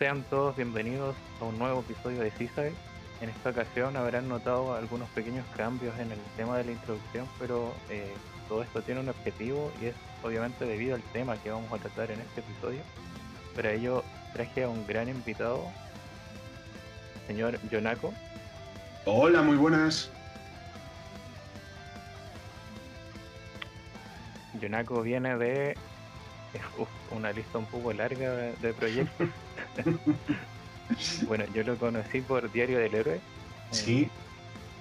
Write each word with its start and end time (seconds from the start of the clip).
Sean 0.00 0.22
todos 0.30 0.56
bienvenidos 0.56 1.14
a 1.42 1.44
un 1.44 1.58
nuevo 1.58 1.80
episodio 1.80 2.22
de 2.22 2.30
CISAE. 2.30 2.72
En 3.20 3.28
esta 3.28 3.50
ocasión 3.50 3.98
habrán 3.98 4.30
notado 4.30 4.74
algunos 4.74 5.06
pequeños 5.10 5.44
cambios 5.54 5.94
en 5.98 6.10
el 6.10 6.18
tema 6.38 6.56
de 6.56 6.64
la 6.64 6.72
introducción, 6.72 7.28
pero 7.38 7.74
eh, 7.90 8.10
todo 8.48 8.62
esto 8.62 8.80
tiene 8.80 9.00
un 9.00 9.10
objetivo 9.10 9.70
y 9.78 9.88
es 9.88 9.94
obviamente 10.22 10.64
debido 10.64 10.94
al 10.94 11.02
tema 11.12 11.36
que 11.36 11.50
vamos 11.50 11.70
a 11.70 11.76
tratar 11.76 12.10
en 12.12 12.18
este 12.18 12.40
episodio. 12.40 12.80
Para 13.54 13.72
ello 13.72 14.02
traje 14.32 14.64
a 14.64 14.70
un 14.70 14.86
gran 14.86 15.06
invitado, 15.10 15.66
señor 17.26 17.60
Yonako. 17.70 18.14
Hola, 19.04 19.42
muy 19.42 19.58
buenas. 19.58 20.10
Yonako 24.62 25.02
viene 25.02 25.36
de 25.36 25.76
uf, 26.78 26.88
una 27.10 27.32
lista 27.32 27.58
un 27.58 27.66
poco 27.66 27.92
larga 27.92 28.30
de, 28.30 28.52
de 28.54 28.72
proyectos. 28.72 29.28
bueno, 31.26 31.44
yo 31.54 31.62
lo 31.62 31.76
conocí 31.76 32.20
por 32.20 32.50
Diario 32.50 32.78
del 32.78 32.94
Héroe. 32.94 33.20
Sí. 33.70 34.02
Eh, 34.02 34.10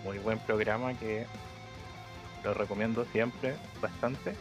muy 0.03 0.17
buen 0.19 0.39
programa 0.39 0.93
que 0.93 1.25
lo 2.43 2.53
recomiendo 2.53 3.05
siempre 3.11 3.55
bastante. 3.81 4.33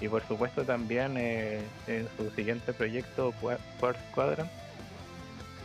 Y 0.00 0.08
por 0.08 0.22
supuesto 0.26 0.64
también 0.64 1.14
eh, 1.16 1.62
en 1.86 2.08
su 2.16 2.30
siguiente 2.30 2.72
proyecto, 2.72 3.32
Qua- 3.40 3.58
Quartz 3.80 4.00
Quadrant. 4.14 4.50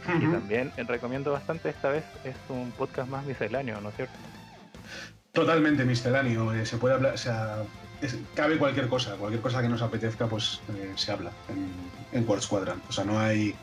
Y 0.08 0.26
también 0.32 0.72
recomiendo 0.88 1.32
bastante, 1.34 1.70
esta 1.70 1.90
vez 1.90 2.04
es 2.24 2.36
un 2.48 2.72
podcast 2.72 3.10
más 3.10 3.26
misceláneo, 3.26 3.80
¿no 3.82 3.90
es 3.90 3.96
cierto? 3.96 4.14
Totalmente 5.34 5.84
misceláneo. 5.86 6.54
eh, 6.54 6.66
se 6.66 6.78
puede 6.78 6.96
hablar, 6.96 7.14
o 7.14 7.18
sea, 7.18 7.58
es- 8.02 8.18
cabe 8.34 8.58
cualquier 8.58 8.88
cosa, 8.88 9.16
cualquier 9.18 9.42
cosa 9.42 9.62
que 9.62 9.68
nos 9.70 9.82
apetezca, 9.82 10.26
pues 10.28 10.62
eh, 10.74 10.94
se 10.96 11.12
habla 11.12 11.32
en, 11.50 11.70
en 12.14 12.24
Quartz 12.24 12.48
Quadrant. 12.48 12.84
O 12.90 12.92
sea, 12.94 13.04
no 13.04 13.20
hay, 13.20 13.54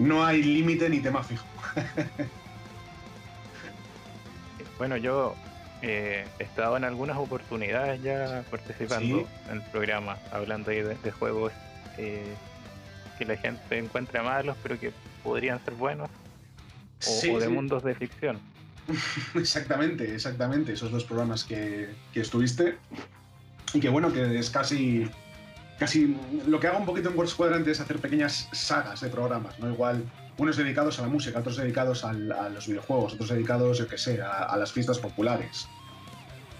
no 0.00 0.24
hay 0.24 0.42
límite 0.42 0.88
ni 0.90 0.98
tema 1.00 1.22
fijo. 1.22 1.46
Bueno, 4.78 4.96
yo 4.96 5.34
eh, 5.82 6.24
he 6.38 6.42
estado 6.42 6.76
en 6.78 6.84
algunas 6.84 7.18
oportunidades 7.18 8.02
ya 8.02 8.42
participando 8.50 9.18
Sí. 9.20 9.26
en 9.50 9.56
el 9.58 9.62
programa, 9.70 10.16
hablando 10.32 10.70
ahí 10.70 10.80
de, 10.80 10.94
de 10.94 11.10
juegos 11.10 11.52
eh, 11.98 12.34
que 13.18 13.26
la 13.26 13.36
gente 13.36 13.76
encuentra 13.78 14.22
malos, 14.22 14.56
pero 14.62 14.80
que 14.80 14.90
podrían 15.22 15.62
ser 15.66 15.74
buenos, 15.74 16.08
o, 16.08 16.10
Sí, 17.00 17.28
o 17.30 17.38
de 17.38 17.46
sí. 17.46 17.52
mundos 17.52 17.82
de 17.84 17.94
ficción. 17.94 18.38
Exactamente, 19.34 20.14
exactamente. 20.14 20.72
Esos 20.72 20.90
dos 20.90 21.04
programas 21.04 21.44
que, 21.44 21.90
que 22.14 22.20
estuviste. 22.22 22.76
Y 23.74 23.80
que 23.80 23.88
bueno, 23.90 24.10
que 24.12 24.38
es 24.38 24.48
casi. 24.50 25.08
Casi 25.80 26.14
lo 26.46 26.60
que 26.60 26.66
hago 26.66 26.78
un 26.78 26.84
poquito 26.84 27.08
en 27.08 27.14
Quartz 27.14 27.32
Quadrant 27.34 27.66
es 27.66 27.80
hacer 27.80 27.98
pequeñas 28.00 28.50
sagas 28.52 29.00
de 29.00 29.08
programas, 29.08 29.58
¿no? 29.58 29.70
Igual 29.70 30.04
unos 30.36 30.58
dedicados 30.58 30.98
a 30.98 31.02
la 31.02 31.08
música, 31.08 31.38
otros 31.38 31.56
dedicados 31.56 32.04
al- 32.04 32.30
a 32.32 32.50
los 32.50 32.66
videojuegos, 32.68 33.14
otros 33.14 33.30
dedicados, 33.30 33.78
yo 33.78 33.88
qué 33.88 33.96
sé, 33.96 34.20
a, 34.20 34.42
a 34.42 34.58
las 34.58 34.70
fiestas 34.72 34.98
populares. 34.98 35.66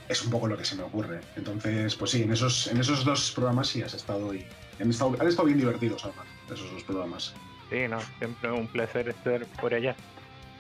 Es 0.09 0.25
un 0.25 0.31
poco 0.31 0.47
lo 0.47 0.57
que 0.57 0.65
se 0.65 0.75
me 0.75 0.85
ocurre. 0.85 1.21
Entonces, 1.37 1.95
pues 1.97 2.13
sí, 2.13 2.23
en 2.23 2.33
esos, 2.33 2.67
en 2.69 2.81
esos 2.81 3.05
dos 3.05 3.31
programas 3.33 3.69
sí 3.69 3.83
has 3.83 3.93
estado 3.93 4.33
y 4.35 4.47
han 4.81 4.89
estado, 4.89 5.15
han 5.21 5.29
estado 5.29 5.45
bien 5.47 5.59
divertidos, 5.59 6.03
además, 6.07 6.27
esos 6.51 6.73
dos 6.73 6.85
programas. 6.85 7.35
Sí, 7.69 7.77
no, 7.91 7.99
siempre 8.19 8.51
un 8.51 8.67
placer 8.69 9.11
estar 9.11 9.45
por 9.61 9.75
allá. 9.75 9.95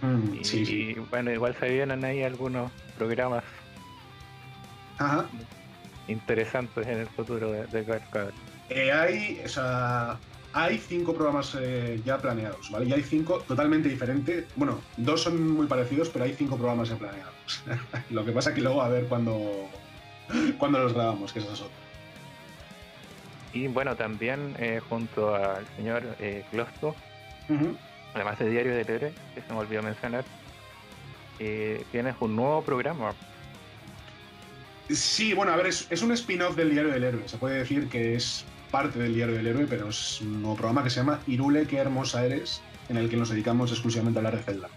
Mm, 0.02 0.34
Y, 0.34 0.44
sí, 0.44 0.66
sí. 0.66 0.72
y, 0.74 0.94
bueno, 1.10 1.32
igual 1.32 1.56
se 1.58 1.66
vienen 1.70 2.04
ahí 2.04 2.22
algunos 2.24 2.70
programas 2.98 3.42
Ajá. 4.98 5.24
interesantes 6.08 6.86
en 6.86 6.98
el 6.98 7.06
futuro 7.08 7.50
de, 7.52 7.64
de 7.68 7.84
Quadrant. 7.84 8.34
Eh, 8.70 8.92
hay, 8.92 9.42
o 9.44 9.48
sea, 9.48 10.18
hay 10.52 10.78
cinco 10.78 11.14
programas 11.14 11.56
eh, 11.60 12.00
ya 12.04 12.18
planeados, 12.18 12.70
¿vale? 12.70 12.86
Y 12.86 12.92
hay 12.92 13.02
cinco 13.02 13.40
totalmente 13.46 13.88
diferentes. 13.88 14.46
Bueno, 14.56 14.80
dos 14.96 15.22
son 15.22 15.52
muy 15.52 15.66
parecidos, 15.66 16.08
pero 16.08 16.24
hay 16.24 16.32
cinco 16.32 16.56
programas 16.56 16.88
ya 16.88 16.96
planeados. 16.96 17.62
Lo 18.10 18.24
que 18.24 18.32
pasa 18.32 18.54
que 18.54 18.60
luego 18.60 18.80
a 18.82 18.88
ver 18.88 19.06
cuándo 19.06 19.68
cuando 20.58 20.78
los 20.78 20.94
grabamos, 20.94 21.32
que 21.32 21.40
esa 21.40 21.52
es 21.52 21.60
otra. 21.60 21.76
Y 23.52 23.66
bueno, 23.66 23.96
también 23.96 24.54
eh, 24.58 24.80
junto 24.88 25.34
al 25.34 25.66
señor 25.76 26.02
eh, 26.20 26.44
además 28.14 28.38
de 28.38 28.50
Diario 28.50 28.74
del 28.74 28.88
Héroe, 28.88 29.12
que 29.34 29.42
se 29.42 29.52
me 29.52 29.58
olvidó 29.58 29.82
mencionar, 29.82 30.24
eh, 31.38 31.84
tienes 31.90 32.14
un 32.20 32.36
nuevo 32.36 32.62
programa. 32.62 33.12
Sí, 34.88 35.34
bueno, 35.34 35.52
a 35.52 35.56
ver, 35.56 35.66
es, 35.66 35.86
es 35.90 36.02
un 36.02 36.12
spin-off 36.12 36.56
del 36.56 36.70
Diario 36.70 36.92
del 36.92 37.04
Héroe. 37.04 37.28
Se 37.28 37.38
puede 37.38 37.58
decir 37.58 37.88
que 37.88 38.14
es 38.14 38.44
parte 38.70 38.98
del 38.98 39.14
Diario 39.14 39.34
del 39.36 39.46
Héroe, 39.46 39.66
pero 39.68 39.88
es 39.88 40.20
un 40.20 40.40
nuevo 40.42 40.56
programa 40.56 40.82
que 40.82 40.90
se 40.90 40.96
llama 41.00 41.20
Irule, 41.26 41.66
qué 41.66 41.78
hermosa 41.78 42.24
eres, 42.24 42.62
en 42.88 42.96
el 42.96 43.08
que 43.08 43.16
nos 43.16 43.28
dedicamos 43.30 43.70
exclusivamente 43.72 44.18
a 44.18 44.20
hablar 44.20 44.36
de 44.36 44.42
Zelda. 44.42 44.68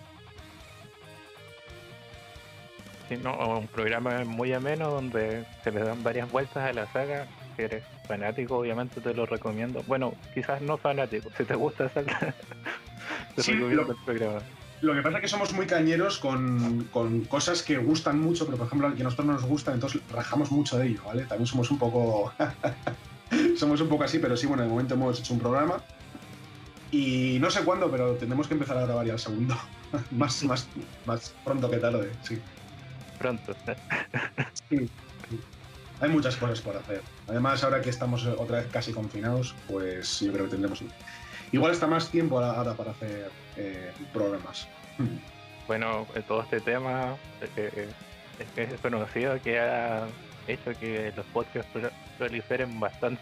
Sí, 3.09 3.17
no, 3.21 3.33
un 3.59 3.67
programa 3.67 4.23
muy 4.25 4.53
ameno 4.53 4.89
donde 4.89 5.43
se 5.63 5.71
le 5.71 5.81
dan 5.83 6.01
varias 6.03 6.31
vueltas 6.31 6.69
a 6.69 6.73
la 6.73 6.91
saga. 6.91 7.27
Si 7.55 7.61
eres 7.63 7.83
fanático, 8.07 8.57
obviamente 8.57 8.99
te 9.01 9.13
lo 9.13 9.25
recomiendo. 9.25 9.83
Bueno, 9.85 10.13
quizás 10.33 10.61
no 10.61 10.77
fanático, 10.77 11.29
si 11.37 11.43
te 11.43 11.55
gusta 11.55 11.89
Zelda, 11.89 12.17
te 13.35 13.43
Sí, 13.43 13.51
recomiendo 13.51 13.83
lo- 13.83 13.91
el 13.91 13.97
programa. 14.05 14.39
Lo 14.81 14.93
que 14.93 15.01
pasa 15.01 15.17
es 15.17 15.21
que 15.21 15.27
somos 15.29 15.53
muy 15.53 15.65
cañeros 15.65 16.17
con, 16.17 16.83
con 16.91 17.21
cosas 17.21 17.63
que 17.63 17.77
gustan 17.77 18.19
mucho, 18.19 18.45
pero 18.45 18.57
por 18.57 18.67
ejemplo, 18.67 18.93
que 18.93 19.01
a 19.01 19.05
nosotros 19.05 19.27
no 19.27 19.33
nos 19.33 19.45
gusta, 19.45 19.73
entonces 19.73 20.01
rajamos 20.11 20.51
mucho 20.51 20.77
de 20.77 20.87
ello, 20.87 21.01
¿vale? 21.05 21.23
También 21.23 21.47
somos 21.47 21.69
un 21.71 21.77
poco. 21.77 22.33
somos 23.57 23.81
un 23.81 23.89
poco 23.89 24.03
así, 24.03 24.19
pero 24.19 24.37
sí, 24.37 24.47
bueno, 24.47 24.63
de 24.63 24.69
momento 24.69 24.93
hemos 24.95 25.19
hecho 25.19 25.33
un 25.33 25.39
programa. 25.39 25.81
Y 26.91 27.37
no 27.39 27.49
sé 27.49 27.63
cuándo, 27.63 27.89
pero 27.89 28.13
tendremos 28.13 28.47
que 28.47 28.53
empezar 28.53 28.77
a 28.77 28.85
grabar 28.85 29.05
ya 29.05 29.13
el 29.13 29.19
segundo. 29.19 29.57
más, 30.11 30.43
más, 30.43 30.67
más 31.05 31.33
pronto 31.43 31.69
que 31.69 31.77
tarde, 31.77 32.11
sí. 32.23 32.39
Pronto. 33.17 33.55
Hay 36.01 36.09
muchas 36.09 36.35
cosas 36.35 36.61
por 36.61 36.75
hacer. 36.75 37.01
Además, 37.27 37.63
ahora 37.63 37.81
que 37.81 37.89
estamos 37.89 38.25
otra 38.25 38.57
vez 38.57 38.67
casi 38.71 38.91
confinados, 38.91 39.55
pues 39.67 40.19
yo 40.19 40.31
creo 40.33 40.45
que 40.45 40.51
tendremos. 40.51 40.83
Igual 41.51 41.71
está 41.71 41.87
más 41.87 42.09
tiempo 42.09 42.39
ahora 42.39 42.73
para 42.73 42.91
hacer 42.91 43.31
eh, 43.55 43.91
programas. 44.11 44.67
Bueno, 45.67 46.05
eh, 46.15 46.23
todo 46.27 46.41
este 46.41 46.59
tema 46.59 47.15
eh, 47.55 47.87
es 48.39 48.47
que 48.55 48.63
es 48.63 48.81
conocido 48.81 49.39
que 49.41 49.59
ha 49.59 50.05
hecho 50.47 50.71
que 50.79 51.11
los 51.15 51.25
podcasts 51.27 51.69
pro- 51.73 51.91
proliferen 52.17 52.79
bastante. 52.79 53.21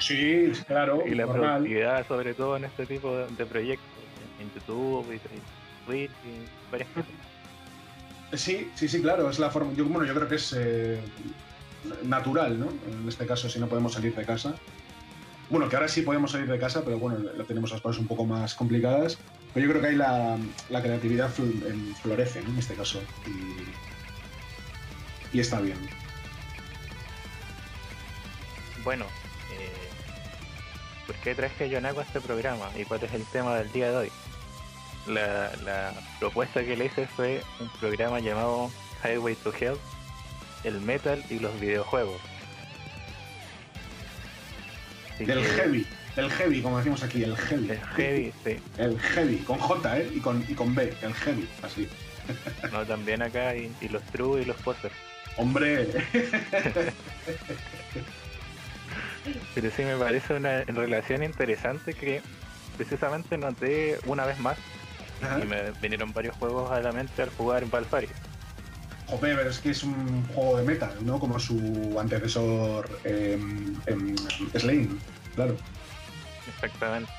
Sí, 0.00 0.52
claro, 0.66 1.02
y 1.06 1.14
la 1.14 1.26
normal. 1.26 1.50
productividad, 1.62 2.06
sobre 2.06 2.34
todo 2.34 2.56
en 2.56 2.64
este 2.64 2.86
tipo 2.86 3.16
de, 3.16 3.46
proyectos, 3.46 3.86
en 4.40 4.50
YouTube 4.54 5.12
y, 5.14 5.18
Twitch 5.86 6.10
y 6.24 6.70
varias 6.70 6.88
cosas. 6.90 7.10
Sí, 8.34 8.70
sí, 8.74 8.88
sí, 8.88 9.02
claro, 9.02 9.28
es 9.28 9.38
la 9.38 9.50
forma. 9.50 9.72
Yo, 9.74 9.84
bueno, 9.84 10.06
yo 10.06 10.14
creo 10.14 10.28
que 10.28 10.36
es 10.36 10.54
eh, 10.56 10.98
natural, 12.04 12.58
¿no? 12.58 12.68
En 12.86 13.06
este 13.08 13.26
caso, 13.26 13.48
si 13.48 13.58
no 13.58 13.68
podemos 13.68 13.92
salir 13.92 14.14
de 14.14 14.24
casa. 14.24 14.54
Bueno, 15.50 15.68
que 15.68 15.76
ahora 15.76 15.88
sí 15.88 16.00
podemos 16.00 16.30
salir 16.30 16.48
de 16.48 16.58
casa, 16.58 16.82
pero 16.82 16.98
bueno, 16.98 17.18
lo 17.18 17.44
tenemos 17.44 17.70
las 17.72 17.82
cosas 17.82 18.00
un 18.00 18.06
poco 18.06 18.24
más 18.24 18.54
complicadas. 18.54 19.18
Pero 19.52 19.66
yo 19.66 19.72
creo 19.72 19.82
que 19.82 19.88
ahí 19.88 19.96
la, 19.96 20.38
la 20.70 20.82
creatividad 20.82 21.30
florece, 22.00 22.40
¿no? 22.42 22.50
En 22.52 22.58
este 22.58 22.74
caso. 22.74 23.02
Y, 23.26 23.66
y 25.36 25.40
está 25.40 25.60
bien. 25.60 25.76
Bueno, 28.84 29.04
eh, 29.52 29.88
¿por 31.06 31.16
qué 31.16 31.34
traje 31.34 31.64
a 31.64 31.66
Yonako 31.68 32.00
a 32.00 32.04
este 32.04 32.20
programa 32.20 32.70
y 32.76 32.84
cuál 32.84 33.02
es 33.04 33.12
el 33.14 33.24
tema 33.26 33.56
del 33.56 33.70
día 33.72 33.90
de 33.90 33.96
hoy? 33.96 34.12
La, 35.06 35.50
la 35.64 35.92
propuesta 36.20 36.64
que 36.64 36.76
le 36.76 36.86
hice 36.86 37.06
fue 37.06 37.42
un 37.60 37.68
programa 37.80 38.20
llamado 38.20 38.70
Highway 39.04 39.34
to 39.36 39.52
Hell, 39.58 39.76
el 40.64 40.80
metal 40.80 41.22
y 41.28 41.38
los 41.40 41.58
videojuegos. 41.60 42.20
Así 45.14 45.24
Del 45.24 45.42
que- 45.42 45.48
heavy, 45.48 45.86
del 46.16 46.30
heavy, 46.30 46.62
como 46.62 46.78
decimos 46.78 47.02
aquí, 47.02 47.24
el 47.24 47.36
heavy. 47.36 47.70
el 47.70 47.80
heavy, 47.96 48.32
sí. 48.44 48.56
El 48.78 48.98
heavy, 49.00 49.36
con 49.38 49.58
J, 49.58 49.98
¿eh? 49.98 50.10
Y 50.14 50.20
con, 50.20 50.44
y 50.48 50.54
con 50.54 50.74
B, 50.74 50.94
el 51.02 51.14
heavy, 51.14 51.48
así. 51.62 51.88
No, 52.70 52.86
también 52.86 53.20
acá 53.22 53.54
y, 53.56 53.72
y 53.80 53.88
los 53.88 54.02
true 54.04 54.42
y 54.42 54.44
los 54.44 54.56
posers. 54.58 54.94
Hombre, 55.36 55.88
Pero 59.54 59.70
sí 59.70 59.82
me 59.82 59.96
parece 59.96 60.34
una 60.34 60.64
relación 60.64 61.22
interesante 61.22 61.94
que 61.94 62.22
precisamente 62.76 63.36
noté 63.36 63.98
una 64.06 64.24
vez 64.24 64.38
más 64.38 64.58
Ajá. 65.20 65.40
y 65.40 65.46
me 65.46 65.72
vinieron 65.72 66.12
varios 66.12 66.34
juegos 66.36 66.72
a 66.72 66.80
la 66.80 66.92
mente 66.92 67.22
al 67.22 67.30
jugar 67.30 67.66
Valfaria. 67.66 68.10
Joder, 69.06 69.36
pero 69.36 69.50
es 69.50 69.58
que 69.58 69.70
es 69.70 69.82
un 69.84 70.26
juego 70.28 70.56
de 70.56 70.64
metal, 70.64 70.94
¿no? 71.04 71.18
Como 71.18 71.38
su 71.38 71.96
antecesor 72.00 72.88
em, 73.04 73.76
em, 73.86 74.16
Slane, 74.54 74.88
claro. 75.34 75.58
Exactamente. 76.48 77.12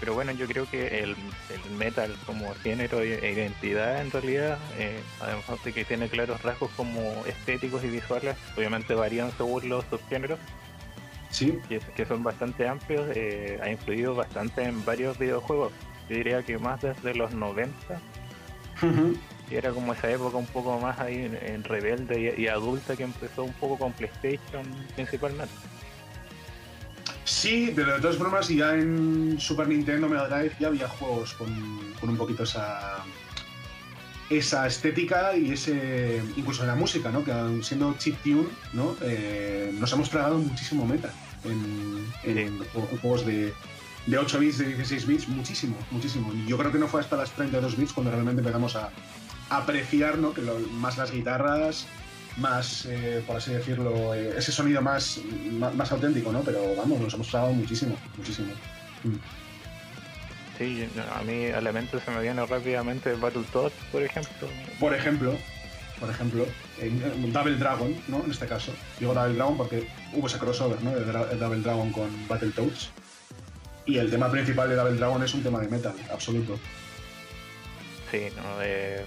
Pero 0.00 0.14
bueno, 0.14 0.32
yo 0.32 0.46
creo 0.46 0.68
que 0.68 1.00
el, 1.00 1.16
el 1.48 1.70
metal 1.76 2.14
como 2.26 2.54
género 2.56 3.00
e 3.02 3.14
e 3.26 3.32
identidad 3.32 4.00
en 4.00 4.10
realidad, 4.10 4.58
eh, 4.76 5.00
además 5.20 5.44
de 5.64 5.72
que 5.72 5.84
tiene 5.84 6.08
claros 6.08 6.42
rasgos 6.42 6.70
como 6.76 7.24
estéticos 7.26 7.82
y 7.84 7.88
visuales, 7.88 8.36
obviamente 8.56 8.94
varían 8.94 9.32
según 9.36 9.68
los 9.68 9.84
subgéneros, 9.86 10.38
Sí. 11.30 11.58
Que, 11.68 12.06
son 12.06 12.22
bastante 12.22 12.66
amplios, 12.66 13.06
eh, 13.14 13.58
ha 13.62 13.70
influido 13.70 14.14
bastante 14.14 14.62
en 14.62 14.84
varios 14.84 15.18
videojuegos. 15.18 15.72
Yo 16.08 16.16
diría 16.16 16.42
que 16.42 16.58
más 16.58 16.80
desde 16.80 17.14
los 17.14 17.32
90. 17.32 18.00
Y 19.50 19.54
era 19.54 19.70
como 19.70 19.92
esa 19.92 20.10
época 20.10 20.36
un 20.36 20.46
poco 20.46 20.78
más 20.78 20.98
ahí 21.00 21.30
en, 21.42 21.64
rebelde 21.64 22.34
y, 22.36 22.46
adulta 22.48 22.96
que 22.96 23.02
empezó 23.02 23.44
un 23.44 23.52
poco 23.54 23.78
con 23.78 23.92
PlayStation 23.92 24.62
principalmente. 24.94 25.52
Sí, 27.24 27.72
pero 27.74 27.94
de 27.94 28.00
todas 28.00 28.16
formas 28.16 28.48
ya 28.48 28.74
en 28.74 29.36
Super 29.38 29.68
Nintendo 29.68 30.08
Mega 30.08 30.28
Drive 30.28 30.52
ya 30.58 30.68
había 30.68 30.88
juegos 30.88 31.34
con, 31.34 31.94
con 32.00 32.10
un 32.10 32.16
poquito 32.16 32.44
esa 32.44 33.04
esa 34.30 34.66
estética 34.66 35.36
y 35.36 35.52
ese 35.52 36.22
incluso 36.36 36.62
en 36.62 36.68
la 36.68 36.74
música, 36.74 37.10
¿no? 37.10 37.24
Que 37.24 37.32
siendo 37.62 37.94
chip 37.98 38.16
tune, 38.22 38.48
¿no? 38.72 38.96
Eh, 39.02 39.74
nos 39.78 39.92
hemos 39.92 40.10
tragado 40.10 40.38
muchísimo 40.38 40.84
meta 40.84 41.12
en, 41.44 42.58
juegos 43.00 43.24
de, 43.24 43.54
de, 44.06 44.18
8 44.18 44.38
bits, 44.38 44.58
de 44.58 44.66
16 44.66 45.06
bits, 45.06 45.28
muchísimo, 45.28 45.76
muchísimo. 45.90 46.32
Y 46.34 46.46
yo 46.46 46.58
creo 46.58 46.72
que 46.72 46.78
no 46.78 46.88
fue 46.88 47.00
hasta 47.00 47.16
las 47.16 47.30
32 47.32 47.76
bits 47.76 47.92
cuando 47.92 48.10
realmente 48.10 48.40
empezamos 48.40 48.76
a, 48.76 48.90
apreciar, 49.50 50.18
¿no? 50.18 50.34
Que 50.34 50.42
más 50.72 50.98
las 50.98 51.10
guitarras, 51.10 51.86
más, 52.36 52.86
eh, 52.86 53.22
por 53.26 53.36
así 53.36 53.52
decirlo, 53.52 54.14
eh, 54.14 54.34
ese 54.36 54.52
sonido 54.52 54.82
más, 54.82 55.20
más, 55.74 55.90
auténtico, 55.90 56.32
¿no? 56.32 56.42
Pero 56.42 56.76
vamos, 56.76 57.00
nos 57.00 57.14
hemos 57.14 57.28
tragado 57.28 57.52
muchísimo, 57.52 57.96
muchísimo. 58.16 58.52
Mm. 59.04 59.16
Sí, 60.58 60.88
a 61.14 61.22
mí 61.22 61.44
Elementos 61.44 62.02
se 62.02 62.10
me 62.10 62.20
viene 62.20 62.44
rápidamente 62.44 63.14
Battletoads, 63.14 63.74
por 63.92 64.02
ejemplo. 64.02 64.48
Por 64.80 64.92
ejemplo, 64.92 65.38
por 66.00 66.10
ejemplo, 66.10 66.46
en 66.80 67.32
Double 67.32 67.56
Dragon, 67.56 67.94
¿no? 68.08 68.24
En 68.24 68.30
este 68.30 68.46
caso. 68.46 68.72
Digo 68.98 69.14
Double 69.14 69.34
Dragon 69.34 69.56
porque 69.56 69.86
hubo 70.12 70.26
ese 70.26 70.38
crossover, 70.38 70.82
¿no? 70.82 70.90
De 70.90 71.36
Double 71.36 71.60
Dragon 71.60 71.92
con 71.92 72.28
Battletoads. 72.28 72.90
Y 73.86 73.98
el 73.98 74.10
tema 74.10 74.30
principal 74.30 74.68
de 74.68 74.74
Double 74.74 74.96
Dragon 74.96 75.22
es 75.22 75.32
un 75.32 75.42
tema 75.42 75.60
de 75.60 75.68
metal, 75.68 75.94
absoluto. 76.12 76.58
Sí, 78.10 78.28
no, 78.36 78.62
eh, 78.62 79.04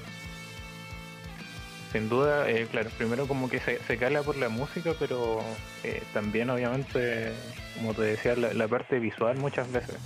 sin 1.92 2.08
duda, 2.08 2.50
eh, 2.50 2.68
claro, 2.72 2.90
primero 2.98 3.28
como 3.28 3.50
que 3.50 3.60
se, 3.60 3.80
se 3.84 3.98
cala 3.98 4.24
por 4.24 4.38
la 4.38 4.50
música, 4.50 4.94
pero 4.98 5.42
eh, 5.84 6.02
también 6.14 6.50
obviamente, 6.50 7.34
como 7.76 7.94
te 7.94 8.04
decía, 8.04 8.36
la 8.36 8.68
parte 8.68 9.00
visual 9.00 9.38
muchas 9.38 9.72
veces. 9.72 9.98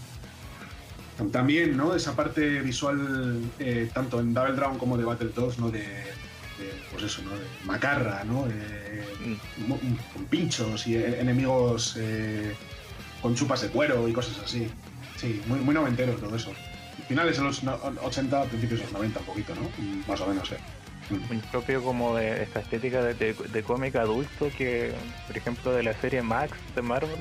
También, 1.31 1.77
¿no? 1.77 1.95
Esa 1.95 2.15
parte 2.15 2.59
visual, 2.61 3.41
eh, 3.59 3.89
tanto 3.93 4.19
en 4.19 4.33
Double 4.33 4.53
Dragon 4.53 4.77
como 4.77 4.97
de 4.97 5.05
Battletoads, 5.05 5.59
¿no? 5.59 5.71
De, 5.71 5.85
pues 6.91 7.03
eso, 7.03 7.21
¿no? 7.21 7.31
De 7.31 7.45
macarra, 7.65 8.23
¿no? 8.25 8.45
Mm. 8.45 9.95
con 10.13 10.25
pinchos 10.25 10.85
y 10.87 10.95
enemigos 10.95 11.95
eh, 11.97 12.53
con 13.21 13.33
chupas 13.33 13.61
de 13.61 13.69
cuero 13.69 14.07
y 14.07 14.13
cosas 14.13 14.39
así. 14.43 14.67
Sí, 15.15 15.41
muy, 15.47 15.59
muy 15.59 15.73
noventero 15.73 16.13
todo 16.13 16.35
eso. 16.35 16.53
Finales 17.07 17.37
de 17.37 17.43
los 17.43 17.61
80, 17.63 18.43
principios 18.45 18.79
de 18.79 18.85
los 18.85 18.93
90, 18.93 19.19
un 19.19 19.25
poquito, 19.25 19.55
¿no? 19.55 19.69
Más 20.07 20.19
o 20.19 20.27
menos, 20.27 20.51
¿eh? 20.51 20.57
Mm. 21.09 21.27
Muy 21.27 21.37
propio 21.51 21.81
como 21.81 22.15
de 22.15 22.43
esta 22.43 22.59
estética 22.59 23.01
de, 23.01 23.33
de 23.33 23.63
cómic 23.63 23.95
adulto 23.95 24.49
que, 24.57 24.93
por 25.27 25.37
ejemplo, 25.37 25.71
de 25.71 25.83
la 25.83 25.93
serie 25.93 26.21
Max 26.21 26.57
de 26.75 26.81
Marvel, 26.81 27.19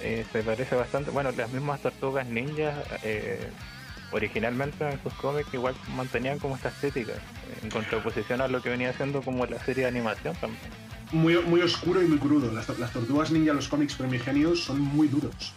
eh, 0.00 0.24
se 0.32 0.42
parece 0.42 0.74
bastante. 0.74 1.10
Bueno, 1.10 1.30
las 1.32 1.50
mismas 1.50 1.80
tortugas 1.80 2.26
ninjas, 2.26 2.74
eh, 3.02 3.48
originalmente 4.12 4.88
en 4.88 5.02
sus 5.02 5.12
cómics, 5.14 5.52
igual 5.52 5.74
mantenían 5.96 6.38
como 6.38 6.56
esta 6.56 6.68
estética, 6.68 7.12
en 7.62 7.70
contraposición 7.70 8.40
a 8.40 8.48
lo 8.48 8.62
que 8.62 8.70
venía 8.70 8.90
haciendo 8.90 9.22
como 9.22 9.46
la 9.46 9.58
serie 9.64 9.84
de 9.84 9.88
animación 9.88 10.34
también. 10.36 10.62
Muy, 11.12 11.38
muy 11.42 11.60
oscuro 11.60 12.02
y 12.02 12.06
muy 12.06 12.18
crudo. 12.18 12.50
Las, 12.52 12.66
tortugas 12.66 13.30
ninja, 13.30 13.52
los 13.52 13.68
cómics 13.68 13.94
primigenios, 13.94 14.64
son 14.64 14.80
muy 14.80 15.08
duros. 15.08 15.52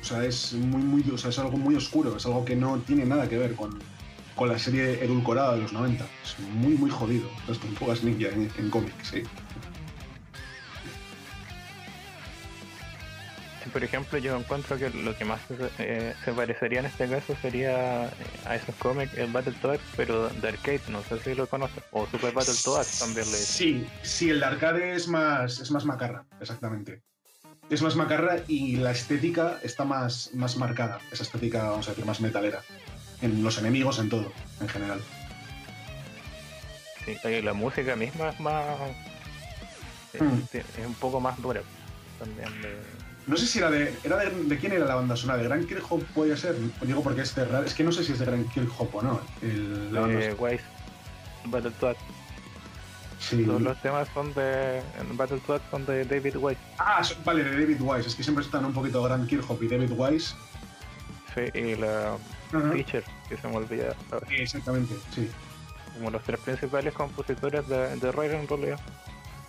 O 0.00 0.04
sea, 0.04 0.24
es 0.24 0.52
muy, 0.52 0.82
muy, 0.82 1.04
o 1.12 1.18
sea, 1.18 1.30
es 1.30 1.38
algo 1.38 1.56
muy 1.56 1.74
oscuro, 1.74 2.16
es 2.16 2.26
algo 2.26 2.44
que 2.44 2.56
no 2.56 2.78
tiene 2.78 3.04
nada 3.04 3.28
que 3.28 3.38
ver 3.38 3.54
con, 3.54 3.78
con 4.34 4.48
la 4.48 4.58
serie 4.58 5.02
edulcorada 5.02 5.54
de 5.54 5.62
los 5.62 5.72
90. 5.72 6.04
Es 6.24 6.38
muy, 6.54 6.74
muy 6.74 6.90
jodido 6.90 7.28
las 7.48 7.58
tortugas 7.58 8.02
ninja 8.04 8.28
en, 8.28 8.50
en 8.58 8.70
cómics, 8.70 9.08
sí. 9.08 9.22
Por 13.72 13.82
ejemplo, 13.82 14.18
yo 14.18 14.36
encuentro 14.36 14.76
que 14.76 14.90
lo 14.90 15.16
que 15.16 15.24
más 15.24 15.40
eh, 15.78 16.14
se 16.24 16.32
parecería 16.32 16.80
en 16.80 16.86
este 16.86 17.08
caso 17.08 17.34
sería 17.40 18.06
eh, 18.06 18.10
a 18.44 18.56
esos 18.56 18.74
cómics, 18.76 19.16
el 19.16 19.32
Battletoads, 19.32 19.82
pero 19.96 20.28
de 20.28 20.48
arcade, 20.48 20.82
no 20.88 21.02
sé 21.02 21.18
si 21.20 21.34
lo 21.34 21.46
conoces, 21.46 21.82
o 21.90 22.06
Super 22.06 22.32
Battletoads 22.32 22.98
también 22.98 23.30
le 23.30 23.36
Sí, 23.38 23.86
sí, 24.02 24.30
el 24.30 24.40
de 24.40 24.46
arcade 24.46 24.94
es 24.94 25.08
más, 25.08 25.60
es 25.60 25.70
más 25.70 25.84
macarra, 25.84 26.26
exactamente. 26.40 27.02
Es 27.70 27.80
más 27.80 27.96
macarra 27.96 28.40
y 28.46 28.76
la 28.76 28.90
estética 28.90 29.58
está 29.62 29.84
más, 29.84 30.30
más 30.34 30.56
marcada, 30.56 31.00
esa 31.10 31.22
estética, 31.22 31.70
vamos 31.70 31.86
a 31.88 31.92
decir, 31.92 32.04
más 32.04 32.20
metalera. 32.20 32.62
En 33.22 33.42
los 33.42 33.56
enemigos, 33.58 33.98
en 33.98 34.10
todo, 34.10 34.32
en 34.60 34.68
general. 34.68 35.00
Sí, 37.04 37.42
la 37.42 37.52
música 37.52 37.96
misma 37.96 38.30
es 38.30 38.40
más. 38.40 38.64
Mm. 40.18 40.56
Es 40.56 40.86
un 40.86 40.94
poco 40.94 41.20
más 41.20 41.40
dura 41.40 41.62
también. 42.18 42.48
De 42.60 43.01
no 43.26 43.36
sé 43.36 43.46
si 43.46 43.58
era 43.58 43.70
de. 43.70 43.94
Era 44.02 44.16
de, 44.16 44.58
quién 44.58 44.72
era 44.72 44.86
la 44.86 44.96
banda 44.96 45.16
sonora? 45.16 45.38
¿De 45.38 45.44
Grand 45.44 45.66
Kirchhoff 45.66 46.02
puede 46.14 46.36
ser? 46.36 46.56
Digo 46.82 47.02
porque 47.02 47.22
es 47.22 47.34
de 47.34 47.46
Es 47.64 47.74
que 47.74 47.84
no 47.84 47.92
sé 47.92 48.04
si 48.04 48.12
es 48.12 48.18
de 48.18 48.26
Grand 48.26 48.50
Kirchhoff 48.52 48.94
o 48.94 49.02
no. 49.02 49.20
El, 49.40 49.92
la 49.92 50.08
eh, 50.08 50.34
Wise. 50.38 50.64
Battletoads. 51.46 51.98
Sí. 53.20 53.44
Todos 53.44 53.62
los 53.62 53.80
temas 53.80 54.08
son 54.12 54.34
de. 54.34 54.82
Battletoads 55.12 55.64
son 55.70 55.86
de 55.86 56.04
David 56.04 56.36
Wise. 56.36 56.60
Ah, 56.78 57.02
vale, 57.24 57.44
de 57.44 57.50
David 57.50 57.80
Wise. 57.80 58.08
Es 58.08 58.14
que 58.14 58.22
siempre 58.24 58.44
están 58.44 58.64
un 58.64 58.72
poquito 58.72 59.02
Grand 59.02 59.28
Kirchhoff 59.28 59.62
y 59.62 59.68
David 59.68 59.92
Wise. 59.96 60.34
Sí, 61.34 61.58
y 61.58 61.76
la 61.76 62.16
Teacher, 62.50 63.04
que 63.28 63.36
se 63.36 63.48
me 63.48 63.56
olvida. 63.56 63.94
exactamente, 64.28 64.94
sí. 65.14 65.30
Como 65.94 66.10
los 66.10 66.22
tres 66.22 66.40
principales 66.40 66.92
compositores 66.92 67.66
de, 67.68 67.96
de 67.96 68.08
en 68.08 68.48
realidad. 68.48 68.80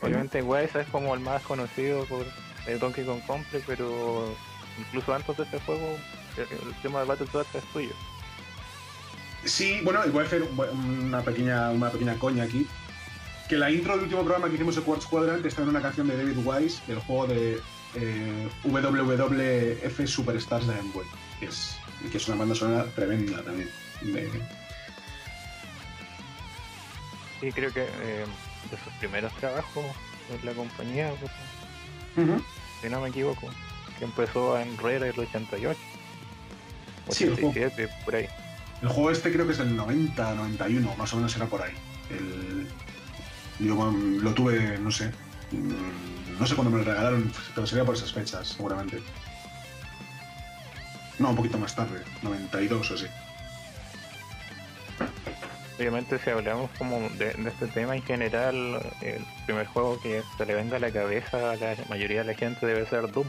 Obviamente 0.01 0.42
Wise 0.42 0.82
es 0.82 0.88
como 0.88 1.13
el 1.13 1.22
más 1.22 1.42
conocido 1.44 2.06
por 2.06 2.25
el 2.67 2.79
Donkey 2.79 3.05
Kong 3.05 3.22
Country, 3.25 3.62
pero 3.65 4.34
incluso 4.79 5.13
antes 5.13 5.38
de 5.38 5.43
este 5.43 5.60
juego, 5.62 5.98
el, 6.38 6.74
tema 6.82 7.01
de 7.01 7.05
Battletoads 7.05 7.55
es 7.55 7.63
tuyo. 7.65 7.93
Sí, 9.46 9.82
bueno, 9.84 10.00
voy 10.12 10.24
a 10.24 10.27
hacer 10.27 10.43
una 10.43 11.22
pequeña, 11.22 11.70
una 11.72 11.89
pequeña 11.89 12.17
coña 12.17 12.43
aquí. 12.43 12.65
Que 13.50 13.58
la 13.58 13.70
intro 13.70 13.93
del 13.96 14.03
último 14.03 14.24
programa 14.24 14.48
que 14.48 14.55
hicimos 14.55 14.75
de 14.75 14.82
Quartz 14.82 15.05
Quadrant 15.05 15.46
está 15.46 15.63
en 15.63 15.70
una 15.70 15.82
canción 15.82 16.08
de 16.08 16.15
David 16.15 16.38
Wise 16.46 16.82
del 16.88 17.00
juego 17.00 17.27
de 17.27 17.60
eh, 17.96 18.48
WWF 18.63 20.08
Superstars 20.08 20.65
de 20.65 20.75
Game 20.75 20.91
que 21.39 21.46
es, 21.48 21.77
que 22.10 22.17
es 22.17 22.27
una 22.27 22.38
banda 22.38 22.55
sonora 22.55 22.86
tremenda 22.96 23.43
también. 23.43 23.70
Sí, 27.39 27.51
creo 27.51 27.74
que 27.74 27.84
eh, 27.84 28.25
de 28.72 28.77
sus 28.77 28.93
primeros 29.00 29.34
trabajos 29.34 29.86
en 30.32 30.46
la 30.46 30.53
compañía, 30.53 31.13
pues, 31.20 31.32
si 32.15 32.89
no 32.89 33.01
me 33.01 33.10
equivoco, 33.10 33.50
que 33.98 34.05
empezó 34.05 34.60
en 34.60 34.77
Rare 34.77 35.10
el 35.10 35.20
88. 35.20 35.79
87, 37.08 37.89
por 38.05 38.15
ahí. 38.15 38.27
El 38.82 38.89
juego 38.89 39.12
este 39.12 39.32
creo 39.32 39.46
que 39.46 39.53
es 39.53 39.58
del 39.58 39.75
90, 39.75 40.36
91, 40.36 40.96
más 40.96 41.13
o 41.13 41.17
menos 41.17 41.36
era 41.36 41.46
por 41.46 41.62
ahí. 41.62 41.74
El, 42.10 42.67
yo 43.60 43.91
lo 43.91 44.34
tuve, 44.34 44.77
no 44.79 44.91
sé, 44.91 45.12
mm, 45.51 46.39
no 46.39 46.46
sé 46.46 46.55
cuándo 46.55 46.72
me 46.72 46.84
lo 46.84 46.84
regalaron, 46.84 47.32
pero 47.55 47.67
sería 47.67 47.86
por 47.86 47.96
esas 47.96 48.12
fechas, 48.12 48.48
seguramente. 48.50 49.01
No, 51.20 51.29
un 51.29 51.36
poquito 51.36 51.58
más 51.58 51.75
tarde, 51.75 52.03
92 52.24 52.91
o 52.91 52.93
así 52.96 53.05
obviamente 55.77 56.20
si 56.20 56.30
hablamos 56.30 56.70
como 56.77 57.00
de, 57.18 57.36
este 57.48 57.68
tema 57.68 57.96
en 57.96 58.03
general, 58.03 58.82
el 59.01 59.25
primer 59.46 59.65
juego 59.68 60.00
que 60.01 60.24
se 60.38 60.46
le 60.46 60.56
venga 60.56 60.77
a 60.77 60.80
la 60.80 60.92
cabeza 60.92 61.51
a 61.51 61.56
la 61.56 61.75
mayoría 61.89 62.20
de 62.20 62.27
la 62.32 62.34
gente 62.34 62.65
debe 62.65 62.86
ser 62.86 63.12
Doom. 63.12 63.27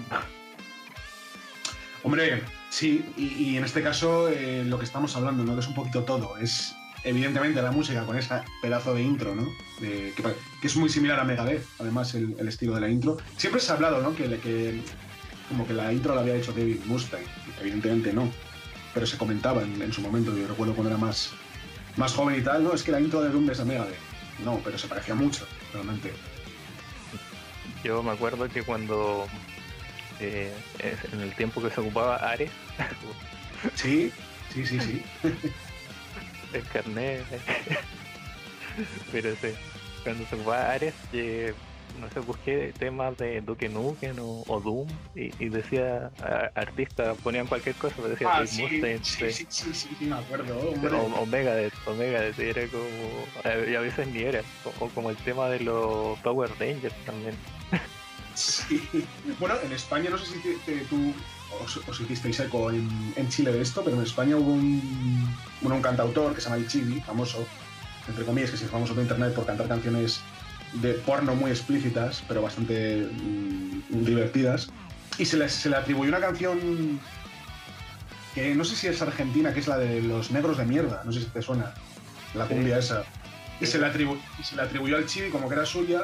Hombre, 2.03 2.43
sí, 2.69 3.03
y, 3.17 3.57
en 3.57 3.65
este 3.65 3.83
caso 3.83 4.29
eh, 4.29 4.63
lo 4.65 4.79
que 4.79 4.85
estamos 4.85 5.17
hablando, 5.17 5.43
¿no? 5.43 5.55
Que 5.55 5.61
es 5.61 5.67
un 5.67 5.75
poquito 5.75 6.05
todo. 6.05 6.37
Es 6.37 6.75
evidentemente 7.03 7.63
la 7.63 7.71
música 7.71 8.05
con 8.05 8.19
ese 8.19 8.43
pedazo 8.61 8.95
de 8.95 9.03
intro, 9.03 9.35
¿no? 9.35 9.49
que, 9.81 10.13
es 10.63 10.77
muy 10.77 10.89
similar 10.89 11.21
a 11.21 11.25
Megadeth, 11.25 11.65
además 11.79 12.15
el, 12.15 12.37
estilo 12.47 12.75
de 12.75 12.83
la 12.83 12.89
intro. 12.89 13.17
Siempre 13.39 13.61
se 13.61 13.73
ha 13.73 13.77
hablado, 13.77 14.03
¿no? 14.03 14.15
Que, 14.15 14.39
que 14.39 14.83
como 15.49 15.67
que 15.67 15.73
la 15.73 15.93
intro 15.93 16.15
la 16.15 16.21
había 16.21 16.37
hecho 16.37 16.53
David 16.53 16.81
Mustaine. 16.85 17.27
Evidentemente 17.61 18.13
no. 18.13 18.31
Pero 18.93 19.07
se 19.07 19.17
comentaba 19.17 19.63
en, 19.63 19.81
en 19.81 19.93
su 19.93 20.03
momento, 20.03 20.37
yo 20.37 20.47
recuerdo 20.47 20.75
cuando 20.75 20.91
era 20.91 20.99
más, 20.99 21.33
más 21.97 22.13
joven 22.15 22.41
y 22.41 22.43
tal, 22.43 22.65
no, 22.65 22.73
es 22.75 22.83
que 22.83 22.93
la 22.93 23.01
intro 23.01 23.23
de 23.23 23.31
Doom 23.31 23.51
es 23.51 23.59
de 23.59 23.65
Megadeth. 23.65 23.99
No, 24.45 24.61
pero 24.65 24.77
se 24.79 24.89
parecía 24.89 25.15
mucho, 25.15 25.47
realmente. 25.73 26.13
Yo 27.85 28.03
me 28.03 28.13
acuerdo 28.13 28.49
que 28.49 28.63
cuando 28.63 29.27
eh, 30.21 30.53
en 31.13 31.21
el 31.21 31.35
tiempo 31.35 31.63
que 31.63 31.71
se 31.71 31.81
ocupaba 31.81 32.17
Ares. 32.17 32.51
sí, 33.75 34.13
sí, 34.53 34.67
sí, 34.67 34.81
sí. 34.81 35.03
el 36.53 36.65
carnet. 36.67 37.25
pero 39.13 39.35
sí, 39.37 39.49
cuando 40.03 40.27
se 40.27 40.35
ocupaba 40.35 40.73
Ares, 40.73 40.95
eh, 41.13 41.55
no 42.01 42.11
sé, 42.11 42.21
busqué 42.21 42.73
temas 42.79 43.17
de 43.19 43.41
Duke 43.41 43.69
Nukem 43.69 44.17
o, 44.19 44.61
Doom 44.61 44.89
y, 45.15 45.49
decía 45.49 46.11
artista, 46.55 47.15
ponían 47.15 47.47
cualquier 47.47 47.75
cosa, 47.77 47.95
pero 47.97 48.09
decía 48.09 48.29
ah, 48.31 48.47
sí, 48.47 48.67
sí, 49.03 49.31
sí, 49.31 49.47
sí, 49.49 49.75
sí, 49.75 50.05
me 50.05 50.17
acuerdo. 50.17 50.57
O, 50.57 51.23
Omega 51.23 51.55
de 51.55 51.71
Omega 51.87 52.21
de 52.21 52.51
era 52.51 52.67
como, 52.69 53.69
y 53.69 53.75
a 53.75 53.81
veces 53.81 54.09
ni 54.09 54.23
era, 54.23 54.43
o, 54.81 54.89
como 54.89 55.11
el 55.11 55.17
tema 55.17 55.49
de 55.49 55.61
los 55.61 56.19
Power 56.21 56.51
Rangers 56.59 56.95
también. 57.05 57.35
Sí, 58.35 58.89
bueno, 59.41 59.55
en 59.63 59.73
España 59.73 60.11
no 60.11 60.19
sé 60.19 60.27
si 60.27 60.85
tú 60.91 61.15
os, 61.63 62.01
hicisteis 62.01 62.41
eco 62.41 62.71
en, 62.71 63.13
en, 63.17 63.29
Chile 63.29 63.53
de 63.53 63.63
esto, 63.63 63.83
pero 63.85 63.97
en 63.97 64.03
España 64.03 64.37
hubo 64.37 64.53
un, 64.53 65.37
bueno, 65.61 65.77
un 65.77 65.83
cantautor 65.83 66.35
que 66.35 66.41
se 66.41 66.49
llama 66.49 66.57
El 66.57 66.69
Chibi, 66.69 67.01
famoso, 67.01 67.47
entre 68.09 68.25
comillas, 68.25 68.51
que 68.51 68.57
se 68.57 68.67
famoso 68.67 68.95
por 68.95 69.03
internet 69.03 69.35
por 69.35 69.47
cantar 69.47 69.69
canciones 69.69 70.21
de 70.75 70.95
porno 70.95 71.35
muy 71.35 71.51
explícitas, 71.51 72.23
pero 72.27 72.43
bastante 72.43 73.09
mm, 73.11 74.05
divertidas. 74.05 74.71
Y 75.19 75.25
se 75.25 75.37
le, 75.37 75.49
se 75.49 75.71
le 75.71 75.77
atribuyó 75.77 76.09
una 76.09 76.21
canción 76.21 77.01
que 78.35 78.55
no 78.55 78.65
sé 78.65 78.75
si 78.75 78.89
es 78.89 79.01
argentina, 79.01 79.53
que 79.55 79.61
es 79.61 79.69
la 79.69 79.79
de 79.79 80.03
los 80.03 80.33
negros 80.33 80.59
de 80.59 80.65
mierda, 80.65 81.03
no 81.05 81.13
sé 81.13 81.21
si 81.21 81.27
te 81.27 81.41
suena, 81.41 81.73
la 82.35 82.47
cumbia 82.47 82.79
esa. 82.79 83.05
Y 83.61 83.67
se, 83.67 83.79
le 83.79 83.93
se 84.43 84.57
le 84.57 84.63
atribuyó 84.63 84.97
al 84.97 85.07
Chibi 85.07 85.31
como 85.31 85.49
que 85.49 85.55
era 85.55 85.65
suya 85.65 86.03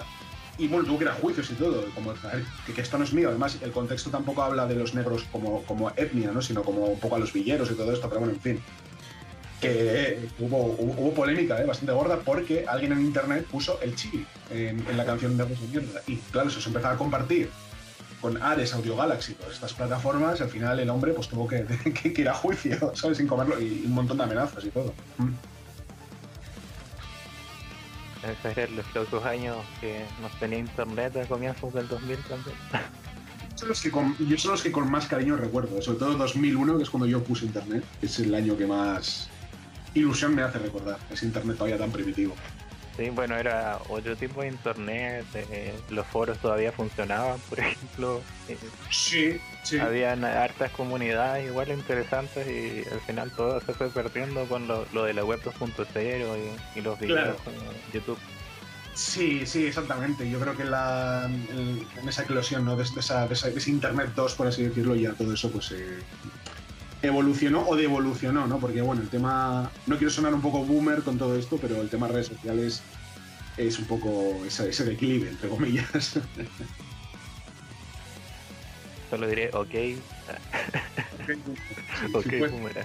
y 0.56 0.68
bueno, 0.68 0.84
tuvo 0.84 0.98
que 0.98 1.04
ir 1.04 1.10
a 1.10 1.14
juicios 1.14 1.50
y 1.50 1.54
todo, 1.54 1.84
como 1.94 2.12
que, 2.14 2.72
que, 2.72 2.80
esto 2.80 2.98
no 2.98 3.04
es 3.04 3.12
mío. 3.12 3.30
Además, 3.30 3.58
el 3.62 3.72
contexto 3.72 4.10
tampoco 4.10 4.42
habla 4.42 4.66
de 4.66 4.76
los 4.76 4.94
negros 4.94 5.24
como, 5.32 5.64
como 5.64 5.90
etnia, 5.96 6.30
¿no? 6.30 6.42
sino 6.42 6.62
como 6.62 6.84
un 6.84 7.00
poco 7.00 7.16
a 7.16 7.18
los 7.18 7.32
villeros 7.32 7.70
y 7.70 7.74
todo 7.74 7.92
esto, 7.92 8.08
pero 8.08 8.20
bueno, 8.20 8.34
en 8.34 8.40
fin 8.40 8.62
que 9.60 10.28
hubo, 10.38 10.74
hubo, 10.78 11.12
polémica 11.12 11.60
¿eh? 11.60 11.66
bastante 11.66 11.92
gorda 11.92 12.18
porque 12.18 12.64
alguien 12.66 12.92
en 12.92 13.00
internet 13.00 13.46
puso 13.50 13.80
el 13.82 13.94
chibi 13.94 14.26
en, 14.50 14.84
la 14.96 15.04
canción 15.04 15.36
de 15.36 15.44
Rosa 15.44 15.62
Mierda. 15.70 16.00
Y 16.06 16.16
claro, 16.16 16.48
eso 16.48 16.60
se 16.60 16.68
empezaba 16.68 16.94
a 16.94 16.98
compartir 16.98 17.50
con 18.20 18.42
Ares, 18.42 18.74
Audio 18.74 18.96
Galaxy, 18.96 19.34
todas 19.34 19.54
estas 19.54 19.72
plataformas, 19.72 20.40
al 20.40 20.48
final 20.48 20.78
el 20.78 20.90
hombre 20.90 21.12
pues 21.12 21.28
tuvo 21.28 21.48
que, 21.48 21.64
que, 21.64 22.20
ir 22.20 22.28
a 22.28 22.34
juicio, 22.34 22.92
¿sabes? 22.94 23.18
Sin 23.18 23.26
comerlo, 23.26 23.60
y 23.60 23.84
un 23.86 23.92
montón 23.92 24.18
de 24.18 24.24
amenazas 24.24 24.64
y 24.64 24.70
todo. 24.70 24.92
Mm. 25.18 25.30
Los 28.76 28.94
locos 28.94 29.24
años 29.24 29.56
que 29.80 30.04
nos 30.20 30.38
tenía 30.38 30.58
internet 30.58 31.16
a 31.16 31.26
comienzos 31.26 31.72
del 31.72 31.88
2000 31.88 32.18
también. 32.18 32.56
Son 33.54 33.68
los 33.68 33.80
que 33.80 33.90
con, 33.90 34.16
yo 34.18 34.38
son 34.38 34.52
los 34.52 34.62
que 34.62 34.70
con 34.70 34.90
más 34.90 35.06
cariño 35.06 35.36
recuerdo, 35.36 35.80
sobre 35.80 35.98
todo 35.98 36.14
2001, 36.14 36.76
que 36.76 36.82
es 36.82 36.90
cuando 36.90 37.06
yo 37.06 37.22
puse 37.22 37.46
internet, 37.46 37.82
es 38.02 38.18
el 38.18 38.34
año 38.34 38.56
que 38.58 38.66
más, 38.66 39.29
ilusión 39.94 40.34
me 40.34 40.42
hace 40.42 40.58
recordar 40.58 40.98
ese 41.10 41.26
internet 41.26 41.56
todavía 41.56 41.78
tan 41.78 41.90
primitivo. 41.90 42.34
Sí, 42.96 43.08
bueno, 43.10 43.36
era 43.36 43.78
otro 43.88 44.14
tipo 44.16 44.42
de 44.42 44.48
internet, 44.48 45.24
eh, 45.34 45.74
los 45.90 46.06
foros 46.06 46.38
todavía 46.38 46.72
funcionaban, 46.72 47.38
por 47.48 47.60
ejemplo. 47.60 48.20
Eh, 48.48 48.58
sí, 48.90 49.40
sí. 49.62 49.78
Habían 49.78 50.24
hartas 50.24 50.70
comunidades 50.72 51.46
igual 51.46 51.70
interesantes 51.70 52.46
y 52.46 52.86
al 52.92 53.00
final 53.00 53.30
todo 53.30 53.60
se 53.60 53.72
fue 53.72 53.88
perdiendo 53.90 54.44
con 54.46 54.66
lo, 54.68 55.04
de 55.04 55.14
la 55.14 55.24
web 55.24 55.40
2.0 55.42 55.86
y, 55.96 56.78
y, 56.78 56.82
los 56.82 56.98
videos 57.00 57.36
en 57.46 57.92
YouTube. 57.92 58.18
Sí, 58.94 59.46
sí, 59.46 59.66
exactamente. 59.66 60.28
Yo 60.28 60.38
creo 60.40 60.56
que 60.56 60.64
la, 60.64 61.24
en 61.26 62.08
esa 62.08 62.22
eclosión 62.22 62.64
¿no? 62.64 62.76
de, 62.76 62.82
esa, 62.82 63.26
de, 63.26 63.34
ese 63.34 63.70
Internet 63.70 64.10
2, 64.14 64.34
por 64.34 64.48
así 64.48 64.64
decirlo, 64.64 64.94
ya 64.94 65.12
todo 65.12 65.32
eso 65.32 65.50
pues 65.50 65.72
eh, 65.72 66.00
evolucionó 67.02 67.66
o 67.68 67.76
devolucionó, 67.76 68.46
¿no? 68.46 68.58
Porque 68.58 68.82
bueno, 68.82 69.02
el 69.02 69.08
tema, 69.08 69.70
no 69.86 69.96
quiero 69.96 70.10
sonar 70.10 70.34
un 70.34 70.42
poco 70.42 70.64
boomer 70.64 71.02
con 71.02 71.18
todo 71.18 71.36
esto, 71.36 71.58
pero 71.60 71.80
el 71.80 71.88
tema 71.88 72.08
redes 72.08 72.26
sociales 72.28 72.82
es 73.56 73.78
un 73.78 73.86
poco 73.86 74.42
ese, 74.46 74.68
ese 74.70 74.84
declive, 74.84 75.28
entre 75.28 75.48
comillas. 75.48 76.18
Solo 79.10 79.26
diré 79.26 79.50
ok. 79.52 79.74
ok, 82.14 82.26
boomer. 82.50 82.84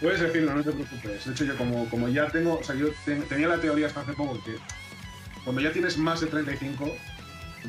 Puedes 0.00 0.20
decirlo, 0.20 0.54
no 0.54 0.62
te 0.62 0.72
preocupes. 0.72 1.24
De 1.24 1.32
hecho, 1.32 1.44
yo 1.44 1.56
como, 1.56 1.88
como 1.88 2.08
ya 2.08 2.28
tengo, 2.28 2.58
o 2.58 2.62
sea, 2.62 2.74
yo 2.74 2.88
tenía 3.28 3.48
la 3.48 3.58
teoría 3.58 3.86
hasta 3.86 4.00
hace 4.02 4.12
poco 4.12 4.42
que 4.44 4.56
cuando 5.44 5.60
ya 5.60 5.72
tienes 5.72 5.98
más 5.98 6.20
de 6.20 6.26
35, 6.28 6.96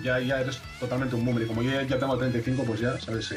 ya, 0.04 0.20
ya 0.20 0.42
eres 0.42 0.62
totalmente 0.80 1.16
un 1.16 1.26
boomer. 1.26 1.44
Y 1.44 1.48
como 1.48 1.62
yo 1.62 1.82
ya, 1.82 2.00
tengo 2.00 2.18
35, 2.18 2.64
pues 2.64 2.80
ya, 2.80 3.00
¿sabes? 3.00 3.34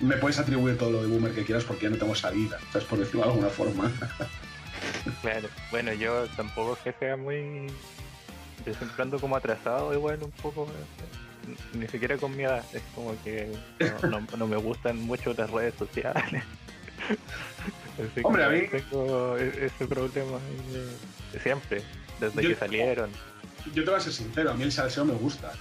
Me 0.00 0.16
puedes 0.16 0.38
atribuir 0.38 0.78
todo 0.78 0.90
lo 0.90 1.02
de 1.02 1.08
boomer 1.08 1.32
que 1.32 1.44
quieras 1.44 1.64
porque 1.64 1.84
ya 1.84 1.90
no 1.90 1.96
tengo 1.96 2.14
salida, 2.14 2.58
¿sabes? 2.72 2.86
Por 2.88 2.98
decirlo 2.98 3.22
de 3.22 3.28
alguna 3.30 3.48
forma. 3.48 3.92
claro, 5.22 5.48
bueno, 5.70 5.92
yo 5.92 6.26
tampoco 6.36 6.74
es 6.74 6.78
que 6.80 6.92
sea 6.98 7.16
muy. 7.16 7.66
Siempre 8.64 9.18
como 9.18 9.36
atrasado, 9.36 9.92
igual 9.94 10.22
un 10.22 10.30
poco. 10.32 10.68
Ni 11.72 11.88
siquiera 11.88 12.16
con 12.16 12.36
mi 12.36 12.44
edad, 12.44 12.64
es 12.72 12.82
como 12.94 13.20
que 13.24 13.50
no, 14.38 14.46
me 14.46 14.56
gustan 14.56 14.98
mucho 14.98 15.34
las 15.36 15.50
redes 15.50 15.74
sociales. 15.74 16.44
Hombre, 18.22 18.44
a 18.44 18.48
mí. 18.50 18.62
Tengo 18.68 19.36
e-, 19.36 19.66
ese 19.66 19.86
problema 19.86 20.38
siempre, 21.42 21.82
desde 22.20 22.42
que 22.42 22.54
salieron. 22.54 23.10
Yo 23.74 23.84
te 23.84 23.90
voy 23.90 23.98
a 23.98 24.02
ser 24.02 24.12
sincero, 24.12 24.50
a 24.50 24.54
mí 24.54 24.64
el 24.64 24.72
salseo 24.72 25.04
me 25.04 25.14
gusta. 25.14 25.52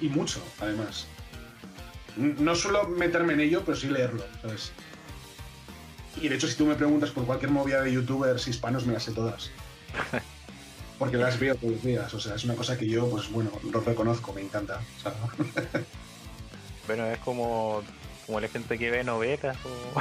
Y 0.00 0.08
mucho, 0.08 0.42
además. 0.58 1.06
No 2.20 2.54
suelo 2.54 2.86
meterme 2.88 3.32
en 3.32 3.40
ello, 3.40 3.62
pero 3.64 3.76
sí 3.76 3.88
leerlo, 3.88 4.24
¿sabes? 4.42 4.72
Y 6.20 6.28
de 6.28 6.34
hecho, 6.34 6.48
si 6.48 6.56
tú 6.56 6.66
me 6.66 6.74
preguntas 6.74 7.10
por 7.10 7.24
cualquier 7.24 7.50
movida 7.50 7.82
de 7.82 7.92
youtubers 7.92 8.46
hispanos, 8.46 8.84
me 8.86 8.92
las 8.92 9.04
sé 9.04 9.12
todas. 9.12 9.50
Porque 10.98 11.16
las 11.16 11.38
veo 11.40 11.54
todos 11.54 11.74
los 11.74 11.82
días. 11.82 12.12
O 12.12 12.20
sea, 12.20 12.34
es 12.34 12.44
una 12.44 12.54
cosa 12.54 12.76
que 12.76 12.86
yo, 12.86 13.08
pues 13.08 13.30
bueno, 13.30 13.50
lo 13.72 13.80
reconozco, 13.80 14.34
me 14.34 14.42
encanta. 14.42 14.82
bueno, 16.86 17.06
es 17.06 17.18
como, 17.20 17.82
como 18.26 18.38
la 18.38 18.48
gente 18.48 18.76
que 18.78 18.90
ve 18.90 19.02
novelas 19.02 19.56
o. 19.64 20.00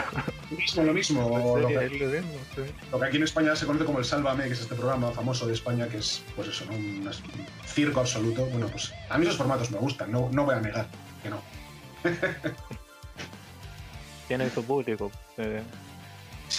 Lo 0.52 0.58
mismo, 0.58 0.84
lo 0.84 0.94
mismo. 0.94 1.58
lo, 1.58 1.68
que, 1.68 3.06
aquí 3.06 3.16
en 3.16 3.24
España 3.24 3.56
se 3.56 3.66
conoce 3.66 3.86
como 3.86 4.00
el 4.00 4.06
Sálvame, 4.06 4.48
que 4.48 4.54
es 4.54 4.60
este 4.60 4.76
programa 4.76 5.12
famoso 5.12 5.48
de 5.48 5.54
España, 5.54 5.88
que 5.88 6.00
es, 6.00 6.22
pues 6.36 6.50
eso, 6.50 6.66
¿no? 6.66 6.76
un, 6.76 7.10
circo 7.66 8.02
absoluto. 8.02 8.46
Bueno, 8.48 8.68
pues 8.68 8.92
a 9.10 9.18
mí 9.18 9.26
esos 9.26 9.38
formatos 9.38 9.72
me 9.72 9.78
gustan, 9.78 10.12
no, 10.12 10.30
no 10.34 10.44
voy 10.44 10.56
a 10.56 10.60
negar 10.60 10.90
que 11.24 11.30
no. 11.30 11.42
Tiene 14.28 14.50
su 14.50 14.64
público. 14.64 15.12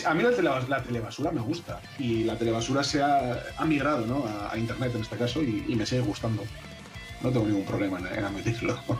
a 0.05 0.15
mí 0.15 0.23
la, 0.23 0.61
la, 0.61 0.83
telebasura 0.83 1.31
me 1.31 1.41
gusta 1.41 1.81
y 1.99 2.25
la 2.25 2.37
telebasura 2.37 2.83
se 2.83 3.03
ha, 3.03 3.43
migrado 3.65 4.05
¿no? 4.07 4.25
a, 4.51 4.59
internet 4.59 4.93
en 4.95 5.03
este 5.03 5.17
caso 5.17 5.43
y, 5.43 5.75
me 5.77 5.87
sigue 5.87 6.03
gustando. 6.03 6.43
No 7.23 7.31
tengo 7.31 7.47
ningún 7.47 7.65
problema 7.65 7.99
en, 7.99 8.25
admitirlo. 8.25 8.79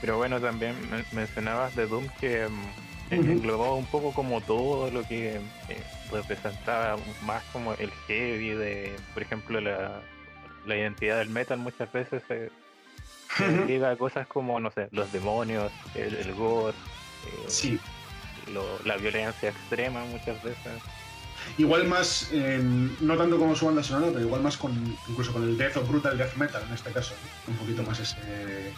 Pero 0.00 0.16
bueno, 0.18 0.40
también 0.40 0.76
mencionabas 1.12 1.74
de 1.74 1.86
Doom 1.86 2.06
que 2.20 2.46
mm, 2.46 3.10
englobaba 3.10 3.74
un 3.74 3.86
poco 3.86 4.12
como 4.12 4.42
todo 4.42 4.90
lo 4.90 5.02
que 5.04 5.36
eh, 5.36 5.40
representaba 6.12 6.96
más 7.24 7.42
como 7.52 7.72
el 7.74 7.90
heavy 8.06 8.50
de, 8.50 8.94
por 9.14 9.22
ejemplo, 9.22 9.60
la, 9.60 10.02
la 10.66 10.76
identidad 10.76 11.18
del 11.18 11.30
metal 11.30 11.58
muchas 11.58 11.90
veces 11.90 12.22
se, 12.28 12.50
Llega 13.66 13.96
cosas 13.96 14.26
como, 14.26 14.60
no 14.60 14.70
sé, 14.70 14.88
los 14.92 15.10
demonios, 15.12 15.72
el, 15.94 16.32
gore, 16.34 16.76
eh, 17.48 17.78
la 18.84 18.96
violencia 18.96 19.50
extrema 19.50 20.04
muchas 20.04 20.42
veces. 20.42 20.82
Igual 21.58 21.86
más, 21.86 22.30
no 23.00 23.16
tanto 23.16 23.38
como 23.38 23.54
su 23.54 23.66
banda 23.66 23.82
sonora, 23.82 24.12
pero 24.12 24.24
igual 24.24 24.42
más 24.42 24.56
con 24.56 24.72
incluso 25.08 25.32
con 25.32 25.42
el 25.42 25.58
death 25.58 25.76
o 25.76 25.82
brutal 25.82 26.16
death 26.16 26.34
metal 26.36 26.62
en 26.66 26.74
este 26.74 26.90
caso. 26.90 27.14
Un 27.48 27.56
poquito 27.56 27.82
más 27.82 28.00
ese, 28.00 28.72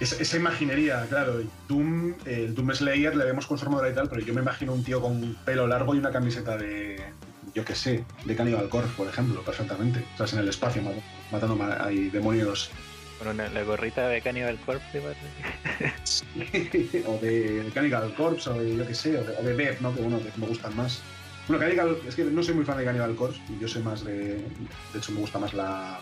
esa, 0.00 0.36
imaginería, 0.36 1.04
claro. 1.08 1.40
Doom, 1.66 2.14
el 2.24 2.54
Doom 2.54 2.72
Slayer 2.72 3.16
le 3.16 3.24
vemos 3.24 3.46
con 3.46 3.58
su 3.58 3.64
armadura 3.64 3.90
y 3.90 3.94
tal, 3.94 4.08
pero 4.08 4.20
yo 4.20 4.32
me 4.32 4.42
imagino 4.42 4.72
un 4.72 4.84
tío 4.84 5.00
con 5.00 5.36
pelo 5.44 5.66
largo 5.66 5.94
y 5.94 5.98
una 5.98 6.12
camiseta 6.12 6.56
de, 6.56 7.02
yo 7.52 7.64
qué 7.64 7.74
sé, 7.74 8.04
de 8.24 8.36
Cannibal 8.36 8.68
Corpse, 8.68 8.92
por 8.96 9.08
ejemplo, 9.08 9.42
perfectamente. 9.42 10.04
O 10.14 10.26
sea, 10.26 10.38
en 10.38 10.44
el 10.44 10.50
espacio 10.50 10.82
matando 11.32 11.58
hay 11.80 12.10
demonios 12.10 12.70
con 13.18 13.36
la 13.36 13.62
gorrita 13.62 14.08
de 14.08 14.22
Cannibal 14.22 14.58
Corpse, 14.64 15.00
o 17.06 17.18
de 17.18 17.70
Cannibal 17.74 18.14
Corpse, 18.14 18.50
o 18.50 18.54
de 18.54 18.76
yo 18.76 18.86
qué 18.86 18.94
sé, 18.94 19.18
o 19.18 19.24
de, 19.24 19.36
o 19.36 19.42
de 19.42 19.54
Death, 19.54 19.80
¿no? 19.80 19.94
Que 19.94 20.02
bueno, 20.02 20.18
que 20.20 20.30
me 20.36 20.46
gustan 20.46 20.76
más. 20.76 21.02
Bueno, 21.48 21.60
Cannibal, 21.60 21.96
es 22.06 22.14
que 22.14 22.24
no 22.24 22.42
soy 22.42 22.54
muy 22.54 22.64
fan 22.64 22.78
de 22.78 22.84
Cannibal 22.84 23.16
Corpse, 23.16 23.40
yo 23.60 23.68
soy 23.68 23.82
más 23.82 24.04
de. 24.04 24.36
De 24.36 24.98
hecho, 24.98 25.12
me 25.12 25.20
gusta 25.20 25.38
más 25.38 25.52
la. 25.54 26.00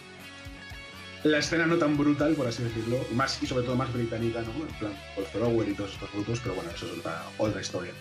La 1.25 1.39
escena 1.39 1.67
no 1.67 1.77
tan 1.77 1.97
brutal, 1.97 2.35
por 2.35 2.47
así 2.47 2.63
decirlo, 2.63 2.99
y, 3.11 3.15
más, 3.15 3.43
y 3.43 3.47
sobre 3.47 3.65
todo 3.65 3.75
más 3.75 3.93
británica, 3.93 4.43
¿no? 4.43 4.53
En 4.65 4.75
plan, 4.79 4.93
por 5.15 5.25
Thrower 5.25 5.69
y 5.69 5.73
todos 5.73 5.93
estos 5.95 6.13
grupos, 6.13 6.41
pero 6.41 6.55
bueno, 6.55 6.71
eso 6.71 6.87
es 6.87 6.99
otra, 6.99 7.25
otra 7.39 7.61
historia. 7.61 7.93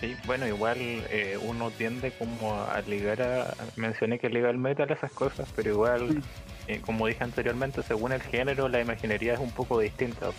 Sí, 0.00 0.16
bueno, 0.24 0.46
igual 0.46 0.78
eh, 0.78 1.38
uno 1.42 1.70
tiende 1.70 2.12
como 2.12 2.62
a 2.62 2.80
ligar 2.82 3.20
a. 3.20 3.54
Mencioné 3.76 4.18
que 4.18 4.30
liga 4.30 4.48
el 4.48 4.56
metal 4.56 4.88
a 4.90 4.94
esas 4.94 5.12
cosas, 5.12 5.48
pero 5.54 5.70
igual. 5.70 6.22
Eh, 6.70 6.80
como 6.86 7.06
dije 7.08 7.24
anteriormente, 7.24 7.82
según 7.82 8.12
el 8.12 8.22
género, 8.22 8.68
la 8.68 8.80
imaginería 8.80 9.34
es 9.34 9.40
un 9.40 9.50
poco 9.50 9.80
distinta. 9.80 10.30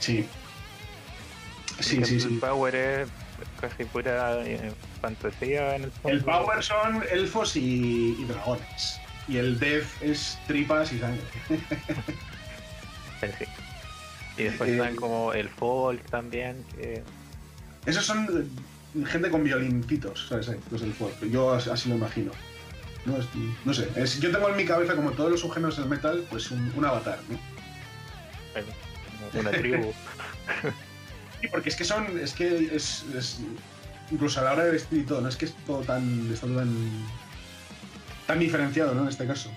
Sí. 0.00 0.26
Sí, 1.78 2.04
sí, 2.04 2.20
sí. 2.20 2.26
El 2.34 2.38
power 2.40 2.74
es 2.74 3.08
casi 3.60 3.84
pura 3.84 4.44
eh, 4.44 4.72
fantasía 5.00 5.76
en 5.76 5.84
el 5.84 5.90
fondo. 5.92 6.16
El 6.16 6.24
Power 6.24 6.62
son 6.62 7.04
elfos 7.10 7.56
y, 7.56 8.16
y 8.18 8.24
dragones. 8.24 9.00
Y 9.28 9.36
el 9.38 9.58
Death 9.58 9.86
es 10.02 10.38
tripas 10.46 10.92
y 10.92 10.98
sangre. 10.98 11.22
sí. 13.20 13.44
Y 14.36 14.42
después 14.44 14.70
Eh, 14.70 14.72
están 14.76 14.96
como 14.96 15.32
el 15.32 15.48
folk 15.48 16.02
también, 16.10 16.64
que 16.74 17.02
Esos 17.86 18.04
son 18.04 18.26
eh, 18.96 19.06
gente 19.06 19.30
con 19.30 19.44
violincitos, 19.44 20.26
¿sabes? 20.28 20.50
Los 20.70 20.80
del 20.80 20.92
folk. 20.92 21.14
Yo 21.30 21.52
as- 21.54 21.68
así 21.68 21.88
lo 21.88 21.94
imagino. 21.96 22.32
No, 23.06 23.16
Es- 23.18 23.28
no 23.64 23.74
sé, 23.74 23.88
es- 23.96 24.18
yo 24.20 24.30
tengo 24.32 24.48
en 24.48 24.56
mi 24.56 24.64
cabeza, 24.64 24.94
como 24.96 25.10
todos 25.12 25.30
los 25.30 25.40
subgéneros 25.40 25.76
del 25.76 25.86
metal, 25.86 26.24
pues 26.30 26.50
un, 26.50 26.72
un 26.74 26.84
avatar, 26.84 27.18
¿no? 27.28 27.38
bueno, 28.52 28.68
una 29.34 29.50
tribu. 29.50 29.92
Sí, 31.40 31.48
porque 31.48 31.68
es 31.68 31.76
que 31.76 31.84
son, 31.84 32.18
es 32.18 32.32
que 32.32 32.74
es, 32.74 33.04
es- 33.14 33.40
incluso 34.10 34.40
a 34.40 34.44
la 34.44 34.52
hora 34.52 34.64
de 34.64 34.70
vestir 34.70 35.00
y 35.00 35.02
todo, 35.02 35.20
no 35.20 35.28
es 35.28 35.36
que 35.36 35.44
es 35.44 35.54
todo 35.66 35.80
tan, 35.82 36.30
está 36.32 36.46
todo 36.46 36.56
tan, 36.56 36.74
tan 38.26 38.38
diferenciado, 38.38 38.94
¿no? 38.94 39.02
En 39.02 39.08
este 39.08 39.26
caso. 39.26 39.50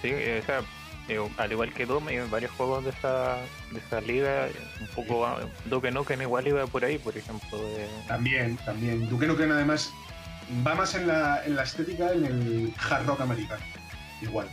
Sí, 0.00 0.10
o 0.12 0.46
sea, 0.46 0.62
eh, 1.08 1.18
al 1.38 1.52
igual 1.52 1.72
que 1.72 1.86
Doom, 1.86 2.08
hay 2.08 2.18
varios 2.30 2.50
juegos 2.52 2.84
de 2.84 2.90
esa, 2.90 3.36
de 3.70 3.78
esa 3.78 4.00
liga, 4.00 4.48
un 4.80 4.86
poco 4.88 5.26
Duke 5.66 5.90
Nukem 5.90 6.20
igual 6.22 6.46
iba 6.46 6.66
por 6.66 6.84
ahí, 6.84 6.98
por 6.98 7.16
ejemplo. 7.16 7.58
de- 7.58 7.88
También, 8.06 8.56
también. 8.64 9.08
Duke 9.08 9.26
Nukem 9.26 9.50
además 9.52 9.92
va 10.66 10.74
más 10.74 10.94
en 10.94 11.06
la, 11.06 11.44
en 11.44 11.56
la 11.56 11.62
estética 11.62 12.12
en 12.12 12.24
el 12.24 12.74
hard 12.90 13.06
rock 13.06 13.20
americano. 13.22 13.62
Igual. 14.22 14.48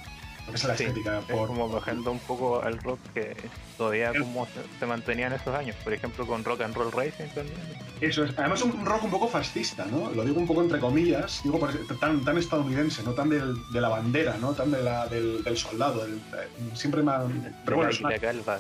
Esa 0.48 0.56
es 0.56 0.64
la 0.66 0.78
Sí, 0.78 0.84
estética. 0.84 1.20
es 1.20 1.26
por, 1.26 1.48
como 1.48 1.68
bajando 1.70 2.12
un 2.12 2.20
poco 2.20 2.62
al 2.62 2.78
rock 2.80 3.00
que 3.14 3.36
todavía 3.78 4.12
El- 4.12 4.22
como 4.22 4.48
se, 4.80 4.86
mantenía 4.86 5.28
en 5.28 5.34
esos 5.34 5.54
años, 5.56 5.76
por 5.84 5.94
ejemplo 5.94 6.26
con 6.28 6.44
Rock 6.44 6.62
and 6.62 6.76
Roll 6.76 6.92
Racing 6.92 7.28
también. 7.34 7.58
Eso 8.02 8.24
es. 8.26 8.32
Además 8.38 8.62
un 8.62 8.86
rock 8.86 9.04
un 9.06 9.12
poco 9.12 9.28
fascista, 9.28 9.86
¿no? 9.86 10.12
Lo 10.12 10.24
digo 10.24 10.40
un 10.40 10.46
poco 10.48 10.62
entre 10.62 10.80
comillas, 10.80 11.42
digo 11.44 11.60
tan, 12.00 12.24
tan 12.24 12.38
estadounidense, 12.38 13.02
no 13.04 13.14
tan 13.14 13.30
del- 13.30 13.56
de 13.72 13.82
la 13.82 13.90
bandera, 13.90 14.38
¿no? 14.40 14.54
Tan 14.54 14.72
de 14.72 14.84
la, 14.84 15.08
del, 15.08 15.44
del 15.44 15.58
soldado. 15.58 16.06
del- 16.06 16.16
eh, 16.18 16.48
siempre 16.76 17.02
más... 17.02 17.24
Pero 17.66 17.78
bueno, 17.78 17.92
la 18.08 18.20
calva. 18.20 18.60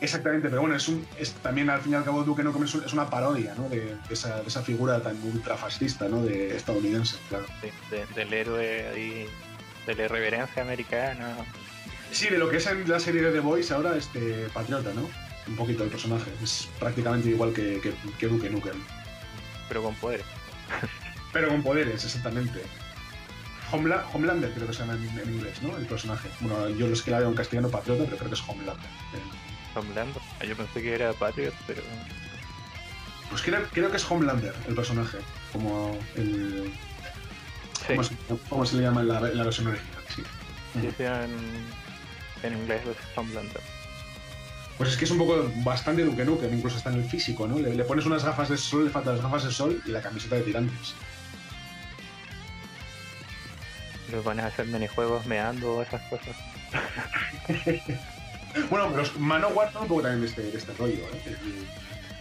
exactamente, 0.00 0.48
pero 0.48 0.62
bueno, 0.62 0.76
es, 0.76 0.88
un, 0.88 1.06
es 1.18 1.34
también 1.34 1.68
al 1.70 1.80
fin 1.80 1.92
y 1.92 1.94
al 1.96 2.04
cabo 2.04 2.24
Duke 2.24 2.42
Nukem 2.42 2.64
es, 2.64 2.74
un- 2.74 2.84
es 2.84 2.92
una 2.92 3.08
parodia, 3.10 3.54
¿no? 3.56 3.68
De, 3.68 3.80
de 3.80 3.96
esa, 4.10 4.40
de 4.40 4.48
esa 4.48 4.62
figura 4.62 5.00
tan 5.00 5.16
ultrafascista, 5.22 6.08
¿no? 6.08 6.22
De 6.22 6.56
estadounidense, 6.56 7.16
claro. 7.28 7.44
sí, 7.60 7.68
de- 7.90 8.06
del 8.14 8.32
héroe 8.32 8.88
ahí, 8.88 9.26
de 9.86 9.94
la 9.94 10.04
irreverencia 10.04 10.62
americana. 10.62 11.36
Sí, 12.10 12.28
de 12.28 12.38
lo 12.38 12.48
que 12.50 12.58
es 12.58 12.66
en 12.66 12.88
la 12.88 13.00
serie 13.00 13.22
de 13.22 13.32
The 13.32 13.40
Voice 13.40 13.72
ahora, 13.72 13.96
este 13.96 14.48
patriota, 14.52 14.92
¿no? 14.94 15.08
Un 15.48 15.56
poquito 15.56 15.82
el 15.84 15.90
personaje. 15.90 16.30
Es 16.42 16.68
prácticamente 16.78 17.28
igual 17.30 17.52
que, 17.52 17.80
que, 17.80 17.92
que 18.18 18.28
Duke 18.28 18.50
Nukem. 18.50 18.80
pero 19.68 19.82
con 19.82 19.94
poderes. 19.96 20.26
Pero 21.32 21.48
con 21.48 21.62
poderes, 21.62 22.04
exactamente. 22.04 22.62
Homela- 23.72 24.04
Homelander 24.12 24.52
creo 24.52 24.66
que 24.66 24.74
se 24.74 24.80
llama 24.80 24.94
en, 24.94 25.18
en 25.18 25.34
inglés, 25.34 25.62
¿no? 25.62 25.76
El 25.78 25.86
personaje. 25.86 26.28
Bueno, 26.40 26.68
yo 26.68 26.86
los 26.86 27.00
que 27.02 27.10
la 27.10 27.20
veo 27.20 27.28
en 27.30 27.34
castellano 27.34 27.70
patriota, 27.70 28.04
pero 28.04 28.18
creo 28.18 28.28
que 28.28 28.34
es 28.36 28.42
Homelander. 28.46 28.84
Eh, 28.86 29.78
Homelander. 29.78 30.22
Ah, 30.40 30.44
Yo 30.44 30.54
pensé 30.54 30.82
que 30.82 30.94
era 30.94 31.12
Patriot, 31.14 31.54
pero 31.66 31.80
Pues 33.30 33.40
creo, 33.40 33.62
creo 33.72 33.90
que 33.90 33.96
es 33.96 34.10
Homelander 34.10 34.54
el 34.68 34.74
personaje. 34.74 35.16
Como 35.52 35.98
el... 36.16 36.70
sí, 37.86 37.88
¿Cómo, 37.88 38.02
se, 38.02 38.14
cómo 38.48 38.66
se 38.66 38.76
le 38.76 38.82
llama 38.82 39.00
en 39.02 39.08
la, 39.08 39.20
versión 39.20 39.68
original? 39.68 40.02
Sí. 40.14 40.22
sí, 40.80 41.02
en, 41.02 41.30
en 42.42 42.58
inglés 42.58 42.82
es 42.86 43.18
Homelander. 43.18 43.60
Pues 44.78 44.90
es 44.90 44.96
que 44.96 45.04
es 45.04 45.10
un 45.10 45.18
poco 45.18 45.50
bastante 45.56 46.04
Duke 46.04 46.24
Nukem, 46.24 46.54
incluso 46.54 46.78
está 46.78 46.90
en 46.90 46.96
el 46.96 47.04
físico, 47.04 47.46
¿no? 47.46 47.58
Le, 47.58 47.74
le 47.74 47.84
pones 47.84 48.06
unas 48.06 48.24
gafas 48.24 48.48
de 48.48 48.56
sol, 48.56 48.86
le 48.86 48.90
faltan 48.90 49.14
las 49.14 49.22
gafas 49.22 49.44
de 49.44 49.50
sol 49.50 49.82
y 49.86 49.90
la 49.90 50.00
camiseta 50.00 50.36
de 50.36 50.42
tirantes. 50.42 50.94
Los 54.10 54.24
van 54.24 54.40
a 54.40 54.46
hacer 54.46 54.66
minijuegos 54.66 55.26
meando, 55.26 55.82
esas 55.82 56.02
cosas. 56.08 56.36
Bueno, 58.68 58.90
los 58.90 59.18
Manowar 59.18 59.72
son 59.72 59.82
un 59.82 59.88
poco 59.88 60.02
también 60.02 60.20
de 60.20 60.26
este, 60.26 60.42
de 60.42 60.58
este 60.58 60.74
rollo, 60.74 60.92
¿eh? 60.94 61.36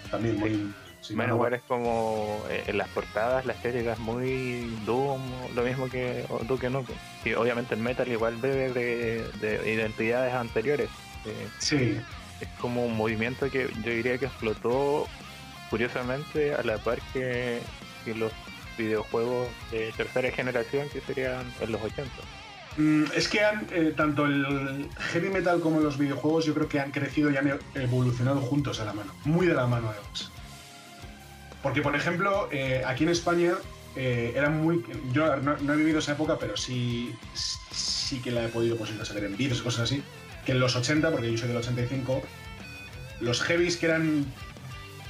También 0.10 0.40
muy... 0.40 0.52
sí, 0.52 0.74
Manowar 1.10 1.54
es 1.54 1.62
como 1.68 2.44
eh, 2.50 2.64
en 2.68 2.78
las 2.78 2.88
portadas, 2.90 3.46
la 3.46 3.54
estética 3.54 3.94
es 3.94 4.00
muy 4.00 4.78
Doom, 4.86 5.22
lo 5.56 5.64
mismo 5.64 5.90
que 5.90 6.26
Duke 6.48 6.70
Nukem. 6.70 6.96
Y 7.26 7.34
obviamente 7.34 7.74
el 7.74 7.82
metal 7.82 8.08
igual 8.08 8.36
bebe 8.38 8.72
de, 8.72 9.28
de 9.40 9.74
identidades 9.74 10.34
anteriores. 10.34 10.90
Eh, 11.26 11.48
Sí, 11.60 12.00
es 12.40 12.48
como 12.60 12.86
un 12.86 12.96
movimiento 12.96 13.50
que 13.50 13.68
yo 13.84 13.92
diría 13.92 14.18
que 14.18 14.26
explotó 14.26 15.08
curiosamente 15.70 16.54
a 16.54 16.64
la 16.64 16.78
par 16.78 17.00
que, 17.14 17.62
que 18.06 18.16
los 18.16 18.32
videojuegos 18.78 19.48
de 19.72 19.92
tercera 19.96 20.32
generación 20.32 20.90
que 20.90 21.02
serían 21.02 21.46
en 21.62 21.72
los 21.72 21.82
80. 21.82 22.12
Mm, 22.78 23.04
Es 23.16 23.28
que 23.28 23.42
han, 23.42 23.68
eh, 23.72 23.94
tanto 23.96 24.26
el 24.26 24.90
heavy 25.12 25.30
metal 25.30 25.60
como 25.60 25.80
los 25.82 25.98
videojuegos 25.98 26.46
yo 26.46 26.54
creo 26.54 26.68
que 26.68 26.80
han 26.80 26.92
crecido 26.92 27.30
y 27.32 27.38
han 27.38 27.60
evolucionado 27.76 28.40
juntos 28.42 28.80
a 28.80 28.86
la 28.86 28.94
mano, 28.94 29.12
muy 29.26 29.46
de 29.46 29.54
la 29.54 29.68
mano 29.68 29.90
además. 29.90 30.32
Porque 31.64 31.82
por 31.82 31.96
ejemplo, 31.96 32.50
eh, 32.52 32.84
aquí 32.86 33.04
en 33.04 33.10
España 33.10 33.54
eh, 33.96 34.34
era 34.36 34.50
muy... 34.50 34.84
Yo 35.12 35.36
no, 35.38 35.58
no 35.58 35.74
he 35.74 35.78
vivido 35.78 36.00
esa 36.00 36.14
época, 36.14 36.38
pero 36.40 36.58
sí, 36.58 37.16
sí 37.34 38.20
que 38.22 38.32
la 38.32 38.46
he 38.46 38.48
podido 38.48 38.78
pues, 38.78 38.92
saber 39.04 39.26
en 39.26 39.38
vídeos 39.38 39.60
y 39.60 39.64
cosas 39.64 39.82
así, 39.82 40.04
que 40.46 40.54
en 40.54 40.60
los 40.60 40.76
80, 40.76 41.12
porque 41.12 41.32
yo 41.32 41.38
soy 41.38 41.50
del 41.50 41.58
85, 41.58 42.22
los 43.20 43.42
heavies 43.42 43.78
que 43.78 43.86
eran 43.86 44.26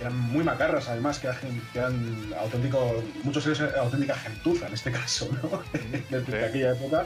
eran 0.02 0.18
muy 0.18 0.44
macarras 0.44 0.90
además, 0.90 1.20
que 1.20 1.28
eran, 1.28 1.62
que 1.72 1.80
eran 1.80 2.34
auténtico, 2.40 3.04
muchos 3.24 3.46
de 3.46 3.54
ellos 3.54 3.76
auténtica 3.76 4.16
gentuza 4.16 4.68
en 4.68 4.74
este 4.74 4.92
caso, 4.92 5.30
¿no? 5.44 5.62
de, 6.10 6.22
de 6.22 6.46
aquella 6.46 6.72
época, 6.72 7.06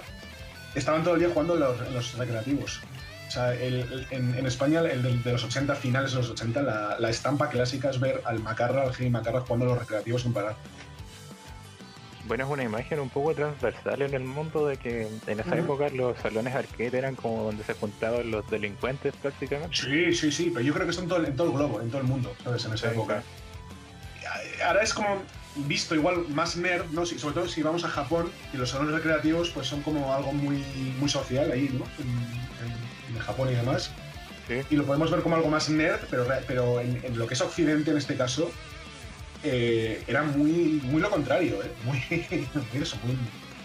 estaban 0.75 1.03
todo 1.03 1.15
el 1.15 1.19
día 1.19 1.29
jugando 1.29 1.55
en 1.55 1.60
los, 1.60 1.81
en 1.81 1.93
los 1.93 2.17
recreativos. 2.17 2.81
O 3.27 3.31
sea, 3.31 3.53
el- 3.53 3.81
el- 3.91 4.07
en, 4.11 4.35
en 4.35 4.45
España, 4.45 4.81
el 4.81 5.01
de, 5.01 5.17
de 5.17 5.31
los 5.31 5.43
80, 5.43 5.75
finales 5.75 6.11
de 6.11 6.17
los 6.17 6.29
80, 6.29 6.61
la, 6.61 6.95
la 6.99 7.09
estampa 7.09 7.49
clásica 7.49 7.89
es 7.89 7.99
ver 7.99 8.21
al 8.25 8.39
macarra, 8.39 8.83
al 8.83 8.93
heavy 8.93 9.09
macarra 9.09 9.41
jugando 9.41 9.65
en 9.65 9.69
los 9.71 9.79
recreativos 9.79 10.21
sin 10.21 10.33
parar. 10.33 10.55
Bueno, 12.27 12.45
es 12.45 12.49
una 12.49 12.63
imagen 12.63 12.99
un 12.99 13.09
poco 13.09 13.35
transversal 13.35 14.01
en 14.01 14.13
el 14.15 14.23
mundo 14.23 14.65
de 14.67 14.77
que 14.77 15.07
en 15.27 15.39
esa 15.39 15.57
época 15.57 15.89
los 15.89 16.17
salones 16.19 16.55
arcade 16.55 16.97
eran 16.97 17.15
como 17.15 17.43
donde 17.43 17.63
se 17.63 17.73
juntaban 17.75 18.31
los 18.31 18.47
delincuentes 18.49 19.13
prácticamente. 19.21 19.75
Sí, 19.75 20.11
sí, 20.13 20.31
sí, 20.31 20.49
pero 20.51 20.65
yo 20.65 20.73
creo 20.73 20.85
que 20.88 20.91
eso 20.91 21.01
en 21.03 21.07
todo, 21.07 21.23
en 21.23 21.35
todo 21.35 21.47
el 21.47 21.53
globo, 21.53 21.81
en 21.81 21.89
todo 21.89 22.01
el 22.01 22.07
mundo, 22.07 22.35
¿sabes? 22.43 22.65
En 22.65 22.73
esa 22.73 22.88
Sí, 22.89 22.93
época. 22.93 23.21
Ahora 24.65 24.81
es 24.81 24.93
como 24.93 25.21
visto 25.55 25.93
igual 25.93 26.27
más 26.29 26.57
nerd, 26.57 26.85
¿no? 26.91 27.05
Si- 27.05 27.19
sobre 27.19 27.35
todo 27.35 27.47
si 27.47 27.61
vamos 27.61 27.83
a 27.85 27.89
Japón 27.89 28.31
y 28.53 28.57
los 28.57 28.71
salones 28.71 28.95
recreativos 28.95 29.51
pues 29.51 29.67
son 29.67 29.81
como 29.83 30.11
algo 30.13 30.31
muy, 30.33 30.57
muy 30.99 31.07
social 31.09 31.51
ahí, 31.51 31.69
¿no? 31.71 31.85
En, 31.99 32.44
en- 33.15 33.17
en 33.17 33.23
Japón 33.25 33.49
y 33.51 33.56
demás. 33.56 33.91
Sí. 34.47 34.62
Y 34.69 34.75
lo 34.75 34.86
podemos 34.86 35.10
ver 35.12 35.21
como 35.21 35.36
algo 35.36 35.49
más 35.49 35.69
nerd, 35.69 36.01
pero, 36.10 36.28
pero 36.47 36.80
en, 36.80 36.99
en 37.04 37.17
lo 37.17 37.25
que 37.28 37.34
es 37.34 37.41
Occidente 37.41 37.91
en 37.91 37.97
este 37.97 38.15
caso, 38.15 38.51
eh, 39.43 40.04
era 40.08 40.23
muy, 40.23 40.80
muy 40.84 41.01
lo 41.01 41.10
contrario, 41.10 41.62
¿eh? 41.63 41.71
Muy, 41.84 42.04
muy 42.73 42.82
eso, 42.82 42.97
muy... 43.04 43.17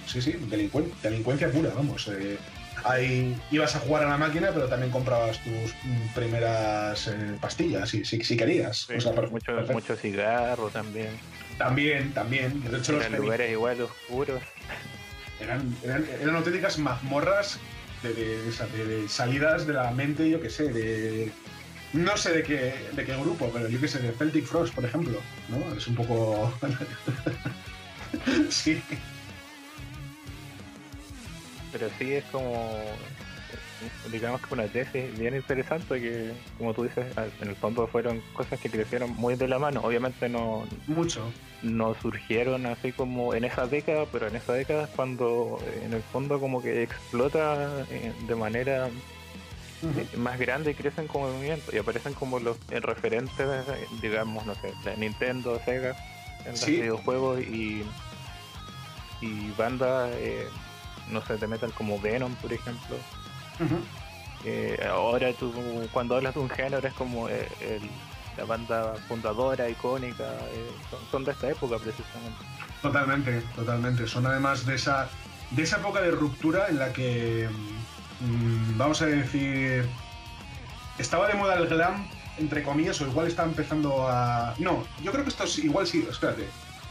Sí, 0.07 0.21
sí, 0.23 0.33
delincuen- 0.33 0.93
delincuencia 1.03 1.51
pura, 1.51 1.71
vamos. 1.75 2.09
eh. 2.09 2.39
Ahí 2.83 3.37
ibas 3.51 3.77
a 3.77 3.81
jugar 3.81 4.05
a 4.05 4.09
la 4.09 4.17
máquina, 4.17 4.51
pero 4.55 4.67
también 4.67 4.91
comprabas 4.91 5.39
tus 5.45 5.75
primeras 6.15 7.07
eh, 7.09 7.37
pastillas, 7.39 7.89
si, 7.91 8.05
si, 8.07 8.25
si 8.25 8.37
querías. 8.37 8.87
Sí, 8.87 8.95
O 8.95 9.01
sea, 9.01 9.13
mucho, 9.13 9.45
perfecto. 9.53 9.73
mucho 9.75 9.97
cigarro 9.97 10.71
también. 10.71 11.11
También, 11.59 12.13
también. 12.15 12.63
De 12.63 12.79
hecho, 12.79 12.93
los 12.93 13.05
Eran 13.05 13.21
lugares 13.21 13.51
igual 13.51 13.83
oscuros. 13.83 14.43
eran, 15.41 15.77
eran, 15.85 16.07
eran 16.23 16.37
auténticas 16.37 16.79
mazmorras 16.79 17.61
de, 18.03 18.15
de- 18.15 18.87
de 18.87 19.09
salidas 19.09 19.67
de 19.67 19.73
la 19.75 19.91
mente, 19.91 20.29
yo 20.29 20.41
qué 20.41 20.51
sé, 20.51 20.69
de. 20.73 21.31
No 21.93 22.17
sé 22.17 22.33
de 22.33 22.43
qué, 22.45 22.75
de 22.93 23.05
qué 23.05 23.17
grupo, 23.17 23.51
pero 23.53 23.69
yo 23.69 23.81
qué 23.81 23.89
sé, 23.89 23.99
de 23.99 24.13
Celtic 24.13 24.45
Frost, 24.47 24.75
por 24.75 24.85
ejemplo. 24.85 25.21
¿no? 25.49 25.75
Es 25.77 25.87
un 25.89 25.97
poco. 25.97 26.53
sí. 28.49 28.81
Pero 31.73 31.89
sí 31.99 32.13
es 32.15 32.25
como, 32.27 32.81
digamos 34.11 34.41
que 34.41 34.55
una 34.55 34.67
tesis 34.69 35.19
bien 35.19 35.35
interesante 35.35 36.01
que, 36.01 36.33
como 36.59 36.75
tú 36.75 36.85
dices, 36.85 37.07
en 37.41 37.49
el 37.49 37.57
fondo 37.57 37.87
fueron 37.87 38.23
cosas 38.33 38.59
que 38.61 38.71
crecieron 38.71 39.11
muy 39.11 39.37
de 39.37 39.49
la 39.49 39.59
mano. 39.59 39.81
Obviamente 39.83 40.29
no, 40.29 40.67
Mucho. 40.87 41.31
no 41.63 41.95
surgieron 42.01 42.67
así 42.67 42.93
como 42.93 43.35
en 43.35 43.45
esa 43.45 43.67
década, 43.67 44.07
pero 44.11 44.29
en 44.29 44.37
esa 44.37 44.53
década 44.53 44.85
es 44.85 44.91
cuando 44.91 45.59
eh, 45.67 45.83
en 45.85 45.95
el 45.95 46.03
fondo 46.03 46.41
como 46.41 46.63
que 46.63 46.83
explota 46.83 47.85
eh, 47.91 48.13
de 48.27 48.35
manera 48.35 48.89
eh, 49.83 50.07
más 50.17 50.39
grande 50.39 50.73
y 50.73 50.75
crecen 50.75 51.07
como 51.07 51.31
movimiento 51.33 51.75
y 51.75 51.79
aparecen 51.79 52.13
como 52.13 52.39
los 52.39 52.57
referentes, 52.69 53.47
digamos, 54.03 54.45
no 54.45 54.55
sé, 54.57 54.75
de 54.85 54.97
Nintendo, 54.99 55.59
Sega, 55.65 55.97
en 56.45 56.53
los 56.53 56.67
videojuegos 56.67 57.41
y, 57.41 57.83
y 59.21 59.51
bandas, 59.57 60.11
eh, 60.17 60.47
no 61.09 61.25
sé, 61.25 61.37
de 61.37 61.47
metal 61.47 61.73
como 61.73 61.99
Venom, 61.99 62.35
por 62.37 62.53
ejemplo. 62.53 62.97
Ujú. 63.61 64.89
ahora 64.89 65.33
tú 65.35 65.53
cuando 65.93 66.17
hablas 66.17 66.35
de 66.35 66.41
un 66.41 66.51
género 66.51 66.87
es 66.87 66.95
como 66.95 67.29
el, 67.29 67.47
la 68.37 68.45
banda 68.45 68.95
fundadora, 69.09 69.69
icónica, 69.69 70.25
eh, 70.53 70.71
son, 71.11 71.25
de 71.25 71.33
esta 71.33 71.51
época 71.51 71.77
precisamente. 71.79 72.39
Totalmente, 72.81 73.43
totalmente. 73.55 74.07
Son 74.07 74.27
además 74.27 74.65
de 74.65 74.77
esa, 74.77 75.09
de 75.51 75.63
esa 75.63 75.77
época 75.77 76.01
de 76.01 76.11
ruptura 76.11 76.69
en 76.69 76.79
la 76.79 76.93
que, 76.93 77.49
mm, 78.21 78.79
vamos 78.79 79.03
a 79.03 79.07
decir, 79.07 79.87
estaba 80.99 81.29
de 81.29 81.35
moda 81.35 81.57
el 81.57 81.67
glam, 81.67 82.07
entre 82.39 82.63
comillas, 82.63 83.01
o 83.01 83.07
igual 83.07 83.27
está 83.27 83.45
empezando 83.45 84.09
a... 84.09 84.55
No, 84.59 84.85
yo 85.03 85.13
creo 85.13 85.25
que 85.25 85.31
esto 85.31 85.45
es 85.45 85.59
igual 85.59 85.87
sí, 85.87 86.07
espérate. 86.09 86.49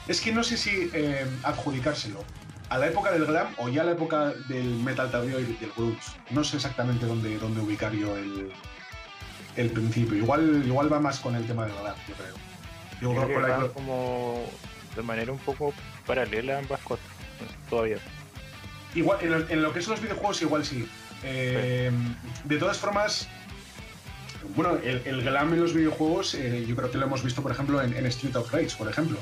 Es 0.07 0.21
que 0.21 0.31
no 0.31 0.43
sé 0.43 0.57
si 0.57 0.89
eh, 0.93 1.25
adjudicárselo 1.43 2.23
a 2.69 2.77
la 2.77 2.87
época 2.87 3.11
del 3.11 3.25
glam 3.25 3.47
o 3.57 3.69
ya 3.69 3.81
a 3.81 3.85
la 3.85 3.91
época 3.91 4.33
del 4.47 4.75
metal 4.75 5.11
tardío 5.11 5.39
y 5.39 5.45
del 5.45 5.71
grunge. 5.75 5.99
No 6.29 6.43
sé 6.43 6.57
exactamente 6.57 7.05
dónde, 7.05 7.37
dónde 7.37 7.61
ubicar 7.61 7.91
yo 7.93 8.15
el, 8.17 8.51
el 9.55 9.69
principio. 9.71 10.17
Igual, 10.17 10.63
igual 10.65 10.91
va 10.91 10.99
más 10.99 11.19
con 11.19 11.35
el 11.35 11.45
tema 11.45 11.65
del 11.65 11.75
glam, 11.75 11.95
yo 12.07 12.15
creo. 12.15 12.35
Yo 13.01 13.25
creo, 13.25 13.67
que 13.67 13.73
como 13.73 14.45
de 14.95 15.01
manera 15.01 15.31
un 15.31 15.37
poco 15.39 15.73
paralela 16.05 16.55
a 16.55 16.59
ambas 16.59 16.81
cosas, 16.81 17.05
todavía. 17.69 17.97
Igual, 18.95 19.45
en 19.49 19.61
lo, 19.61 19.71
que 19.71 19.81
son 19.81 19.93
los 19.93 20.01
videojuegos, 20.01 20.41
igual 20.41 20.65
sí. 20.65 20.87
Eh, 21.23 21.91
de 22.43 22.57
todas 22.57 22.77
formas, 22.77 23.27
bueno, 24.55 24.77
el, 24.83 25.21
glam 25.21 25.53
en 25.53 25.61
los 25.61 25.73
videojuegos, 25.73 26.33
eh, 26.33 26.65
yo 26.67 26.75
creo 26.75 26.91
que 26.91 26.97
lo 26.97 27.05
hemos 27.05 27.23
visto, 27.23 27.41
por 27.41 27.51
ejemplo, 27.51 27.81
en, 27.81 28.05
Street 28.07 28.35
of 28.35 28.51
Rage, 28.51 28.75
por 28.77 28.89
ejemplo. 28.89 29.17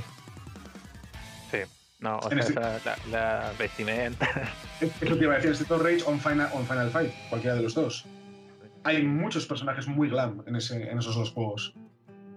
No, 1.99 2.19
o 2.19 2.29
sea, 2.29 2.79
la, 3.10 3.51
vestimenta. 3.57 4.27
Eso 4.81 5.17
te 5.17 5.23
iba 5.23 5.33
a 5.33 5.38
decir, 5.38 5.51
Street 5.51 5.71
of 5.71 5.81
Rage 5.81 6.03
o 6.05 6.15
Final, 6.17 6.49
on 6.53 6.65
Final 6.65 6.89
Fight, 6.91 7.12
cualquiera 7.29 7.55
de 7.55 7.63
los 7.63 7.73
dos 7.73 8.05
hay 8.88 9.03
muchos 9.03 9.45
personajes 9.45 9.86
muy 9.88 10.10
glam 10.10 10.43
en, 10.45 10.55
ese, 10.55 10.89
en 10.89 10.97
esos 10.97 11.15
dos 11.15 11.31
juegos. 11.31 11.73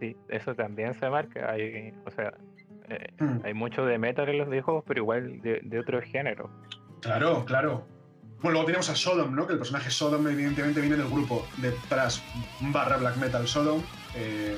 Sí, 0.00 0.16
eso 0.28 0.54
también 0.54 0.98
se 0.98 1.08
marca. 1.08 1.52
Hay, 1.52 1.94
o 2.04 2.10
sea, 2.10 2.34
eh, 2.88 3.12
hmm. 3.20 3.44
hay 3.44 3.54
mucho 3.54 3.84
de 3.84 3.98
metal 3.98 4.28
en 4.28 4.38
los 4.38 4.48
videojuegos, 4.48 4.82
pero 4.86 5.00
igual 5.00 5.40
de, 5.42 5.60
de 5.62 5.78
otro 5.78 6.02
género. 6.02 6.50
Claro, 7.02 7.44
claro. 7.44 7.86
Bueno, 8.40 8.52
luego 8.52 8.66
tenemos 8.66 8.90
a 8.90 8.96
Sodom, 8.96 9.34
¿no? 9.34 9.46
Que 9.46 9.52
el 9.52 9.58
personaje 9.58 9.90
Sodom 9.90 10.26
evidentemente 10.26 10.80
viene 10.80 10.96
del 10.96 11.08
grupo 11.08 11.46
de 11.58 11.72
tras 11.88 12.20
barra 12.60 12.96
black 12.96 13.16
metal 13.18 13.46
Sodom. 13.46 13.82
Eh, 14.16 14.56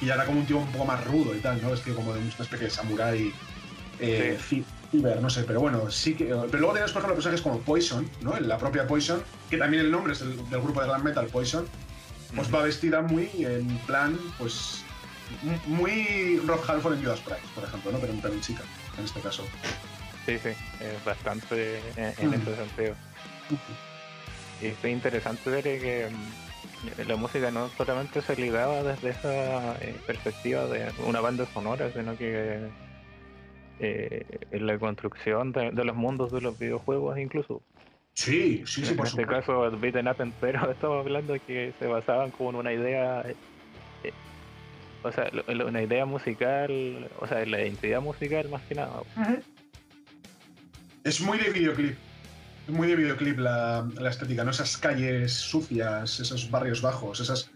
y 0.00 0.10
ahora 0.10 0.24
como 0.24 0.40
un 0.40 0.46
tipo 0.46 0.58
un 0.58 0.72
poco 0.72 0.86
más 0.86 1.04
rudo 1.04 1.36
y 1.36 1.38
tal, 1.38 1.62
¿no? 1.62 1.72
Es 1.72 1.80
que 1.80 1.92
como 1.94 2.12
de 2.12 2.18
una 2.18 2.28
especie 2.28 2.58
de 2.58 2.70
samurái 2.70 3.32
eh, 4.00 4.38
no 4.92 5.30
sé, 5.30 5.44
pero 5.44 5.60
bueno, 5.60 5.90
sí 5.90 6.14
que. 6.14 6.24
Pero 6.24 6.58
luego 6.58 6.72
tienes, 6.72 6.92
por 6.92 7.00
ejemplo, 7.00 7.14
personajes 7.14 7.42
como 7.42 7.60
Poison, 7.60 8.08
¿no? 8.22 8.38
La 8.40 8.58
propia 8.58 8.86
Poison, 8.86 9.22
que 9.48 9.56
también 9.56 9.84
el 9.84 9.90
nombre 9.90 10.14
es 10.14 10.20
del, 10.20 10.36
grupo 10.60 10.80
de 10.80 10.86
glam 10.86 11.04
metal 11.04 11.26
Poison, 11.26 11.66
pues 12.34 12.52
va 12.52 12.62
vestida 12.62 13.02
muy 13.02 13.30
en 13.38 13.66
plan, 13.86 14.18
pues. 14.38 14.84
Muy 15.66 16.42
Rob 16.44 16.60
Halford 16.66 16.94
en 16.94 17.04
Judas 17.04 17.20
Price, 17.20 17.40
por 17.54 17.62
ejemplo, 17.62 17.92
¿no? 17.92 17.98
Pero 18.00 18.12
en 18.12 18.20
plan 18.20 18.40
chica, 18.40 18.62
en 18.98 19.04
este 19.04 19.20
caso. 19.20 19.44
Sí, 20.26 20.36
sí, 20.42 20.48
es 20.80 21.04
bastante 21.04 21.78
en, 21.96 22.34
ese 22.34 22.56
sentido. 22.56 22.94
Y 24.60 24.66
es 24.66 24.84
interesante 24.84 25.50
ver 25.50 25.62
que 25.62 26.10
mm, 26.10 27.08
la 27.08 27.14
música 27.14 27.52
no 27.52 27.70
solamente 27.76 28.20
se 28.22 28.34
ligaba 28.34 28.82
desde 28.82 29.10
esa 29.10 29.76
eh, 29.76 29.96
perspectiva 30.04 30.66
de 30.66 30.92
una 31.06 31.20
banda 31.20 31.46
sonora, 31.54 31.92
sino 31.92 32.16
que 32.18 32.68
eh, 33.82 34.26
en 34.50 34.66
la 34.66 34.78
construcción 34.78 35.52
de, 35.52 35.72
los 35.72 35.96
mundos 35.96 36.30
de 36.32 36.42
los 36.42 36.58
videojuegos 36.58 37.18
incluso. 37.18 37.62
Sí, 38.12 38.62
sí, 38.66 38.84
sí, 38.84 38.92
en 38.92 39.00
este 39.00 39.24
caso 39.24 39.66
el 39.66 39.76
beaten 39.76 40.06
up 40.06 40.20
entero 40.20 40.70
estamos 40.72 41.06
hablando 41.06 41.32
de 41.32 41.40
que 41.40 41.72
se 41.78 41.86
basaban 41.86 42.30
como 42.30 42.50
en 42.50 42.56
una 42.56 42.72
idea 42.74 43.22
eh, 43.22 43.34
eh, 44.04 44.12
o 45.02 45.10
sea 45.10 45.30
una 45.64 45.82
idea 45.82 46.04
musical 46.04 47.08
o 47.20 47.26
sea 47.26 47.46
la 47.46 47.62
identidad 47.62 48.02
musical 48.02 48.50
más 48.50 48.60
que 48.62 48.74
nada. 48.74 49.02
Es 51.04 51.20
muy 51.22 51.38
de 51.38 51.50
videoclip 51.50 51.96
es 52.68 52.74
muy 52.74 52.86
de 52.86 52.96
videoclip 52.96 53.38
la, 53.38 53.88
la 53.98 54.10
estética 54.10 54.44
no 54.44 54.50
esas 54.50 54.76
calles 54.76 55.32
sucias 55.32 56.20
esos 56.20 56.50
barrios 56.50 56.82
bajos 56.82 57.20
esas 57.20 57.50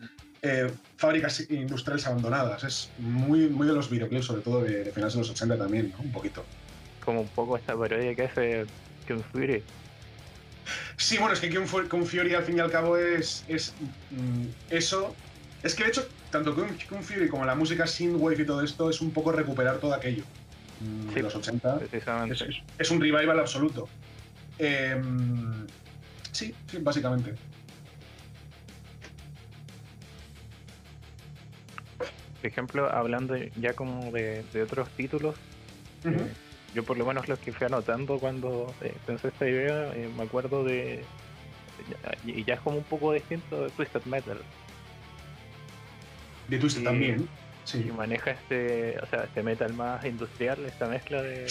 eh, 0.45 0.71
fábricas 0.99 1.49
industriales 1.49 2.07
abandonadas. 2.07 2.65
Es 2.65 2.91
muy, 2.99 3.49
muy 3.49 3.67
de 3.67 3.73
los 3.73 3.89
videoclips, 3.89 4.27
sobre 4.27 4.43
todo 4.43 4.63
de, 4.63 4.93
finales 4.93 5.15
de 5.15 5.21
los 5.21 5.31
80 5.31 5.57
también, 5.57 5.95
Un 5.99 6.13
poquito. 6.13 6.45
Como 7.03 7.23
un 7.23 7.29
poco 7.29 7.57
esta 7.57 7.75
parodia 7.77 8.15
que 8.15 8.25
hace 8.25 8.67
Kung 9.09 9.23
Fury. 9.33 9.63
Sí, 10.99 11.17
bueno, 11.17 11.33
es 11.33 11.41
que 11.41 11.49
Kung, 11.49 12.07
Fury 12.07 12.35
al 12.35 12.45
fin 12.45 12.59
y 12.59 12.61
al 12.61 12.71
cabo 12.71 12.99
es, 12.99 13.45
es 13.49 13.73
mm, 14.11 14.45
eso. 14.69 15.15
Es 15.63 15.75
que 15.75 15.85
de 15.85 15.89
hecho, 15.91 16.07
tanto 16.31 16.55
Kung, 16.55 17.03
Fury 17.03 17.29
como 17.29 17.47
la 17.47 17.55
música 17.55 17.87
synthwave 17.87 18.43
y 18.43 18.47
todo 18.47 18.63
esto 18.63 18.91
es 18.91 19.01
un 19.01 19.13
poco 19.13 19.33
recuperar 19.33 19.79
todo 19.79 19.95
aquello 19.95 20.25
mm, 20.81 21.15
de 21.15 21.23
los 21.23 21.35
80. 21.35 21.81
Es, 22.79 22.91
un 22.91 23.01
revival 23.01 23.41
absoluto. 23.41 23.89
Em, 24.59 25.67
sí, 26.33 26.55
sí, 26.71 26.79
básicamente. 26.81 27.35
Por 32.45 32.51
ejemplo, 32.51 32.93
hablando 32.95 33.37
ya 33.59 33.73
como 33.73 34.13
de, 34.13 34.45
otros 34.63 34.91
títulos, 34.91 35.35
eh, 36.05 36.31
yo 36.75 36.85
por 36.85 36.99
lo 36.99 37.07
menos 37.07 37.27
los 37.27 37.39
que 37.39 37.55
fui 37.55 37.67
anotando 37.67 38.19
cuando 38.19 38.71
eh, 38.83 38.95
pensé 39.07 39.29
esta 39.29 39.49
idea, 39.49 39.95
eh, 39.95 40.11
me 40.15 40.25
acuerdo 40.25 40.63
de, 40.63 41.03
y 42.27 42.45
ya 42.45 42.55
es 42.55 42.61
como 42.61 42.77
un 42.77 42.85
poco 42.85 43.15
distinto 43.15 43.63
de 43.63 43.71
Twisted 43.71 44.05
Metal. 44.05 44.37
De 46.49 46.59
Twisted 46.59 46.85
también. 46.85 47.27
Sí. 47.65 47.87
Y 47.89 47.93
maneja 47.93 48.33
este, 48.33 48.99
o 49.01 49.07
sea, 49.07 49.25
este 49.25 49.43
metal 49.43 49.73
más 49.73 50.05
industrial, 50.05 50.67
esta 50.67 50.87
mezcla 50.87 51.23
de, 51.23 51.47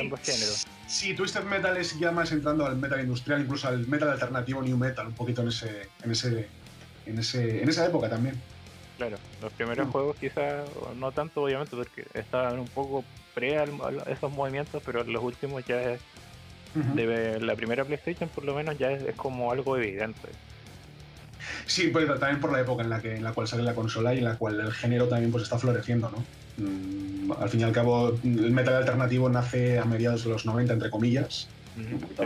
ambos 0.00 0.20
géneros. 0.22 0.66
Sí, 0.88 1.14
Twisted 1.14 1.44
Metal 1.44 1.76
es 1.76 1.96
ya 2.00 2.10
más 2.10 2.32
entrando 2.32 2.66
al 2.66 2.74
metal 2.78 3.00
industrial, 3.00 3.42
incluso 3.42 3.68
al 3.68 3.86
metal 3.86 4.10
alternativo 4.10 4.60
New 4.60 4.76
Metal, 4.76 5.06
un 5.06 5.14
poquito 5.14 5.42
en 5.42 5.48
ese, 5.48 5.88
en 6.02 6.10
ese, 6.10 6.48
en 7.06 7.20
ese, 7.20 7.62
en 7.62 7.68
esa 7.68 7.86
época 7.86 8.10
también. 8.10 8.34
Claro, 8.96 9.16
los 9.40 9.52
primeros 9.52 9.88
juegos 9.88 10.16
quizás, 10.16 10.68
no 10.96 11.12
tanto 11.12 11.42
obviamente 11.42 11.76
porque 11.76 12.04
estaban 12.14 12.58
un 12.58 12.68
poco 12.68 13.04
pre 13.34 13.58
a 13.58 13.64
esos 14.06 14.30
movimientos, 14.32 14.82
pero 14.84 15.02
los 15.04 15.22
últimos 15.22 15.64
ya 15.64 15.80
es, 15.82 16.00
de 16.74 17.40
la 17.40 17.54
primera 17.54 17.84
PlayStation 17.84 18.28
por 18.28 18.44
lo 18.44 18.54
menos 18.54 18.78
ya 18.78 18.90
es, 18.92 19.14
como 19.16 19.50
algo 19.50 19.76
evidente. 19.76 20.28
Sí, 21.66 21.88
pues 21.88 22.06
también 22.20 22.40
por 22.40 22.52
la 22.52 22.60
época 22.60 22.82
en 22.82 22.90
la 22.90 23.00
que 23.00 23.16
en 23.16 23.24
la 23.24 23.32
cual 23.32 23.48
sale 23.48 23.62
la 23.62 23.74
consola 23.74 24.14
y 24.14 24.18
en 24.18 24.24
la 24.24 24.36
cual 24.36 24.60
el 24.60 24.72
género 24.72 25.08
también 25.08 25.30
pues 25.32 25.44
está 25.44 25.58
floreciendo, 25.58 26.10
¿no? 26.10 26.24
Mm, 26.56 27.32
al 27.32 27.48
fin 27.48 27.60
y 27.60 27.64
al 27.64 27.72
cabo, 27.72 28.20
el 28.22 28.52
metal 28.52 28.74
alternativo 28.74 29.28
nace 29.28 29.78
a 29.78 29.84
mediados 29.84 30.24
de 30.24 30.30
los 30.30 30.46
90, 30.46 30.74
entre 30.74 30.90
comillas. 30.90 31.50
un 31.76 32.00
poquito 32.00 32.22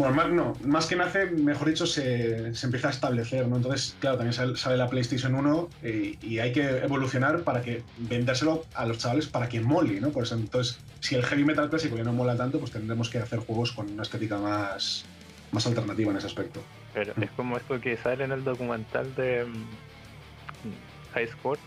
bueno, 0.00 0.14
más, 0.14 0.30
no, 0.30 0.56
más 0.64 0.86
que 0.86 0.96
nace, 0.96 1.26
mejor 1.26 1.68
dicho, 1.68 1.86
se, 1.86 2.54
se, 2.54 2.66
empieza 2.66 2.88
a 2.88 2.90
establecer, 2.90 3.46
¿no? 3.46 3.56
Entonces, 3.56 3.94
claro, 4.00 4.16
también 4.16 4.56
sale, 4.56 4.76
la 4.76 4.88
PlayStation 4.88 5.34
1 5.34 5.68
eh, 5.82 6.16
y, 6.22 6.38
hay 6.38 6.52
que 6.52 6.78
evolucionar 6.78 7.42
para 7.42 7.60
que 7.60 7.82
vendérselo 7.98 8.64
a 8.74 8.86
los 8.86 8.98
chavales 8.98 9.26
para 9.26 9.48
que 9.48 9.60
mole, 9.60 10.00
¿no? 10.00 10.08
Pues 10.08 10.32
entonces, 10.32 10.80
si 11.00 11.14
el 11.14 11.24
heavy 11.24 11.44
metal 11.44 11.68
clásico 11.68 11.96
ya 11.96 12.04
no 12.04 12.14
mola 12.14 12.34
tanto, 12.34 12.58
pues 12.58 12.72
tendremos 12.72 13.10
que 13.10 13.18
hacer 13.18 13.40
juegos 13.40 13.72
con 13.72 13.90
una 13.90 14.02
estética 14.02 14.38
más, 14.38 15.04
más 15.52 15.66
alternativa 15.66 16.10
en 16.10 16.16
ese 16.16 16.26
aspecto. 16.26 16.62
Pero 16.94 17.12
es 17.20 17.30
como 17.32 17.58
esto 17.58 17.78
que 17.78 17.96
sale 17.98 18.24
en 18.24 18.32
el 18.32 18.42
documental 18.42 19.14
de 19.14 19.44
mm, 19.44 21.14
High 21.14 21.28
Score. 21.28 21.58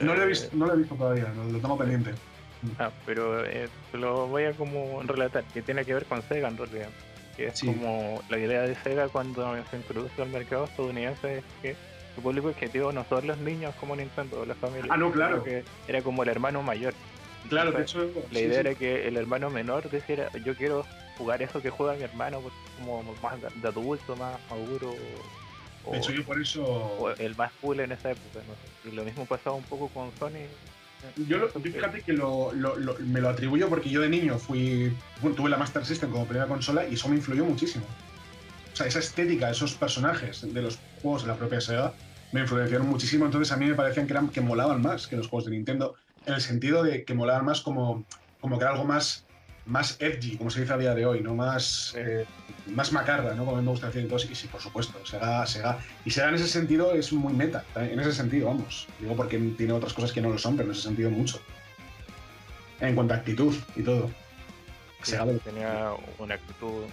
No, 0.00 0.16
lo 0.16 0.22
he 0.22 0.26
visto, 0.26 0.48
no 0.56 0.66
lo 0.66 0.74
he 0.74 0.78
visto 0.78 0.96
todavía, 0.96 1.32
lo, 1.32 1.58
tengo 1.58 1.78
pendiente. 1.78 2.10
Ah, 2.80 2.90
pero 3.06 3.44
eh, 3.46 3.68
lo 3.92 4.26
voy 4.26 4.44
a 4.44 4.52
como 4.52 5.02
relatar, 5.04 5.44
que 5.54 5.62
tiene 5.62 5.84
que 5.84 5.94
ver 5.94 6.06
con 6.06 6.22
Sega 6.22 6.48
en 6.48 6.56
realidad 6.56 6.88
que 7.42 7.48
es 7.48 7.60
como 7.60 8.22
la 8.28 8.38
idea 8.38 8.62
de 8.62 8.74
Sega 8.76 9.08
cuando 9.08 9.56
se 9.70 9.76
introduce 9.76 10.22
al 10.22 10.28
mercado 10.28 10.64
estadounidense 10.64 11.38
es 11.38 11.44
que 11.60 11.76
su 12.14 12.22
público 12.22 12.48
objetivo 12.48 12.92
no 12.92 13.04
son 13.08 13.26
los 13.26 13.38
niños 13.38 13.74
como 13.80 13.96
Nintendo, 13.96 14.44
las 14.46 14.56
familias. 14.58 14.88
Ah, 14.90 14.96
no, 14.96 15.10
claro. 15.10 15.42
Que 15.42 15.64
era 15.88 16.02
como 16.02 16.22
el 16.22 16.28
hermano 16.28 16.62
mayor. 16.62 16.94
Claro, 17.48 17.72
de 17.72 17.82
hecho. 17.82 18.08
La 18.30 18.40
idea 18.40 18.60
era 18.60 18.74
que 18.74 19.08
el 19.08 19.16
hermano 19.16 19.50
menor 19.50 19.90
dijera, 19.90 20.30
yo 20.44 20.54
quiero 20.54 20.86
jugar 21.18 21.42
eso 21.42 21.60
que 21.60 21.70
juega 21.70 21.94
mi 21.94 22.02
hermano, 22.02 22.40
pues, 22.40 22.54
como 22.78 23.02
más 23.22 23.40
de 23.40 23.68
adulto, 23.68 24.14
más 24.16 24.38
maduro. 24.50 24.94
de 25.90 25.98
hecho, 25.98 26.12
yo 26.12 26.24
por 26.24 26.40
eso. 26.40 27.14
el 27.18 27.34
más 27.34 27.50
cool 27.60 27.80
en 27.80 27.92
esa 27.92 28.10
época, 28.12 28.40
¿no? 28.46 28.90
Y 28.90 28.94
lo 28.94 29.04
mismo 29.04 29.26
pasaba 29.26 29.56
un 29.56 29.64
poco 29.64 29.88
con 29.88 30.12
Sony 30.18 30.46
yo, 31.28 31.48
fíjate 31.48 32.02
que 32.02 32.12
me 32.12 33.20
lo 33.20 33.28
atribuyo 33.28 33.68
porque 33.68 33.90
yo 33.90 34.00
de 34.00 34.08
niño 34.08 34.38
fui 34.38 34.92
tuve 35.36 35.50
la 35.50 35.56
Master 35.56 35.84
System 35.84 36.10
como 36.10 36.26
primera 36.26 36.46
consola 36.46 36.86
y 36.86 36.94
eso 36.94 37.08
me 37.08 37.16
influyó 37.16 37.44
muchísimo. 37.44 37.84
O 38.72 38.76
sea, 38.76 38.86
esa 38.86 39.00
estética, 39.00 39.50
esos 39.50 39.74
personajes 39.74 40.40
de 40.42 40.62
los 40.62 40.78
juegos 41.02 41.22
de 41.22 41.28
la 41.28 41.36
propia 41.36 41.60
Sega 41.60 41.92
me 42.32 42.40
influenciaron 42.40 42.88
muchísimo, 42.88 43.26
entonces 43.26 43.52
a 43.52 43.56
mí 43.56 43.66
me 43.66 43.74
parecían 43.74 44.06
que, 44.06 44.14
eran, 44.14 44.28
que 44.28 44.40
molaban 44.40 44.80
más 44.80 45.06
que 45.06 45.16
los 45.16 45.28
juegos 45.28 45.44
de 45.44 45.50
Nintendo, 45.50 45.94
en 46.24 46.34
el 46.34 46.40
sentido 46.40 46.82
de 46.82 47.04
que 47.04 47.14
molaban 47.14 47.44
más 47.44 47.60
como, 47.60 48.06
como 48.40 48.58
que 48.58 48.64
era 48.64 48.72
algo 48.72 48.84
más 48.84 49.26
más 49.66 49.96
edgy, 50.00 50.36
como 50.36 50.50
se 50.50 50.60
dice 50.60 50.72
a 50.72 50.76
día 50.76 50.94
de 50.94 51.06
hoy, 51.06 51.20
¿no? 51.20 51.34
Más, 51.34 51.94
eh, 51.96 52.26
más 52.66 52.92
macarra, 52.92 53.34
¿no? 53.34 53.44
Como 53.44 53.60
me 53.60 53.70
gusta 53.70 53.86
decir 53.86 54.02
entonces, 54.02 54.30
y 54.30 54.34
sí, 54.34 54.48
por 54.48 54.60
supuesto, 54.60 55.04
Sega, 55.06 55.46
Sega. 55.46 55.78
Y 56.04 56.10
Sega 56.10 56.28
en 56.28 56.34
ese 56.34 56.48
sentido 56.48 56.92
es 56.92 57.12
muy 57.12 57.32
meta, 57.32 57.64
en 57.76 57.98
ese 58.00 58.12
sentido, 58.12 58.48
vamos. 58.48 58.88
Digo 59.00 59.14
porque 59.14 59.38
tiene 59.56 59.72
otras 59.72 59.92
cosas 59.92 60.12
que 60.12 60.20
no 60.20 60.30
lo 60.30 60.38
son, 60.38 60.56
pero 60.56 60.68
en 60.68 60.74
ese 60.74 60.82
sentido 60.82 61.10
mucho. 61.10 61.40
En 62.80 62.94
cuanto 62.94 63.14
a 63.14 63.18
actitud 63.18 63.54
y 63.76 63.82
todo. 63.82 64.10
Sega 65.02 65.26
tenía 65.44 65.92
una 66.18 66.34
actitud 66.34 66.84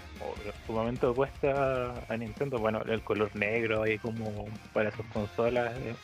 sumamente 0.65 1.05
opuesta 1.05 1.93
a 2.07 2.17
Nintendo. 2.17 2.57
Bueno, 2.57 2.81
el 2.87 3.01
color 3.01 3.35
negro 3.35 3.83
ahí 3.83 3.97
como 3.99 4.47
para 4.73 4.91
sus 4.91 5.05
consolas. 5.07 5.75
Eh, 5.77 5.95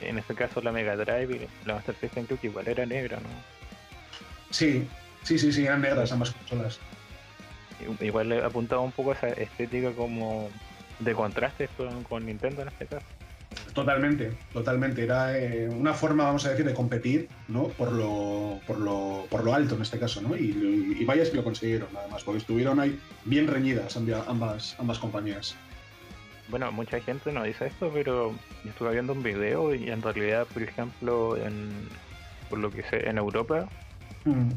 en 0.00 0.18
este 0.18 0.34
caso 0.34 0.60
la 0.60 0.72
Mega 0.72 0.96
Drive 0.96 1.36
y 1.36 1.66
la 1.66 1.74
Master 1.74 1.96
System 2.00 2.26
creo 2.26 2.40
que 2.40 2.46
igual 2.48 2.68
era 2.68 2.84
negra, 2.84 3.18
¿no? 3.18 3.28
Sí, 4.50 4.86
Sí, 5.24 5.38
sí, 5.38 5.52
sí, 5.52 5.66
eran 5.66 5.80
negras 5.80 6.12
ambas 6.12 6.30
consolas. 6.30 6.78
Igual 8.00 8.28
le 8.28 8.44
apuntaba 8.44 8.82
un 8.82 8.92
poco 8.92 9.12
esa 9.12 9.28
estética 9.28 9.90
como 9.92 10.48
de 11.00 11.12
contraste 11.12 11.68
con, 12.08 12.26
Nintendo 12.26 12.62
en 12.62 12.68
este 12.68 12.86
caso. 12.86 13.06
Totalmente, 13.72 14.32
totalmente. 14.52 15.02
Era 15.02 15.36
eh, 15.36 15.68
una 15.68 15.94
forma, 15.94 16.24
vamos 16.24 16.44
a 16.46 16.50
decir, 16.50 16.64
de 16.64 16.74
competir, 16.74 17.28
¿no? 17.48 17.68
Por 17.68 17.92
lo, 17.92 18.60
por 18.66 18.78
lo, 18.78 19.26
por 19.30 19.44
lo 19.44 19.54
alto 19.54 19.74
en 19.74 19.82
este 19.82 19.98
caso, 19.98 20.20
¿no? 20.20 20.36
Y, 20.36 20.96
y 20.98 21.04
vaya 21.04 21.24
si 21.24 21.34
lo 21.34 21.42
consiguieron, 21.42 21.92
nada 21.92 22.06
más, 22.08 22.22
porque 22.22 22.38
estuvieron 22.38 22.78
ahí 22.80 22.98
bien 23.24 23.46
reñidas 23.46 23.96
ambas, 23.96 24.76
ambas 24.78 24.98
compañías. 24.98 25.56
Bueno, 26.48 26.70
mucha 26.72 27.00
gente 27.00 27.32
no 27.32 27.42
dice 27.42 27.66
esto, 27.66 27.90
pero 27.92 28.32
yo 28.64 28.70
estuve 28.70 28.92
viendo 28.92 29.12
un 29.12 29.22
video 29.22 29.74
y 29.74 29.90
en 29.90 30.02
realidad, 30.02 30.46
por 30.52 30.62
ejemplo, 30.62 31.36
en, 31.36 31.70
por 32.50 32.58
lo 32.58 32.70
que 32.70 32.82
sé, 32.82 33.08
en 33.08 33.18
Europa. 33.18 33.68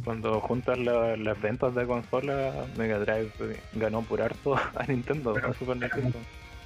Cuando 0.06 0.40
juntas 0.40 0.78
las 0.80 1.42
ventas 1.42 1.76
de 1.76 1.86
consola, 1.86 2.54
Mega 2.78 3.00
Drive 3.00 3.32
ganó 3.74 4.02
por 4.02 4.22
harto 4.22 4.56
a 4.76 4.86
Nintendo, 4.88 5.36
a 5.36 5.54
Super 5.54 5.78
Nintendo. 5.78 6.18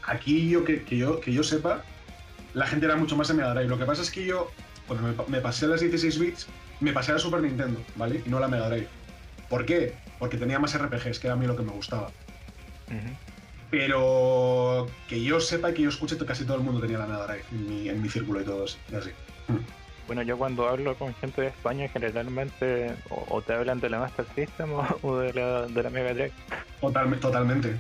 Aquí 0.06 0.50
yo 0.50 0.64
que, 0.64 0.84
yo 0.90 1.20
que 1.20 1.34
yo 1.34 1.44
sepa, 1.44 1.84
la 2.54 2.68
gente 2.68 2.86
era 2.86 2.96
mucho 2.96 3.16
más 3.16 3.28
de 3.28 3.34
Mega 3.34 3.54
Drive. 3.54 3.70
Lo 3.70 3.80
que 3.80 3.86
pasa 3.86 4.04
es 4.04 4.12
que 4.12 4.26
yo, 4.26 4.52
cuando 4.88 5.26
me, 5.28 5.42
pasé 5.42 5.66
a 5.66 5.70
las 5.70 5.82
16 5.82 6.20
bits, 6.20 6.48
me 6.80 6.94
pasé 6.94 7.12
a 7.12 7.16
la 7.16 7.20
Super 7.20 7.42
Nintendo, 7.42 7.82
¿vale? 7.96 8.22
Y 8.24 8.30
no 8.30 8.38
a 8.38 8.42
la 8.42 8.48
Mega 8.48 8.70
Drive. 8.70 8.88
¿Por 9.50 9.66
qué? 9.66 9.96
Porque 10.20 10.38
tenía 10.38 10.60
más 10.60 10.78
RPGs, 10.78 11.20
que 11.20 11.28
era 11.28 11.34
a 11.34 11.38
mí 11.38 11.48
lo 11.48 11.56
que 11.56 11.64
me 11.64 11.72
gustaba. 11.72 12.12
Pero 13.72 14.88
que 15.08 15.24
yo 15.24 15.40
sepa 15.40 15.72
y 15.72 15.74
que 15.74 15.82
yo 15.84 15.90
escuche, 15.90 16.18
casi 16.18 16.46
todo 16.46 16.58
el 16.58 16.64
mundo 16.64 16.82
tenía 16.82 17.00
la 17.00 17.08
Mega 17.08 17.26
Drive 17.26 17.46
en 17.52 17.68
mi, 17.68 17.90
en 17.90 18.02
mi 18.02 18.10
círculo 18.10 18.42
y 18.42 18.44
todo 18.44 18.66
así. 18.66 19.12
Bueno, 20.08 20.24
yo 20.24 20.38
cuando 20.38 20.68
hablo 20.68 20.96
con 20.96 21.14
gente 21.16 21.42
de 21.42 21.48
España 21.48 21.88
generalmente 21.88 22.96
o, 23.10 23.42
te 23.42 23.54
hablan 23.54 23.80
de 23.80 23.90
la 23.90 24.00
Master 24.00 24.26
System 24.36 24.70
o, 25.02 25.18
de, 25.18 25.34
la, 25.34 25.68
de, 25.68 25.84
la, 25.84 25.90
Mega 25.90 26.14
Drive. 26.14 26.34
totalmente, 27.20 27.80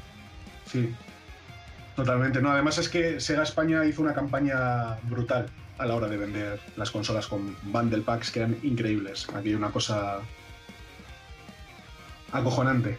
sí. 0.65 0.93
Totalmente. 1.95 2.41
No, 2.41 2.51
además 2.51 2.77
es 2.77 2.89
que 2.89 3.19
Sega 3.19 3.43
España 3.43 3.85
hizo 3.85 4.01
una 4.01 4.13
campaña 4.13 4.97
brutal 5.03 5.49
a 5.77 5.85
la 5.85 5.95
hora 5.95 6.07
de 6.07 6.17
vender 6.17 6.59
las 6.77 6.91
consolas 6.91 7.27
con 7.27 7.55
bundle 7.63 8.01
packs 8.01 8.31
que 8.31 8.39
eran 8.39 8.57
increíbles. 8.63 9.27
Aquí 9.35 9.49
hay 9.49 9.55
una 9.55 9.71
cosa 9.71 10.19
acojonante. 12.31 12.97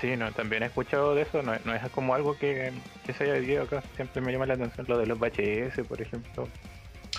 Sí, 0.00 0.16
no, 0.16 0.30
también 0.32 0.62
he 0.62 0.66
escuchado 0.66 1.14
de 1.14 1.22
eso, 1.22 1.42
no, 1.42 1.52
no 1.64 1.74
es 1.74 1.90
como 1.90 2.14
algo 2.14 2.38
que, 2.38 2.72
se 3.06 3.24
haya 3.24 3.34
vivido 3.34 3.64
acá, 3.64 3.82
siempre 3.96 4.22
me 4.22 4.32
llama 4.32 4.46
la 4.46 4.54
atención 4.54 4.86
lo 4.88 4.96
de 4.98 5.06
los 5.06 5.18
VHS, 5.18 5.86
por 5.88 6.00
ejemplo. 6.00 6.48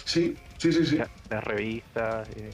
Sí, 0.06 0.36
sí, 0.58 0.72
sí, 0.72 0.86
sí. 0.86 0.98
las 1.30 1.44
revistas, 1.44 2.28
eh, 2.38 2.52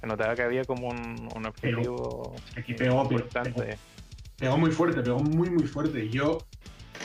se 0.00 0.06
notaba 0.06 0.34
que 0.34 0.42
había 0.42 0.64
como 0.64 0.88
un, 0.88 1.30
un 1.34 1.46
objetivo 1.46 2.34
aquí 2.56 2.74
pegó, 2.74 3.02
importante. 3.02 3.78
Pegó, 4.38 4.56
muy 4.56 4.72
fuerte, 4.72 5.02
pegó 5.02 5.20
muy, 5.20 5.50
muy 5.50 5.64
fuerte. 5.64 6.08
Yo, 6.08 6.42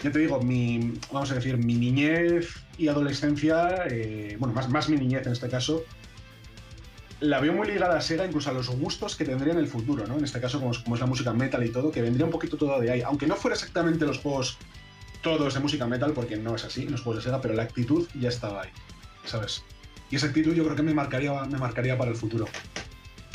ya 0.04 0.12
te 0.12 0.20
digo, 0.20 0.42
mi, 0.42 0.94
vamos 1.12 1.32
a 1.32 1.36
decir, 1.36 1.58
mi 1.58 1.76
niñez 1.76 2.56
y 2.78 2.88
adolescencia, 2.88 3.84
eh, 3.88 4.36
bueno, 4.40 4.56
más, 4.56 4.70
más 4.70 4.90
mi 4.90 4.98
niñez 4.98 5.28
en 5.28 5.34
este 5.34 5.50
caso, 5.50 5.84
la 7.22 7.40
veo 7.40 7.54
muy 7.54 7.68
ligada 7.68 7.98
a 7.98 8.02
Sega, 8.02 8.26
incluso 8.26 8.50
a 8.50 8.54
los 8.54 8.70
gustos 8.70 9.16
que 9.16 9.24
tendría 9.24 9.54
en 9.54 9.60
el 9.60 9.68
futuro, 9.68 10.06
¿no? 10.06 10.18
En 10.18 10.24
este 10.24 10.42
caso, 10.42 10.60
como 10.60 10.72
es, 10.96 11.00
la 11.00 11.06
música 11.06 11.34
metal 11.34 11.66
y 11.66 11.70
todo, 11.70 11.92
que 11.92 12.02
vendría 12.02 12.26
un 12.26 12.32
poquito 12.32 12.58
todo 12.58 12.80
de 12.80 12.92
ahí. 12.92 13.02
Aunque 13.02 13.28
no 13.28 13.36
fuera 13.36 13.56
exactamente 13.56 14.06
los 14.06 14.20
juegos 14.20 14.58
todos 15.22 15.54
de 15.54 15.60
música 15.60 15.88
metal, 15.88 16.12
porque 16.14 16.36
no 16.36 16.56
es 16.56 16.66
así, 16.66 16.88
los 16.88 17.02
juegos 17.02 17.24
de 17.24 17.30
Sega, 17.30 17.42
pero 17.42 17.54
la 17.54 17.64
actitud 17.64 18.08
ya 18.20 18.30
estaba 18.30 18.64
ahí, 18.64 18.70
¿sabes? 19.24 19.64
Y 20.12 20.18
esa 20.18 20.28
actitud 20.28 20.54
yo 20.54 20.64
creo 20.66 20.76
que 20.76 20.84
me 20.84 20.94
marcaría, 20.94 21.34
me 21.46 21.58
marcaría 21.58 21.98
para 21.98 22.12
el 22.12 22.18
futuro. 22.18 22.46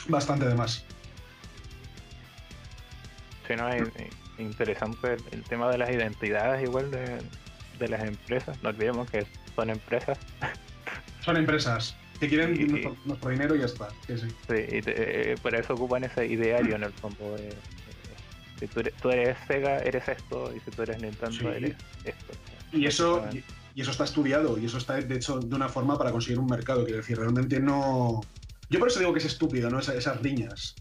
Bastante 0.08 0.46
de 0.46 0.54
más. 0.54 0.84
Sí, 3.48 3.54
no, 3.56 3.68
es 3.68 3.88
interesante 4.38 5.16
el, 5.32 5.42
tema 5.42 5.70
de 5.70 5.78
las 5.78 5.90
identidades 5.90 6.62
igual 6.62 6.90
de, 6.90 7.18
de 7.78 7.88
las 7.88 8.04
empresas. 8.04 8.62
No 8.62 8.68
olvidemos 8.68 9.10
que 9.10 9.26
son 9.56 9.70
empresas. 9.70 10.18
Son 11.22 11.36
empresas 11.36 11.96
que 12.20 12.28
quieren 12.28 12.94
nuestro, 13.06 13.30
dinero 13.30 13.56
y 13.56 13.60
ya 13.60 13.64
está. 13.64 13.88
Sí, 14.06 14.18
sí. 14.18 14.26
y 14.48 14.82
eh, 14.86 15.36
por 15.42 15.54
eso 15.54 15.72
ocupan 15.72 16.04
ese 16.04 16.26
ideario 16.26 16.76
en 16.76 16.84
el 16.84 16.92
fondo. 16.92 17.36
De, 17.36 17.54
si 18.60 18.66
tú 18.66 19.10
eres, 19.10 19.38
Sega, 19.48 19.78
eres 19.78 20.06
esto, 20.06 20.52
y 20.54 20.60
si 20.60 20.70
tú 20.70 20.82
eres 20.82 21.00
Nintendo, 21.00 21.50
eres 21.50 21.76
esto. 22.04 22.32
Y 22.72 22.84
eso, 22.84 23.26
y, 23.74 23.80
eso 23.80 23.90
está 23.90 24.04
estudiado, 24.04 24.58
y 24.58 24.66
eso 24.66 24.76
está 24.76 24.96
de 24.96 25.16
hecho 25.16 25.40
de 25.40 25.56
una 25.56 25.70
forma 25.70 25.96
para 25.96 26.12
conseguir 26.12 26.38
un 26.38 26.46
mercado. 26.46 26.84
Quiero 26.84 26.98
decir, 26.98 27.18
realmente 27.18 27.58
no. 27.58 28.20
Yo 28.68 28.78
por 28.78 28.88
eso 28.88 29.00
digo 29.00 29.14
que 29.14 29.20
es 29.20 29.24
estúpido, 29.24 29.70
¿no? 29.70 29.78
Esas, 29.78 29.96
esas 29.96 30.20
riñas. 30.20 30.76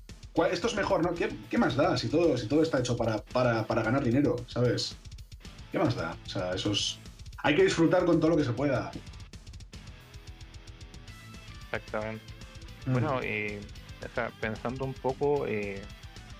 Esto 0.51 0.67
es 0.67 0.75
mejor, 0.75 1.03
¿no? 1.03 1.13
¿Qué, 1.13 1.57
más 1.57 1.75
da 1.75 1.97
si 1.97 2.07
todo, 2.07 2.37
si 2.37 2.47
todo 2.47 2.63
está 2.63 2.79
hecho 2.79 2.95
para, 2.95 3.17
para, 3.17 3.65
para 3.65 3.81
ganar 3.81 4.03
dinero, 4.03 4.35
¿sabes? 4.47 4.95
¿Qué 5.71 5.79
más 5.79 5.95
da? 5.95 6.15
O 6.25 6.29
sea, 6.29 6.53
eso 6.53 6.71
es. 6.71 6.99
Hay 7.37 7.55
que 7.55 7.63
disfrutar 7.63 8.05
con 8.05 8.19
todo 8.19 8.31
lo 8.31 8.37
que 8.37 8.43
se 8.43 8.51
pueda. 8.51 8.91
Exactamente. 11.71 12.23
Bueno, 12.85 13.23
y 13.23 13.59
pensando 14.41 14.85
un 14.85 14.93
poco 14.93 15.45
eh, 15.47 15.81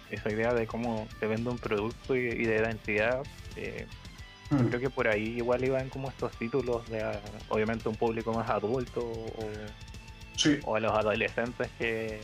esa 0.09 0.31
idea 0.31 0.53
de 0.53 0.65
cómo 0.65 1.07
se 1.19 1.27
vende 1.27 1.49
un 1.49 1.59
producto 1.59 2.15
y, 2.15 2.45
de 2.45 2.55
identidad, 2.55 3.23
eh, 3.55 3.85
creo 4.49 4.79
que 4.79 4.89
por 4.89 5.07
ahí 5.07 5.37
igual 5.37 5.63
iban 5.63 5.89
como 5.89 6.09
estos 6.09 6.31
títulos 6.33 6.89
de 6.89 7.05
obviamente 7.49 7.87
un 7.87 7.95
público 7.95 8.33
más 8.33 8.49
adulto 8.49 9.03
o, 9.03 9.49
o 10.63 10.75
a 10.75 10.79
los 10.79 10.95
adolescentes 10.95 11.69
que 11.77 12.19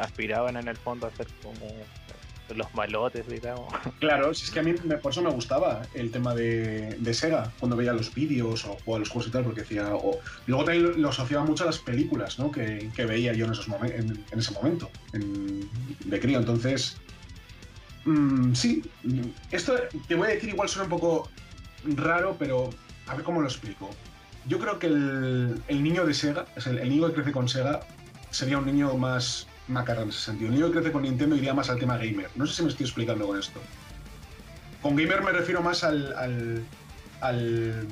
aspiraban 0.00 0.56
en 0.56 0.68
el 0.68 0.76
fondo 0.76 1.06
a 1.06 1.10
ser 1.10 1.26
como 1.42 1.66
los 2.54 2.74
malotes, 2.74 3.28
digamos. 3.28 3.72
Claro, 3.98 4.32
si 4.32 4.44
es 4.44 4.50
que 4.50 4.60
a 4.60 4.62
mí 4.62 4.72
por 5.02 5.12
eso 5.12 5.22
me 5.22 5.30
gustaba 5.30 5.82
el 5.94 6.10
tema 6.10 6.34
de, 6.34 6.96
Sega, 7.12 7.52
cuando 7.58 7.76
veía 7.76 7.92
los 7.92 8.14
vídeos 8.14 8.64
o 8.64 8.76
jugaba 8.84 9.00
los 9.00 9.08
juegos 9.08 9.28
y 9.28 9.32
tal, 9.32 9.44
porque 9.44 9.62
decía. 9.62 9.94
O, 9.94 10.18
luego 10.46 10.64
también 10.64 11.02
lo 11.02 11.08
asociaba 11.08 11.44
mucho 11.44 11.64
a 11.64 11.66
las 11.66 11.78
películas 11.78 12.38
¿no? 12.38 12.50
que, 12.50 12.90
veía 12.96 13.32
yo 13.32 13.46
en, 13.46 13.52
esos 13.52 13.66
en, 13.82 14.24
ese 14.38 14.52
momento, 14.52 14.90
de 15.12 16.20
crío. 16.20 16.38
Entonces, 16.38 16.96
mm, 18.04 18.54
sí, 18.54 18.82
esto 19.50 19.74
te 20.06 20.14
voy 20.14 20.28
a 20.28 20.30
decir, 20.30 20.50
igual 20.50 20.68
suena 20.68 20.84
un 20.84 20.90
poco 20.90 21.28
raro, 21.84 22.36
pero 22.38 22.70
a 23.06 23.14
ver 23.14 23.24
cómo 23.24 23.40
lo 23.40 23.48
explico. 23.48 23.90
Yo 24.46 24.58
creo 24.58 24.78
que 24.78 24.86
el, 24.86 25.82
niño 25.82 26.06
de 26.06 26.14
Sega, 26.14 26.46
el, 26.64 26.78
el 26.78 26.88
niño 26.88 27.08
que 27.08 27.14
crece 27.14 27.32
con 27.32 27.48
Sega, 27.48 27.80
sería 28.30 28.58
un 28.58 28.66
niño 28.66 28.94
más 28.96 29.47
macarra 29.68 30.02
en 30.02 30.08
ese 30.08 30.20
sentido. 30.20 30.48
Un 30.48 30.56
niño 30.56 30.66
que 30.68 30.78
crece 30.78 30.92
con 30.92 31.02
Nintendo 31.02 31.36
iría 31.36 31.54
más 31.54 31.70
al 31.70 31.78
tema 31.78 31.96
gamer. 31.96 32.30
No 32.34 32.46
sé 32.46 32.54
si 32.54 32.62
me 32.62 32.70
estoy 32.70 32.86
explicando 32.86 33.26
con 33.26 33.38
esto. 33.38 33.60
Con 34.82 34.96
gamer 34.96 35.22
me 35.22 35.32
refiero 35.32 35.62
más 35.62 35.84
al, 35.84 36.14
al, 37.20 37.20
al, 37.20 37.86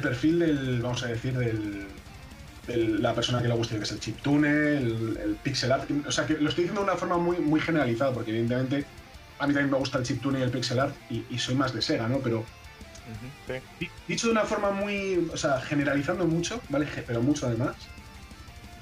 perfil 0.00 0.38
del, 0.38 0.80
vamos 0.80 1.02
a 1.02 1.08
decir, 1.08 1.36
del, 1.36 3.02
la 3.02 3.14
persona 3.14 3.40
que 3.40 3.48
le 3.48 3.54
gusta, 3.54 3.76
que 3.76 3.82
es 3.82 3.92
el 3.92 4.00
chiptune, 4.00 4.48
el, 4.48 5.18
el, 5.22 5.38
pixel 5.42 5.72
art. 5.72 5.88
O 6.06 6.10
sea, 6.10 6.26
que 6.26 6.34
lo 6.34 6.48
estoy 6.48 6.64
diciendo 6.64 6.80
de 6.80 6.90
una 6.90 6.96
forma 6.96 7.18
muy, 7.18 7.38
muy 7.38 7.60
generalizada, 7.60 8.12
porque 8.12 8.30
evidentemente 8.30 8.84
a 9.38 9.46
mí 9.46 9.52
también 9.52 9.70
me 9.70 9.78
gusta 9.78 9.98
el 9.98 10.04
chiptune 10.04 10.40
y 10.40 10.42
el 10.42 10.50
pixel 10.50 10.80
art 10.80 10.94
y, 11.10 11.38
soy 11.38 11.54
más 11.54 11.72
de 11.72 11.82
Sega, 11.82 12.08
¿no? 12.08 12.18
Pero 12.18 12.44
dicho 14.08 14.26
de 14.26 14.32
una 14.32 14.44
forma 14.44 14.72
muy, 14.72 15.28
o 15.32 15.36
sea, 15.36 15.60
generalizando 15.60 16.26
mucho, 16.26 16.60
¿vale? 16.70 16.88
Pero 17.06 17.22
mucho 17.22 17.46
además 17.46 17.76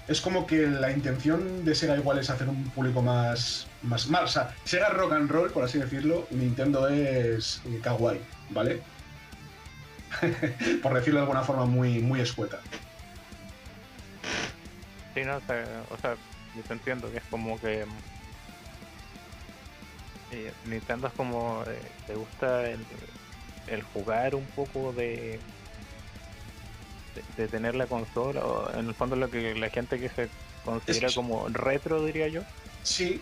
es 0.06 0.20
como 0.20 0.46
que 0.46 0.66
la 0.66 0.90
intención 0.90 1.64
de 1.64 1.74
Sega 1.74 1.96
igual 1.96 2.18
es 2.18 2.28
hacer 2.28 2.48
un 2.48 2.64
público 2.70 3.00
más, 3.00 3.66
más, 3.82 4.06
más 4.08 4.22
o 4.24 4.28
sea, 4.28 4.54
Sega 4.64 4.90
rock 4.90 5.12
and 5.12 5.30
roll, 5.30 5.50
por 5.50 5.64
así 5.64 5.78
decirlo, 5.78 6.26
Nintendo 6.30 6.88
es 6.88 7.62
kawaii, 7.82 8.20
¿vale? 8.50 8.82
por 10.82 10.94
decirlo 10.94 11.20
de 11.20 11.22
alguna 11.22 11.42
forma 11.42 11.64
muy, 11.64 12.00
muy 12.00 12.20
escueta. 12.20 12.60
Sí, 15.14 15.22
no, 15.22 15.36
o 15.36 15.98
sea, 16.00 16.16
yo 16.54 16.62
te 16.66 16.72
entiendo 16.72 17.10
que 17.10 17.18
es 17.18 17.24
como 17.30 17.58
que 17.60 17.84
eh, 20.32 20.52
Nintendo 20.66 21.06
es 21.06 21.12
como 21.14 21.62
eh, 21.66 21.80
te 22.06 22.14
gusta 22.14 22.68
el 22.68 23.82
jugar 23.94 24.34
un 24.34 24.44
poco 24.46 24.92
de 24.92 25.40
de, 27.36 27.48
tener 27.48 27.74
la 27.74 27.86
consola, 27.86 28.44
o 28.44 28.72
en 28.78 28.88
el 28.88 28.94
fondo 28.94 29.16
lo 29.16 29.30
que 29.30 29.54
la 29.54 29.70
gente 29.70 29.98
que 29.98 30.08
se 30.08 30.28
considera 30.64 31.08
como 31.14 31.48
retro, 31.48 32.04
diría 32.04 32.28
yo. 32.28 32.42
Sí. 32.82 33.20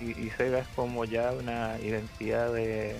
Y, 0.00 0.30
Sega 0.30 0.60
es 0.60 0.68
como 0.76 1.04
ya 1.04 1.32
una 1.32 1.78
identidad 1.80 2.52
de. 2.52 2.96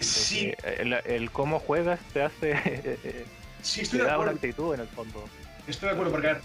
sí. 0.00 0.52
El, 0.64 1.30
cómo 1.30 1.60
juegas 1.60 2.00
te 2.12 2.22
hace. 2.22 3.26
sí, 3.62 3.82
estoy 3.82 4.00
da 4.00 4.18
una 4.18 4.32
actitud 4.32 4.74
en 4.74 4.80
el 4.80 4.88
fondo. 4.88 5.24
Estoy 5.66 5.88
de 5.88 5.94
acuerdo, 5.94 6.12
porque 6.12 6.36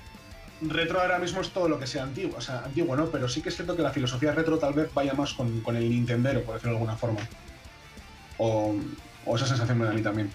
retro 0.62 1.02
ahora 1.02 1.19
mismo 1.19 1.41
es 1.41 1.49
todo 1.49 1.67
lo 1.67 1.80
que 1.80 1.88
sea 1.88 2.04
antiguo, 2.04 2.38
o 2.38 2.41
sea, 2.41 2.60
antiguo 2.60 2.95
no, 2.95 3.08
pero 3.08 3.28
sí 3.28 3.41
que 3.41 3.49
es 3.49 3.56
cierto 3.56 3.76
que 3.76 3.82
la 3.82 3.91
filosofía 3.91 4.32
retro 4.32 4.60
tal 4.60 4.73
vez 4.73 4.93
vaya 4.93 5.13
más 5.13 5.34
con, 5.34 5.62
con 5.62 5.76
el 5.76 5.89
Nintendero, 5.89 6.43
por 6.43 6.56
decirlo 6.56 6.73
de 6.73 6.78
alguna 6.78 6.97
forma. 6.97 7.19
O, 8.38 8.76
o 9.26 9.36
esa 9.36 9.47
sensación 9.47 9.78
me 9.78 9.86
da 9.86 9.91
a 9.91 9.93
mí 9.93 10.02
también. 10.02 10.32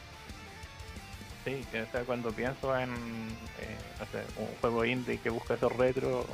Sí, 1.48 1.64
o 1.78 1.90
sea, 1.90 2.04
cuando 2.04 2.30
pienso 2.30 2.76
en 2.76 2.90
eh, 2.90 4.24
un 4.36 4.46
juego 4.60 4.84
indie 4.84 5.18
que 5.18 5.30
busca 5.30 5.54
esos 5.54 5.74
retro, 5.76 6.26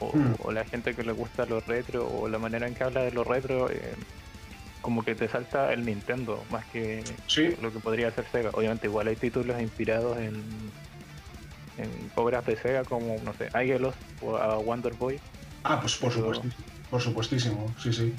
hmm. 0.00 0.34
o, 0.40 0.52
la 0.52 0.64
gente 0.64 0.94
que 0.94 1.02
le 1.02 1.12
gusta 1.12 1.46
los 1.46 1.64
retro, 1.66 2.06
o 2.06 2.28
la 2.28 2.38
manera 2.38 2.66
en 2.66 2.74
que 2.74 2.84
habla 2.84 3.02
de 3.02 3.12
los 3.12 3.26
retro, 3.26 3.70
eh, 3.70 3.94
como 4.82 5.02
que 5.02 5.14
te 5.14 5.28
salta 5.28 5.72
el 5.72 5.84
Nintendo, 5.86 6.44
más 6.50 6.66
que 6.66 7.02
lo 7.60 7.72
que 7.72 7.78
podría 7.78 8.10
ser 8.10 8.26
Sega. 8.30 8.50
Obviamente, 8.52 8.88
igual 8.88 9.08
hay 9.08 9.16
títulos 9.16 9.60
inspirados 9.60 10.18
en, 10.18 10.34
en 11.78 12.10
obras 12.14 12.44
de 12.44 12.56
Sega, 12.56 12.84
como, 12.84 13.16
no 13.24 13.32
sé, 13.34 13.48
Aigelos 13.54 13.94
o 14.20 14.36
a 14.36 14.56
Wonder 14.56 14.92
Boy. 14.92 15.18
Ah, 15.64 15.80
pues 15.80 15.96
por 15.96 16.12
supuesto, 16.12 16.46
por 16.90 17.00
supuestísimo, 17.00 17.74
sí, 17.78 17.92
sí 17.92 18.14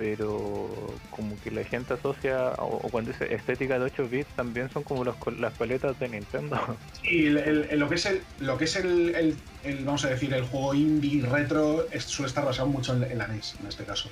pero 0.00 0.70
como 1.10 1.38
que 1.42 1.50
la 1.50 1.62
gente 1.62 1.92
asocia, 1.92 2.52
o, 2.56 2.88
cuando 2.88 3.12
dice 3.12 3.34
estética 3.34 3.78
de 3.78 3.84
8 3.84 4.08
bits, 4.08 4.34
también 4.34 4.70
son 4.70 4.82
como 4.82 5.04
las 5.04 5.52
paletas 5.52 6.00
de 6.00 6.08
Nintendo. 6.08 6.56
Sí, 7.02 7.28
lo 7.28 7.88
que 7.88 7.94
es, 7.96 8.06
el, 8.06 8.22
lo 8.40 8.56
que 8.56 8.64
es 8.64 8.76
el, 8.76 9.36
vamos 9.84 10.02
a 10.06 10.08
decir, 10.08 10.32
el 10.32 10.44
juego 10.44 10.72
indie 10.72 11.22
retro 11.26 11.86
suele 11.98 12.28
estar 12.28 12.46
basado 12.46 12.68
mucho 12.68 12.94
en, 12.94 13.18
la 13.18 13.26
NES, 13.26 13.56
en 13.60 13.66
este 13.66 13.84
caso. 13.84 14.08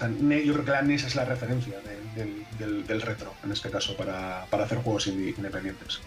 Yo 0.00 0.52
creo 0.52 0.64
que 0.64 0.70
la 0.70 0.82
NES 0.82 1.04
es 1.04 1.14
la 1.14 1.24
referencia 1.24 1.80
del, 2.14 3.00
retro, 3.00 3.32
en 3.44 3.52
este 3.52 3.70
caso, 3.70 3.96
para, 3.96 4.44
para 4.50 4.64
hacer 4.64 4.76
juegos 4.78 5.06
independientes. 5.06 6.00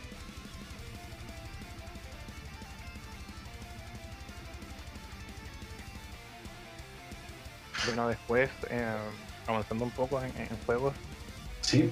Bueno, 7.87 8.09
después, 8.09 8.49
eh, 8.69 8.85
avanzando 9.47 9.85
un 9.85 9.91
poco 9.91 10.21
en, 10.21 10.31
juegos. 10.65 10.93
Sí. 11.61 11.91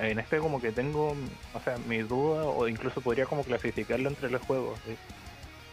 En 0.00 0.18
este 0.18 0.38
como 0.38 0.60
que 0.60 0.70
tengo, 0.70 1.16
o 1.54 1.60
sea, 1.64 1.76
mi 1.88 1.98
duda, 1.98 2.44
o 2.44 2.68
incluso 2.68 3.00
podría 3.00 3.26
como 3.26 3.42
clasificarlo 3.42 4.08
entre 4.08 4.30
los 4.30 4.40
juegos. 4.42 4.78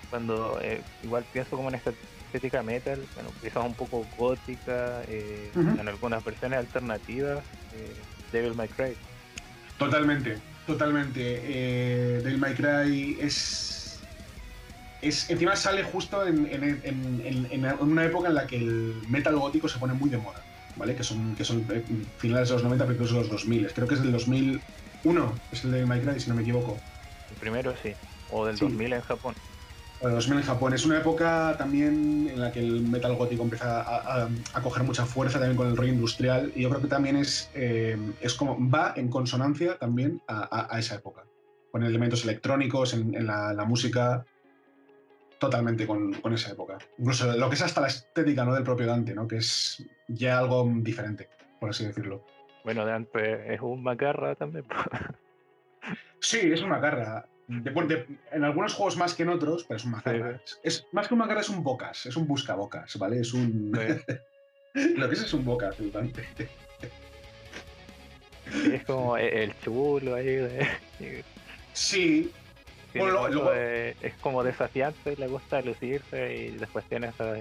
Cuando 0.09 0.59
eh, 0.61 0.81
igual 1.03 1.25
pienso 1.31 1.55
como 1.55 1.69
en 1.69 1.75
esta 1.75 1.91
estética 2.25 2.63
metal, 2.63 3.05
bueno, 3.13 3.29
quizás 3.41 3.63
un 3.65 3.73
poco 3.75 4.05
gótica, 4.17 5.03
eh, 5.07 5.51
en 5.55 5.87
algunas 5.87 6.23
versiones 6.23 6.59
alternativas, 6.59 7.43
Devil 8.31 8.55
May 8.55 8.69
Cry. 8.69 8.95
Totalmente, 9.77 10.37
totalmente. 10.65 12.21
Devil 12.23 12.37
May 12.39 12.55
Cry 12.55 13.17
es 13.21 13.84
encima 15.05 15.55
sale 15.55 15.83
justo 15.83 16.25
en, 16.25 16.49
una 17.79 18.05
época 18.05 18.29
en 18.29 18.35
la 18.35 18.47
que 18.47 18.57
el 18.57 18.95
metal 19.07 19.35
gótico 19.37 19.67
se 19.67 19.77
pone 19.77 19.93
muy 19.93 20.09
de 20.09 20.17
moda, 20.17 20.41
¿vale? 20.75 20.95
Que 20.95 21.03
son, 21.03 21.35
que 21.35 21.43
son 21.43 21.65
eh, 21.71 21.83
finales 22.17 22.49
de 22.49 22.55
los 22.55 22.63
90, 22.63 22.85
principios 22.85 23.11
de 23.13 23.19
los 23.19 23.29
2000. 23.29 23.73
Creo 23.73 23.87
que 23.87 23.93
es 23.95 24.01
del 24.01 24.11
2001, 24.11 25.33
es 25.51 25.63
el 25.63 25.71
de 25.71 25.85
Minecraft, 25.85 26.19
si 26.19 26.29
no 26.29 26.35
me 26.35 26.41
equivoco. 26.41 26.77
El 27.29 27.35
primero 27.37 27.73
sí, 27.81 27.93
o 28.31 28.45
del 28.45 28.57
2000 28.57 28.93
en 28.93 29.01
Japón. 29.01 29.35
O 30.01 30.07
del 30.07 30.15
2000 30.15 30.37
en 30.39 30.43
Japón. 30.43 30.73
Es 30.73 30.85
una 30.85 30.97
época 30.97 31.55
también 31.57 32.29
en 32.31 32.39
la 32.39 32.51
que 32.51 32.59
el 32.59 32.81
metal 32.81 33.15
gótico 33.15 33.43
empieza 33.43 33.81
a, 33.81 34.61
coger 34.61 34.83
mucha 34.83 35.05
fuerza 35.05 35.39
también 35.39 35.57
con 35.57 35.67
el 35.67 35.77
rollo 35.77 35.93
industrial 35.93 36.51
y 36.55 36.63
yo 36.63 36.69
creo 36.69 36.81
que 36.81 36.87
también 36.87 37.15
es, 37.15 37.49
eh, 37.53 37.97
es 38.21 38.33
como 38.33 38.57
va 38.69 38.93
en 38.95 39.09
consonancia 39.09 39.77
también 39.77 40.21
a, 40.27 40.77
esa 40.79 40.95
época, 40.95 41.23
con 41.71 41.83
elementos 41.83 42.23
electrónicos 42.23 42.93
en, 42.93 43.25
la, 43.25 43.53
la 43.53 43.65
música 43.65 44.25
totalmente 45.39 45.85
con, 45.87 46.13
esa 46.33 46.51
época. 46.51 46.77
Incluso 46.97 47.35
lo 47.35 47.49
que 47.49 47.55
es 47.55 47.61
hasta 47.61 47.81
la 47.81 47.87
estética 47.87 48.45
¿no? 48.45 48.53
del 48.53 48.63
propio 48.63 48.87
Dante, 48.87 49.13
¿no? 49.13 49.27
que 49.27 49.37
es 49.37 49.85
ya 50.07 50.39
algo 50.39 50.69
diferente, 50.77 51.29
por 51.59 51.69
así 51.69 51.85
decirlo. 51.85 52.25
Bueno, 52.63 52.85
Dante 52.85 53.53
es 53.53 53.61
un 53.61 53.83
macarra 53.83 54.35
también. 54.35 54.65
sí, 56.19 56.39
es 56.51 56.61
una 56.61 56.75
macarra. 56.77 57.27
en 57.47 58.43
algunos 58.43 58.73
juegos 58.73 58.97
más 58.97 59.13
que 59.13 59.23
en 59.23 59.29
otros, 59.29 59.65
pero 59.65 59.77
es 59.77 59.85
un 59.85 59.91
macarra. 59.91 60.41
Es, 60.63 60.87
más 60.91 61.07
que 61.07 61.13
un 61.13 61.19
macarra, 61.19 61.41
es 61.41 61.49
un 61.49 61.63
bocas, 61.63 62.05
es 62.05 62.15
un 62.15 62.27
buscabocas, 62.27 62.97
¿vale? 62.97 63.19
Es 63.19 63.33
un. 63.33 63.71
lo 64.73 65.07
que 65.07 65.13
es 65.13 65.23
es 65.23 65.33
un 65.33 65.45
bocas, 65.45 65.79
el 65.79 65.91
Dante. 65.91 66.23
es 68.71 68.83
como 68.85 69.15
el 69.17 69.53
chulo 69.59 70.15
ahí. 70.15 70.25
De... 70.25 70.67
Sí, 71.73 72.31
es 72.95 74.13
como 74.21 74.43
desafiante, 74.43 75.15
le 75.17 75.27
gusta 75.27 75.61
lucirse 75.61 76.35
y 76.35 76.51
después 76.51 76.85
tiene 76.85 77.07
esos 77.07 77.39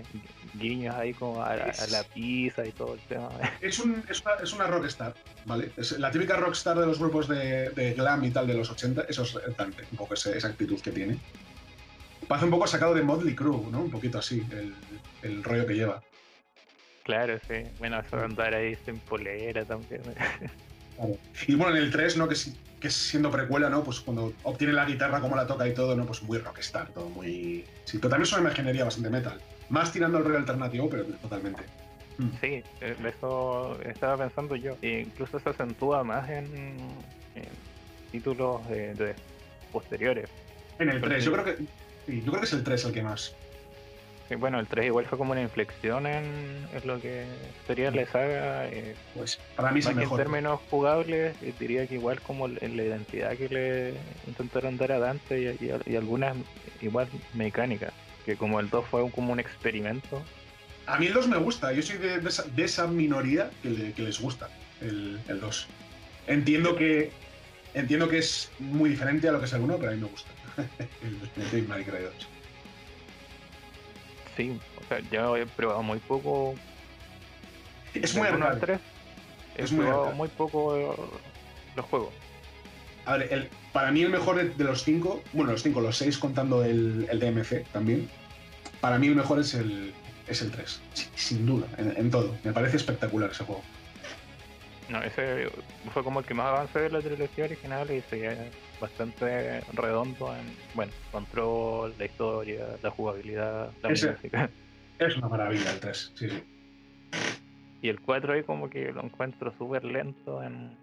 guiños 0.54 0.94
ahí 0.94 1.14
como 1.14 1.42
a, 1.42 1.56
la 1.56 2.04
pizza 2.14 2.66
y 2.66 2.72
todo 2.72 2.94
el 2.94 3.00
tema. 3.00 3.28
Es, 3.60 3.78
un, 3.78 4.02
es, 4.08 4.20
una, 4.20 4.34
es 4.42 4.52
una 4.52 4.66
rockstar, 4.66 5.14
¿vale? 5.46 5.70
Es 5.76 5.92
la 5.98 6.10
típica 6.10 6.36
rockstar 6.36 6.78
de 6.78 6.86
los 6.86 6.98
grupos 6.98 7.28
de, 7.28 7.94
glam 7.96 8.24
y 8.24 8.30
tal 8.30 8.46
de 8.46 8.54
los 8.54 8.70
80, 8.70 9.06
eso 9.08 9.22
es 9.22 9.56
Dante, 9.56 9.84
un 9.90 9.96
poco 9.96 10.14
esa, 10.14 10.30
actitud 10.46 10.80
que 10.80 10.90
tiene. 10.90 11.18
Parece 12.28 12.46
un 12.46 12.50
poco 12.50 12.66
sacado 12.66 12.94
de 12.94 13.02
Motley 13.02 13.34
Crue, 13.34 13.70
¿no? 13.70 13.82
Un 13.82 13.90
poquito 13.90 14.18
así, 14.18 14.42
el, 14.50 14.74
el 15.22 15.44
rollo 15.44 15.66
que 15.66 15.74
lleva. 15.74 16.02
Claro, 17.04 17.38
sí. 17.46 17.62
Bueno, 17.78 18.00
eso 18.00 18.16
andar 18.18 18.54
ahí 18.54 18.76
sin 18.84 18.98
polera 18.98 19.64
también. 19.64 20.02
Y 21.48 21.56
bueno, 21.56 21.76
en 21.76 21.82
el 21.82 21.90
3, 21.90 22.16
¿no? 22.16 22.28
Que, 22.28 22.36
que 22.80 22.90
siendo 22.90 23.30
precuela, 23.30 23.68
¿no? 23.70 23.82
Pues 23.82 24.00
cuando 24.00 24.32
obtiene 24.42 24.72
la 24.72 24.84
guitarra, 24.84 25.20
como 25.20 25.36
la 25.36 25.46
toca 25.46 25.66
y 25.66 25.74
todo, 25.74 25.96
¿no? 25.96 26.04
Pues 26.06 26.22
muy 26.22 26.38
rockstar, 26.38 26.88
todo 26.88 27.08
muy... 27.08 27.64
Sí, 27.84 27.98
pero 27.98 28.10
también 28.10 28.22
es 28.22 28.32
una 28.32 28.42
imaginería 28.42 28.84
bastante 28.84 29.10
metal. 29.10 29.40
Más 29.68 29.92
tirando 29.92 30.18
al 30.18 30.24
rollo 30.24 30.38
alternativo, 30.38 30.88
pero 30.90 31.04
totalmente. 31.04 31.62
Mm. 32.18 32.28
Sí, 32.40 32.62
eh, 32.80 32.96
eso 33.04 33.78
estaba 33.82 34.18
pensando 34.18 34.56
yo. 34.56 34.76
E 34.82 35.00
incluso 35.00 35.38
se 35.38 35.48
acentúa 35.48 36.04
más 36.04 36.28
en, 36.28 36.76
títulos 38.12 38.66
de, 38.68 39.14
posteriores. 39.72 40.28
En 40.78 40.88
el 40.88 41.00
3, 41.00 41.24
yo 41.24 41.32
creo 41.32 41.44
que... 41.44 41.56
Sí, 42.06 42.22
yo 42.22 42.30
creo 42.30 42.40
que 42.40 42.46
es 42.46 42.52
el 42.52 42.62
3 42.62 42.84
el 42.84 42.92
que 42.92 43.02
más 43.02 43.34
bueno, 44.38 44.58
el 44.58 44.66
3 44.66 44.86
igual 44.86 45.04
fue 45.06 45.18
como 45.18 45.32
una 45.32 45.42
inflexión 45.42 46.06
en, 46.06 46.66
lo 46.84 47.00
que 47.00 47.24
sería 47.66 47.90
la 47.90 48.06
saga. 48.06 48.66
Eh, 48.68 48.94
pues 49.14 49.38
para 49.54 49.70
mí 49.70 49.80
es 49.80 49.86
el 49.86 49.96
mejor. 49.96 50.20
En 50.20 50.26
términos 50.26 50.60
jugables, 50.70 51.36
eh, 51.42 51.52
diría 51.58 51.86
que 51.86 51.96
igual 51.96 52.20
como 52.22 52.46
en 52.46 52.76
la 52.76 52.82
identidad 52.82 53.36
que 53.36 53.48
le 53.48 53.94
intentaron 54.26 54.76
dar 54.78 54.92
a 54.92 54.98
Dante 54.98 55.56
y, 55.60 55.96
algunas 55.96 56.36
igual 56.80 57.08
mecánicas, 57.34 57.92
que 58.24 58.36
como 58.36 58.60
el 58.60 58.70
2 58.70 58.86
fue 58.86 59.10
como 59.10 59.32
un 59.32 59.40
experimento. 59.40 60.22
A 60.86 60.98
mí 60.98 61.06
el 61.06 61.12
2 61.12 61.28
me 61.28 61.36
gusta, 61.36 61.72
yo 61.72 61.82
soy 61.82 61.98
de, 61.98 62.20
esa, 62.64 62.86
minoría 62.86 63.50
que, 63.62 63.94
les 63.96 64.20
gusta 64.20 64.48
el, 64.80 65.20
2. 65.28 65.66
Entiendo 66.26 66.76
que 66.76 67.12
entiendo 67.74 68.08
que 68.08 68.18
es 68.18 68.50
muy 68.58 68.88
diferente 68.88 69.28
a 69.28 69.32
lo 69.32 69.40
que 69.40 69.46
es 69.46 69.52
el 69.52 69.60
1, 69.60 69.76
pero 69.76 69.90
a 69.90 69.94
mí 69.94 70.00
me 70.00 70.08
gusta. 70.08 70.30
el, 71.02 71.54
el 71.56 72.04
2 72.04 72.33
sí, 74.36 74.58
o 74.80 74.88
sea, 74.88 75.00
yo 75.10 75.36
he 75.36 75.46
probado 75.46 75.82
muy 75.82 75.98
poco. 75.98 76.54
Es 77.94 78.14
muy 78.14 78.26
agradable. 78.26 78.78
He 79.56 79.64
probado 79.66 80.12
muy 80.12 80.28
poco 80.28 80.76
eh, 80.76 80.88
los 81.76 81.86
juegos. 81.86 82.12
A 83.06 83.16
ver, 83.16 83.32
el, 83.32 83.48
para 83.72 83.90
mí 83.90 84.02
el 84.02 84.10
mejor 84.10 84.42
de, 84.42 84.64
los 84.64 84.82
cinco, 84.82 85.22
bueno, 85.32 85.52
los 85.52 85.62
cinco, 85.62 85.80
los 85.80 85.96
seis 85.96 86.16
contando 86.18 86.64
el, 86.64 87.06
el 87.10 87.20
DMC 87.20 87.64
también, 87.70 88.08
para 88.80 88.98
mí 88.98 89.08
el 89.08 89.14
mejor 89.14 89.40
es 89.40 89.54
el, 89.54 89.92
es 90.28 90.42
el 90.42 90.50
3, 90.50 90.80
sin 91.14 91.46
duda, 91.46 91.66
en, 91.76 92.10
todo. 92.10 92.36
Me 92.44 92.52
parece 92.52 92.76
espectacular 92.76 93.30
ese 93.30 93.44
juego. 93.44 93.62
No, 94.88 95.02
ese 95.02 95.48
fue 95.92 96.04
como 96.04 96.20
el 96.20 96.26
que 96.26 96.34
más 96.34 96.46
avancé 96.46 96.80
de 96.80 96.90
la 96.90 97.00
trilogía 97.00 97.44
original 97.44 97.90
y 97.90 98.02
seguía 98.02 98.50
bastante 98.80 99.60
redondo 99.72 100.34
en, 100.34 100.56
bueno, 100.74 100.92
control, 101.12 101.94
la 101.98 102.04
historia, 102.04 102.66
la 102.82 102.90
jugabilidad, 102.90 103.70
la 103.82 103.88
música. 103.88 104.50
Es 104.98 105.16
una 105.16 105.28
maravilla 105.28 105.72
el 105.72 105.80
3, 105.80 106.12
sí, 106.14 106.30
sí. 106.30 106.42
Y 107.82 107.88
el 107.88 108.00
4 108.00 108.32
ahí 108.32 108.42
como 108.42 108.70
que 108.70 108.92
lo 108.92 109.02
encuentro 109.02 109.52
súper 109.58 109.84
lento 109.84 110.42
en 110.42 110.76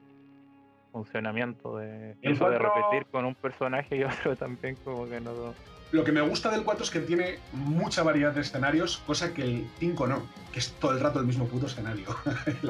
funcionamiento 0.91 1.77
de 1.77 2.15
eso 2.21 2.49
de 2.49 2.59
repetir 2.59 3.05
con 3.11 3.25
un 3.25 3.35
personaje 3.35 3.97
y 3.97 4.03
otro 4.03 4.35
también 4.35 4.75
como 4.83 5.07
que 5.07 5.19
no... 5.19 5.53
Lo 5.91 6.03
que 6.03 6.11
me 6.11 6.21
gusta 6.21 6.49
del 6.51 6.63
4 6.63 6.83
es 6.83 6.91
que 6.91 6.99
tiene 6.99 7.39
mucha 7.51 8.03
variedad 8.03 8.33
de 8.33 8.41
escenarios, 8.41 8.97
cosa 8.99 9.33
que 9.33 9.41
el 9.41 9.67
5 9.79 10.07
no, 10.07 10.27
que 10.53 10.59
es 10.59 10.71
todo 10.73 10.93
el 10.93 10.99
rato 10.99 11.19
el 11.19 11.25
mismo 11.25 11.47
puto 11.47 11.65
escenario. 11.65 12.05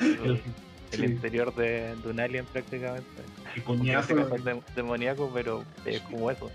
el 0.00 0.42
interior 1.00 1.54
de, 1.54 1.94
un 2.04 2.20
alien 2.20 2.44
prácticamente. 2.46 3.22
Y 3.56 3.60
puñazo. 3.60 4.14
demoníaco, 4.74 5.30
pero 5.32 5.64
es 5.84 6.00
como 6.02 6.30
eso. 6.30 6.50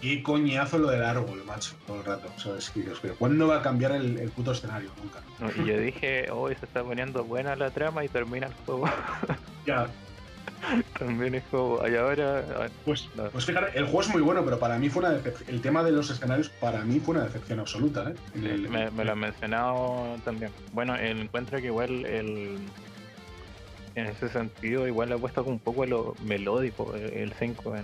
qué 0.00 0.22
coñazo 0.22 0.78
lo 0.78 0.88
del 0.88 1.02
árbol, 1.02 1.42
macho, 1.44 1.74
todo 1.86 1.98
el 1.98 2.04
rato. 2.04 2.28
¿sabes? 2.36 2.72
¿Cuándo 3.18 3.48
va 3.48 3.58
a 3.58 3.62
cambiar 3.62 3.92
el, 3.92 4.30
puto 4.30 4.52
escenario? 4.52 4.90
Nunca. 5.02 5.62
y 5.62 5.66
yo 5.66 5.78
dije, 5.78 6.30
hoy 6.30 6.54
se 6.56 6.66
está 6.66 6.82
poniendo 6.82 7.24
buena 7.24 7.56
la 7.56 7.70
trama 7.70 8.04
y 8.04 8.08
termina 8.08 8.48
el 8.48 8.54
juego. 8.64 8.84
ya. 9.66 9.88
También 10.98 11.34
es 11.34 11.44
como, 11.50 11.86
y 11.86 11.96
ahora. 11.96 12.44
Ah, 12.56 12.68
pues, 12.84 13.08
pues 13.32 13.44
fíjate, 13.44 13.78
el 13.78 13.84
juego 13.84 14.02
es 14.02 14.08
muy 14.08 14.22
bueno, 14.22 14.44
pero 14.44 14.58
para 14.58 14.78
mí 14.78 14.88
fue 14.88 15.00
una 15.00 15.12
decepción. 15.12 15.50
El 15.50 15.60
tema 15.60 15.82
de 15.82 15.92
los 15.92 16.10
escenarios, 16.10 16.48
para 16.48 16.84
mí 16.84 17.00
fue 17.00 17.16
una 17.16 17.24
decepción 17.24 17.60
absoluta. 17.60 18.10
¿eh? 18.10 18.90
me, 18.94 19.04
lo 19.04 19.12
han 19.12 19.18
mencionado 19.18 20.16
también. 20.24 20.52
Bueno, 20.72 20.96
encuentro 20.96 21.60
que 21.60 21.66
igual 21.66 22.06
el. 22.06 22.58
En 23.94 24.06
ese 24.06 24.28
sentido, 24.28 24.86
igual 24.86 25.10
le 25.10 25.16
ha 25.16 25.18
puesto 25.18 25.44
un 25.44 25.58
poco 25.58 25.84
lo 25.86 26.14
melódico 26.24 26.94
el 26.94 27.32
5 27.38 27.74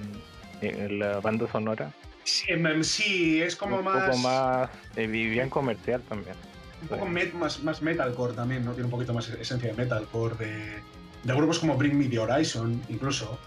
en, 0.63 0.99
la 0.99 1.21
banda 1.21 1.51
sonora. 1.51 1.93
Sí, 2.25 3.41
es 3.41 3.57
como 3.57 3.83
más. 3.83 3.97
Un 3.97 4.07
poco 4.07 4.19
más. 4.19 4.71
Eh, 4.97 5.07
bien 5.07 5.49
comercial 5.49 6.03
también. 6.09 6.37
Un 6.83 6.89
poco 6.89 7.07
más, 7.07 7.63
más 7.63 7.83
metalcore 7.83 8.35
también, 8.35 8.65
¿no? 8.65 8.73
Tiene 8.73 8.85
un 8.85 8.91
poquito 8.91 9.13
más 9.13 9.29
esencia 9.29 9.71
de 9.71 9.75
metalcore, 9.75 10.35
de 10.37 10.83
de 11.23 11.35
grupos 11.35 11.59
como 11.59 11.77
Bring 11.77 11.97
Me 11.97 12.07
the 12.07 12.19
Horizon, 12.19 12.81
incluso. 12.89 13.39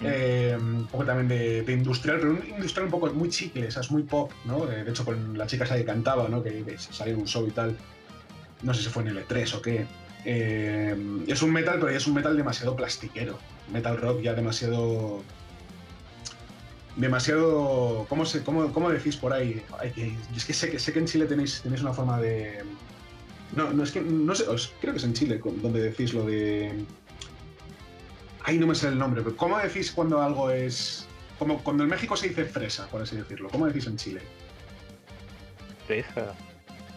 Mm. 0.00 0.06
Eh, 0.06 0.56
un 0.58 0.86
poco 0.86 1.04
también 1.04 1.28
de, 1.28 1.72
industrial, 1.72 2.18
pero 2.18 2.32
un 2.32 2.42
industrial 2.48 2.86
un 2.86 2.90
poco 2.90 3.12
muy 3.12 3.28
chicle, 3.28 3.66
es 3.68 3.90
muy 3.90 4.02
pop, 4.02 4.32
¿no? 4.44 4.66
De, 4.66 4.88
hecho, 4.88 5.04
con 5.04 5.38
la 5.38 5.46
chica 5.46 5.64
esa 5.64 5.76
que 5.76 5.84
cantaba, 5.84 6.28
¿no? 6.28 6.42
Que, 6.42 6.76
salió 6.78 7.14
en 7.14 7.20
un 7.20 7.26
show 7.26 7.46
y 7.46 7.52
tal. 7.52 7.76
No 8.62 8.74
sé 8.74 8.82
si 8.82 8.88
fue 8.88 9.02
en 9.02 9.10
el 9.10 9.26
E3 9.26 9.54
o 9.54 9.62
qué. 9.62 9.86
Eh, 10.24 11.24
es 11.26 11.42
un 11.42 11.52
metal, 11.52 11.78
pero 11.78 11.90
ya 11.90 11.98
es 11.98 12.06
un 12.06 12.14
metal 12.14 12.36
demasiado 12.36 12.74
plastiquero. 12.76 13.38
Metal 13.72 13.96
rock 13.96 14.22
ya 14.22 14.34
demasiado. 14.34 15.22
Demasiado. 16.96 18.06
¿Cómo, 18.08 18.24
se, 18.24 18.42
cómo, 18.42 18.72
cómo 18.72 18.90
decís 18.90 19.16
por 19.16 19.32
ahí? 19.32 19.62
es 20.34 20.44
que 20.44 20.52
sé, 20.52 20.70
que 20.70 20.78
sé 20.78 20.92
que 20.92 20.98
en 21.00 21.06
Chile 21.06 21.26
tenéis, 21.26 21.60
tenéis 21.62 21.82
una 21.82 21.92
forma 21.92 22.20
de. 22.20 22.62
No, 23.54 23.72
no 23.72 23.82
es 23.82 23.90
que. 23.90 24.00
No 24.00 24.34
sé, 24.34 24.44
creo 24.80 24.92
que 24.92 24.98
es 24.98 25.04
en 25.04 25.14
Chile 25.14 25.40
donde 25.62 25.80
decís 25.80 26.14
lo 26.14 26.24
de 26.24 26.84
Ay, 28.46 28.58
no 28.58 28.66
me 28.66 28.74
sé 28.74 28.88
el 28.88 28.98
nombre, 28.98 29.22
pero 29.22 29.36
¿cómo 29.36 29.58
decís 29.58 29.90
cuando 29.90 30.20
algo 30.20 30.50
es. 30.50 31.06
Como 31.38 31.62
cuando 31.64 31.82
en 31.82 31.88
México 31.88 32.16
se 32.16 32.28
dice 32.28 32.44
fresa, 32.44 32.86
por 32.88 33.02
así 33.02 33.16
decirlo? 33.16 33.48
¿Cómo 33.48 33.66
decís 33.66 33.86
en 33.86 33.96
Chile? 33.96 34.20
Fresa. 35.86 36.34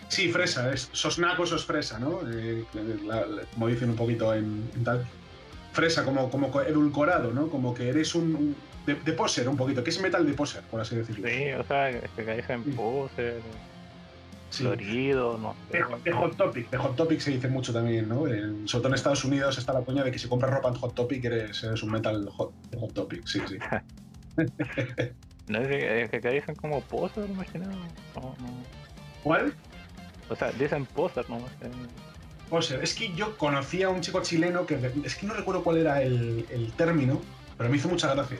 Sí, 0.09 0.29
fresa, 0.29 0.71
es 0.73 0.89
sosnaco, 0.91 1.45
sos 1.45 1.65
fresa, 1.65 1.99
¿no? 1.99 2.21
Eh, 2.31 2.63
como 3.53 3.67
dicen 3.67 3.89
un 3.89 3.95
poquito 3.95 4.33
en, 4.33 4.69
tal. 4.83 5.05
Fresa, 5.73 6.05
como, 6.05 6.29
como 6.29 6.61
edulcorado, 6.61 7.31
¿no? 7.33 7.49
Como 7.49 7.73
que 7.73 7.89
eres 7.89 8.15
un. 8.15 8.55
de, 8.85 8.95
poser 9.13 9.49
un 9.49 9.57
poquito, 9.57 9.83
que 9.83 9.89
es 9.89 10.01
metal 10.01 10.25
de 10.25 10.33
poser, 10.33 10.63
por 10.63 10.79
así 10.79 10.95
decirlo. 10.95 11.27
Sí, 11.27 11.51
o 11.51 11.63
sea, 11.63 11.91
que 12.15 12.23
caes 12.23 12.49
en 12.49 12.63
poser 12.75 13.41
florido, 14.51 15.37
no 15.37 15.55
De, 15.71 16.11
Hot 16.11 16.35
Topic, 16.37 16.69
de 16.69 16.77
Hot 16.77 16.95
Topic 16.95 17.19
se 17.19 17.31
dice 17.31 17.47
mucho 17.47 17.73
también, 17.73 18.07
¿no? 18.07 18.27
En, 18.27 18.67
sobre 18.67 18.81
todo 18.81 18.87
en 18.89 18.95
Estados 18.95 19.25
Unidos 19.25 19.57
está 19.57 19.73
la 19.73 19.81
coña 19.81 20.03
de 20.03 20.11
que 20.11 20.19
si 20.19 20.27
compras 20.27 20.51
ropa 20.51 20.69
en 20.69 20.75
Hot 20.75 20.95
Topic 20.95 21.23
eres, 21.25 21.63
un 21.63 21.91
metal 21.91 22.27
hot, 22.29 22.53
hot 22.79 22.93
Topic, 22.93 23.25
sí, 23.25 23.41
sí. 23.47 23.57
no 25.47 25.59
es 25.59 26.09
que, 26.09 26.31
dicen 26.31 26.55
como 26.55 26.81
poser, 26.81 27.29
imaginado. 27.29 27.77
¿Cuál? 29.23 29.53
O 30.29 30.35
sea, 30.35 30.51
dicen 30.51 30.85
poser, 30.85 31.29
¿no? 31.29 31.39
Poser, 32.49 32.83
es 32.83 32.93
que 32.93 33.13
yo 33.13 33.37
conocí 33.37 33.83
a 33.83 33.89
un 33.89 34.01
chico 34.01 34.21
chileno 34.21 34.65
que 34.65 34.79
es 35.03 35.15
que 35.15 35.25
no 35.25 35.33
recuerdo 35.33 35.63
cuál 35.63 35.77
era 35.77 36.01
el, 36.01 36.45
el 36.49 36.71
término, 36.73 37.21
pero 37.57 37.69
me 37.69 37.77
hizo 37.77 37.89
mucha 37.89 38.13
gracia 38.13 38.37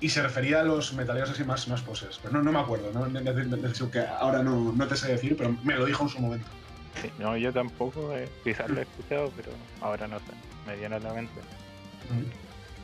y 0.00 0.08
se 0.08 0.22
refería 0.22 0.60
a 0.60 0.62
los 0.62 0.92
metaleros 0.92 1.30
así 1.30 1.44
más, 1.44 1.66
más 1.68 1.82
poses. 1.82 2.18
Pero 2.22 2.34
no, 2.34 2.42
no 2.42 2.52
me 2.52 2.60
acuerdo, 2.60 2.90
¿no? 2.92 3.90
que 3.90 4.00
ahora 4.00 4.42
no, 4.42 4.72
no, 4.72 4.86
te 4.86 4.96
sé 4.96 5.08
decir, 5.08 5.36
pero 5.36 5.56
me 5.64 5.74
lo 5.74 5.84
dijo 5.84 6.02
en 6.04 6.08
su 6.08 6.20
momento. 6.20 6.46
Sí, 7.00 7.10
no, 7.18 7.36
yo 7.36 7.52
tampoco, 7.52 8.12
eh, 8.14 8.28
quizás 8.44 8.70
lo 8.70 8.80
he 8.80 8.82
escuchado, 8.82 9.32
pero 9.36 9.50
ahora 9.80 10.06
no 10.08 10.18
sé, 10.18 10.32
me 10.66 10.76
viene 10.76 10.96
a 10.96 11.00
la 11.00 11.12
mente. 11.12 11.34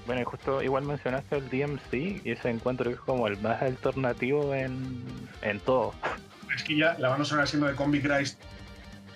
Bueno, 0.07 0.21
y 0.21 0.25
justo 0.25 0.63
igual 0.63 0.85
mencionaste 0.85 1.37
el 1.37 1.49
DMC 1.49 2.25
y 2.25 2.31
ese 2.31 2.51
encuentro 2.51 2.91
es 2.91 2.99
como 2.99 3.27
el 3.27 3.39
más 3.41 3.63
alternativo 3.63 4.55
en, 4.55 5.05
en 5.43 5.61
todo. 5.61 5.95
Es 6.55 6.63
que 6.63 6.77
ya 6.77 6.97
la 6.99 7.09
banda 7.09 7.25
sonora 7.25 7.47
siendo 7.47 7.67
de 7.67 7.75
Combi 7.75 8.01
Christ, 8.01 8.41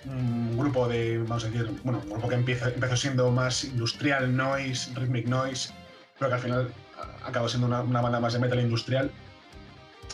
un 0.05 0.57
grupo 0.57 0.87
de, 0.87 1.19
vamos 1.19 1.43
a 1.43 1.49
decir, 1.49 1.69
bueno, 1.83 2.01
un 2.03 2.09
grupo 2.09 2.29
que 2.29 2.35
empieza, 2.35 2.69
empezó 2.69 2.95
siendo 2.95 3.29
más 3.31 3.63
industrial 3.63 4.35
noise, 4.35 4.91
rhythmic 4.95 5.27
noise, 5.27 5.73
pero 6.17 6.29
que 6.29 6.35
al 6.35 6.41
final 6.41 6.73
acaba 7.23 7.47
siendo 7.49 7.67
una, 7.67 7.81
banda 7.81 8.19
más 8.19 8.33
de 8.33 8.39
metal 8.39 8.59
industrial. 8.59 9.11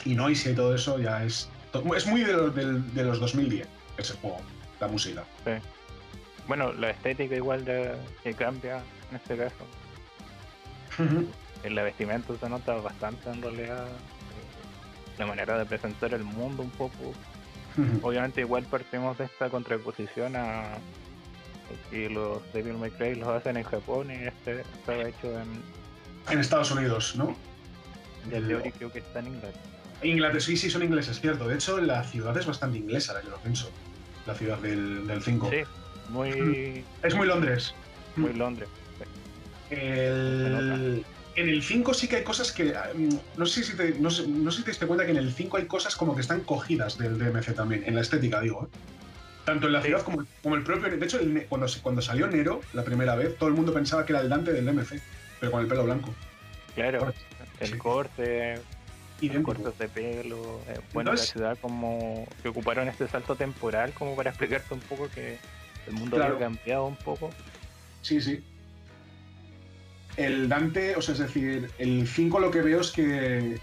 Y 0.06 0.16
Noise 0.16 0.52
y 0.52 0.56
todo 0.56 0.76
eso 0.76 1.00
ya 1.00 1.24
es. 1.24 1.50
Es 1.96 2.06
muy 2.06 2.24
de, 2.24 2.34
de, 2.52 3.04
los 3.04 3.20
2010 3.20 3.68
ese 3.98 4.14
juego, 4.16 4.42
la 4.80 4.88
música. 4.88 5.24
Sí. 5.46 5.52
Bueno, 6.48 6.74
la 6.74 6.90
estética 6.90 7.36
igual 7.36 7.64
de, 7.64 7.94
que 8.22 8.34
cambia 8.34 8.82
en 9.10 9.16
este 9.16 9.38
caso. 9.38 9.66
En 11.64 11.76
la 11.76 11.84
vestimenta 11.84 12.34
se 12.38 12.50
nota 12.50 12.74
bastante 12.76 13.30
en 13.30 13.42
realidad. 13.42 13.88
La 15.18 15.26
manera 15.26 15.58
de 15.58 15.66
presentar 15.66 16.14
el 16.14 16.24
mundo 16.24 16.64
un 16.64 16.72
poco. 16.72 17.14
Obviamente 18.02 18.42
igual 18.42 18.64
partimos 18.64 19.18
de 19.18 19.26
esta 19.26 19.50
contraposición 19.50 20.36
a 20.36 20.78
que 21.90 22.10
los 22.10 22.42
Devil 22.54 22.78
May 22.78 22.92
Cry 22.92 23.16
los 23.16 23.30
hacen 23.30 23.58
en 23.58 23.64
Japón 23.64 24.12
y 24.12 24.28
este 24.28 24.62
estaba 24.62 25.08
hecho 25.08 25.40
en 25.40 25.48
en 26.30 26.40
Estados 26.40 26.72
Unidos, 26.72 27.16
¿no? 27.16 27.36
El 28.32 28.48
Theory 28.48 28.72
creo 28.72 28.92
que 28.92 29.00
está 29.00 29.20
en 29.20 29.28
Inglaterra. 29.28 29.60
Inglaterra, 30.02 30.40
sí, 30.40 30.58
sí, 30.58 30.70
son 30.70 30.84
ingleses, 30.84 31.20
cierto. 31.20 31.48
De 31.48 31.56
hecho, 31.56 31.80
la 31.80 32.04
ciudad 32.04 32.38
es 32.38 32.46
bastante 32.46 32.78
inglesa, 32.78 33.22
yo 33.24 33.30
lo 33.30 33.38
pienso. 33.38 33.70
La 34.26 34.34
ciudad 34.34 34.58
del 34.60 35.22
5. 35.22 35.50
sí, 35.50 35.58
muy. 36.10 36.84
Es 37.02 37.16
muy 37.16 37.28
Londres. 37.28 37.74
Muy 38.16 38.34
Londres. 38.34 38.70
El... 39.70 41.04
En 41.36 41.50
el 41.50 41.64
5 41.64 41.94
sí 41.94 42.08
que 42.08 42.18
hay 42.18 42.24
cosas 42.24 42.52
que. 42.52 42.76
Mm, 42.94 43.10
no 43.38 43.46
sé, 43.46 43.64
si 43.64 43.76
te, 43.76 43.96
no, 44.00 44.10
sé, 44.10 44.24
si 44.26 44.64
te 44.64 44.72
diste 44.72 44.86
cuenta 44.86 45.06
que 45.06 45.12
en 45.12 45.18
el 45.18 45.34
5 45.34 45.58
hay 45.58 45.66
cosas 45.66 45.96
como 45.96 46.16
que 46.16 46.22
están 46.22 46.42
cogidas 46.42 46.98
del 46.98 47.18
DMC 47.18 47.56
también, 47.56 47.84
en 47.86 47.96
la 47.96 48.02
estética, 48.02 48.40
digo. 48.40 48.70
¿eh? 48.72 48.78
Tanto 49.46 49.68
en 49.68 49.74
la 49.74 49.82
ciudad 49.82 50.02
como, 50.04 50.26
como, 50.42 50.56
el 50.56 50.64
propio. 50.64 50.96
De 50.96 51.06
hecho, 51.06 51.20
cuando, 51.50 51.68
cuando 51.82 52.02
salió 52.02 52.28
Nero 52.28 52.62
la 52.74 52.84
primera 52.84 53.16
vez, 53.16 53.38
todo 53.38 53.50
el 53.50 53.56
mundo 53.56 53.74
pensaba 53.74 54.06
que 54.06 54.14
era 54.14 54.22
el 54.22 54.30
Dante 54.30 54.54
del 54.54 54.66
DMC 54.66 55.02
pero 55.44 55.52
con 55.52 55.62
el 55.62 55.68
pelo 55.68 55.84
blanco. 55.84 56.16
Claro, 56.74 57.14
el 57.60 57.78
corte, 57.78 58.56
y 59.20 59.28
cortes 59.42 59.78
de 59.78 59.90
pelo. 59.90 60.62
Eh, 60.70 60.80
bueno, 60.94 61.12
la 61.12 61.18
ciudad 61.18 61.58
como 61.62 62.26
que 62.42 62.48
ocuparon 62.48 62.88
este 62.88 63.10
salto 63.10 63.36
temporal 63.36 63.92
como 63.92 64.16
para 64.16 64.30
explicarte 64.30 64.74
un 64.74 64.80
poco 64.80 65.10
que 65.10 65.38
el 65.86 65.94
mundo 65.96 66.24
había 66.24 66.40
cambiado 66.40 66.86
un 66.86 66.96
poco. 66.96 67.30
Sí, 68.02 68.22
sí. 68.22 68.42
El 70.18 70.48
Dante, 70.48 70.96
o 70.96 71.02
sea, 71.02 71.14
es 71.14 71.20
decir, 71.20 71.70
el 71.78 72.08
5 72.08 72.40
lo 72.40 72.52
que 72.52 72.62
veo 72.62 72.82
es 72.82 72.92
que. 72.92 73.60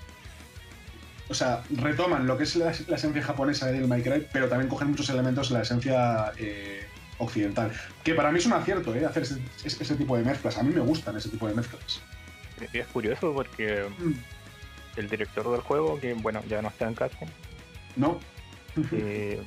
O 1.29 1.35
sea, 1.35 1.63
retoman 1.71 2.27
lo 2.27 2.37
que 2.37 2.43
es 2.43 2.57
la, 2.57 2.71
esencia 2.71 3.23
japonesa 3.23 3.67
del 3.67 3.87
Minecraft, 3.87 4.27
pero 4.33 4.49
también 4.49 4.69
cogen 4.69 4.89
muchos 4.91 5.09
elementos 5.11 5.49
de 5.49 5.55
la 5.55 5.63
esencia 5.63 6.33
eh, 6.37 6.85
occidental. 7.19 7.71
Que 8.03 8.15
para 8.15 8.33
mí 8.33 8.41
es 8.41 8.47
un 8.47 8.53
acierto, 8.55 8.93
¿eh? 8.97 9.07
Hacer 9.07 9.23
ese, 9.23 9.95
tipo 9.95 10.17
de 10.17 10.25
mezclas. 10.25 10.59
A 10.59 10.65
mí 10.65 10.75
me 10.75 10.81
gustan 10.81 11.17
ese 11.17 11.29
tipo 11.29 11.47
de 11.47 11.55
mezclas. 11.55 12.03
es 12.73 12.87
curioso 12.89 13.33
porque 13.33 13.87
mm. 13.97 14.99
el 14.99 15.09
director 15.09 15.49
del 15.53 15.61
juego, 15.61 16.01
que 16.01 16.15
bueno, 16.15 16.43
ya 16.49 16.61
no 16.63 16.69
está 16.69 16.89
en 16.89 16.95
casa. 16.95 17.19
No. 17.95 18.19
Eh, 18.91 19.41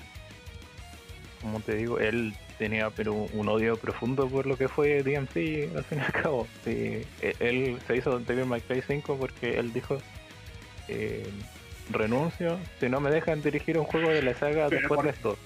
como 1.42 1.60
te 1.60 1.76
digo, 1.76 2.00
él 2.00 2.34
tenía 2.58 2.90
pero 2.90 3.14
un 3.14 3.50
odio 3.50 3.78
profundo 3.78 4.28
por 4.28 4.46
lo 4.46 4.58
que 4.58 4.68
fue 4.68 5.04
DMC 5.04 5.76
al 5.76 5.84
fin 5.84 6.00
y 6.00 6.02
al 6.02 6.12
cabo. 6.12 6.48
E, 6.66 7.06
él 7.40 7.78
se 7.88 7.98
hizo 7.98 8.20
Devil 8.20 8.46
May 8.46 8.62
Cry 8.62 8.82
5 8.82 9.18
porque 9.18 9.60
él 9.60 9.74
dijo 9.74 9.98
eh, 10.88 11.28
renuncio 11.92 12.60
si 12.80 12.90
no 12.90 13.00
me 13.00 13.12
dejan 13.12 13.42
dirigir 13.42 13.78
un 13.78 13.86
juego 13.86 14.10
de 14.10 14.22
la 14.22 14.34
saga 14.34 14.70
después 14.70 15.04
de 15.04 15.10
esto. 15.10 15.38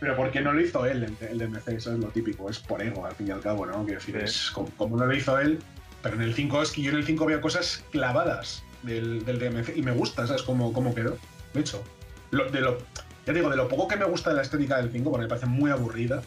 Pero 0.00 0.16
porque 0.16 0.40
no 0.40 0.52
lo 0.52 0.60
hizo 0.60 0.86
él, 0.86 1.16
el 1.20 1.38
DMC, 1.38 1.68
eso 1.68 1.92
es 1.92 1.98
lo 1.98 2.08
típico, 2.08 2.48
es 2.48 2.60
por 2.60 2.80
ego, 2.80 3.04
al 3.04 3.14
fin 3.16 3.28
y 3.28 3.30
al 3.32 3.40
cabo, 3.40 3.66
¿no? 3.66 3.84
Quiero 3.84 3.98
decir, 3.98 4.16
es 4.16 4.52
como, 4.52 4.96
no 4.96 5.06
lo 5.06 5.14
hizo 5.14 5.38
él, 5.40 5.58
pero 6.02 6.14
en 6.14 6.22
el 6.22 6.34
5 6.34 6.62
es 6.62 6.70
que 6.70 6.82
yo 6.82 6.92
en 6.92 6.98
el 6.98 7.04
5 7.04 7.24
había 7.24 7.40
cosas 7.40 7.84
clavadas 7.90 8.62
del, 8.84 9.24
del 9.24 9.40
DMC 9.40 9.76
y 9.76 9.82
me 9.82 9.90
gusta, 9.90 10.24
¿sabes 10.26 10.42
cómo, 10.42 10.72
cómo 10.72 10.94
quedó? 10.94 11.18
De 11.52 11.60
hecho, 11.60 11.82
de 12.30 12.60
lo, 12.60 12.78
ya 13.26 13.32
digo, 13.32 13.50
de 13.50 13.56
lo 13.56 13.68
poco 13.68 13.88
que 13.88 13.96
me 13.96 14.04
gusta 14.04 14.30
de 14.30 14.36
la 14.36 14.42
estética 14.42 14.76
del 14.76 14.90
5, 14.92 15.10
porque 15.10 15.24
me 15.24 15.28
parece 15.28 15.46
muy 15.46 15.70
aburrida, 15.70 16.22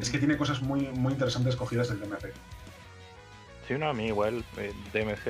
es 0.00 0.10
que 0.10 0.18
tiene 0.18 0.36
cosas 0.36 0.60
muy, 0.62 0.88
muy 0.88 1.12
interesantes 1.12 1.56
cogidas 1.56 1.88
del 1.88 2.00
DMC. 2.00 2.32
Sí, 3.66 3.74
no, 3.74 3.90
a 3.90 3.94
mí 3.94 4.06
igual 4.06 4.42
eh, 4.56 4.72
DMC 4.94 5.26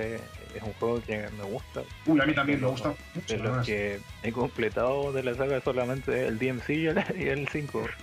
es 0.54 0.62
un 0.62 0.72
juego 0.74 1.02
que 1.02 1.28
me 1.36 1.44
gusta. 1.44 1.82
Uy, 2.06 2.20
a 2.20 2.24
mí 2.24 2.34
también 2.34 2.60
me 2.60 2.68
gusta 2.68 2.94
mucho. 3.14 3.36
De 3.36 3.38
los 3.38 3.66
que 3.66 4.00
he 4.22 4.32
completado 4.32 5.12
de 5.12 5.24
la 5.24 5.34
saga 5.34 5.60
solamente 5.60 6.26
el 6.26 6.38
DMC 6.38 6.70
y 6.70 6.86
el, 6.86 7.48
5. 7.50 7.86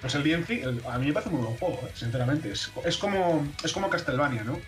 Pues 0.00 0.14
el 0.14 0.22
DMC, 0.22 0.86
a 0.86 0.98
mí 0.98 1.06
me 1.06 1.12
parece 1.12 1.30
muy 1.30 1.42
buen 1.42 1.56
juego, 1.56 1.80
eh, 1.84 1.90
sinceramente. 1.94 2.52
Es, 2.52 2.96
como, 2.98 3.44
es 3.64 3.72
como 3.72 3.90
Castlevania, 3.90 4.44
¿no? 4.44 4.60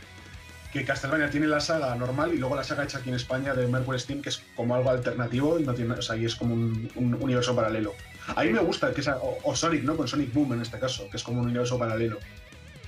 que 0.72 0.84
Castlevania 0.84 1.30
tiene 1.30 1.46
la 1.46 1.60
saga 1.60 1.94
normal 1.94 2.34
y 2.34 2.38
luego 2.38 2.56
la 2.56 2.64
saga 2.64 2.82
hecha 2.82 2.98
aquí 2.98 3.10
en 3.10 3.14
España 3.14 3.54
de 3.54 3.68
Mercury 3.68 4.00
Steam, 4.00 4.22
que 4.22 4.30
es 4.30 4.42
como 4.56 4.74
algo 4.74 4.90
alternativo 4.90 5.60
y 5.60 5.62
no 5.62 5.72
tiene, 5.72 5.94
o 5.94 6.02
sea, 6.02 6.16
y 6.16 6.24
es 6.24 6.34
como 6.34 6.54
un, 6.54 6.90
un 6.96 7.14
universo 7.14 7.54
paralelo. 7.54 7.94
A 8.34 8.42
mí 8.44 8.50
me 8.50 8.60
gusta 8.60 8.92
que 8.92 9.02
sea, 9.02 9.16
o, 9.16 9.38
o 9.42 9.54
Sonic, 9.56 9.82
¿no? 9.84 9.96
Con 9.96 10.08
Sonic 10.08 10.32
Boom 10.32 10.54
en 10.54 10.62
este 10.62 10.78
caso, 10.78 11.08
que 11.10 11.16
es 11.16 11.22
como 11.22 11.40
un 11.40 11.46
universo 11.46 11.78
paralelo. 11.78 12.18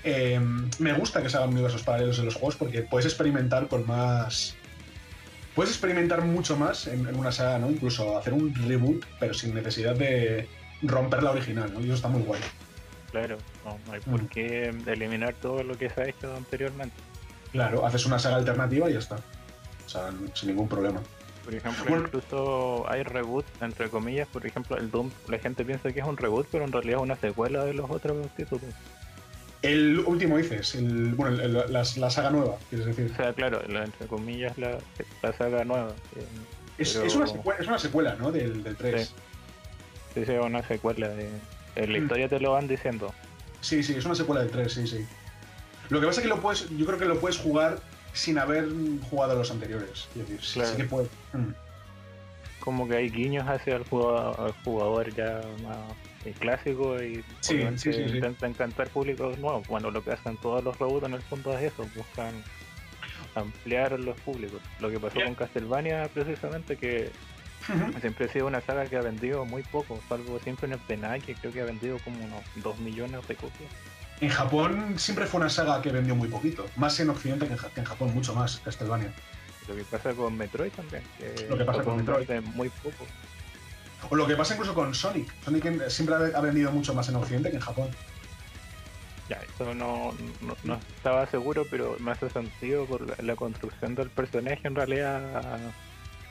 Eh, 0.04 0.40
me 0.78 0.92
gusta 0.92 1.22
que 1.22 1.28
se 1.28 1.36
hagan 1.36 1.50
universos 1.50 1.82
paralelos 1.82 2.18
en 2.20 2.26
los 2.26 2.34
juegos 2.34 2.56
porque 2.56 2.82
puedes 2.82 3.06
experimentar 3.06 3.66
con 3.68 3.86
más. 3.86 4.54
Puedes 5.54 5.70
experimentar 5.72 6.22
mucho 6.22 6.56
más 6.56 6.86
en, 6.86 7.06
en 7.08 7.16
una 7.18 7.32
saga, 7.32 7.58
¿no? 7.58 7.70
Incluso 7.70 8.16
hacer 8.18 8.32
un 8.34 8.54
reboot, 8.54 9.04
pero 9.18 9.34
sin 9.34 9.54
necesidad 9.54 9.94
de 9.96 10.48
romper 10.82 11.22
la 11.22 11.30
original, 11.32 11.72
¿no? 11.72 11.80
Y 11.80 11.84
eso 11.86 11.94
está 11.94 12.08
muy 12.08 12.22
guay. 12.22 12.40
Claro, 13.10 13.38
no, 13.64 13.78
no 13.86 13.92
hay 13.92 14.00
por 14.00 14.22
Mm. 14.22 14.28
qué 14.28 14.74
eliminar 14.86 15.34
todo 15.34 15.62
lo 15.62 15.76
que 15.78 15.88
se 15.90 16.00
ha 16.02 16.08
hecho 16.08 16.34
anteriormente. 16.36 16.96
Claro, 17.52 17.86
haces 17.86 18.04
una 18.04 18.18
saga 18.18 18.36
alternativa 18.36 18.90
y 18.90 18.92
ya 18.94 18.98
está. 18.98 19.16
O 19.86 19.88
sea, 19.88 20.10
sin 20.34 20.50
ningún 20.50 20.68
problema. 20.68 21.00
Por 21.46 21.54
ejemplo, 21.54 21.84
Bueno. 21.88 22.04
incluso 22.08 22.84
hay 22.90 23.04
reboots, 23.04 23.46
entre 23.62 23.88
comillas, 23.88 24.26
por 24.26 24.44
ejemplo, 24.44 24.76
el 24.76 24.90
Doom, 24.90 25.10
la 25.28 25.38
gente 25.38 25.64
piensa 25.64 25.92
que 25.92 26.00
es 26.00 26.04
un 26.06 26.16
reboot, 26.16 26.48
pero 26.50 26.64
en 26.64 26.72
realidad 26.72 26.96
es 26.98 27.02
una 27.04 27.16
secuela 27.16 27.64
de 27.64 27.72
los 27.72 27.88
otros 27.88 28.28
títulos. 28.36 28.64
El 29.62 30.00
último 30.00 30.38
dices, 30.38 30.74
el, 30.74 31.14
bueno, 31.14 31.40
el- 31.40 31.52
la, 31.54 31.84
la 31.96 32.10
saga 32.10 32.30
nueva, 32.30 32.56
quieres 32.68 32.86
decir. 32.88 33.12
O 33.12 33.16
sea, 33.16 33.32
claro, 33.32 33.62
la- 33.68 33.84
entre 33.84 34.08
comillas, 34.08 34.58
la, 34.58 34.78
la 35.22 35.32
saga 35.34 35.64
nueva. 35.64 35.92
eh, 36.16 36.24
Es, 36.78 36.94
pero- 36.94 37.06
es 37.06 37.14
una, 37.14 37.26
secuela, 37.28 37.60
es 37.60 37.66
una 37.68 37.78
secuela, 37.78 38.16
¿no? 38.18 38.32
Del, 38.32 38.64
del 38.64 38.76
3. 38.76 39.06
Sí. 40.14 40.24
Sí, 40.26 40.32
es 40.32 40.40
una 40.42 40.66
secuela. 40.66 41.08
De, 41.10 41.28
en 41.76 41.92
la 41.92 41.98
Mm. 41.98 42.02
historia 42.02 42.28
te 42.28 42.40
lo 42.40 42.52
van 42.52 42.66
diciendo. 42.66 43.14
Sí, 43.60 43.84
sí, 43.84 43.94
es 43.94 44.04
una 44.04 44.16
secuela 44.16 44.40
del 44.42 44.50
3, 44.50 44.72
sí, 44.72 44.86
sí. 44.88 45.06
Lo 45.90 46.00
que 46.00 46.06
pasa 46.06 46.20
es 46.20 46.24
que 46.24 46.28
lo 46.34 46.40
puedes, 46.42 46.68
yo 46.76 46.84
creo 46.86 46.98
que 46.98 47.04
lo 47.04 47.20
puedes 47.20 47.38
jugar 47.38 47.78
sin 48.16 48.38
haber 48.38 48.68
jugado 49.10 49.36
los 49.36 49.50
anteriores. 49.50 50.08
Es 50.10 50.28
decir, 50.28 50.40
Claro. 50.54 50.70
sí 50.70 50.76
que 50.76 50.84
puedes. 50.84 51.10
Mm. 51.32 51.50
Como 52.60 52.88
que 52.88 52.96
hay 52.96 53.10
guiños 53.10 53.46
hacia 53.46 53.76
el 53.76 53.84
jugador, 53.84 54.40
al 54.40 54.52
jugador 54.64 55.14
ya 55.14 55.40
más 55.62 55.78
eh, 56.24 56.34
clásico 56.38 57.00
y 57.00 57.22
Sí, 57.40 57.62
sí, 57.76 57.92
sí, 57.92 58.00
intentan 58.00 58.50
encantar 58.50 58.88
públicos 58.88 59.38
nuevos. 59.38 59.68
Bueno, 59.68 59.90
lo 59.90 60.02
que 60.02 60.12
hacen 60.12 60.36
todos 60.38 60.64
los 60.64 60.76
reboots 60.78 61.06
en 61.06 61.14
el 61.14 61.22
fondo 61.22 61.56
es 61.56 61.72
eso, 61.72 61.86
buscan 61.94 62.32
ampliar 63.36 64.00
los 64.00 64.18
públicos. 64.20 64.60
Lo 64.80 64.90
que 64.90 64.98
pasó 64.98 65.20
con 65.22 65.34
Castlevania 65.34 66.08
precisamente 66.12 66.76
que 66.76 67.10
siempre 68.00 68.24
ha 68.26 68.28
sido 68.32 68.46
una 68.46 68.60
saga 68.60 68.86
que 68.86 68.96
ha 68.96 69.02
vendido 69.02 69.44
muy 69.44 69.62
poco, 69.62 70.00
salvo 70.08 70.38
siempre 70.40 70.66
en 70.66 70.72
el 70.72 70.78
penal 70.80 71.22
que 71.22 71.34
creo 71.34 71.52
que 71.52 71.60
ha 71.60 71.64
vendido 71.64 71.98
como 71.98 72.24
unos 72.24 72.42
2 72.56 72.78
millones 72.78 73.26
de 73.28 73.36
copias. 73.36 73.70
En 74.20 74.28
Japón 74.30 74.94
siempre 74.98 75.26
fue 75.26 75.40
una 75.40 75.50
saga 75.50 75.82
que 75.82 75.90
vendió 75.90 76.14
muy 76.14 76.28
poquito. 76.28 76.66
Más 76.76 76.98
en 77.00 77.10
Occidente 77.10 77.46
que 77.46 77.52
en, 77.52 77.58
Ja- 77.58 77.68
que 77.70 77.80
en 77.80 77.86
Japón, 77.86 78.14
mucho 78.14 78.34
más, 78.34 78.58
Castlevania. 78.64 79.12
Lo 79.68 79.74
que 79.76 79.84
pasa 79.84 80.14
con 80.14 80.36
Metroid 80.36 80.70
también, 80.72 81.02
que 81.18 81.46
Lo 81.48 81.58
que 81.58 81.64
pasa 81.64 81.82
con 81.82 81.96
Metroid. 81.96 82.30
muy 82.54 82.68
poco. 82.70 83.04
O 84.08 84.14
lo 84.14 84.26
que 84.26 84.36
pasa 84.36 84.54
incluso 84.54 84.74
con 84.74 84.94
Sonic. 84.94 85.28
Sonic 85.44 85.88
siempre 85.88 86.14
ha 86.14 86.38
ha 86.38 86.40
vendido 86.40 86.70
mucho 86.70 86.94
más 86.94 87.08
en 87.08 87.16
Occidente 87.16 87.50
que 87.50 87.56
en 87.56 87.62
Japón. 87.62 87.88
Ya, 89.28 89.40
eso 89.42 89.74
no, 89.74 90.14
no, 90.40 90.56
no 90.62 90.80
estaba 90.96 91.26
seguro, 91.26 91.66
pero 91.68 91.96
me 91.98 92.12
hace 92.12 92.30
sentido 92.30 92.86
por 92.86 93.06
la, 93.06 93.16
la 93.18 93.34
construcción 93.36 93.96
del 93.96 94.08
personaje 94.08 94.60
en 94.62 94.76
realidad. 94.76 95.58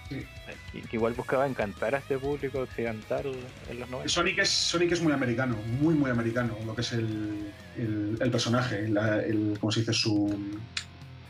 Sí. 0.10 0.82
que 0.90 0.98
igual 0.98 1.14
buscaba 1.14 1.48
encantar 1.48 1.96
a 1.96 2.00
este 2.00 2.18
público 2.18 2.60
occidental 2.60 3.26
en 3.70 3.80
los 3.80 3.90
90. 3.90 4.10
Sonic 4.10 4.40
es, 4.40 4.50
Sonic 4.50 4.92
es 4.92 5.02
muy 5.02 5.14
americano, 5.14 5.56
muy, 5.80 5.96
muy 5.96 6.12
americano, 6.12 6.56
lo 6.66 6.76
que 6.76 6.82
es 6.82 6.92
el, 6.94 7.52
el- 7.78 8.18
el 8.20 8.32
personaje, 8.32 8.88
la- 8.90 9.22
el, 9.24 9.58
¿cómo 9.60 9.72
se 9.72 9.80
dice? 9.82 9.94
Su, 9.94 10.38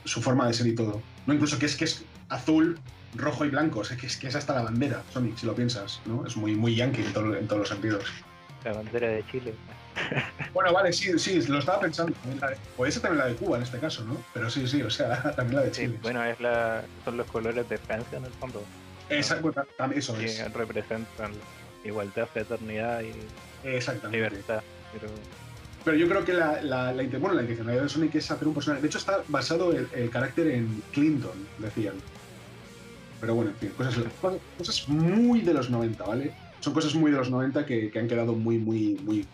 su 0.03 0.21
forma 0.21 0.47
de 0.47 0.53
ser 0.53 0.67
y 0.67 0.75
todo. 0.75 1.01
No, 1.25 1.33
incluso 1.33 1.57
que 1.59 1.67
es 1.67 1.75
que 1.75 1.85
es 1.85 2.03
azul, 2.29 2.77
rojo 3.15 3.45
y 3.45 3.49
blanco, 3.49 3.79
o 3.79 3.83
sea, 3.83 3.95
que 3.97 4.07
es, 4.07 4.17
que 4.17 4.27
es 4.27 4.35
hasta 4.35 4.53
la 4.55 4.63
bandera, 4.63 5.03
Sonic, 5.13 5.37
si 5.37 5.45
lo 5.45 5.55
piensas, 5.55 6.01
¿no? 6.05 6.25
Es 6.25 6.35
muy, 6.35 6.53
muy 6.55 6.75
yankee 6.75 7.01
en, 7.03 7.13
todo- 7.13 7.35
en 7.35 7.47
todos 7.47 7.59
los 7.59 7.69
sentidos. 7.69 8.03
La 8.65 8.73
bandera 8.73 9.07
de 9.09 9.23
Chile. 9.31 9.53
Bueno, 10.53 10.71
vale, 10.73 10.93
sí, 10.93 11.17
sí, 11.19 11.41
lo 11.47 11.59
estaba 11.59 11.79
pensando. 11.81 12.13
Puede 12.77 12.91
ser 12.91 13.01
también 13.01 13.19
la 13.19 13.27
de 13.27 13.35
Cuba 13.35 13.57
en 13.57 13.63
este 13.63 13.79
caso, 13.79 14.03
¿no? 14.05 14.17
Pero 14.33 14.49
sí, 14.49 14.67
sí, 14.67 14.81
o 14.81 14.89
sea, 14.89 15.21
también 15.35 15.55
la 15.61 15.65
de 15.67 15.73
Sí, 15.73 15.81
Chile. 15.81 15.99
bueno, 16.01 16.23
es 16.23 16.39
la, 16.39 16.83
son 17.03 17.17
los 17.17 17.27
colores 17.27 17.67
de 17.67 17.77
Francia 17.77 18.17
en 18.17 18.25
el 18.25 18.31
fondo, 18.31 18.63
bueno, 19.41 19.65
también 19.77 19.99
eso 19.99 20.17
que 20.17 20.25
es. 20.25 20.53
representan 20.53 21.31
igualdad, 21.83 22.27
fraternidad 22.33 23.01
y 23.01 23.13
Exactamente. 23.67 24.17
libertad. 24.17 24.61
Pero 24.91 25.07
Pero 25.83 25.97
yo 25.97 26.07
creo 26.09 26.25
que 26.25 26.33
la, 26.33 26.61
la, 26.61 26.91
bueno, 27.19 27.33
la 27.35 27.41
intencionalidad 27.41 27.83
de 27.83 27.89
Sonic 27.89 28.15
es 28.15 28.31
hacer 28.31 28.47
un 28.47 28.53
personaje. 28.55 28.81
De 28.81 28.87
hecho, 28.87 28.97
está 28.97 29.21
basado 29.27 29.71
el, 29.71 29.87
el 29.93 30.09
carácter 30.09 30.47
en 30.47 30.81
Clinton, 30.91 31.47
decían. 31.59 31.93
Pero 33.21 33.35
bueno, 33.35 33.51
en 33.51 33.57
fin, 33.57 33.69
cosas, 33.77 33.95
cosas- 34.21 34.41
cosas 34.57 34.87
muy 34.89 35.41
de 35.41 35.53
los 35.53 35.69
90, 35.69 36.03
¿vale? 36.03 36.33
Son 36.59 36.73
cosas 36.73 36.95
muy 36.95 37.11
de 37.11 37.17
los 37.17 37.29
90 37.29 37.65
que, 37.65 37.91
que 37.91 37.99
han 37.99 38.07
quedado 38.07 38.33
muy, 38.33 38.57
muy, 38.57 38.97
muy. 39.03 39.27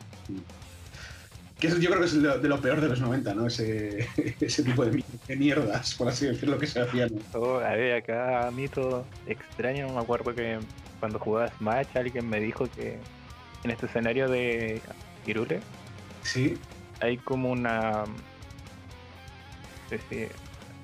Que 1.60 1.70
yo 1.70 1.90
creo 1.90 2.00
que 2.00 2.06
es 2.06 2.14
de 2.14 2.22
lo, 2.22 2.40
de 2.40 2.50
lo 2.50 2.60
peor 2.60 2.82
de 2.82 2.90
los 2.90 3.00
90, 3.00 3.36
¿no? 3.36 3.48
Ese, 3.48 4.08
ese 4.40 4.64
tipo 4.64 4.84
de, 4.84 5.04
de 5.28 5.36
mierdas, 5.36 5.94
por 5.94 6.08
así 6.08 6.26
decirlo, 6.26 6.58
que 6.58 6.66
se 6.66 6.82
hacían. 6.82 7.12
oh, 7.34 7.58
a 7.58 7.76
ver, 7.76 7.98
acá 7.98 8.50
mito 8.52 9.06
extraño, 9.28 9.90
me 9.90 10.00
acuerdo 10.00 10.34
que 10.34 10.58
cuando 11.00 11.20
jugaba 11.20 11.52
Smash 11.58 11.88
alguien 11.96 12.30
me 12.30 12.40
dijo 12.40 12.68
que 12.76 12.98
en 13.64 13.72
este 13.72 13.86
escenario 13.86 14.28
de 14.30 14.82
Irule 15.26 15.60
Sí, 16.24 16.58
hay 17.00 17.18
como 17.18 17.52
una. 17.52 18.04
No 18.06 19.90
sé 19.90 20.00
si. 20.10 20.28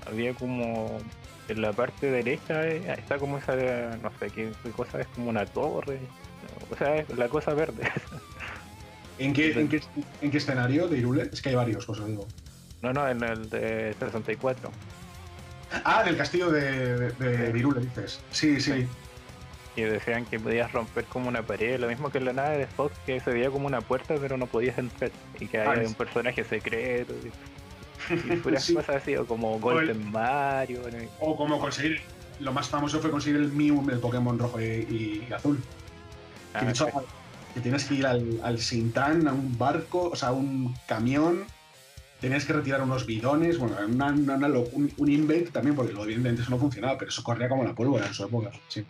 Había 0.10 0.34
como. 0.34 1.00
En 1.48 1.62
la 1.62 1.72
parte 1.72 2.12
derecha 2.12 2.68
eh, 2.68 2.94
está 2.98 3.18
como 3.18 3.38
esa. 3.38 3.56
No 4.02 4.12
sé 4.20 4.30
qué, 4.32 4.52
qué 4.64 4.70
cosa 4.72 5.00
es, 5.00 5.08
como 5.08 5.30
una 5.30 5.46
torre. 5.46 6.00
O 6.72 6.76
sea, 6.76 6.98
es 6.98 7.10
la 7.18 7.30
cosa 7.30 7.54
verde. 7.54 7.84
¿En 9.20 9.34
qué, 9.34 9.52
en, 9.60 9.68
qué, 9.68 9.82
¿En 10.22 10.32
qué 10.32 10.38
escenario 10.38 10.88
de 10.88 10.98
Irule? 11.00 11.30
Es 11.32 11.42
que 11.42 11.50
hay 11.50 11.56
varios, 11.56 11.86
pues 11.86 12.00
os 12.00 12.08
digo. 12.08 12.28
No, 12.82 12.94
no, 12.94 13.08
en 13.08 13.24
el 13.24 13.50
de 13.50 13.96
64. 14.00 14.70
Ah, 15.84 16.04
del 16.04 16.16
castillo 16.18 16.50
de, 16.52 16.98
de, 17.12 17.38
de 17.52 17.60
Irule, 17.60 17.82
dices. 17.82 18.20
Sí, 18.32 18.60
sí. 18.62 18.72
Sí. 18.74 18.88
Y 19.76 19.82
decían 19.84 20.26
que 20.26 20.40
podías 20.40 20.72
romper 20.72 21.06
como 21.06 21.28
una 21.28 21.44
pared, 21.44 21.80
lo 21.80 21.88
mismo 21.88 22.10
que 22.10 22.18
en 22.18 22.26
la 22.26 22.34
nave 22.34 22.58
de 22.58 22.68
Fox, 22.68 22.96
que 23.06 23.20
se 23.20 23.32
veía 23.32 23.52
como 23.52 23.68
una 23.68 23.82
puerta, 23.82 24.16
pero 24.20 24.36
no 24.38 24.48
podías 24.48 24.78
entrar. 24.80 25.12
Y 25.40 25.46
que 25.48 25.60
Ah, 25.60 25.72
había 25.72 25.84
es- 25.84 25.90
un 25.90 25.96
personaje 25.96 26.44
secreto. 26.44 27.14
Y, 28.10 28.14
y 28.34 28.36
puras 28.44 28.64
Sí. 28.64 28.74
cosas 28.74 28.96
así, 28.98 29.16
o 29.16 29.26
como 29.26 29.60
Golden 29.60 30.12
Mario. 30.12 30.82
¿no? 30.92 30.98
O 31.20 31.36
como 31.36 31.60
conseguir. 31.60 32.02
Lo 32.40 32.54
más 32.54 32.70
famoso 32.70 33.00
fue 33.00 33.10
conseguir 33.12 33.40
el 33.42 33.52
Mew, 33.52 33.84
el 33.90 34.00
Pokémon 34.00 34.38
rojo 34.38 34.62
y, 34.62 35.26
y 35.28 35.34
azul. 35.36 35.58
Que, 36.54 36.60
Ah, 36.60 36.66
de 36.66 36.72
hecho, 36.72 36.86
sí. 36.86 36.92
Que 37.58 37.62
tienes 37.64 37.86
que 37.86 37.96
ir 37.96 38.06
al, 38.06 38.40
al 38.44 38.60
Sintán, 38.60 39.28
a 39.28 39.34
un 39.34 39.58
barco, 39.58 40.10
o 40.10 40.16
sea, 40.16 40.30
a 40.30 40.34
un 40.34 40.76
camión. 40.88 41.46
Tenías 42.22 42.46
que 42.46 42.54
retirar 42.54 42.82
unos 42.82 43.06
bidones, 43.06 43.58
bueno, 43.58 43.76
una- 43.88 44.08
una- 44.08 44.36
una 44.36 44.48
lo- 44.48 44.68
un, 44.72 44.92
un 44.98 45.10
invent 45.10 45.52
también, 45.52 45.76
porque 45.76 45.94
lo- 45.94 46.04
evidentemente 46.04 46.42
eso 46.44 46.52
no 46.52 46.58
funcionaba, 46.60 46.98
pero 46.98 47.10
eso 47.10 47.24
corría 47.24 47.50
como 47.50 47.64
la 47.64 47.74
pólvora 47.74 48.06
en 48.08 48.14
su 48.14 48.24
época. 48.26 48.52
Sí. 48.70 48.86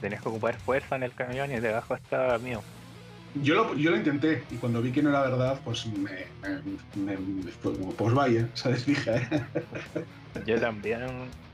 Tenías 0.00 0.22
que 0.22 0.28
ocupar 0.28 0.56
fuerza 0.58 0.96
en 0.96 1.02
el 1.04 1.12
camión 1.12 1.50
y 1.52 1.60
debajo 1.60 1.94
estaba 1.94 2.38
mío. 2.38 2.62
Yo, 3.34 3.54
lo, 3.56 3.74
yo 3.74 3.90
lo 3.90 3.96
intenté 3.96 4.44
y 4.50 4.56
cuando 4.58 4.80
vi 4.80 4.92
que 4.92 5.02
no 5.02 5.10
era 5.10 5.22
verdad, 5.22 5.60
pues 5.64 5.86
me. 5.86 6.10
me- 6.94 7.16
me- 7.16 7.50
pues, 7.62 7.76
pues 7.96 8.14
vaya, 8.14 8.48
¿sabes? 8.54 8.86
Dije, 8.86 9.10
¿eh? 9.16 9.28
Yo 10.46 10.60
también 10.60 11.00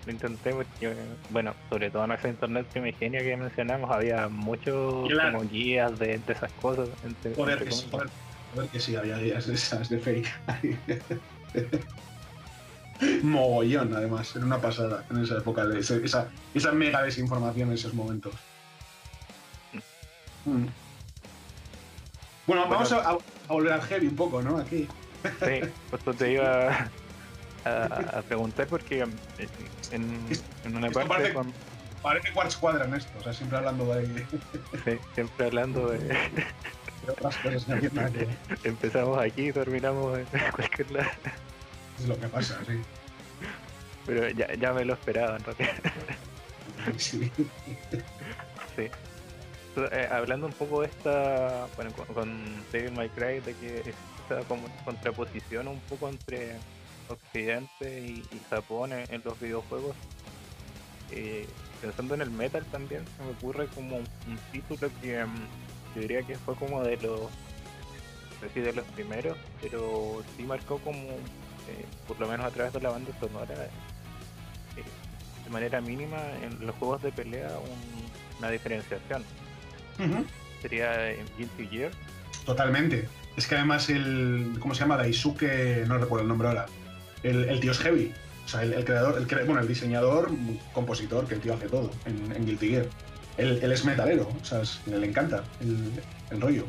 lo 0.07 0.13
intenté 0.13 0.53
porque, 0.53 0.97
bueno, 1.29 1.55
sobre 1.69 1.91
todo 1.91 2.05
en 2.05 2.13
ese 2.13 2.29
internet 2.29 2.67
primigenio 2.73 3.21
que 3.21 3.37
mencionamos, 3.37 3.91
había 3.91 4.29
muchos 4.29 5.09
Claro. 5.09 5.39
como 5.39 5.49
guías 5.49 5.99
de, 5.99 6.19
de 6.19 6.33
esas 6.33 6.51
cosas. 6.53 6.89
Entre, 7.03 7.33
entre 7.33 7.65
que 8.71 8.81
sí, 8.81 8.93
que 8.93 8.99
había 8.99 9.17
días 9.19 9.47
de 9.47 9.55
esas 9.55 9.89
de 9.89 9.99
fake. 9.99 10.29
Mogollón, 13.23 13.95
además, 13.95 14.35
era 14.37 14.45
una 14.45 14.61
pasada 14.61 15.05
en 15.11 15.19
esa 15.19 15.39
época, 15.39 15.67
de 15.67 15.81
ese- 15.81 16.05
esa, 16.05 16.31
esa 16.55 16.73
mega 16.73 17.03
desinformación 17.03 17.69
en 17.69 17.75
esos 17.75 17.95
momentos. 17.95 18.35
Mm. 20.45 20.67
Bueno, 22.47 22.69
vamos 22.69 22.93
a, 22.93 23.19
volver 23.47 23.73
al 23.73 23.83
heavy 23.83 24.07
un 24.09 24.17
poco, 24.17 24.43
¿no? 24.43 24.59
Aquí. 24.59 24.87
Sí, 25.23 25.61
justo 25.91 26.13
te 26.15 26.33
iba 26.33 26.91
a, 27.65 28.23
preguntar 28.23 28.67
porque 28.69 29.01
em, 29.01 29.19
en, 29.91 30.29
en 30.65 30.77
una 30.77 30.91
parte 30.91 31.09
parece- 31.09 31.35
con- 31.35 31.53
Parece 32.03 32.33
Quartz 32.33 32.57
Quadran 32.57 32.95
esto, 32.95 33.19
o 33.19 33.23
sea, 33.23 33.35
siempre 33.35 33.59
hablando 33.59 33.85
de, 33.95 34.07
de 34.07 34.25
sí, 34.85 34.99
siempre 35.15 35.47
hablando 35.47 35.91
de 35.91 35.99
otras 37.09 37.37
cosas 37.37 37.65
que 37.67 37.91
no 37.93 38.09
empezamos 38.65 39.21
aquí 39.21 39.49
y 39.49 39.53
terminamos 39.53 40.19
en 40.19 40.27
cualquier 40.57 40.91
lado. 40.93 41.11
Es 41.99 42.07
lo 42.09 42.19
que 42.19 42.27
pasa, 42.29 42.59
sí. 42.67 42.81
Pero 44.07 44.31
ya, 44.31 44.55
ya 44.55 44.73
me 44.73 44.87
lo 44.87 44.95
esperaba 44.95 45.37
en 45.37 45.45
realidad. 45.45 45.75
Sí. 46.97 47.31
Sí. 48.77 48.89
Eh, 49.93 50.09
hablando 50.11 50.47
un 50.47 50.53
poco 50.55 50.81
de 50.81 50.87
esta, 50.89 51.67
bueno, 51.77 51.93
con, 51.93 52.07
con 52.15 52.65
Devil 52.73 52.93
May 52.93 53.11
Cry, 53.11 53.41
de 53.41 53.55
que 53.55 53.81
esta 54.21 54.43
como 54.49 54.67
contraposición 54.87 55.69
un 55.69 55.81
poco 55.81 56.09
entre 56.09 56.57
Occidente 57.11 58.01
y, 58.07 58.25
Japón 58.49 58.93
en, 58.93 59.23
los 59.25 59.39
videojuegos. 59.41 59.97
Eh, 61.11 61.47
pensando 61.81 62.15
en 62.15 62.23
el 62.23 62.31
metal 62.31 62.65
también, 62.71 63.05
se 63.17 63.25
me 63.25 63.31
ocurre 63.31 63.67
como 63.69 63.97
un, 63.97 64.07
título 64.53 64.91
que 65.01 65.25
mm, 65.25 65.95
yo 65.95 66.01
diría 66.03 66.23
que 66.23 66.37
fue 66.37 66.55
como 66.55 66.83
de 66.83 66.97
los, 66.99 67.21
no 67.21 67.29
sé 68.41 68.51
si 68.55 68.61
de 68.61 68.73
los 68.73 68.85
primeros, 68.87 69.37
pero 69.61 70.23
sí 70.37 70.45
marcó 70.45 70.79
como, 70.79 70.99
eh, 70.99 71.85
por 72.07 72.21
lo 72.21 72.29
menos 72.29 72.47
a 72.47 72.51
través 72.51 72.73
de 72.73 72.81
la 72.81 72.91
banda 72.91 73.11
sonora, 73.19 73.55
eh, 73.55 74.85
de 75.45 75.51
manera 75.51 75.81
mínima 75.81 76.19
en 76.43 76.65
los 76.65 76.75
juegos 76.77 77.03
de 77.03 77.13
pelea 77.13 77.51
una 78.39 78.51
diferenciación. 78.51 79.25
Sería 80.63 81.11
en 81.11 81.27
Guilty 81.37 81.67
Gear. 81.67 81.93
Totalmente. 82.47 83.07
Es 83.37 83.47
que 83.47 83.55
además 83.55 83.89
el. 83.91 84.57
¿Cómo 84.59 84.75
se 84.75 84.81
llama? 84.81 84.97
Daisuke. 84.97 85.85
No 85.87 85.99
recuerdo 85.99 86.23
el 86.23 86.29
nombre 86.29 86.49
ahora. 86.49 86.67
El, 87.23 87.45
el 87.45 87.61
tío 87.61 87.73
es 87.73 87.79
heavy. 87.79 88.13
O 88.45 88.49
sea, 88.49 88.63
el, 88.63 88.85
creador, 88.85 89.17
el, 89.17 89.47
bueno, 89.47 89.61
el 89.61 89.69
diseñador, 89.69 90.31
compositor, 90.73 91.27
que 91.27 91.35
el 91.35 91.41
tío 91.41 91.55
hace 91.55 91.69
todo 91.69 91.91
en, 92.07 92.33
en 92.33 92.47
Guilty 92.47 92.69
Gear. 92.69 92.87
Él, 93.37 93.73
es 93.73 93.85
metalero, 93.85 94.29
o 94.29 94.45
sea, 94.45 94.63
le 94.87 95.07
encanta 95.07 95.45
el, 95.61 96.41
rollo. 96.41 96.67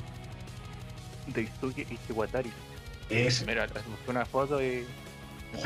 Daisuke 1.27 1.85
Ishiwatari. 1.89 2.51
Es. 3.09 3.45
Mira, 3.45 3.67
una 4.07 4.25
foto 4.25 4.61
y. 4.63 4.85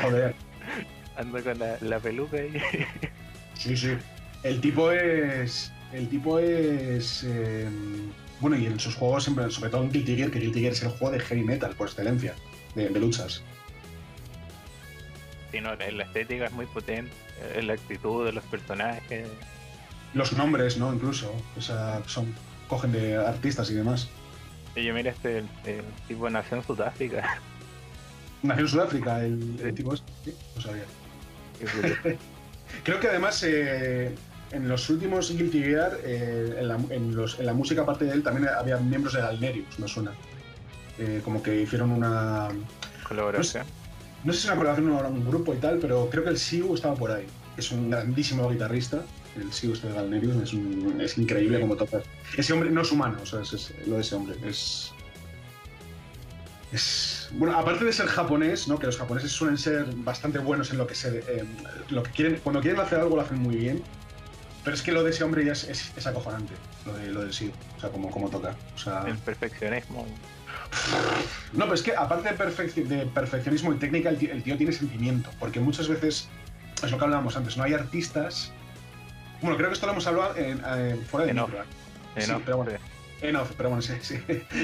Joder. 0.00 0.34
Ando 1.16 1.42
con 1.42 1.58
la, 1.58 1.78
la 1.80 2.00
peluca 2.00 2.38
y. 2.38 2.60
sí, 3.54 3.76
sí. 3.76 3.96
El 4.42 4.60
tipo 4.60 4.90
es. 4.90 5.72
El 5.92 6.08
tipo 6.08 6.38
es. 6.38 7.24
Eh, 7.24 7.68
bueno, 8.40 8.56
y 8.56 8.66
en 8.66 8.78
sus 8.78 8.94
juegos, 8.94 9.24
siempre, 9.24 9.50
sobre 9.50 9.70
todo 9.70 9.82
en 9.82 9.90
Guilty 9.90 10.16
Gear, 10.16 10.30
que 10.30 10.40
Guilty 10.40 10.60
Gear 10.60 10.72
es 10.72 10.82
el 10.82 10.90
juego 10.90 11.12
de 11.12 11.20
heavy 11.20 11.42
metal 11.42 11.74
por 11.76 11.88
excelencia, 11.88 12.34
de, 12.74 12.90
luchas. 12.90 13.42
Sí, 15.52 15.60
no, 15.60 15.74
la 15.74 16.04
estética 16.04 16.46
es 16.46 16.52
muy 16.52 16.66
potente, 16.66 17.12
eh, 17.54 17.62
la 17.62 17.74
actitud 17.74 18.24
de 18.24 18.32
los 18.32 18.44
personajes. 18.44 19.28
Los 20.14 20.32
nombres, 20.32 20.76
¿no? 20.76 20.92
Incluso. 20.92 21.32
O 21.56 21.60
sea, 21.60 22.02
son, 22.06 22.34
cogen 22.68 22.92
de 22.92 23.16
artistas 23.16 23.70
y 23.70 23.74
demás. 23.74 24.08
Oye, 24.76 24.92
mira, 24.92 25.10
este 25.10 25.44
tipo 26.08 26.28
nació 26.28 26.58
en 26.58 26.64
Sudáfrica. 26.64 27.40
Nació 28.42 28.64
en 28.64 28.68
Sudáfrica, 28.68 29.24
el, 29.24 29.74
tipo 29.74 29.94
este, 29.94 30.12
sí, 30.24 30.34
lo 30.54 30.60
sabía. 30.60 30.84
Creo 32.84 33.00
que 33.00 33.08
además 33.08 33.42
eh, 33.42 34.14
en 34.52 34.68
los 34.68 34.88
últimos 34.90 35.34
Guilty 35.34 35.62
Gear, 35.62 35.98
eh, 36.04 36.56
en, 36.58 36.68
la, 36.68 36.76
en, 36.90 37.46
la, 37.46 37.54
música 37.54 37.82
aparte 37.82 38.04
de 38.04 38.12
él, 38.12 38.22
también 38.22 38.48
había 38.48 38.76
miembros 38.76 39.14
de 39.14 39.22
Galnerius, 39.22 39.78
me 39.78 39.88
suena. 39.88 40.12
Eh, 40.98 41.22
como 41.24 41.42
que 41.42 41.62
hicieron 41.62 41.90
una... 41.90 42.48
Colaboración. 43.08 43.64
No, 43.66 43.72
sé 43.72 43.85
si 44.32 44.40
es 44.40 44.44
una 44.46 44.56
colaboración 44.56 44.90
o 44.90 45.08
un 45.08 45.26
grupo 45.26 45.54
y 45.54 45.58
tal, 45.58 45.78
pero 45.78 46.08
creo 46.10 46.24
que 46.24 46.30
el 46.30 46.38
Siu 46.38 46.74
estaba 46.74 46.94
por 46.94 47.10
ahí. 47.10 47.26
Es 47.56 47.70
un 47.70 47.90
grandísimo 47.90 48.48
guitarrista. 48.50 49.04
El 49.36 49.52
Siu 49.52 49.72
este 49.72 49.88
de 49.88 49.94
Galnerius 49.94 50.36
es, 50.36 50.54
es 51.00 51.18
increíble 51.18 51.60
como 51.60 51.76
toca. 51.76 52.00
Ese 52.36 52.52
hombre 52.52 52.70
no 52.70 52.82
es 52.82 52.92
humano, 52.92 53.18
o 53.22 53.26
sea, 53.26 53.40
es, 53.40 53.72
lo 53.86 53.96
de 53.96 54.00
ese 54.00 54.14
hombre. 54.14 54.36
Es, 54.46 54.92
es 56.72 57.28
bueno 57.32 57.56
aparte 57.56 57.84
de 57.84 57.92
ser 57.92 58.06
japonés 58.06 58.66
no 58.66 58.78
que 58.78 58.86
los 58.86 58.96
japoneses 58.96 59.30
suelen 59.30 59.56
ser 59.56 59.86
bastante 59.96 60.40
buenos 60.40 60.72
en 60.72 60.78
lo 60.78 60.86
que 60.86 60.96
se 60.96 61.22
lo 61.90 62.02
que 62.02 62.10
quieren 62.10 62.40
cuando 62.42 62.60
quieren 62.60 62.80
hacer 62.80 62.98
algo 62.98 63.14
lo 63.14 63.22
hacen 63.22 63.38
muy 63.38 63.54
bien 63.54 63.82
pero 64.66 64.74
es 64.74 64.82
que 64.82 64.90
lo 64.90 65.04
de 65.04 65.10
ese 65.10 65.22
hombre 65.22 65.44
ya 65.44 65.52
es, 65.52 66.06
acojonante, 66.08 66.52
lo, 66.84 66.92
de, 66.94 67.06
lo 67.12 67.20
del 67.20 67.32
sí, 67.32 67.52
o 67.76 67.80
sea, 67.80 67.88
como, 67.88 68.10
como 68.10 68.28
toca. 68.28 68.56
El 69.06 69.16
perfeccionismo. 69.18 70.04
No, 71.52 71.64
pero 71.64 71.74
es 71.74 71.82
que 71.82 71.94
aparte 71.96 72.32
de, 72.32 72.84
de 72.84 73.06
perfeccionismo 73.06 73.72
y 73.72 73.76
técnica, 73.76 74.10
el 74.10 74.42
tío, 74.42 74.56
tiene 74.56 74.72
sentimiento, 74.72 75.30
porque 75.38 75.60
muchas 75.60 75.88
veces, 75.88 76.28
es 76.82 76.90
lo 76.90 76.98
que 76.98 77.04
hablábamos 77.04 77.36
antes, 77.36 77.56
no 77.56 77.64
hay 77.64 77.74
artistas... 77.74 78.52
Bueno, 79.42 79.56
creo 79.56 79.68
que 79.68 79.74
esto 79.74 79.86
lo 79.86 79.92
hemos 79.92 80.06
hablado 80.06 80.34
en, 80.36 80.62
eh, 80.66 80.96
fuera 81.08 81.26
de 81.26 81.32
en 81.32 81.38
off. 81.38 81.50
Sí, 82.18 82.32
pero 82.44 82.56
bueno, 82.56 82.72
en 83.20 83.36
off, 83.36 83.52
pero 83.56 83.68
bueno, 83.68 83.82
sí, 83.82 83.92
sí, 84.00 84.18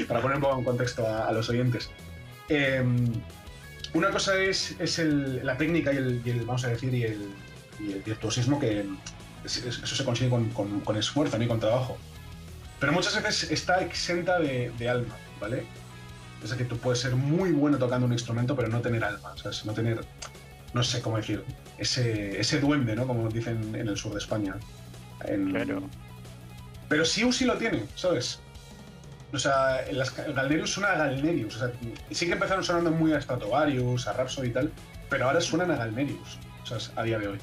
para 0.09 0.21
poner 0.23 0.37
un 0.37 0.43
poco 0.43 0.59
en 0.59 0.65
contexto 0.65 1.07
a, 1.07 1.31
los 1.33 1.49
oyentes. 1.51 1.91
Em, 2.49 3.13
una 3.93 4.11
cosa 4.11 4.39
es, 4.39 4.75
es 4.79 4.99
el, 4.99 5.45
la 5.45 5.59
técnica 5.59 5.93
y 5.93 5.97
el, 5.99 6.45
vamos 6.47 6.65
a 6.65 6.69
decir, 6.69 6.95
y 6.95 7.05
el, 7.05 7.29
y 7.79 7.93
el 7.93 8.03
virtuosismo 8.03 8.59
que, 8.59 8.87
eso 9.45 9.97
se 9.97 10.05
consigue 10.05 10.31
con, 10.31 10.97
esfuerzo, 10.97 11.37
no 11.37 11.45
y 11.45 11.49
con 11.49 11.61
trabajo. 11.61 11.99
Pero 12.79 12.93
muchas 12.93 13.15
veces 13.23 13.51
está 13.51 13.81
exenta 13.81 14.39
de, 14.39 14.89
alma, 14.89 15.17
¿vale? 15.41 15.65
Decir, 16.43 16.59
que 16.59 16.65
tú 16.65 16.77
puedes 16.77 17.01
ser 17.01 17.15
muy 17.15 17.53
bueno 17.53 17.79
tocando 17.79 18.07
un 18.07 18.13
instrumento, 18.13 18.57
pero 18.57 18.69
no 18.69 18.81
tener 18.81 19.05
alma, 19.05 19.33
¿sabes? 19.37 19.65
No 19.65 19.73
tener, 19.73 20.05
no 20.75 20.83
sé 20.83 21.01
cómo 21.01 21.17
decir, 21.17 21.45
ese, 21.79 22.39
ese 22.41 22.61
duende, 22.61 22.97
¿no? 22.97 23.07
Como 23.07 23.29
dicen 23.29 23.75
en 23.75 23.89
el 23.89 23.97
sur 23.97 24.13
de 24.13 24.19
España. 24.19 24.57
Claro. 25.21 25.83
Pero 26.89 27.05
sí 27.05 27.31
sí 27.33 27.45
lo 27.45 27.57
tiene, 27.57 27.85
¿sabes? 27.95 28.41
O 29.33 29.39
sea, 29.39 29.81
el 29.87 30.03
Galnerius 30.35 30.73
suena 30.73 30.93
a 30.93 30.97
Galnerius. 30.97 31.57
O 31.57 31.59
sea, 31.59 31.73
sí 32.11 32.27
que 32.27 32.33
empezaron 32.33 32.63
sonando 32.63 32.91
muy 32.91 33.13
a 33.15 33.21
Stratovarius, 33.21 34.07
a 34.07 34.13
Rhapsody 34.13 34.49
y 34.49 34.51
tal, 34.51 34.73
pero 35.09 35.27
ahora 35.27 35.41
suenan 35.41 35.71
a 35.71 35.77
Galnerius, 35.77 36.39
¿sabes? 36.65 36.93
A 36.97 37.03
día 37.03 37.19
de 37.19 37.29
hoy. 37.29 37.39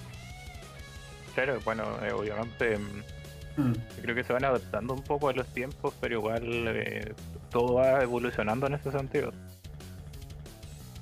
Claro, 1.34 1.60
bueno, 1.64 1.84
eh, 2.04 2.12
obviamente 2.12 2.78
mm, 2.78 3.62
mm. 3.62 3.74
creo 4.02 4.16
que 4.16 4.24
se 4.24 4.34
van 4.34 4.46
adaptando 4.46 4.94
un 4.94 5.04
poco 5.04 5.30
a 5.30 5.34
los 5.34 5.48
tiempos, 5.48 5.94
pero 6.00 6.16
igual 6.16 6.44
eh, 6.46 7.14
todo 7.50 7.76
va 7.76 8.02
evolucionando 8.02 8.68
en 8.68 8.76
ese 8.76 8.92
sentido. 8.92 9.32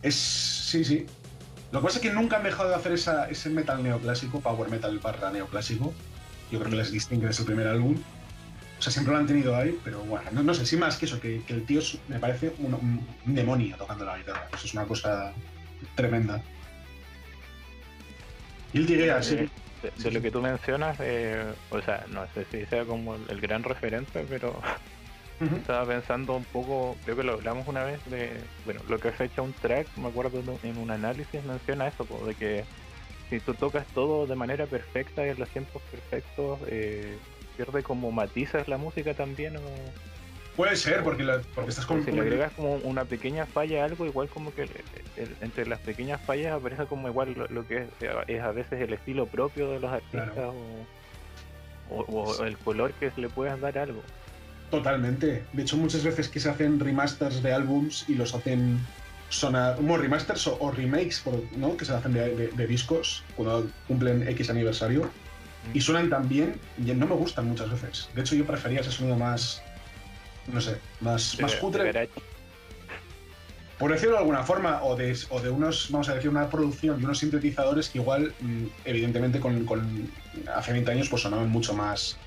Es, 0.02 0.16
sí, 0.16 0.84
sí. 0.84 1.06
Lo 1.72 1.80
que 1.80 1.86
pasa 1.86 1.98
es 2.00 2.04
que 2.04 2.14
nunca 2.14 2.38
han 2.38 2.44
dejado 2.44 2.70
de 2.70 2.76
hacer 2.76 2.94
ese 2.94 3.50
metal 3.50 3.84
neoclásico, 3.84 4.40
power 4.40 4.70
metal 4.70 4.98
barra 5.00 5.32
neoclásico. 5.32 5.94
Yo 6.52 6.60
creo 6.60 6.72
que 6.72 6.78
les 6.78 6.92
distingue 6.92 7.28
desde 7.28 7.42
el 7.42 7.48
primer 7.48 7.68
álbum. 7.68 7.96
O 8.80 8.82
sea, 8.82 8.92
siempre 8.92 9.14
lo 9.14 9.20
han 9.20 9.28
tenido 9.28 9.56
ahí, 9.56 9.78
pero 9.84 10.02
bueno, 10.02 10.32
no, 10.32 10.54
sé, 10.54 10.66
sí 10.66 10.78
más 10.78 10.98
que 10.98 11.06
eso, 11.06 11.20
que, 11.20 11.42
el 11.48 11.66
tío 11.66 11.82
me 12.08 12.20
parece 12.20 12.54
un, 12.60 13.06
demonio 13.26 13.76
tocando 13.76 14.06
la 14.06 14.18
guitarra. 14.18 14.48
Eso 14.54 14.66
es 14.66 14.74
una 14.74 14.86
cosa 14.86 15.34
tremenda. 15.96 16.42
Y 18.72 18.78
él 18.78 18.86
diría, 18.86 19.22
sí 19.24 19.50
de, 19.82 20.12
lo 20.12 20.22
que 20.22 20.32
tú 20.32 20.42
mencionas, 20.42 20.98
eh, 21.00 21.44
o 21.70 21.82
sea, 21.82 22.06
no 22.10 22.26
sé 22.34 22.46
si 22.52 22.66
sea 22.66 22.86
como 22.86 23.16
el, 23.16 23.42
gran 23.42 23.64
referente, 23.64 24.26
pero 24.28 24.60
estaba 25.40 25.86
pensando 25.86 26.36
un 26.36 26.44
poco, 26.46 26.98
creo 27.04 27.16
que 27.16 27.24
lo 27.24 27.34
hablamos 27.34 27.68
una 27.68 27.84
vez, 27.84 28.04
de, 28.06 28.32
bueno, 28.66 28.82
lo 28.90 29.00
que 29.00 29.10
has 29.10 29.22
hecho 29.22 29.44
un 29.44 29.54
track, 29.54 29.88
me 29.98 30.08
acuerdo 30.08 30.42
en 30.64 30.78
un 30.78 30.92
análisis 30.92 31.44
menciona 31.44 31.88
eso, 31.88 32.06
de 32.26 32.36
que 32.36 32.66
si 33.30 33.40
tú 33.40 33.54
tocas 33.54 33.86
todo 33.88 34.26
de 34.26 34.36
manera 34.36 34.66
perfecta 34.66 35.26
y 35.26 35.30
en 35.30 35.40
los 35.40 35.50
tiempos 35.50 35.82
perfectos, 35.92 36.60
eh, 36.68 37.18
pierde 37.56 37.84
como 37.84 38.12
matizas 38.12 38.68
la 38.68 38.78
música 38.78 39.14
también 39.14 39.58
o 39.58 39.62
Puede 40.58 40.76
ser, 40.76 41.04
porque, 41.04 41.24
porque 41.54 41.70
estás 41.70 41.86
con. 41.86 42.04
Si 42.04 42.12
le 42.12 42.20
agregas 42.20 42.52
como 42.54 42.78
una 42.78 43.06
pequeña 43.06 43.46
falla 43.46 43.84
a 43.84 43.86
algo, 43.86 44.08
igual 44.08 44.28
como 44.28 44.52
que 44.56 44.68
entre 45.40 45.68
las 45.68 45.80
pequeñas 45.82 46.20
fallas 46.20 46.52
aparece 46.52 46.88
como 46.88 47.08
igual 47.08 47.36
lo, 47.52 47.68
que 47.68 47.88
es, 48.00 48.42
a 48.42 48.52
veces 48.52 48.82
el 48.82 48.92
estilo 48.92 49.28
propio 49.28 49.70
de 49.70 49.80
los 49.80 49.92
artistas 49.92 50.52
o, 51.92 52.44
el 52.44 52.58
color 52.58 52.92
que 52.94 53.12
le 53.18 53.30
puedas 53.30 53.62
dar 53.62 53.78
a 53.78 53.84
algo. 53.84 54.02
Totalmente. 54.72 55.46
De 55.54 55.62
hecho, 55.62 55.78
muchas 55.78 56.04
veces 56.04 56.28
que 56.28 56.40
se 56.40 56.50
hacen 56.50 56.80
remasters 56.80 57.42
de 57.42 57.54
álbums 57.54 58.06
y 58.08 58.16
los 58.16 58.34
hacen 58.34 58.80
sonar. 59.30 59.76
Como 59.78 59.98
remasters 59.98 60.48
o, 60.48 60.72
remakes, 60.72 61.24
¿no? 61.56 61.78
Que 61.78 61.86
se 61.86 61.94
hacen 61.94 62.14
de, 62.14 62.68
discos 62.68 63.24
cuando 63.36 63.70
cumplen 63.88 64.28
X 64.28 64.50
aniversario. 64.50 65.10
Y 65.74 65.82
suenan 65.82 66.10
tan 66.10 66.30
bien, 66.30 66.56
y 66.78 66.94
no 66.94 67.08
me 67.08 67.16
gustan 67.16 67.48
muchas 67.48 67.70
veces. 67.70 68.10
De 68.16 68.22
hecho, 68.22 68.36
yo 68.36 68.46
prefería 68.46 68.80
ese 68.80 68.92
sonido 68.92 69.18
más 69.18 69.62
no 70.52 70.62
sé, 70.62 70.78
más, 71.02 71.40
más 71.40 71.56
cutre. 71.56 72.10
Por 73.78 73.92
decirlo 73.92 74.14
de 74.14 74.20
alguna 74.20 74.44
forma, 74.44 74.84
o 74.84 74.96
de, 74.96 75.16
o 75.30 75.40
de 75.40 75.50
unos, 75.50 75.92
vamos 75.92 76.10
a 76.10 76.16
decir, 76.16 76.30
una 76.30 76.50
producción 76.50 76.98
de 76.98 77.06
unos 77.06 77.20
sintetizadores 77.20 77.90
que 77.90 78.00
igual, 78.00 78.34
mm, 78.40 78.66
evidentemente, 78.86 79.40
con, 79.40 79.66
con 79.66 80.10
hace 80.56 80.72
20 80.72 80.92
años 80.92 81.10
pues 81.10 81.22
sonaban 81.22 81.50
mucho 81.50 81.76
más, 81.76 82.18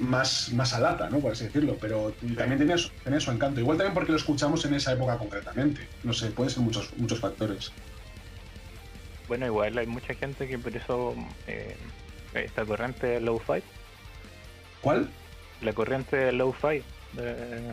más, 0.00 0.52
más 0.52 0.72
a 0.74 0.80
lata, 0.80 1.10
¿no? 1.10 1.18
Por 1.20 1.32
así 1.32 1.44
decirlo, 1.44 1.76
pero 1.80 2.14
también 2.36 2.58
tenía 2.58 2.78
su, 2.78 2.90
tenía 3.04 3.20
su, 3.20 3.30
encanto. 3.30 3.60
Igual 3.60 3.78
también 3.78 3.94
porque 3.94 4.12
lo 4.12 4.18
escuchamos 4.18 4.64
en 4.64 4.74
esa 4.74 4.92
época 4.92 5.18
concretamente. 5.18 5.86
No 6.04 6.12
sé, 6.12 6.30
pueden 6.30 6.50
ser 6.50 6.62
muchos, 6.62 6.92
muchos 6.96 7.20
factores. 7.20 7.72
Bueno, 9.28 9.46
igual 9.46 9.78
hay 9.78 9.86
mucha 9.86 10.14
gente 10.14 10.48
que 10.48 10.58
por 10.58 10.76
eso 10.76 11.14
eh, 11.46 11.76
esta 12.34 12.64
corriente 12.64 13.20
low-fi. 13.20 13.62
¿Cuál? 14.80 15.08
La 15.60 15.72
corriente 15.72 16.32
low-fi 16.32 16.82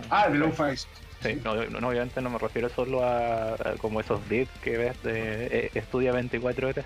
ah, 0.10 0.30
de 0.30 0.38
low 0.38 0.52
fi 0.52 0.78
Sí, 1.20 1.42
no, 1.44 1.54
obviamente 1.54 2.22
no 2.22 2.30
me 2.30 2.38
refiero 2.38 2.70
solo 2.70 3.04
a, 3.04 3.56
como 3.80 4.00
esos 4.00 4.22
beats 4.30 4.52
que 4.62 4.78
ves 4.78 5.02
de 5.02 5.48
eh, 5.48 5.72
estudia 5.74 6.12
24 6.12 6.68
horas. 6.68 6.86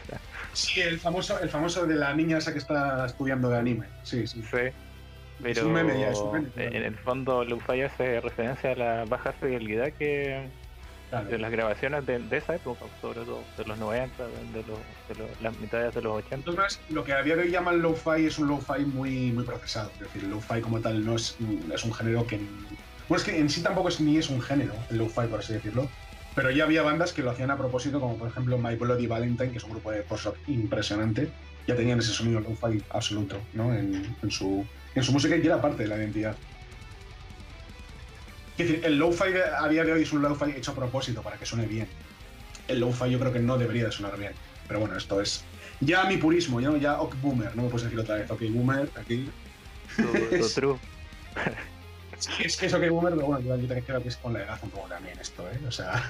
Sí, 0.54 0.80
el 0.80 1.02
famoso, 1.02 1.38
el 1.42 1.50
famoso 1.50 1.86
de 1.86 1.96
la 1.96 2.14
niña 2.14 2.38
esa 2.38 2.54
que 2.54 2.60
está 2.60 3.06
estudiando 3.06 3.50
de 3.50 3.58
anime. 3.58 3.88
Sí, 4.04 4.26
sí. 4.28 4.42
Sí. 4.50 4.58
Pero 5.42 5.78
en 5.78 6.84
el 6.84 6.96
fondo 6.96 7.46
fi 7.68 7.82
hace 7.82 8.22
referencia 8.22 8.72
a 8.72 8.76
la 8.76 9.06
baja 9.06 9.32
fidelidad 9.34 9.92
que, 9.94 10.50
de 11.20 11.38
las 11.38 11.52
grabaciones 11.52 12.06
de, 12.06 12.22
esa 12.32 12.56
época, 12.56 12.86
sobre 13.02 13.22
todo 13.22 13.44
de 13.58 13.66
los 13.66 13.78
90, 13.78 14.24
de, 14.24 14.64
los, 14.64 14.80
de 15.18 15.44
las 15.44 15.60
mitades 15.60 15.94
de 15.94 16.02
los 16.02 16.14
80. 16.14 16.36
Entonces, 16.50 16.80
lo 16.90 17.04
que 17.04 17.14
a 17.14 17.22
día 17.22 17.36
de 17.36 17.44
hoy 17.44 17.52
llaman 17.52 17.82
lo-fi 17.82 18.26
es 18.26 18.40
un 18.40 18.48
lo-fi 18.48 18.86
muy, 18.86 19.32
muy 19.32 19.44
procesado. 19.44 19.92
Es 19.96 20.00
decir, 20.02 20.24
el 20.24 20.30
lo-fi 20.30 20.62
como 20.62 20.80
tal 20.80 21.06
no 21.06 21.16
es, 21.16 21.36
es 21.74 21.84
un 21.84 21.94
género 21.94 22.26
que. 22.26 22.38
Bueno, 23.10 23.22
es 23.22 23.24
que 23.24 23.38
en 23.38 23.50
sí 23.50 23.62
tampoco 23.62 23.90
es, 23.90 24.00
ni 24.00 24.18
es 24.18 24.30
un 24.30 24.42
género, 24.42 24.74
el 24.90 25.00
lo-fi, 25.00 25.28
por 25.28 25.40
así 25.40 25.54
decirlo. 25.54 25.90
Pero 26.34 26.50
ya 26.50 26.64
había 26.64 26.82
bandas 26.82 27.12
que 27.12 27.22
lo 27.22 27.32
hacían 27.32 27.52
a 27.52 27.58
propósito, 27.58 28.00
como 28.00 28.18
por 28.18 28.30
ejemplo 28.30 28.58
My 28.58 28.76
Bloody 28.76 29.06
Valentine, 29.06 29.52
que 29.52 29.58
es 29.58 29.64
un 29.66 29.72
grupo 29.72 29.92
de 29.92 30.02
post-rock 30.04 30.38
impresionante. 30.48 31.30
Ya 31.68 31.76
tenían 31.76 32.00
ese 32.00 32.14
sonido 32.14 32.40
lo-fi 32.40 32.82
absoluto 32.90 33.38
¿no? 33.54 33.74
en, 33.74 34.16
en, 34.24 34.32
su, 34.32 34.66
en 34.96 35.04
su 35.04 35.12
música 35.12 35.36
y 35.36 35.46
era 35.46 35.62
parte 35.62 35.84
de 35.84 35.90
la 35.90 35.98
identidad. 35.98 36.36
Es 38.58 38.68
decir, 38.68 38.86
el 38.86 38.98
lo-fi 38.98 39.34
a 39.58 39.68
día 39.68 39.84
de 39.84 39.94
hoy 39.94 40.04
es 40.04 40.12
un 40.14 40.22
lo-fi 40.22 40.52
hecho 40.52 40.72
a 40.72 40.76
propósito 40.76 41.22
para 41.22 41.38
que 41.38 41.46
suene 41.46 41.66
bien. 41.66 41.88
El 42.68 42.80
lo-fi 42.80 43.10
yo 43.10 43.20
creo 43.20 43.34
que 43.34 43.40
no 43.40 43.58
debería 43.58 43.86
de 43.86 43.92
sonar 43.92 44.18
bien. 44.18 44.34
Pero 44.68 44.80
bueno, 44.82 44.96
esto 44.96 45.22
es 45.22 45.44
ya 45.80 46.04
mi 46.06 46.18
purismo, 46.18 46.62
¿no? 46.62 46.78
ya 46.78 47.02
ok 47.02 47.16
boomer, 47.22 47.56
no 47.56 47.64
me 47.64 47.70
puedes 47.70 47.86
decir 47.86 48.00
otra 48.00 48.16
vez, 48.16 48.30
ok 48.30 48.42
boomer, 48.52 48.90
aquí. 48.96 49.30
Todo 49.98 50.48
true. 50.56 50.80
es 52.40 52.58
que 52.58 52.68
es 52.68 52.74
ok 52.74 52.90
boomer, 52.90 53.16
pero 53.16 53.26
bueno, 53.28 53.58
yo 53.58 53.68
creo 53.68 54.02
que 54.02 54.10
es 54.10 54.18
con 54.18 54.34
la 54.34 54.44
edad 54.44 54.60
un 54.62 54.70
poco 54.70 54.88
también 54.88 55.18
esto, 55.20 55.44
¿eh? 55.50 55.60
O 55.68 55.72
sea. 55.72 56.10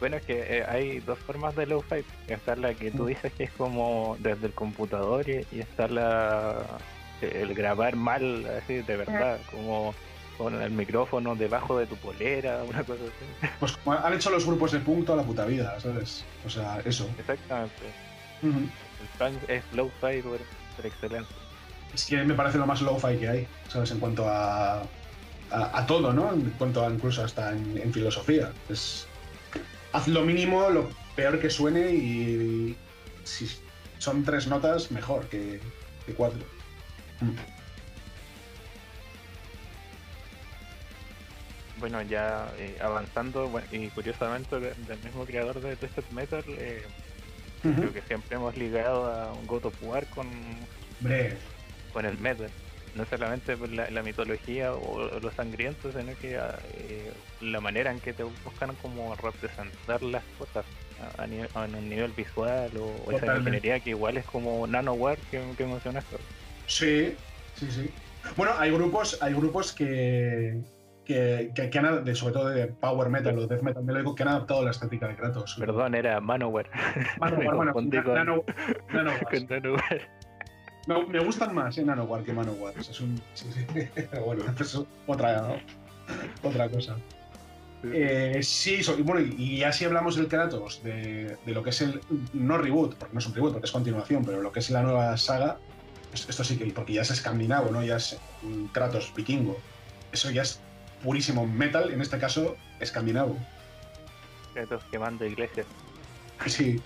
Bueno, 0.00 0.16
es 0.16 0.24
que 0.24 0.58
eh, 0.58 0.64
hay 0.68 0.98
dos 1.00 1.18
formas 1.20 1.54
de 1.56 1.66
lo-fi. 1.66 2.04
Está 2.26 2.56
la 2.56 2.74
que 2.74 2.90
tú 2.90 3.04
mm. 3.04 3.06
dices 3.06 3.32
que 3.32 3.44
es 3.44 3.50
como 3.52 4.16
desde 4.18 4.48
el 4.48 4.52
computador 4.52 5.26
y, 5.30 5.46
y 5.52 5.60
está 5.60 5.88
la 5.88 6.78
el 7.20 7.54
grabar 7.54 7.96
mal, 7.96 8.46
así 8.46 8.82
de 8.82 8.96
verdad, 8.96 9.38
como 9.50 9.94
con 10.36 10.60
el 10.60 10.70
micrófono 10.70 11.34
debajo 11.34 11.78
de 11.78 11.86
tu 11.86 11.96
polera, 11.96 12.64
una 12.64 12.82
cosa 12.82 13.02
así. 13.04 13.48
Pues 13.60 13.72
como 13.72 13.96
han 13.96 14.12
hecho 14.12 14.30
los 14.30 14.44
grupos 14.44 14.72
de 14.72 14.80
punto 14.80 15.12
a 15.12 15.16
la 15.16 15.22
puta 15.22 15.44
vida, 15.44 15.78
¿sabes? 15.80 16.24
O 16.44 16.50
sea, 16.50 16.80
eso. 16.84 17.08
Exactamente. 17.18 17.74
El 18.42 18.68
punk 19.18 19.48
es 19.48 19.62
low-fi 19.72 20.22
por, 20.22 20.40
excelencia. 20.84 21.36
Es 21.94 22.04
que 22.06 22.16
me 22.24 22.34
parece 22.34 22.58
lo 22.58 22.66
más 22.66 22.80
low-fi 22.82 23.16
que 23.16 23.28
hay, 23.28 23.46
¿sabes? 23.68 23.90
En 23.92 24.00
cuanto 24.00 24.28
a, 24.28 24.82
a, 25.50 25.86
todo, 25.86 26.12
¿no? 26.12 26.32
En 26.32 26.50
cuanto 26.50 26.84
a 26.84 26.90
incluso 26.90 27.24
hasta 27.24 27.52
en, 27.52 27.92
filosofía. 27.92 28.52
Es, 28.68 29.06
haz 29.92 30.08
lo 30.08 30.22
mínimo, 30.22 30.68
lo 30.70 30.90
peor 31.14 31.38
que 31.38 31.48
suene 31.48 31.90
y, 31.92 32.76
si 33.22 33.48
son 33.98 34.24
tres 34.24 34.48
notas, 34.48 34.90
mejor 34.90 35.26
que, 35.28 35.60
que 36.04 36.12
cuatro. 36.14 36.40
Mm. 37.24 37.54
bueno, 41.84 42.00
ya 42.00 42.50
eh, 42.58 42.78
avanzando, 42.80 43.50
y 43.70 43.88
curiosamente 43.88 44.58
del, 44.58 44.98
mismo 45.02 45.26
creador 45.26 45.60
de 45.60 45.76
Twisted 45.76 46.04
Metal, 46.12 46.42
eh, 46.48 46.82
creo 47.60 47.92
que 47.92 48.00
siempre 48.02 48.36
hemos 48.36 48.56
ligado 48.56 49.12
a 49.12 49.34
un 49.34 49.46
God 49.46 49.66
of 49.66 49.82
War 49.82 50.06
con, 50.06 50.26
con 51.92 52.06
el 52.06 52.16
metal. 52.18 52.50
No 52.94 53.04
solamente 53.04 53.54
por 53.56 53.68
la, 53.70 54.02
mitología 54.02 54.72
o, 54.72 55.20
los 55.20 55.34
sangrientos, 55.34 55.94
sino 55.94 56.16
que 56.16 56.38
ah, 56.38 56.58
eh, 56.74 57.12
la 57.42 57.60
manera 57.60 57.90
en 57.90 58.00
que 58.00 58.14
te 58.14 58.22
buscan 58.22 58.74
como 58.80 59.14
representar 59.16 60.02
las 60.02 60.22
cosas 60.38 60.64
a, 61.18 61.24
en 61.24 61.74
un 61.74 61.88
nivel 61.90 62.12
visual 62.12 62.70
o, 62.78 63.10
esa 63.10 63.36
ingeniería 63.36 63.80
que 63.80 63.90
igual 63.90 64.16
es 64.16 64.24
como 64.24 64.66
Nanoware 64.66 65.20
que, 65.30 65.42
que 65.58 65.66
mencionaste. 65.66 66.16
Sí, 66.66 67.14
sí, 67.54 67.70
sí. 67.70 67.90
Bueno, 68.36 68.52
hay 68.58 68.70
grupos, 68.70 69.18
hay 69.20 69.34
grupos 69.34 69.72
que, 69.72 70.60
que, 71.04 71.52
que, 71.54 71.78
han, 71.78 72.04
de, 72.04 72.14
sobre 72.14 72.32
todo 72.34 72.48
de 72.48 72.66
Power 72.68 73.08
Metal 73.10 73.38
o 73.38 73.46
Death 73.46 73.62
Metal 73.62 73.84
melódico, 73.84 74.14
que 74.14 74.22
han 74.22 74.30
adaptado 74.30 74.64
la 74.64 74.70
estética 74.70 75.08
de 75.08 75.16
Kratos. 75.16 75.56
Perdón, 75.58 75.94
era 75.94 76.20
Manowar. 76.20 76.70
Manowar, 77.18 77.56
bueno, 77.56 77.72
nano, 78.14 78.44
Me, 80.86 81.06
me, 81.06 81.18
gustan 81.20 81.54
más 81.54 81.78
eh, 81.78 81.84
Nanowar 81.84 82.22
que 82.24 82.32
Manowar. 82.32 82.74
Es 82.78 83.00
un, 83.00 83.20
sí, 83.34 83.50
sí. 83.52 83.66
bueno, 84.24 84.44
es 84.58 84.80
otra, 85.06 85.40
¿no? 85.40 85.56
otra 86.42 86.68
cosa. 86.68 86.96
Eh, 87.92 88.40
sí, 88.42 88.80
bueno, 89.02 89.20
y 89.20 89.62
así 89.62 89.84
hablamos 89.84 90.16
del 90.16 90.28
Kratos, 90.28 90.82
de, 90.82 91.36
de, 91.44 91.52
lo 91.52 91.62
que 91.62 91.70
es 91.70 91.82
el, 91.82 92.00
no 92.32 92.56
reboot, 92.56 92.94
porque 92.96 93.12
no 93.12 93.18
es 93.18 93.26
un 93.26 93.34
reboot, 93.34 93.52
porque 93.52 93.66
es 93.66 93.72
continuación, 93.72 94.24
pero 94.24 94.40
lo 94.40 94.52
que 94.52 94.60
es 94.60 94.70
la 94.70 94.82
nueva 94.82 95.16
saga, 95.16 95.58
esto 96.14 96.44
sí 96.44 96.56
que, 96.56 96.66
porque 96.66 96.94
ya 96.94 97.02
es 97.02 97.10
escandinavo, 97.10 97.70
¿no? 97.70 97.82
Ya 97.82 97.96
es 97.96 98.18
un 98.42 98.68
Kratos 98.68 99.12
vikingo. 99.14 99.58
Eso 100.12 100.30
ya 100.30 100.42
es 100.42 100.60
purísimo 101.02 101.46
metal, 101.46 101.92
en 101.92 102.00
este 102.00 102.18
caso 102.18 102.56
escandinavo. 102.80 103.36
Kratos 104.54 104.82
quemando 104.90 105.24
iglesias. 105.24 105.66
Sí. 106.46 106.80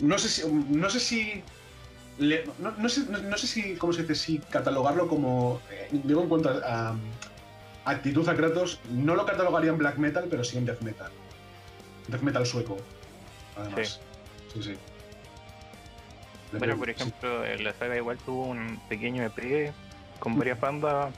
No 0.00 0.18
sé 0.18 0.28
si. 0.28 0.48
No 0.48 0.90
sé 0.90 1.00
si. 1.00 1.42
no, 2.18 2.88
sé, 2.88 3.06
no, 3.06 3.36
sé 3.36 3.46
si. 3.46 3.74
¿Cómo 3.76 3.92
se 3.92 4.02
dice? 4.02 4.14
Si 4.14 4.38
catalogarlo 4.38 5.08
como. 5.08 5.60
Eh, 5.70 5.88
digo 6.04 6.22
en 6.22 6.28
cuanto 6.28 6.50
a, 6.50 6.96
actitud 7.84 8.28
a 8.28 8.34
Kratos, 8.34 8.80
no 8.90 9.14
lo 9.14 9.26
catalogaría 9.26 9.70
en 9.70 9.78
black 9.78 9.98
metal, 9.98 10.26
pero 10.30 10.44
sí 10.44 10.58
en 10.58 10.66
death 10.66 10.80
metal. 10.80 11.12
Death 12.08 12.22
metal 12.22 12.46
sueco. 12.46 12.76
Además. 13.56 14.00
Sí, 14.52 14.62
sí. 14.62 14.76
Bueno, 16.58 16.76
por 16.76 16.90
ejemplo, 16.90 17.44
la 17.58 17.72
saga 17.74 17.96
igual 17.96 18.18
tuvo 18.18 18.46
un 18.46 18.78
pequeño 18.88 19.22
EP 19.22 19.72
con 20.18 20.38
varias 20.38 20.60
bandas 20.60 21.14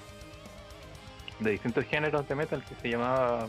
de 1.41 1.51
distintos 1.53 1.85
géneros 1.85 2.27
de 2.29 2.35
metal 2.35 2.65
que 2.65 2.75
se 2.77 2.91
llamaba 2.91 3.49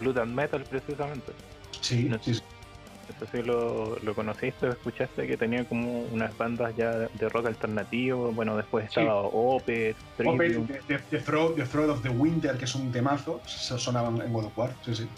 Blood 0.00 0.18
and 0.18 0.34
Metal 0.34 0.64
precisamente. 0.64 1.32
Sí, 1.80 2.10
sí, 2.22 2.32
Eso 2.32 3.26
sí 3.32 3.42
lo, 3.42 3.98
lo 4.00 4.14
conociste 4.14 4.66
o 4.66 4.70
escuchaste 4.70 5.26
que 5.26 5.36
tenía 5.36 5.64
como 5.64 6.02
unas 6.04 6.36
bandas 6.36 6.74
ya 6.76 6.90
de 6.90 7.28
rock 7.28 7.46
alternativo. 7.46 8.32
Bueno, 8.32 8.56
después 8.56 8.86
estaba 8.86 9.22
Opeth, 9.22 9.96
Opeth, 10.24 10.86
the, 10.86 10.98
the, 11.10 11.18
Throat, 11.18 11.90
of 11.90 12.02
the 12.02 12.10
Winter, 12.10 12.56
que 12.58 12.64
es 12.64 12.74
un 12.74 12.90
temazo, 12.92 13.40
sonaban 13.46 14.20
en 14.20 14.32
God 14.32 14.46
of 14.46 14.58
War, 14.58 14.74
sí, 14.84 14.94
sí. 14.94 15.08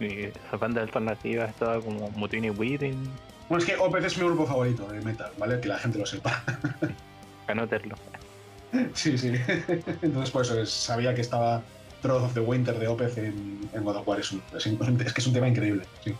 Y 0.00 0.24
esa 0.24 0.56
banda 0.56 0.80
alternativa 0.80 1.44
estaba 1.44 1.80
como 1.80 2.10
Mutiny 2.12 2.50
Weeding. 2.50 3.10
Bueno, 3.50 3.64
es 3.64 3.68
que 3.68 3.76
Opeth 3.76 4.04
es 4.04 4.16
mi 4.16 4.24
grupo 4.24 4.46
favorito 4.46 4.86
de 4.86 5.00
metal, 5.00 5.32
¿vale? 5.36 5.60
Que 5.60 5.66
la 5.66 5.76
gente 5.76 5.98
lo 5.98 6.06
sepa. 6.06 6.44
Anoterlo. 7.48 7.96
Sí, 8.94 9.18
sí. 9.18 9.32
Entonces, 10.02 10.30
por 10.30 10.42
eso 10.42 10.64
sabía 10.64 11.12
que 11.16 11.20
estaba 11.20 11.60
Troth 12.00 12.22
of 12.22 12.34
the 12.34 12.40
Winter 12.40 12.78
de 12.78 12.86
Opeth 12.86 13.18
en, 13.18 13.68
God 13.74 13.96
of 13.96 14.06
War. 14.06 14.20
Es, 14.20 14.32
es, 14.32 14.64
que 15.12 15.20
es 15.20 15.26
un 15.26 15.32
tema 15.32 15.48
increíble, 15.48 15.82
sí. 16.04 16.14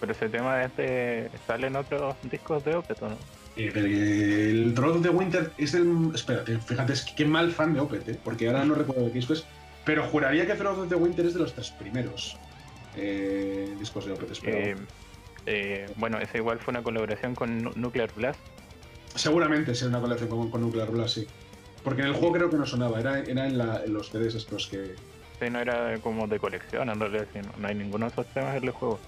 Pero 0.00 0.10
ese 0.10 0.28
tema 0.28 0.64
este 0.64 1.30
sale 1.46 1.68
en 1.68 1.76
otros 1.76 2.16
discos 2.24 2.64
de 2.64 2.74
Opeth, 2.74 3.00
¿o 3.02 3.10
no? 3.10 3.16
Eh, 3.56 4.50
el 4.50 4.74
Troth 4.74 4.96
of 4.96 5.02
the 5.02 5.10
Winter 5.10 5.52
es 5.58 5.74
el. 5.74 6.10
Espérate, 6.12 6.58
fíjate, 6.58 6.94
es 6.94 7.02
que 7.02 7.14
qué 7.14 7.24
mal 7.24 7.52
fan 7.52 7.74
de 7.74 7.80
Opeth, 7.80 8.08
¿eh? 8.08 8.18
porque 8.24 8.48
ahora 8.48 8.64
no 8.64 8.74
recuerdo 8.74 9.06
qué 9.06 9.12
disco 9.12 9.34
es. 9.34 9.44
Pero 9.84 10.02
juraría 10.08 10.48
que 10.48 10.54
Troth 10.54 10.78
of 10.80 10.88
the 10.88 10.96
Winter 10.96 11.26
es 11.26 11.34
de 11.34 11.40
los 11.40 11.54
tres 11.54 11.70
primeros 11.70 12.36
eh, 12.96 13.72
discos 13.78 14.04
de 14.04 14.12
Opeth. 14.14 14.38
Eh, 14.42 14.74
eh, 15.46 15.86
bueno, 15.96 16.18
ese 16.18 16.38
igual 16.38 16.58
fue 16.58 16.72
una 16.72 16.82
colaboración 16.82 17.34
con 17.34 17.72
Nuclear 17.74 18.10
Blast. 18.14 18.40
Seguramente 19.14 19.74
sea 19.74 19.88
una 19.88 20.00
colaboración 20.00 20.50
con 20.50 20.60
Nuclear 20.60 20.90
Blast, 20.90 21.14
sí. 21.14 21.26
Porque 21.82 22.02
en 22.02 22.08
el 22.08 22.14
juego 22.14 22.32
creo 22.34 22.50
que 22.50 22.56
no 22.56 22.66
sonaba, 22.66 23.00
era, 23.00 23.20
era 23.20 23.46
en, 23.46 23.92
los 23.92 24.10
CDs 24.10 24.34
estos 24.34 24.68
que. 24.68 24.94
Sí, 25.40 25.50
no 25.50 25.58
era 25.58 25.98
como 25.98 26.28
de 26.28 26.38
colección, 26.38 26.88
en 26.88 27.00
realidad, 27.00 27.26
no, 27.58 27.66
hay 27.66 27.74
ninguno 27.74 28.06
de 28.06 28.12
esos 28.12 28.26
temas 28.28 28.56
en 28.56 28.64
el 28.64 28.70
juego. 28.70 29.00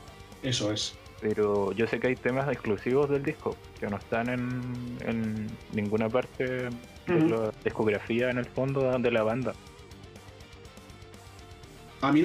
Eso 0.42 0.72
es. 0.72 0.94
Pero 1.20 1.72
yo 1.72 1.86
sé 1.86 2.00
que 2.00 2.08
hay 2.08 2.16
temas 2.16 2.48
exclusivos 2.48 3.08
del 3.08 3.22
disco 3.22 3.56
que 3.78 3.86
no 3.86 3.96
están 3.96 4.28
en, 4.28 5.46
ninguna 5.72 6.08
parte 6.08 6.44
de 6.44 6.70
la 7.06 7.52
discografía 7.62 8.30
en 8.30 8.38
el 8.38 8.46
fondo 8.46 8.98
de 8.98 9.10
la 9.10 9.22
banda. 9.22 9.54
A 12.00 12.12
mí 12.12 12.24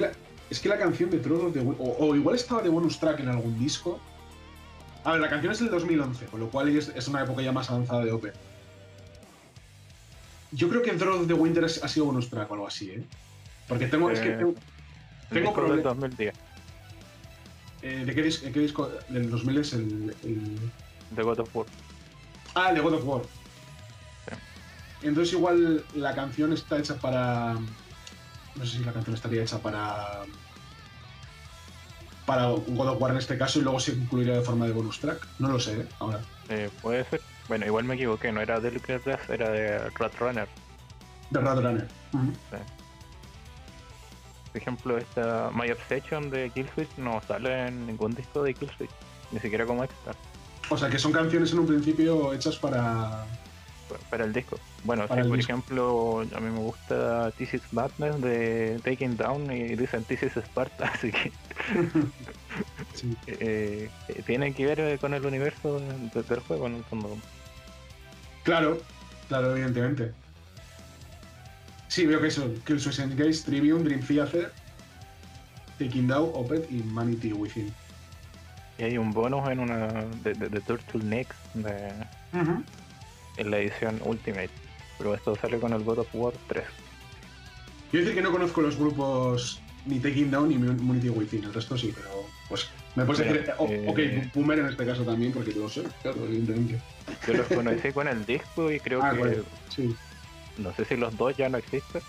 es 0.50 0.58
que 0.60 0.68
la 0.68 0.78
canción 0.78 1.10
de 1.10 1.18
Trodos 1.18 1.54
de 1.54 1.60
o, 1.78 2.14
igual 2.16 2.34
estaba 2.34 2.60
de 2.60 2.68
bonus 2.68 2.98
track 2.98 3.20
en 3.20 3.28
algún 3.28 3.58
disco. 3.58 4.00
A 5.04 5.12
ver, 5.12 5.20
la 5.20 5.30
canción 5.30 5.52
es 5.52 5.60
del 5.60 5.70
2011, 5.70 6.26
con 6.26 6.40
lo 6.40 6.50
cual 6.50 6.68
es, 6.76 6.88
es 6.88 7.08
una 7.08 7.22
época 7.22 7.40
ya 7.40 7.52
más 7.52 7.70
avanzada 7.70 8.04
de 8.04 8.12
OP. 8.12 8.26
Yo 10.52 10.68
creo 10.68 10.82
que 10.82 10.90
of 10.90 11.26
the 11.28 11.34
Winter 11.34 11.64
ha 11.64 11.68
sido 11.68 12.06
bonus 12.06 12.28
track 12.28 12.50
o 12.50 12.54
algo 12.54 12.66
así, 12.66 12.90
¿eh? 12.90 13.04
Porque 13.68 13.86
tengo. 13.86 14.10
es 14.10 14.18
que 14.18 14.30
tengo, 14.30 14.54
tengo 15.30 15.54
problemas. 15.54 15.84
2010. 15.84 16.34
Eh, 17.82 18.02
¿de, 18.04 18.14
qué 18.14 18.22
disco, 18.22 18.46
¿De 18.46 18.52
qué 18.52 18.60
disco? 18.60 18.90
Del 19.08 19.30
2000 19.30 19.58
es 19.58 19.72
el, 19.72 20.16
el. 20.24 20.58
De 21.14 21.22
God 21.22 21.38
of 21.38 21.56
War. 21.56 21.66
Ah, 22.54 22.72
de 22.72 22.80
God 22.80 22.94
of 22.94 23.04
War. 23.06 23.22
Entonces, 25.02 25.32
igual 25.32 25.84
la 25.94 26.14
canción 26.14 26.52
está 26.52 26.78
hecha 26.78 26.96
para. 26.96 27.56
No 28.56 28.64
sé 28.64 28.78
si 28.78 28.84
la 28.84 28.92
canción 28.92 29.14
estaría 29.14 29.42
hecha 29.42 29.58
para. 29.58 30.22
Para 32.26 32.48
God 32.48 32.88
of 32.88 33.00
War 33.00 33.12
en 33.12 33.18
este 33.18 33.36
caso 33.36 33.58
y 33.58 33.62
luego 33.62 33.80
se 33.80 33.92
incluiría 33.92 34.34
de 34.34 34.42
forma 34.42 34.66
de 34.66 34.72
bonus 34.72 35.00
track. 35.00 35.26
No 35.38 35.48
lo 35.48 35.58
sé, 35.58 35.80
¿eh? 35.80 35.88
ahora. 35.98 36.20
Eh, 36.48 36.70
puede 36.80 37.04
ser. 37.04 37.20
Bueno, 37.48 37.66
igual 37.66 37.84
me 37.84 37.94
equivoqué, 37.94 38.30
no 38.30 38.40
era 38.40 38.60
de 38.60 38.70
Lucas 38.70 39.02
era 39.28 39.50
de 39.50 39.90
Rat 39.90 40.14
Runner. 40.20 40.48
De 41.30 41.40
Rat 41.40 41.58
Runner. 41.58 41.88
Por 42.12 42.60
ejemplo, 44.54 44.98
esta 44.98 45.50
My 45.52 45.70
Obsession 45.70 46.30
de 46.30 46.50
Killswitch 46.50 46.90
no 46.96 47.20
sale 47.26 47.66
en 47.66 47.86
ningún 47.86 48.14
disco 48.14 48.42
de 48.42 48.54
Killswitch, 48.54 48.90
ni 49.32 49.40
siquiera 49.40 49.66
como 49.66 49.82
extra. 49.82 50.12
O 50.68 50.76
sea, 50.76 50.88
que 50.88 50.98
son 50.98 51.12
canciones 51.12 51.52
en 51.52 51.60
un 51.60 51.66
principio 51.66 52.32
hechas 52.32 52.56
para... 52.56 53.26
Para 54.10 54.24
el 54.24 54.32
disco. 54.32 54.58
Bueno, 54.84 55.04
si 55.08 55.28
por 55.28 55.38
ejemplo, 55.38 56.20
a 56.20 56.40
mí 56.40 56.50
me 56.50 56.58
gusta 56.58 57.30
This 57.32 57.54
is 57.54 57.62
Madness 57.72 58.20
de 58.20 58.80
Taking 58.84 59.16
Down 59.16 59.50
y 59.52 59.76
dicen 59.76 60.04
This 60.04 60.22
is 60.22 60.36
Sparta, 60.36 60.86
así 60.94 61.10
que... 61.12 61.32
Eh, 63.28 63.88
eh, 64.08 64.22
tiene 64.26 64.52
que 64.52 64.66
ver 64.66 64.98
con 64.98 65.14
el 65.14 65.24
universo 65.24 65.80
del 65.80 66.40
juego 66.40 66.66
en 66.66 66.74
el 66.74 66.84
fondo. 66.84 67.16
Claro, 68.42 68.82
claro, 69.28 69.52
evidentemente. 69.52 70.12
Sí, 71.88 72.06
veo 72.06 72.20
que 72.20 72.26
eso, 72.26 72.52
Killswitch 72.66 72.98
Engage, 72.98 73.42
Tribune, 73.44 73.84
Dream 73.84 74.00
Theater, 74.00 74.52
Taking 75.78 76.08
Down, 76.08 76.30
Opet 76.34 76.70
y 76.70 76.82
Manity 76.82 77.32
Within. 77.32 77.72
Y 78.78 78.82
hay 78.84 78.98
un 78.98 79.12
bonus 79.12 79.48
en 79.48 79.60
una 79.60 79.88
de, 80.22 80.34
de, 80.34 80.48
de 80.48 80.60
Turtlenecks 80.60 81.36
de, 81.54 81.92
en 83.40 83.50
la 83.50 83.58
edición 83.58 84.00
Ultimate. 84.04 84.50
Pero 84.98 85.14
esto 85.14 85.34
sale 85.36 85.58
con 85.58 85.72
el 85.72 85.82
God 85.82 86.00
of 86.00 86.08
War 86.12 86.34
3. 86.48 86.64
Yo 87.92 88.00
decir 88.00 88.14
que 88.14 88.22
no 88.22 88.30
conozco 88.30 88.60
los 88.60 88.76
grupos 88.76 89.60
ni 89.86 89.98
Taking 89.98 90.30
Down 90.30 90.48
ni 90.48 90.58
Manity 90.58 91.08
Within, 91.08 91.44
el 91.44 91.54
resto 91.54 91.76
sí, 91.76 91.92
pero 91.94 92.26
pues 92.48 92.68
me 92.94 93.04
puedes 93.04 93.26
decir, 93.26 93.50
eh, 93.68 93.86
ok, 93.88 94.34
Boomer 94.34 94.58
en 94.58 94.66
este 94.66 94.84
caso 94.84 95.02
también, 95.02 95.32
porque 95.32 95.52
lo 95.52 95.68
sé, 95.68 95.84
claro, 96.02 96.26
evidentemente. 96.26 96.78
Yo 97.26 97.34
los 97.34 97.46
conocí 97.46 97.92
con 97.92 98.08
el 98.08 98.26
disco 98.26 98.70
y 98.70 98.78
creo 98.78 99.00
ah, 99.02 99.12
que 99.14 99.42
sí. 99.74 99.96
No 100.58 100.74
sé 100.74 100.84
si 100.84 100.96
los 100.96 101.16
dos 101.16 101.36
ya 101.36 101.48
no 101.48 101.58
existen. 101.58 102.02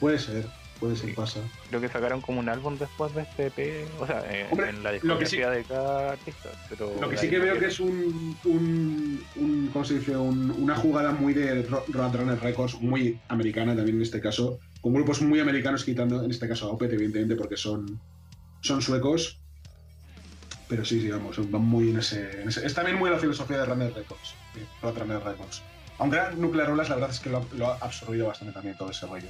Puede 0.00 0.18
ser, 0.18 0.46
puede 0.84 0.96
ser, 0.96 1.14
pasa. 1.14 1.40
Creo 1.68 1.80
que 1.80 1.88
sacaron 1.88 2.20
como 2.20 2.40
un 2.40 2.48
álbum 2.48 2.76
después 2.78 3.14
de 3.14 3.22
este 3.22 3.46
EP, 3.46 3.88
o 4.00 4.06
sea, 4.06 4.22
en, 4.30 4.82
la 4.82 4.92
discografía 4.92 5.50
de 5.50 5.64
cada 5.64 6.12
artista. 6.12 6.50
Pero 6.68 6.94
lo 7.00 7.08
que 7.08 7.16
sí 7.16 7.30
que 7.30 7.38
veo 7.38 7.58
que 7.58 7.66
es 7.66 7.80
un, 7.80 8.36
un, 8.44 9.70
¿cómo 9.72 9.84
se 9.84 9.98
dice? 9.98 10.16
una 10.16 10.76
jugada 10.76 11.12
muy 11.12 11.32
de 11.32 11.62
Roadrunner 11.62 12.38
Records, 12.40 12.80
muy 12.80 13.18
americana 13.28 13.74
también 13.74 13.96
en 13.96 14.02
este 14.02 14.20
caso, 14.20 14.58
con 14.80 14.92
grupos 14.92 15.22
muy 15.22 15.40
americanos 15.40 15.84
quitando, 15.84 16.22
en 16.22 16.30
este 16.30 16.46
caso 16.46 16.66
a 16.66 16.72
Opet, 16.72 16.92
evidentemente, 16.92 17.36
porque 17.36 17.56
son, 17.56 17.98
son 18.60 18.82
suecos. 18.82 19.38
Pero 20.68 20.84
sí, 20.84 20.98
digamos, 20.98 21.38
van 21.50 21.62
muy 21.62 21.90
en 21.90 21.98
ese, 21.98 22.44
Es 22.46 22.74
también 22.74 22.98
muy 22.98 23.10
la 23.10 23.18
filosofía 23.18 23.58
de 23.58 23.66
Runner 23.66 23.92
Records, 23.92 24.34
Roadrunner 24.82 25.22
Records. 25.22 25.62
Aunque 25.98 26.16
era 26.16 26.30
Nuclear 26.32 26.70
Olas, 26.70 26.88
la 26.88 26.96
verdad 26.96 27.10
es 27.10 27.20
que 27.20 27.30
lo, 27.30 27.66
ha 27.66 27.76
absorbido 27.80 28.26
bastante 28.26 28.52
también 28.52 28.76
todo 28.76 28.90
ese 28.90 29.06
rollo. 29.06 29.28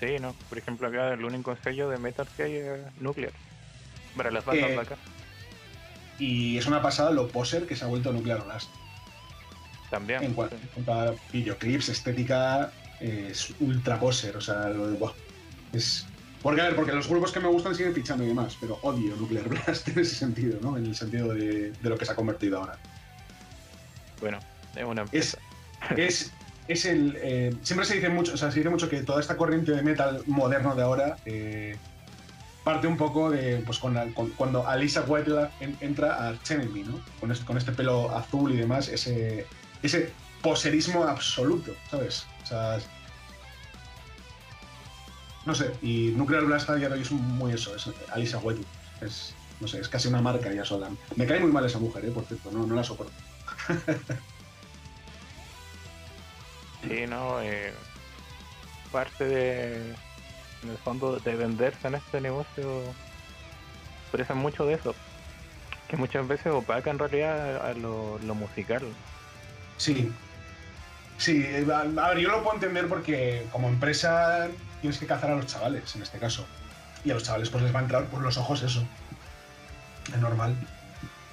Sí, 0.00 0.16
¿no? 0.20 0.34
Por 0.48 0.58
ejemplo, 0.58 0.88
acá 0.88 1.14
el 1.14 1.24
único 1.24 1.56
sello 1.62 1.88
de 1.88 1.98
Metal 1.98 2.26
que 2.36 2.42
hay 2.42 2.56
es 2.56 3.00
Nuclear. 3.00 3.32
Para 4.16 4.30
las 4.30 4.44
bandas 4.44 4.70
de 4.70 4.80
acá. 4.80 4.96
Y 6.18 6.56
es 6.56 6.66
una 6.66 6.80
pasada 6.80 7.10
lo 7.10 7.28
poser 7.28 7.66
que 7.66 7.74
se 7.74 7.84
ha 7.84 7.88
vuelto 7.88 8.12
Nuclear 8.12 8.40
Olas. 8.40 8.68
También. 9.90 10.22
En 10.22 10.34
cuanto, 10.34 10.56
a 10.88 11.14
videoclips, 11.32 11.88
estética, 11.88 12.72
es 13.00 13.52
ultra 13.60 13.98
poser. 13.98 14.36
O 14.36 14.40
sea, 14.40 14.68
lo 14.68 14.88
de. 14.88 14.98
es. 15.72 16.06
Porque, 16.42 16.60
a 16.60 16.64
ver, 16.64 16.76
porque 16.76 16.92
los 16.92 17.08
grupos 17.08 17.32
que 17.32 17.40
me 17.40 17.48
gustan 17.48 17.74
siguen 17.74 17.94
fichando 17.94 18.22
y 18.22 18.28
demás, 18.28 18.56
pero 18.60 18.78
odio 18.82 19.16
Nuclear 19.16 19.48
Blast 19.48 19.88
en 19.96 19.98
ese 19.98 20.14
sentido, 20.14 20.58
¿no? 20.60 20.76
En 20.76 20.84
el 20.86 20.94
sentido 20.94 21.32
de, 21.32 21.72
de 21.72 21.88
lo 21.88 21.96
que 21.96 22.04
se 22.04 22.12
ha 22.12 22.14
convertido 22.14 22.58
ahora. 22.58 22.78
Bueno, 24.20 24.38
es 24.76 25.12
Es, 25.12 25.38
es, 25.96 26.32
el. 26.68 27.18
Eh, 27.20 27.54
siempre 27.62 27.86
se 27.86 27.94
dice 27.96 28.08
mucho, 28.08 28.34
o 28.34 28.36
sea, 28.36 28.50
se 28.50 28.58
dice 28.58 28.70
mucho 28.70 28.88
que 28.88 29.02
toda 29.02 29.20
esta 29.20 29.36
corriente 29.36 29.72
de 29.72 29.82
metal 29.82 30.22
moderno 30.26 30.74
de 30.74 30.82
ahora 30.82 31.16
eh, 31.26 31.76
parte 32.62 32.86
un 32.86 32.96
poco 32.96 33.30
de. 33.30 33.62
Pues 33.66 33.78
con, 33.78 33.96
cuando 34.36 34.66
Alisa 34.66 35.02
White 35.02 35.50
entra 35.80 36.28
a 36.28 36.42
Chenemy, 36.42 36.84
¿no? 36.84 37.00
Con 37.20 37.30
este, 37.32 37.44
con 37.44 37.58
este 37.58 37.72
pelo 37.72 38.16
azul 38.16 38.52
y 38.52 38.56
demás, 38.56 38.88
ese. 38.88 39.46
ese 39.82 40.12
poserismo 40.42 41.04
absoluto, 41.04 41.72
¿sabes? 41.90 42.26
O 42.42 42.46
sea. 42.46 42.78
No 45.44 45.54
sé, 45.54 45.72
y 45.82 46.12
Nuclear 46.16 46.44
Blast 46.46 46.70
a 46.70 46.74
día 46.74 46.88
de 46.88 46.94
hoy 46.94 47.02
es 47.02 47.12
muy 47.12 47.52
eso, 47.52 47.76
es 47.76 47.90
Alisa 48.10 48.38
White. 48.38 48.62
Es, 49.02 49.34
no 49.60 49.68
sé, 49.68 49.78
es 49.78 49.88
casi 49.90 50.08
una 50.08 50.22
marca 50.22 50.50
ya 50.50 50.64
sola. 50.64 50.88
Me 51.16 51.26
cae 51.26 51.40
muy 51.40 51.52
mal 51.52 51.66
esa 51.66 51.78
mujer, 51.78 52.06
¿eh? 52.06 52.10
por 52.10 52.24
cierto, 52.24 52.50
no, 52.50 52.66
no 52.66 52.74
la 52.74 52.82
soporto. 52.82 53.12
Sí, 56.88 57.06
¿no? 57.06 57.40
Eh, 57.40 57.72
parte 58.92 59.24
de, 59.24 59.76
en 60.62 60.70
el 60.70 60.78
fondo, 60.78 61.18
de 61.18 61.36
venderse 61.36 61.88
en 61.88 61.96
este 61.96 62.20
negocio, 62.20 62.82
expresan 64.02 64.38
mucho 64.38 64.66
de 64.66 64.74
eso, 64.74 64.94
que 65.88 65.96
muchas 65.96 66.26
veces 66.28 66.52
opaca 66.52 66.90
en 66.90 66.98
realidad 66.98 67.66
a 67.66 67.74
lo, 67.74 68.18
musical. 68.34 68.82
Sí, 69.76 70.12
sí, 71.18 71.44
a, 71.72 72.08
ver, 72.08 72.18
yo 72.18 72.28
lo 72.28 72.42
puedo 72.42 72.54
entender 72.54 72.88
porque 72.88 73.46
como 73.50 73.68
empresa 73.68 74.48
tienes 74.80 74.98
que 74.98 75.06
cazar 75.06 75.30
a 75.30 75.36
los 75.36 75.46
chavales, 75.46 75.94
en 75.96 76.02
este 76.02 76.18
caso. 76.18 76.46
Y 77.04 77.10
a 77.10 77.14
los 77.14 77.22
chavales 77.22 77.50
pues 77.50 77.62
les 77.62 77.74
va 77.74 77.80
a 77.80 77.82
entrar 77.82 78.06
por 78.06 78.22
los 78.22 78.38
ojos 78.38 78.62
eso. 78.62 78.82
Es 80.12 80.20
normal 80.20 80.56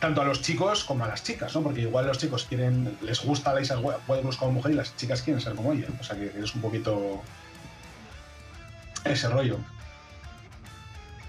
tanto 0.02 0.22
a 0.22 0.26
los 0.26 0.42
chicos 0.42 0.84
como 0.84 1.06
a 1.06 1.08
las 1.08 1.24
chicas, 1.24 1.56
¿no? 1.56 1.62
Porque 1.62 1.82
igual 1.82 2.08
los 2.08 2.18
chicos 2.18 2.46
quieren, 2.46 2.98
les 3.02 3.24
gusta 3.24 3.54
Lisa 3.58 3.78
Wildwood 3.78 4.36
como 4.36 4.54
mujer 4.54 4.72
y 4.72 4.76
las 4.76 4.98
chicas 4.98 5.22
quieren 5.22 5.40
ser 5.40 5.54
como 5.54 5.72
ella. 5.72 5.88
O 6.00 6.04
sea 6.04 6.18
que 6.18 6.34
es 6.38 6.56
un 6.56 6.62
poquito 6.62 7.22
ese 9.06 9.30
rollo. 9.30 9.58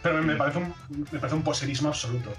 Pero 0.03 0.23
me 0.23 0.37
parece 0.37 0.59
un, 0.59 0.75
me 1.13 1.19
parece 1.19 1.37
un 1.37 1.43
poserismo 1.43 1.89
absoluto. 1.89 2.33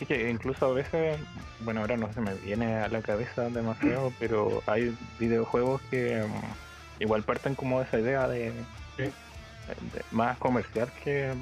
Sí, 0.00 0.04
que 0.04 0.28
incluso 0.28 0.66
a 0.66 0.72
veces, 0.72 1.16
bueno, 1.60 1.82
ahora 1.82 1.96
no 1.96 2.12
se 2.12 2.20
me 2.20 2.34
viene 2.34 2.74
a 2.74 2.88
la 2.88 3.02
cabeza 3.02 3.48
demasiado, 3.50 4.12
pero 4.18 4.64
hay 4.66 4.96
videojuegos 5.20 5.80
que 5.92 6.24
mm, 6.26 7.02
igual 7.02 7.22
parten 7.22 7.54
como 7.54 7.80
esa 7.80 8.00
idea 8.00 8.26
de 8.26 8.52
más 10.10 10.36
comercial 10.38 10.90
que 11.04 11.32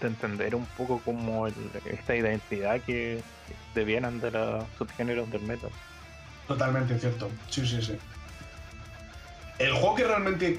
de 0.00 0.08
entender 0.08 0.54
un 0.54 0.66
poco 0.76 1.00
como 1.04 1.46
esta 1.46 2.16
identidad 2.16 2.80
que 2.80 3.22
devienen 3.74 4.20
de 4.20 4.30
los 4.30 4.64
subgéneros 4.78 5.30
del 5.30 5.42
metal. 5.42 5.70
Totalmente 6.46 6.98
cierto, 6.98 7.30
sí, 7.48 7.66
sí, 7.66 7.82
sí. 7.82 7.96
El 9.58 9.72
juego 9.72 9.94
que 9.94 10.04
realmente 10.04 10.56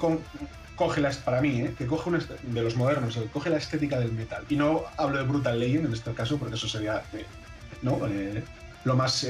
coge 0.76 1.00
las, 1.00 1.18
para 1.18 1.40
mí, 1.40 1.60
¿eh? 1.60 1.74
que 1.76 1.86
coge 1.86 2.10
de 2.42 2.62
los 2.62 2.76
modernos, 2.76 3.18
coge 3.32 3.50
la 3.50 3.58
estética 3.58 3.98
del 3.98 4.12
metal. 4.12 4.44
Y 4.48 4.56
no 4.56 4.84
hablo 4.96 5.18
de 5.18 5.24
Brutal 5.24 5.58
Legend 5.58 5.86
en 5.86 5.92
este 5.92 6.12
caso, 6.12 6.36
porque 6.36 6.56
eso 6.56 6.68
sería 6.68 7.02
eh, 7.12 7.24
¿no? 7.82 7.98
Eh, 8.08 8.42
lo 8.84 8.96
más 8.96 9.26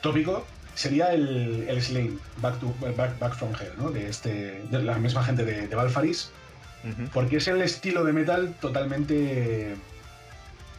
tópico. 0.00 0.46
Sería 0.74 1.12
el, 1.12 1.66
el 1.68 1.82
Slane, 1.82 2.12
Back, 2.40 2.60
to, 2.60 2.72
Back, 2.96 3.34
from 3.34 3.52
Hell, 3.52 3.72
¿no? 3.76 3.90
de, 3.90 4.08
este, 4.08 4.62
de 4.70 4.82
la 4.82 4.96
misma 4.96 5.24
gente 5.24 5.44
de, 5.44 5.66
de 5.66 5.74
Valfaris 5.74 6.30
porque 7.12 7.36
es 7.36 7.48
el 7.48 7.60
estilo 7.62 8.04
de 8.04 8.12
metal 8.12 8.54
totalmente. 8.60 9.76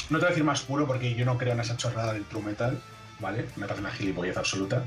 No 0.10 0.18
te 0.18 0.26
voy 0.26 0.28
a 0.28 0.30
decir 0.30 0.44
más 0.44 0.62
puro 0.62 0.88
porque 0.88 1.14
yo 1.14 1.26
no 1.26 1.38
creo 1.38 1.54
en 1.54 1.60
esa 1.60 1.78
chorrada 1.78 2.14
del 2.14 2.26
true 2.26 2.42
metal, 2.42 2.80
¿vale? 3.20 3.46
Me 3.56 3.68
parece 3.68 3.82
una 3.82 3.92
gilipollez 3.92 4.38
absoluta. 4.38 4.84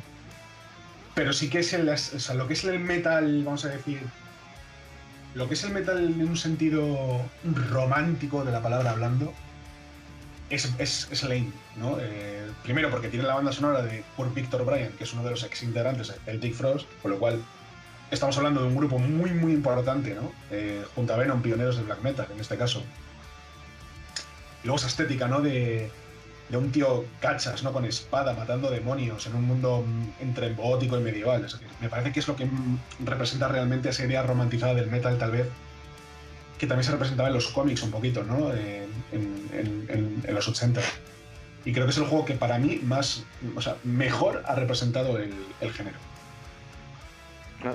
Pero 1.14 1.32
sí 1.32 1.50
que 1.50 1.60
es 1.60 1.72
el, 1.74 1.88
o 1.88 1.96
sea, 1.96 2.34
lo 2.34 2.48
que 2.48 2.54
es 2.54 2.64
el 2.64 2.80
metal, 2.80 3.42
vamos 3.44 3.64
a 3.64 3.68
decir. 3.68 4.00
Lo 5.34 5.48
que 5.48 5.54
es 5.54 5.64
el 5.64 5.70
metal 5.70 5.98
en 5.98 6.28
un 6.28 6.36
sentido 6.36 7.22
romántico 7.70 8.44
de 8.44 8.52
la 8.52 8.60
palabra 8.60 8.90
hablando, 8.90 9.32
es, 10.50 10.70
es, 10.78 11.22
Lane, 11.22 11.50
¿no? 11.76 11.96
Eh, 11.98 12.46
primero 12.62 12.90
porque 12.90 13.08
tiene 13.08 13.26
la 13.26 13.34
banda 13.34 13.52
sonora 13.52 13.82
de 13.82 14.04
Poor 14.16 14.32
Victor 14.34 14.64
Bryan, 14.64 14.92
que 14.92 15.04
es 15.04 15.12
uno 15.14 15.24
de 15.24 15.30
los 15.30 15.42
ex 15.44 15.62
integrantes 15.62 16.12
del 16.26 16.40
Dick 16.40 16.54
Frost, 16.54 16.86
con 17.00 17.12
lo 17.12 17.18
cual 17.18 17.42
estamos 18.12 18.36
hablando 18.36 18.60
de 18.60 18.68
un 18.68 18.76
grupo 18.76 18.98
muy, 18.98 19.30
muy 19.30 19.52
importante, 19.52 20.14
¿no? 20.14 20.32
Eh, 20.50 20.84
junto 20.94 21.14
a 21.14 21.16
Venom, 21.16 21.40
pioneros 21.40 21.76
del 21.76 21.86
black 21.86 22.02
metal, 22.02 22.26
en 22.32 22.40
este 22.40 22.58
caso. 22.58 22.82
Y 24.62 24.66
luego 24.66 24.76
esa 24.76 24.86
estética, 24.86 25.26
¿no? 25.26 25.40
De, 25.40 25.90
un 26.52 26.70
tío 26.70 27.06
cachas, 27.18 27.62
¿no? 27.62 27.72
Con 27.72 27.86
espada, 27.86 28.34
matando 28.34 28.70
demonios 28.70 29.26
en 29.26 29.34
un 29.34 29.44
mundo 29.44 29.82
mm, 29.86 30.22
entre 30.22 30.52
gótico 30.52 30.98
y 30.98 31.02
medieval. 31.02 31.46
me 31.80 31.88
parece 31.88 32.12
que 32.12 32.20
es 32.20 32.28
lo 32.28 32.36
que 32.36 32.44
mm, 32.44 32.78
representa 33.06 33.48
realmente 33.48 33.88
esa 33.88 34.04
idea 34.04 34.22
romantizada 34.22 34.74
del 34.74 34.90
metal, 34.90 35.16
tal 35.16 35.30
vez, 35.30 35.48
que 36.58 36.66
también 36.66 36.84
se 36.84 36.92
representaba 36.92 37.30
en 37.30 37.34
los 37.34 37.48
cómics 37.48 37.82
un 37.82 37.90
poquito, 37.90 38.22
¿no? 38.22 38.52
En, 38.52 38.92
los 40.28 40.48
80. 40.48 40.80
Y 41.64 41.72
creo 41.72 41.86
que 41.86 41.92
es 41.92 41.98
el 41.98 42.04
juego 42.04 42.24
que 42.26 42.34
para 42.34 42.58
mí 42.58 42.80
más, 42.82 43.24
o 43.56 43.60
sea, 43.62 43.76
mejor 43.84 44.42
ha 44.46 44.54
representado 44.54 45.18
el 45.18 45.72
género 45.72 46.11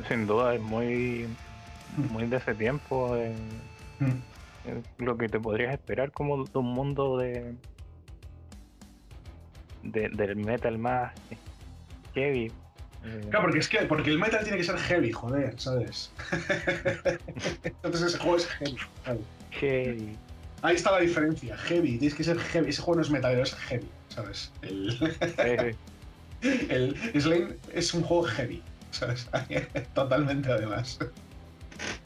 sin 0.07 0.27
duda 0.27 0.55
es 0.55 0.61
muy, 0.61 1.27
muy 2.11 2.25
de 2.27 2.37
ese 2.37 2.53
tiempo. 2.55 3.17
Mm. 3.99 5.03
lo 5.03 5.17
que 5.17 5.27
te 5.27 5.39
podrías 5.39 5.73
esperar 5.73 6.11
como 6.11 6.43
de 6.43 6.59
un 6.59 6.73
mundo 6.73 7.17
de, 7.17 7.55
del 9.81 10.35
metal 10.35 10.77
más 10.77 11.13
heavy, 12.13 12.51
Claro, 13.29 13.45
porque 13.45 13.59
es 13.59 13.69
que 13.69 13.79
porque 13.83 14.09
el 14.09 14.19
metal 14.19 14.43
tiene 14.43 14.57
que 14.57 14.63
ser 14.63 14.77
heavy, 14.77 15.11
joder, 15.11 15.59
¿sabes? 15.59 16.11
Entonces 17.63 18.01
ese 18.01 18.17
juego 18.17 18.37
es 18.37 18.47
heavy. 18.47 18.77
Heavy. 19.51 20.17
Ahí 20.61 20.75
está 20.75 20.91
la 20.91 20.99
diferencia, 20.99 21.57
heavy, 21.57 21.97
tienes 21.97 22.15
que 22.15 22.23
ser 22.23 22.39
heavy. 22.39 22.69
Ese 22.69 22.81
juego 22.81 22.97
no 22.97 23.01
es 23.03 23.09
metalero, 23.09 23.43
es 23.43 23.53
heavy, 23.53 23.87
¿sabes? 24.09 24.51
El, 24.61 25.15
el 26.69 27.21
Slane 27.21 27.55
es 27.73 27.93
un 27.93 28.01
juego 28.01 28.23
heavy, 28.23 28.61
¿sabes? 28.97 29.29
Totalmente 29.93 30.51
además. 30.51 30.99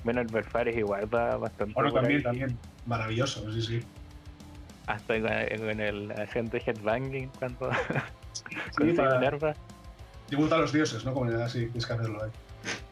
Bueno, 0.04 0.22
el 0.22 0.28
Verfares 0.28 0.78
igual 0.78 1.14
va 1.14 1.38
bastante. 1.38 1.74
Bueno, 1.74 1.92
también, 1.94 2.24
también. 2.24 2.58
Maravilloso, 2.86 3.52
sí, 3.54 3.62
sí. 3.62 3.82
Hasta 4.88 5.20
con, 5.20 5.80
el 5.80 6.12
agente 6.12 6.62
Headbanging 6.66 7.30
cuando. 7.40 7.70
Sí, 8.78 8.94
para... 8.94 9.20
nerva. 9.20 9.54
Tributa 10.28 10.56
a 10.56 10.60
los 10.60 10.74
dioses, 10.74 11.06
¿no? 11.06 11.14
Como 11.14 11.30
así, 11.40 11.70
es 11.74 11.86
que 11.86 11.94
hacerlo 11.94 12.24
ahí. 12.24 12.32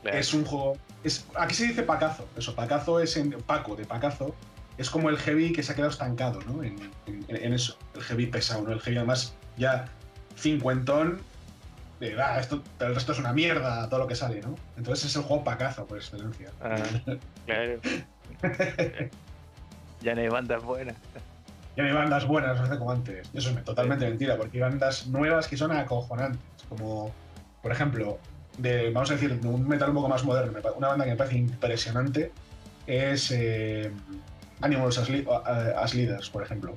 Es 0.04 0.34
un 0.34 0.45
juego. 0.45 0.78
Es, 1.04 1.26
aquí 1.36 1.54
se 1.54 1.68
dice 1.68 1.84
pacazo. 1.84 2.28
Eso, 2.38 2.56
pacazo 2.56 3.00
es 3.00 3.18
en 3.18 3.32
Paco, 3.32 3.76
de 3.76 3.86
pacazo. 3.86 4.36
Es 4.78 4.89
como 4.89 5.10
el 5.10 5.18
heavy 5.18 5.52
que 5.52 5.64
se 5.64 5.72
ha 5.72 5.76
quedado 5.76 5.91
estancado, 5.91 6.39
¿no? 6.47 6.64
En, 6.64 6.78
en, 7.08 7.54
eso. 7.54 7.78
El 7.93 8.04
heavy 8.04 8.28
pesado, 8.28 8.64
¿no? 8.64 8.72
El 8.72 8.80
heavy 8.80 8.97
además 8.97 9.36
ya 9.58 9.86
cincuentón. 10.36 11.22
De, 12.00 12.22
ah, 12.22 12.39
esto, 12.39 12.64
el 12.80 12.95
resto 12.95 13.12
es 13.12 13.20
una 13.20 13.34
mierda, 13.34 13.88
todo 13.89 14.00
lo 14.00 14.08
que 14.08 14.16
sale, 14.16 14.41
¿no? 14.41 14.56
Entonces 14.78 15.06
es 15.06 15.16
el 15.16 15.24
juego 15.24 15.43
pacazo, 15.43 15.86
por 15.86 15.97
excelencia. 15.97 16.50
Ah, 16.62 16.78
claro. 17.45 17.80
ya 20.02 20.16
no 20.16 20.22
hay 20.22 20.30
bandas 20.30 20.64
buenas. 20.64 20.95
Ya 21.76 21.84
no 21.84 21.89
hay 21.89 21.95
bandas 21.95 22.26
buenas, 22.26 22.60
no 22.60 22.68
sé 22.68 22.78
como 22.78 22.91
antes. 22.91 23.30
Eso 23.34 23.50
es 23.50 23.64
totalmente 23.66 24.08
mentira, 24.08 24.38
porque 24.38 24.58
hay 24.58 24.70
bandas 24.70 25.08
nuevas 25.08 25.47
que 25.47 25.58
son 25.58 25.72
acojonantes. 25.72 26.41
Como 26.70 27.12
por 27.62 27.72
ejemplo, 27.72 28.20
de, 28.58 28.91
vamos 28.91 29.10
a 29.12 29.14
decir, 29.14 29.38
un 29.43 29.68
metal 29.68 29.89
un 29.89 29.95
poco 29.95 30.10
más 30.10 30.24
moderno, 30.24 30.60
una 30.76 30.88
banda 30.89 31.06
que 31.06 31.12
me 31.12 31.18
parece 31.18 31.38
impresionante 31.38 32.32
es 32.88 33.32
eh, 33.32 33.91
Animals 34.62 34.97
as, 34.97 35.93
Leaders, 35.93 36.30
por 36.30 36.43
ejemplo. 36.43 36.74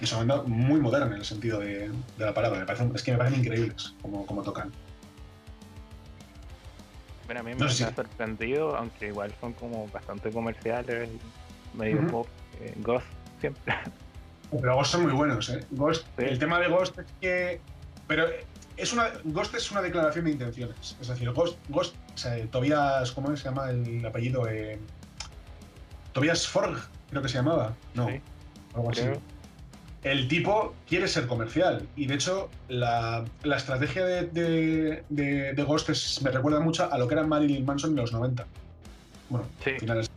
Es 0.00 0.12
una 0.12 0.18
banda 0.18 0.42
muy 0.46 0.80
moderna 0.80 1.06
en 1.06 1.20
el 1.20 1.24
sentido 1.24 1.60
de, 1.60 1.90
la 2.18 2.34
palabra. 2.34 2.66
es 2.94 3.02
que 3.02 3.12
me 3.12 3.18
parecen 3.18 3.40
increíbles 3.40 3.94
como, 4.02 4.26
como 4.26 4.42
tocan. 4.42 4.70
Bueno, 7.26 7.40
a 7.40 7.44
mí 7.44 7.54
me, 7.54 7.64
ha 7.64 7.68
sorprendido, 7.68 8.76
aunque 8.76 9.08
igual 9.08 9.32
son 9.40 9.52
como 9.54 9.88
bastante 9.88 10.30
comerciales, 10.30 11.08
medio 11.74 12.06
pop. 12.06 12.28
Eh, 12.60 12.74
Ghost 12.78 13.06
siempre. 13.40 13.74
Pero 14.50 14.76
Ghost 14.76 14.92
son 14.92 15.02
muy 15.02 15.12
buenos, 15.12 15.48
¿eh? 15.48 15.64
Ghost, 15.72 16.06
El 16.18 16.38
tema 16.38 16.60
de 16.60 16.68
Ghost 16.68 16.98
es 16.98 17.06
que. 17.20 17.60
Pero 18.06 18.26
es 18.76 18.92
una, 18.92 19.10
Ghost 19.24 19.54
es 19.54 19.70
una 19.72 19.82
declaración 19.82 20.26
de 20.26 20.32
intenciones. 20.32 20.96
Es 21.00 21.08
decir, 21.08 21.30
Ghost, 21.32 21.58
Ghost 21.68 21.96
o 22.14 22.18
sea, 22.18 22.46
Tobias, 22.46 23.10
¿cómo 23.12 23.36
se 23.36 23.44
llama 23.44 23.70
el 23.70 24.04
apellido? 24.06 24.46
Eh, 24.48 24.78
Tobias 26.12 26.46
Forg, 26.46 26.78
creo 27.10 27.22
que 27.22 27.28
se 27.28 27.38
llamaba. 27.38 27.74
No, 27.94 28.08
algo 28.74 28.90
así. 28.90 29.02
El 30.06 30.28
tipo 30.28 30.72
quiere 30.88 31.08
ser 31.08 31.26
comercial 31.26 31.88
y 31.96 32.06
de 32.06 32.14
hecho 32.14 32.48
la, 32.68 33.24
la 33.42 33.56
estrategia 33.56 34.04
de, 34.06 35.02
de, 35.08 35.64
Ghost 35.64 36.22
me 36.22 36.30
recuerda 36.30 36.60
mucho 36.60 36.88
a 36.92 36.96
lo 36.96 37.08
que 37.08 37.14
era 37.14 37.26
Marilyn 37.26 37.64
Manson 37.64 37.90
en 37.90 37.96
los 37.96 38.12
90. 38.12 38.46
Bueno, 39.28 39.46
finales, 39.58 40.08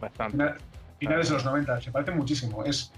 finales 1.00 1.30
de 1.30 1.34
los 1.34 1.44
90, 1.44 1.82
se 1.82 1.92
parece 1.92 2.12
muchísimo. 2.12 2.64
Es 2.66 2.92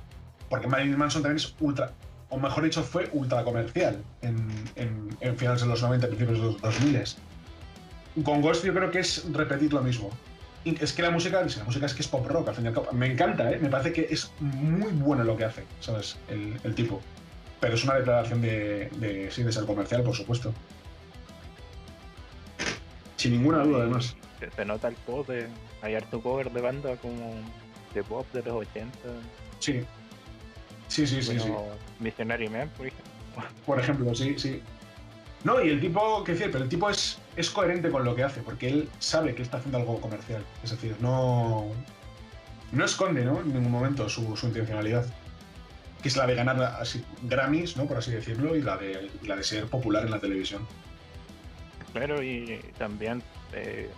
porque 0.49 0.67
Marilyn 0.67 0.97
Manson 0.97 1.21
también 1.21 1.37
es 1.37 1.55
ultra 1.61 1.93
o 2.27 2.37
mejor 2.37 2.65
dicho, 2.65 2.83
fue 2.83 3.09
ultra 3.13 3.45
comercial 3.45 4.03
en, 4.21 4.49
en, 4.75 5.37
finales 5.37 5.61
de 5.61 5.67
los 5.67 5.81
90, 5.81 6.07
principios 6.07 6.39
de 6.39 6.45
los 6.45 6.61
2000. 6.61 7.03
Con 8.25 8.41
Ghost 8.41 8.65
yo 8.65 8.73
creo 8.73 8.91
que 8.91 8.99
es 8.99 9.31
repetir 9.31 9.71
lo 9.71 9.81
mismo. 9.81 10.09
Es 10.63 10.93
que 10.93 11.01
la 11.01 11.09
música, 11.09 11.41
la 11.41 11.63
música 11.63 11.85
es 11.85 11.93
que 11.93 12.01
es 12.01 12.07
pop 12.07 12.25
rock, 12.27 12.49
al 12.49 12.55
fin 12.55 12.65
y 12.65 12.67
al 12.67 12.73
cabo. 12.73 12.91
Me 12.91 13.07
encanta, 13.07 13.51
¿eh? 13.51 13.59
me 13.59 13.69
parece 13.69 13.93
que 13.93 14.07
es 14.13 14.31
muy 14.39 14.91
bueno 14.91 15.23
lo 15.23 15.35
que 15.35 15.45
hace, 15.45 15.63
¿sabes? 15.79 16.17
El, 16.27 16.75
tipo. 16.75 17.01
Pero 17.59 17.75
es 17.75 17.83
una 17.83 17.95
declaración 17.95 18.41
de, 18.41 18.89
de, 18.97 19.31
sí, 19.31 19.43
de 19.43 19.51
ser 19.51 19.65
comercial, 19.65 20.03
por 20.03 20.15
supuesto. 20.15 20.53
Sin 23.17 23.33
ninguna 23.33 23.63
duda, 23.63 23.81
además. 23.81 24.15
Se, 24.55 24.65
nota 24.65 24.87
el 24.87 24.95
pop, 24.95 25.27
de, 25.27 25.47
hay 25.81 25.95
harto 25.95 26.21
cover 26.21 26.51
de 26.51 26.61
banda 26.61 26.95
como 26.97 27.35
de 27.93 28.03
pop 28.03 28.25
de 28.33 28.41
los 28.43 28.53
80. 28.53 28.97
Sí, 29.59 29.85
Sí, 30.91 31.07
sí, 31.07 31.23
sí, 31.23 31.39
sí. 31.39 31.49
Missionary 32.01 32.49
Man, 32.49 32.69
por 32.75 32.87
ejemplo. 32.87 33.11
Por 33.65 33.79
ejemplo, 33.79 34.13
sí, 34.13 34.35
sí. 34.37 34.61
No, 35.45 35.63
y 35.63 35.69
el 35.69 35.79
tipo, 35.79 36.21
qué 36.25 36.33
decir, 36.33 36.51
pero 36.51 36.65
el 36.65 36.69
tipo 36.69 36.89
es, 36.89 37.17
es 37.35 37.49
coherente 37.49 37.89
con 37.89 38.03
lo 38.03 38.15
que 38.15 38.23
hace, 38.23 38.41
porque 38.41 38.67
él 38.67 38.89
sabe 38.99 39.35
que 39.35 39.41
está 39.41 39.57
haciendo 39.57 39.77
algo 39.77 40.01
comercial. 40.01 40.43
Es 40.63 40.71
decir, 40.71 40.95
no, 40.99 41.67
no 42.71 42.85
esconde, 42.85 43.25
¿no? 43.25 43.39
En 43.39 43.53
ningún 43.53 43.71
momento 43.71 44.09
su, 44.09 44.35
su 44.35 44.47
intencionalidad. 44.47 45.05
Que 46.01 46.07
es 46.07 46.17
la 46.17 46.25
de 46.25 46.33
ganar 46.33 46.61
así, 46.79 47.03
Grammys, 47.23 47.77
¿no? 47.77 47.85
Por 47.85 47.97
así 47.97 48.11
decirlo, 48.11 48.55
y 48.55 48.61
la 48.61 48.77
de, 48.77 49.09
la 49.23 49.35
de 49.35 49.43
ser 49.43 49.65
popular 49.67 50.03
en 50.03 50.11
la 50.11 50.19
televisión. 50.19 50.67
Claro, 51.93 52.23
y 52.23 52.59
también 52.77 53.21
eh, 53.53 53.89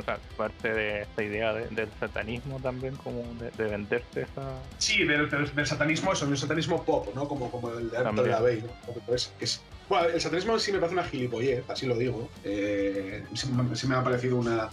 o 0.00 0.02
sea, 0.02 0.18
parte 0.36 0.72
de 0.72 1.02
esta 1.02 1.22
idea 1.22 1.52
del 1.52 1.88
satanismo 1.98 2.58
también, 2.60 2.96
como 2.96 3.22
de, 3.34 3.50
de 3.50 3.70
venderse 3.70 4.22
esa... 4.22 4.58
Sí, 4.78 5.04
del, 5.04 5.28
satanismo, 5.66 6.12
eso, 6.12 6.26
del 6.26 6.38
satanismo 6.38 6.84
pop, 6.84 7.08
¿no? 7.14 7.28
Como, 7.28 7.50
como 7.50 7.70
el 7.70 7.90
de 7.90 7.98
Anton 7.98 8.30
LaVey, 8.30 8.62
¿no? 8.62 9.14
es, 9.14 9.62
bueno, 9.90 10.08
el 10.08 10.20
satanismo 10.20 10.58
sí 10.58 10.72
me 10.72 10.78
parece 10.78 10.94
una 10.94 11.04
gilipollez, 11.04 11.64
así 11.68 11.84
lo 11.84 11.96
digo. 11.96 12.30
Eh, 12.44 13.22
sí, 13.34 13.86
me 13.86 13.94
ha 13.96 14.02
parecido 14.02 14.36
una, 14.36 14.70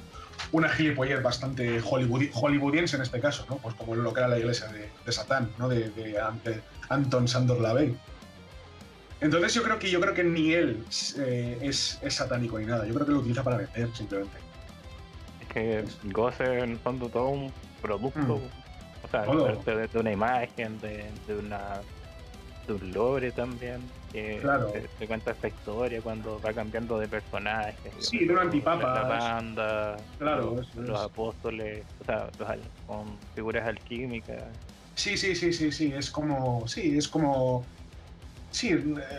una 0.54 0.70
gilipollez 0.70 1.22
bastante 1.22 1.82
hollywoodiense 1.82 2.96
en 2.96 3.02
este 3.02 3.20
caso, 3.20 3.46
¿no? 3.50 3.58
Pues 3.58 3.76
como 3.76 3.96
lo 3.96 4.14
que 4.14 4.22
era 4.22 4.30
la 4.30 4.40
iglesia 4.40 4.68
de, 4.68 5.12
Satán, 5.12 5.50
¿no? 5.58 5.68
De, 5.68 5.90
de, 5.90 6.18
Anton 6.88 7.28
Sandor 7.28 7.60
LaVey. 7.60 7.98
Entonces 9.20 9.54
yo 9.54 9.64
creo 9.64 9.80
que 9.80 9.90
yo 9.90 10.00
creo 10.00 10.14
que 10.14 10.24
ni 10.24 10.54
él 10.54 10.86
eh, 11.18 11.58
es, 11.62 12.00
es, 12.02 12.14
satánico 12.14 12.60
ni 12.60 12.66
nada. 12.66 12.86
Yo 12.86 12.94
creo 12.94 13.06
que 13.06 13.12
lo 13.12 13.20
utiliza 13.20 13.44
para 13.44 13.58
vender 13.58 13.90
simplemente 13.94 14.38
que 15.48 15.84
goce 16.14 16.60
en 16.60 16.72
el 16.72 16.78
fondo 16.78 17.10
todo 17.10 17.30
un 17.30 17.52
producto, 17.82 18.38
mm. 18.38 19.04
o 19.04 19.08
sea, 19.10 19.22
de, 19.24 20.00
una 20.00 20.12
imagen, 20.12 20.80
de, 20.80 21.10
una 21.30 21.82
de 22.68 22.74
un 22.74 22.92
lore 22.92 23.32
también, 23.32 23.82
que 24.12 24.42
se, 25.00 25.08
cuenta 25.08 25.32
esta 25.32 25.48
historia 25.48 26.02
cuando 26.02 26.40
va 26.42 26.54
cambiando 26.54 27.00
de 27.00 27.08
personajes. 27.08 27.94
Sí, 28.00 28.26
de 28.26 28.34
un 28.34 28.40
antipapa. 28.40 28.94
La 28.94 29.04
banda, 29.04 29.98
claro, 30.20 30.62
los, 30.76 31.00
apóstoles, 31.00 31.84
o 32.02 32.06
sea, 32.06 32.30
con 32.86 33.18
figuras 33.34 33.66
alquímicas. 33.68 34.44
Sí, 34.96 35.18
sí, 35.18 35.36
sí, 35.36 35.54
sí, 35.54 35.72
sí, 35.72 35.94
es 35.96 36.12
como, 36.12 36.68
sí, 36.68 36.98
es 36.98 37.08
como, 37.08 37.64
sí, 38.52 38.72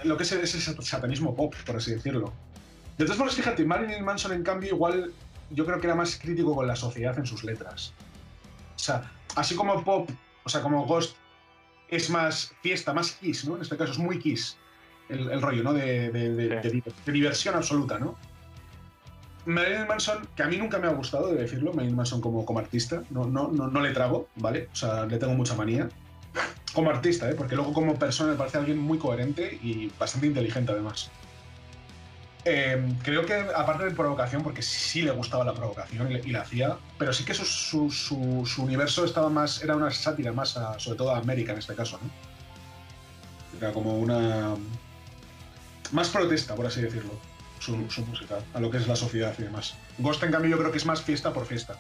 lo 0.05 0.17
que 0.17 0.23
es, 0.25 0.33
es 0.33 0.69
el 0.69 0.83
satanismo 0.83 1.35
pop, 1.35 1.55
por 1.65 1.77
así 1.77 1.93
decirlo. 1.93 2.33
De 2.99 3.05
todas 3.05 3.17
formas, 3.17 3.37
fíjate, 3.37 3.65
Marilyn 3.65 4.05
Manson, 4.05 4.33
en 4.33 4.43
cambio, 4.43 4.75
igual 4.75 5.13
yo 5.51 5.65
creo 5.65 5.81
que 5.81 5.87
era 5.87 5.95
más 5.95 6.17
crítico 6.17 6.55
con 6.55 6.67
la 6.67 6.77
sociedad 6.77 7.17
en 7.19 7.27
sus 7.27 7.45
letras. 7.45 7.93
O 8.75 8.79
sea, 8.79 9.11
así 9.37 9.55
como 9.55 9.83
Pop, 9.85 10.11
o 10.45 10.49
sea, 10.49 10.63
como 10.63 10.85
Ghost 10.85 11.17
es 11.89 12.11
más 12.11 12.53
fiesta, 12.63 12.93
más 12.93 13.13
kiss, 13.13 13.47
¿no? 13.47 13.57
En 13.57 13.63
este 13.63 13.77
caso 13.77 13.93
es 13.93 13.99
muy 13.99 14.19
kiss 14.19 14.57
el, 15.09 15.41
rollo, 15.41 15.63
¿no? 15.63 15.73
De, 15.73 16.11
de, 16.11 16.83
diversión 17.07 17.55
absoluta, 17.55 17.99
¿no? 17.99 18.17
Marilyn 19.47 19.87
Manson, 19.87 20.29
que 20.37 20.43
a 20.43 20.47
mí 20.47 20.59
nunca 20.59 20.79
me 20.79 20.89
ha 20.89 20.91
gustado, 20.91 21.33
de 21.33 21.41
decirlo, 21.41 21.73
Marilyn 21.73 21.97
Manson 21.97 22.21
como, 22.21 22.45
como 22.45 22.59
artista, 22.59 23.03
no, 23.11 23.25
no, 23.25 23.49
no, 23.49 23.69
no 23.69 23.81
le 23.81 23.93
trago, 23.93 24.29
¿vale? 24.37 24.69
O 24.73 24.77
sea, 24.77 25.07
le 25.07 25.17
tengo 25.17 25.35
mucha 25.35 25.55
manía. 25.55 25.89
Como 26.75 26.91
artista, 26.91 27.31
¿eh? 27.31 27.35
Porque 27.35 27.57
luego 27.57 27.73
como 27.73 27.99
persona 27.99 28.33
me 28.33 28.37
parece 28.37 28.59
alguien 28.59 28.79
muy 28.79 28.99
coherente 28.99 29.59
y 29.63 29.91
bastante 29.99 30.27
inteligente 30.27 30.73
además. 30.73 31.11
Em, 32.45 32.95
creo 33.01 33.27
que 33.27 33.35
aparte 33.35 33.85
de 33.85 33.91
provocación, 33.91 34.43
porque 34.43 34.63
sí 34.63 35.03
le 35.03 35.11
gustaba 35.11 35.45
la 35.45 35.55
provocación 35.55 36.13
y, 36.13 36.31
la 36.31 36.43
hacía, 36.43 36.77
pero 36.97 37.13
sí 37.13 37.25
que 37.25 37.35
su, 37.35 37.91
su, 37.91 38.63
universo 38.63 39.05
estaba 39.05 39.29
más, 39.29 39.63
era 39.63 39.77
una 39.77 39.91
sátira 39.91 40.33
más, 40.33 40.59
sobre 40.79 40.97
todo 40.97 41.15
a 41.15 41.19
América 41.19 41.53
en 41.53 41.59
este 41.59 41.75
caso, 41.75 41.99
¿no? 42.01 42.11
Era 43.59 43.73
como 43.73 43.99
una... 43.99 44.55
más 45.93 46.09
protesta, 46.11 46.55
por 46.55 46.67
así 46.67 46.81
decirlo, 46.81 47.13
su, 47.59 47.77
música, 47.77 48.39
a 48.55 48.61
lo 48.61 48.71
que 48.71 48.79
es 48.79 48.87
la 48.87 48.97
sociedad 48.97 49.35
y 49.39 49.43
demás. 49.43 49.75
Ghost, 49.99 50.23
en 50.23 50.31
cambio, 50.31 50.51
yo 50.51 50.59
creo 50.59 50.71
que 50.71 50.79
es 50.79 50.87
más 50.87 51.03
fiesta 51.03 51.33
por 51.33 51.45
fiesta. 51.45 51.77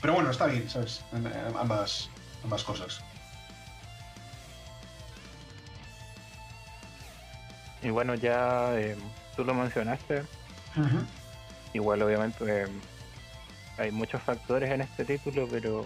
Pero 0.00 0.14
bueno, 0.14 0.30
está 0.30 0.46
bien, 0.46 0.68
¿sabes? 0.70 1.02
Ambas, 1.58 2.08
ambas 2.44 2.62
cosas. 2.62 3.02
Y 7.82 7.90
bueno, 7.90 8.14
ya 8.14 8.78
eh, 8.78 8.96
tú 9.36 9.44
lo 9.44 9.54
mencionaste. 9.54 10.22
Igual, 11.72 12.02
obviamente, 12.02 12.62
eh, 12.62 12.66
hay 13.78 13.90
muchos 13.90 14.22
factores 14.22 14.70
en 14.70 14.80
este 14.80 15.04
título, 15.04 15.48
pero 15.50 15.84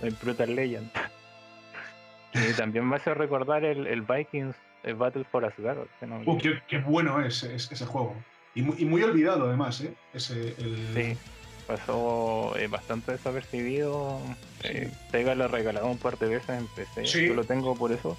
el 0.00 0.14
Brutal 0.14 0.54
Legend. 0.54 0.90
y 2.34 2.52
también 2.54 2.84
me 2.86 2.96
hace 2.96 3.14
recordar 3.14 3.64
el, 3.64 4.02
Vikings 4.02 4.54
el 4.82 4.94
Battle 4.94 5.24
for 5.24 5.44
Asgard. 5.44 5.86
No 6.02 6.20
uh, 6.24 6.38
qué, 6.38 6.78
bueno 6.78 7.20
es, 7.20 7.42
ese 7.42 7.86
juego. 7.86 8.14
Y 8.54 8.62
muy, 8.62 8.76
y 8.78 8.84
muy, 8.84 9.02
olvidado 9.02 9.46
además, 9.46 9.80
¿eh? 9.82 9.94
Ese, 10.12 10.54
el... 10.58 10.88
Sí, 10.94 11.16
pasó 11.68 12.56
eh, 12.56 12.66
bastante 12.66 13.12
desapercibido. 13.12 14.20
Eh, 14.64 14.90
Sega 15.10 15.34
lo 15.34 15.46
regalado 15.46 15.86
un 15.86 15.98
par 15.98 16.18
de 16.18 16.28
veces 16.28 16.48
en 16.48 16.66
PC. 16.68 17.04
Yo 17.26 17.34
lo 17.34 17.44
tengo 17.44 17.76
por 17.76 17.92
eso. 17.92 18.16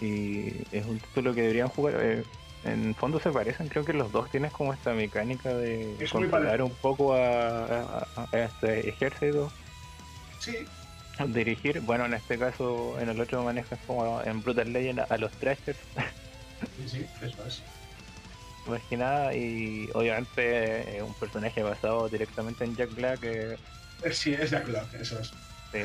Y 0.00 0.52
es 0.72 0.86
un 0.86 0.98
título 0.98 1.34
que 1.34 1.42
deberían 1.42 1.68
jugar. 1.68 1.94
Eh, 2.00 2.24
en 2.64 2.94
fondo 2.94 3.20
se 3.20 3.30
parecen, 3.30 3.68
creo 3.68 3.84
que 3.84 3.92
los 3.92 4.10
dos 4.10 4.30
tienes 4.30 4.52
como 4.52 4.72
esta 4.72 4.92
mecánica 4.92 5.54
de 5.54 5.96
controlar 6.10 6.62
un 6.62 6.70
poco 6.70 7.14
a, 7.14 8.06
este 8.32 8.88
ejército. 8.88 9.52
Sí. 10.40 10.56
Dirigir, 11.28 11.80
bueno, 11.80 12.06
en 12.06 12.14
este 12.14 12.38
caso, 12.38 12.96
en 13.00 13.08
el 13.08 13.20
otro 13.20 13.42
manejas 13.42 13.78
como 13.86 14.22
en 14.22 14.42
Brutal 14.42 14.72
Legend 14.72 15.00
a 15.08 15.18
los 15.18 15.32
Thrashers. 15.32 15.78
Sí, 16.76 16.88
sí, 16.88 17.06
eso 17.22 17.46
es. 17.46 17.62
Más 18.66 18.82
que 18.88 18.96
nada, 18.96 19.34
y 19.34 19.88
obviamente 19.94 21.00
un 21.02 21.14
personaje 21.14 21.62
basado 21.62 22.08
directamente 22.08 22.64
en 22.64 22.76
Jack 22.76 22.94
Black. 22.94 23.20
Eh, 23.22 23.56
sí, 24.12 24.34
es 24.34 24.50
Jack 24.50 24.66
Black, 24.66 24.94
eso 24.94 25.18
es. 25.18 25.32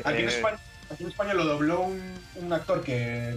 aquí, 0.04 0.22
en 0.22 0.28
España, 0.28 0.58
aquí, 0.90 1.04
en 1.04 1.10
España, 1.10 1.34
lo 1.34 1.44
dobló 1.44 1.82
un, 1.82 2.00
un 2.36 2.52
actor 2.52 2.82
que 2.82 3.36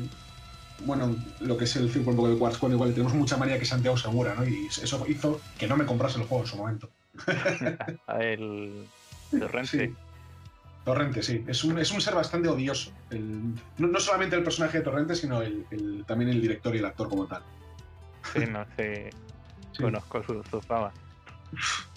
bueno, 0.86 1.16
lo 1.40 1.58
que 1.58 1.66
es 1.66 1.76
el 1.76 1.86
un 1.86 2.16
poco 2.16 2.30
de 2.30 2.38
Quartz 2.38 2.62
igual 2.64 2.94
tenemos 2.94 3.14
mucha 3.14 3.38
manía 3.38 3.60
que 3.60 3.66
Santiago 3.66 3.98
Segura, 3.98 4.36
¿no? 4.36 4.46
Y 4.46 4.68
eso 4.68 5.06
hizo 5.08 5.42
que 5.58 5.68
no 5.68 5.76
me 5.76 5.86
comprase 5.86 6.20
el 6.20 6.26
juego 6.26 6.44
en 6.44 6.50
su 6.50 6.58
momento. 6.58 6.90
el 8.20 8.88
Torrente. 9.32 9.88
Sí. 9.88 9.96
Torrente, 10.86 11.22
sí. 11.22 11.44
Es 11.48 11.64
un, 11.64 11.78
es 11.80 11.92
un 11.92 12.00
ser 12.00 12.16
bastante 12.16 12.48
odioso. 12.48 12.92
no, 13.78 14.00
solamente 14.00 14.36
el 14.36 14.44
personaje 14.44 14.78
de 14.78 14.84
Torrente, 14.84 15.16
sino 15.16 15.42
el, 15.42 16.06
también 16.08 16.30
el 16.30 16.42
director 16.42 16.74
y 16.76 16.80
el 16.80 16.86
actor 16.86 17.10
como 17.10 17.26
tal. 17.26 17.44
Sí, 18.34 18.46
no 18.50 18.66
sé. 18.78 19.10
Conozco 19.82 20.24
su, 20.24 20.62
fama. 20.62 20.92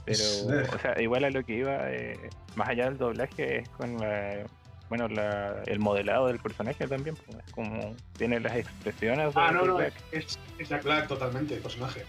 Pero, 0.05 0.25
o 0.75 0.79
sea, 0.79 1.01
igual 1.01 1.25
a 1.25 1.31
lo 1.31 1.45
que 1.45 1.57
iba, 1.57 1.91
eh, 1.91 2.19
más 2.57 2.69
allá 2.69 2.87
del 2.87 2.99
doblaje, 2.99 3.59
es 3.59 3.69
con 3.71 3.97
la 3.99 4.45
bueno, 4.91 5.07
la, 5.07 5.63
el 5.67 5.79
modelado 5.79 6.27
del 6.27 6.41
personaje 6.41 6.87
también, 6.89 7.15
pues, 7.15 7.39
es 7.47 7.53
como 7.53 7.95
tiene 8.19 8.41
las 8.41 8.57
expresiones. 8.57 9.33
Ah, 9.37 9.53
no, 9.53 9.65
no, 9.65 9.81
es, 9.81 9.95
es 10.11 10.69
Jack 10.69 10.83
Black 10.83 11.07
totalmente 11.07 11.55
el 11.55 11.61
personaje. 11.61 12.05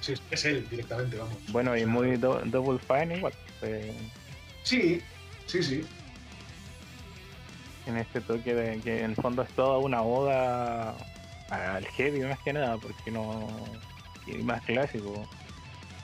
Sí. 0.00 0.14
es 0.30 0.44
él 0.46 0.66
directamente, 0.70 1.18
vamos. 1.18 1.36
Bueno, 1.52 1.76
y 1.76 1.84
muy 1.84 2.16
Double 2.16 2.78
Fine 2.78 3.18
igual. 3.18 3.34
Sí, 4.62 5.02
sí, 5.44 5.62
sí. 5.62 5.86
En 7.86 7.98
este 7.98 8.22
toque 8.22 8.54
de 8.54 8.80
que 8.80 9.00
en 9.00 9.10
el 9.10 9.16
fondo 9.16 9.42
es 9.42 9.50
toda 9.50 9.76
una 9.76 10.00
oda 10.00 10.96
al 11.50 11.86
heavy 11.88 12.20
más 12.20 12.38
que 12.38 12.54
nada, 12.54 12.78
porque 12.78 13.10
no. 13.10 13.46
Y 14.26 14.38
más 14.38 14.64
clásico. 14.64 15.28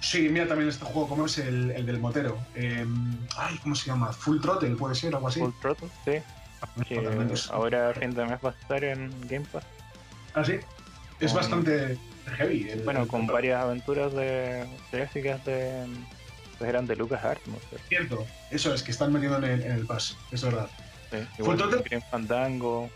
Sí, 0.01 0.29
mira 0.31 0.49
también 0.49 0.69
este 0.69 0.85
juego, 0.85 1.09
¿cómo 1.09 1.27
es 1.27 1.39
el, 1.39 1.85
del 1.85 2.01
motero? 2.01 2.39
Em, 2.55 3.19
ay, 3.37 3.59
¿cómo 3.63 3.75
se 3.75 3.87
llama? 3.87 4.13
Full 4.13 4.41
Throttle, 4.41 4.75
puede 4.77 4.95
ser, 4.95 5.15
algo 5.15 5.29
así. 5.29 5.41
Full 5.41 5.53
Throttle, 5.61 5.89
sí. 6.05 6.13
Ah, 6.63 6.69
ahora 7.53 7.95
fin 7.95 8.15
de 8.15 8.25
mes 8.27 8.39
va 8.45 8.51
a 8.51 8.53
estar 8.53 8.85
en 8.85 9.11
Game 9.29 9.47
Pass. 9.53 9.65
Ah, 10.35 10.45
sí. 10.45 10.55
Es 11.21 11.35
bastante 11.35 11.99
heavy. 12.37 12.71
bueno, 12.85 13.07
con 13.07 13.27
varias 13.27 13.63
aventuras 13.63 14.13
de 14.15 14.67
clásicas 14.91 15.45
de. 15.45 15.87
Pues 16.59 16.69
eran 16.69 16.87
de 16.87 16.97
Lucas 16.97 17.25
Art, 17.25 17.41
no 17.47 17.57
sé. 17.71 17.83
Cierto, 17.89 18.27
eso 18.51 18.75
es, 18.75 18.83
que 18.83 18.91
están 18.91 19.13
metiendo 19.13 19.39
en 19.39 19.45
el, 19.45 19.63
en 19.63 19.73
el 19.73 19.87
pass, 19.87 20.17
es 20.31 20.43
verdad. 20.43 20.69
Sí, 21.11 21.43
Full 21.43 21.57
Throttle. 21.57 22.01
Fandango. 22.11 22.91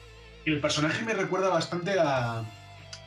Y 0.44 0.52
el 0.52 0.60
personaje 0.60 1.02
me 1.04 1.14
recuerda 1.14 1.48
bastante 1.48 1.98
a 1.98 2.44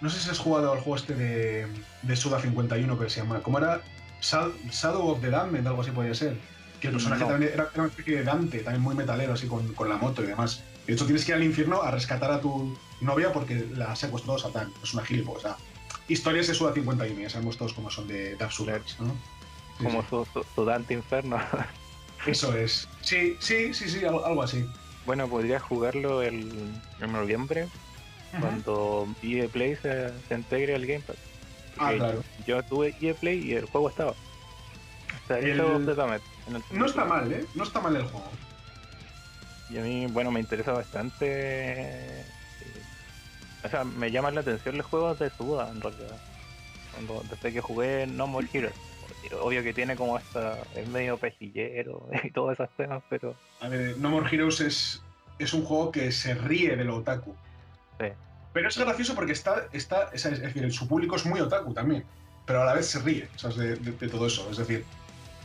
no 0.01 0.09
sé 0.09 0.19
si 0.19 0.29
has 0.29 0.39
jugado 0.39 0.71
al 0.71 0.79
juego 0.79 0.95
este 0.95 1.15
de, 1.15 1.67
de 2.01 2.15
Suda 2.15 2.39
51 2.39 2.99
que 2.99 3.09
se 3.09 3.21
llama. 3.21 3.41
¿Cómo 3.41 3.57
era? 3.57 3.81
Shadow 4.21 5.07
of 5.09 5.21
the 5.21 5.29
Damned, 5.29 5.65
algo 5.65 5.81
así 5.81 5.91
podía 5.91 6.13
ser. 6.13 6.37
Que 6.79 6.87
el 6.87 6.93
personaje 6.93 7.25
también 7.25 7.51
era, 7.53 7.69
una 7.75 7.87
especie 7.87 8.17
de 8.17 8.23
Dante, 8.23 8.59
también 8.59 8.83
muy 8.83 8.95
metalero, 8.95 9.33
así 9.33 9.47
con, 9.47 9.73
con, 9.73 9.89
la 9.89 9.97
moto 9.97 10.23
y 10.23 10.27
demás. 10.27 10.63
De 10.85 10.93
hecho, 10.93 11.05
tienes 11.05 11.25
que 11.25 11.31
ir 11.31 11.37
al 11.37 11.43
infierno 11.43 11.81
a 11.81 11.91
rescatar 11.91 12.31
a 12.31 12.39
tu 12.39 12.77
novia 13.01 13.33
porque 13.33 13.67
la 13.75 13.91
ha 13.91 13.95
secuestrado 13.95 14.37
Satán. 14.37 14.71
Es 14.83 14.93
una 14.93 15.03
gilipollas. 15.03 15.37
O 15.37 15.41
sea, 15.41 15.57
historias 16.07 16.47
de 16.47 16.53
Suda 16.53 16.73
51, 16.73 17.19
ya 17.19 17.29
sabemos 17.29 17.57
todos 17.57 17.73
cómo 17.73 17.89
son 17.89 18.07
de, 18.07 18.35
de 18.35 18.43
absurdas, 18.43 18.97
¿no? 18.99 19.15
como 19.83 20.03
Su, 20.55 20.65
Dante 20.65 20.93
Inferno. 20.93 21.39
Eso 22.25 22.55
es. 22.55 22.87
Sí, 23.01 23.37
sí, 23.39 23.73
sí, 23.73 23.89
sí, 23.89 24.05
algo, 24.05 24.41
así. 24.41 24.65
Bueno, 25.05 25.27
podría 25.27 25.59
jugarlo 25.59 26.21
el, 26.21 26.51
en 26.99 27.11
noviembre, 27.11 27.67
cuando 28.39 29.07
EA 29.21 29.47
Play 29.47 29.75
se, 29.75 30.11
integre 30.29 30.75
al 30.75 30.85
Game 30.85 31.01
Pass. 31.01 31.17
Ah, 31.77 31.93
claro. 31.95 32.23
Yo 32.45 32.63
tuve 32.63 32.95
EA 33.01 33.13
Play 33.13 33.39
y 33.39 33.53
el 33.53 33.65
juego 33.65 33.89
estaba. 33.89 34.11
O 34.11 35.27
sea, 35.27 35.39
el... 35.39 35.57
no 35.57 35.91
está 35.91 37.05
mal, 37.05 37.31
¿eh? 37.31 37.45
No 37.53 37.63
está 37.63 37.81
mal 37.81 37.95
el 37.95 38.03
juego. 38.03 38.29
Y 39.69 39.77
a 39.77 39.81
mí, 39.81 40.07
bueno, 40.07 40.31
me 40.31 40.39
interesa 40.39 40.71
bastante. 40.71 41.25
Eh, 41.27 42.25
o 43.63 43.69
sea, 43.69 43.83
me 43.83 44.11
llaman 44.11 44.35
la 44.35 44.41
atención 44.41 44.77
los 44.77 44.85
juegos 44.85 45.19
de 45.19 45.29
Suda, 45.29 45.69
en 45.69 45.81
realidad. 45.81 46.17
Cuando, 46.93 47.23
desde 47.29 47.53
que 47.53 47.61
jugué 47.61 48.07
No 48.07 48.27
More 48.27 48.47
Heroes. 48.51 48.73
Obvio 49.41 49.61
que 49.61 49.73
tiene 49.73 49.95
como 49.95 50.17
esta. 50.17 50.57
Es 50.75 50.87
medio 50.87 51.17
pejillero 51.17 52.07
y 52.23 52.31
todos 52.31 52.53
esos 52.53 52.69
temas, 52.77 53.03
pero. 53.09 53.35
A 53.59 53.67
ver, 53.67 53.97
No 53.97 54.09
More 54.09 54.33
Heroes 54.33 54.61
es, 54.61 55.03
es 55.37 55.53
un 55.53 55.63
juego 55.65 55.91
que 55.91 56.11
se 56.11 56.33
ríe 56.33 56.75
de 56.75 56.85
lo 56.85 56.97
otaku. 56.97 57.35
Pero 58.57 58.69
es 58.69 58.77
gracioso 58.79 59.13
porque 59.13 59.33
está, 59.33 59.67
está 59.71 60.09
es, 60.13 60.23
decir, 60.23 60.73
su 60.73 60.87
público 60.87 61.15
es 61.15 61.27
muy 61.27 61.39
otaku 61.39 61.75
también, 61.75 62.03
pero 62.43 62.63
a 62.63 62.65
la 62.65 62.73
vez 62.73 62.87
se 62.87 62.97
ríe 62.97 63.29
De, 63.55 64.09
todo 64.09 64.25
eso. 64.25 64.49
Es 64.49 64.57
decir, 64.57 64.83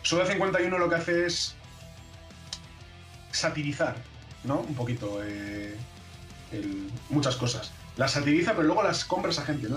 Suda 0.01 0.25
51 0.25 0.79
lo 0.79 0.89
que 0.89 0.95
hace 0.95 1.27
es 1.27 1.55
satirizar, 3.31 3.97
¿no? 4.45 4.61
Un 4.61 4.75
poquito 4.75 5.23
eh, 5.23 5.77
muchas 7.11 7.37
cosas. 7.37 7.71
Las 7.99 8.13
satiriza, 8.13 8.53
pero 8.53 8.63
luego 8.63 8.83
las 8.83 9.05
compra 9.05 9.31
esa 9.31 9.45
gente, 9.45 9.69
¿no? 9.69 9.77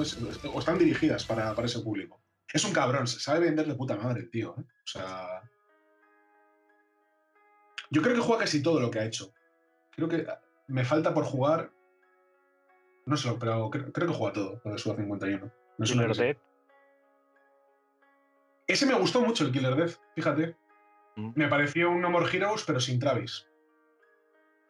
o 0.53 0.59
están 0.59 0.77
dirigidas 0.77 1.25
para, 1.25 1.53
ese 1.65 1.81
público. 1.81 2.21
Es 2.53 2.63
un 2.63 2.71
cabrón, 2.71 3.05
se 3.05 3.19
sabe 3.19 3.41
vender 3.41 3.67
de 3.67 3.75
puta 3.75 3.97
madre, 3.97 4.23
tío. 4.31 4.55
¿eh? 4.57 4.61
O 4.61 4.87
sea. 4.87 5.41
Yo 7.89 8.01
creo 8.01 8.15
que 8.15 8.21
juega 8.21 8.45
casi 8.45 8.63
todo 8.63 8.79
lo 8.79 8.89
que 8.89 8.99
ha 8.99 9.05
hecho. 9.05 9.33
Creo 9.91 10.07
que 10.07 10.25
me 10.67 10.85
falta 10.85 11.13
por 11.13 11.25
jugar 11.25 11.74
no 13.05 13.17
sé, 13.17 13.35
pero 13.39 13.69
creo, 13.69 13.91
que 13.91 14.13
juega 14.13 14.33
todo 14.33 14.61
lo 14.63 14.71
de 14.71 14.77
Suda 14.77 14.95
51. 14.95 15.51
Killer 15.83 16.15
Death. 16.15 16.37
Ese 18.67 18.85
me 18.87 18.95
gustó 18.95 19.21
mucho, 19.21 19.45
el 19.45 19.51
Killer 19.51 19.75
Death, 19.75 19.97
fíjate. 20.15 20.55
Mm. 21.15 21.31
Me 21.35 21.47
pareció 21.47 21.91
un 21.91 22.01
No 22.01 22.09
More 22.09 22.25
Heroes, 22.35 22.63
pero 22.65 22.79
sin 22.79 22.99
Travis. 22.99 23.47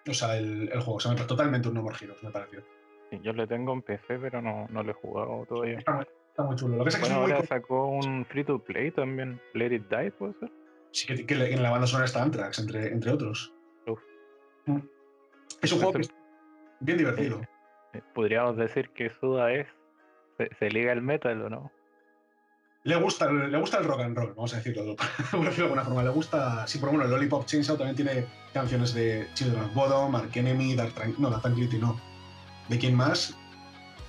O 0.07 0.13
sea, 0.13 0.37
el, 0.37 0.69
juego. 0.69 0.95
O 0.95 0.99
sea, 0.99 1.15
totalmente 1.15 1.69
un 1.69 1.75
No 1.75 1.81
More 1.81 1.95
Heroes, 1.99 2.21
me 2.23 2.29
pareció. 2.29 2.61
Sí, 3.09 3.19
yo 3.23 3.31
le 3.31 3.47
tengo 3.47 3.71
en 3.73 3.81
PC, 3.81 4.19
pero 4.19 4.41
no, 4.41 4.67
no 4.69 4.83
lo 4.83 4.91
he 4.91 4.95
jugado 4.95 5.45
todavía. 5.47 5.79
Está 5.79 5.93
muy, 5.93 6.05
está 6.29 6.43
muy 6.43 6.55
chulo. 6.57 6.77
Lo 6.77 6.83
que 6.83 6.89
es 6.89 6.97
que 6.97 7.13
ahora 7.13 7.45
sacó 7.45 7.87
un 7.87 8.25
free 8.25 8.43
to 8.43 8.59
play 8.59 8.91
también. 8.91 9.41
Let 9.53 9.73
It 9.73 9.89
Die, 9.89 10.11
¿puede 10.11 10.33
ser? 10.39 10.51
Sí, 10.91 11.25
que, 11.25 11.33
en 11.33 11.63
la 11.63 11.71
banda 11.71 11.87
sonora 11.87 12.05
está 12.05 12.21
Anthrax, 12.21 12.59
entre, 12.59 12.87
entre 12.91 13.11
otros. 13.11 13.53
Mm. 14.65 14.79
Es 15.61 15.71
un 15.71 15.79
juego 15.79 15.93
que 15.93 16.01
es 16.01 16.13
bien 16.79 16.97
divertido. 16.97 17.39
Eh, 17.41 17.47
podríamos 18.13 18.57
decir 18.57 18.89
que 18.89 19.11
Suda 19.19 19.51
es. 19.53 19.67
Se, 20.59 20.69
liga 20.69 20.91
el 20.91 21.01
metal 21.01 21.41
o 21.43 21.49
no. 21.49 21.71
Le 22.83 22.95
gusta, 22.97 23.31
le 23.31 23.57
gusta 23.57 23.77
el 23.77 23.85
rock 23.85 24.01
and 24.01 24.17
roll, 24.17 24.33
vamos 24.35 24.53
a 24.53 24.57
decirlo, 24.57 24.83
de 24.83 24.95
alguna 25.31 25.83
forma. 25.83 26.03
Le 26.03 26.09
gusta. 26.09 26.67
Sí, 26.67 26.77
por 26.77 26.89
bueno, 26.89 27.05
Lollipop 27.05 27.45
Chainsaw 27.45 27.77
también 27.77 27.95
tiene 27.95 28.25
canciones 28.53 28.93
de 28.93 29.27
Children 29.33 29.63
of 29.63 29.73
Bodom, 29.73 30.11
Mark 30.11 30.29
Enemy, 30.33 30.75
Dark 30.75 30.93
No, 31.17 31.29
Dark 31.29 31.41
Tranquility 31.41 31.77
no. 31.77 31.99
¿De 32.67 32.77
quién 32.77 32.95
más? 32.95 33.35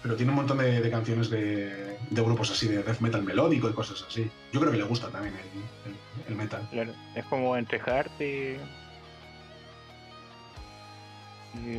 Pero 0.03 0.17
tiene 0.17 0.31
un 0.31 0.37
montón 0.37 0.59
de, 0.59 0.91
canciones 0.91 1.31
de, 1.31 1.99
grupos 2.11 2.51
así, 2.51 2.69
de 2.69 2.83
death 2.83 3.01
metal 3.01 3.23
melódico 3.23 3.69
y 3.69 3.73
cosas 3.73 4.05
así. 4.07 4.31
Yo 4.53 4.61
creo 4.61 4.73
que 4.73 4.79
le 4.79 4.85
gusta 4.85 5.09
también 5.09 5.35
el, 6.29 6.35
metal. 6.35 6.67
Claro, 6.71 6.93
es 7.15 7.25
como 7.27 7.57
entre 7.57 7.81
hard 7.81 8.11
y 8.21 8.57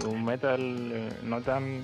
un 0.05 0.23
metal 0.23 0.59
eh, 0.61 1.09
no 1.23 1.41
tan 1.41 1.81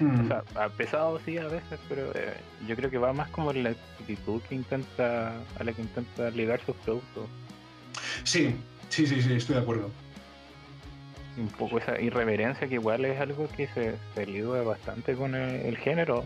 hmm. 0.00 0.20
o 0.20 0.26
sea, 0.28 0.68
pesado 0.76 1.20
sí 1.24 1.38
a 1.38 1.48
veces, 1.48 1.78
pero 1.88 2.10
eh, 2.14 2.34
yo 2.66 2.76
creo 2.76 2.90
que 2.90 2.98
va 2.98 3.12
más 3.12 3.28
como 3.30 3.52
la 3.52 3.70
actitud 3.70 4.40
que 4.48 4.54
intenta, 4.54 5.34
a 5.58 5.64
la 5.64 5.72
que 5.72 5.82
intenta 5.82 6.30
ligar 6.30 6.60
sus 6.64 6.76
productos. 6.76 7.26
Sí, 8.24 8.54
sí, 8.88 9.06
sí, 9.06 9.22
sí, 9.22 9.34
estoy 9.34 9.56
de 9.56 9.62
acuerdo. 9.62 9.90
Un 11.36 11.48
poco 11.48 11.78
esa 11.78 12.00
irreverencia 12.00 12.66
que 12.66 12.74
igual 12.74 13.04
es 13.04 13.20
algo 13.20 13.48
que 13.48 13.68
se, 13.68 13.96
se 14.14 14.26
liga 14.26 14.62
bastante 14.62 15.14
con 15.14 15.34
el, 15.34 15.76
género. 15.76 16.24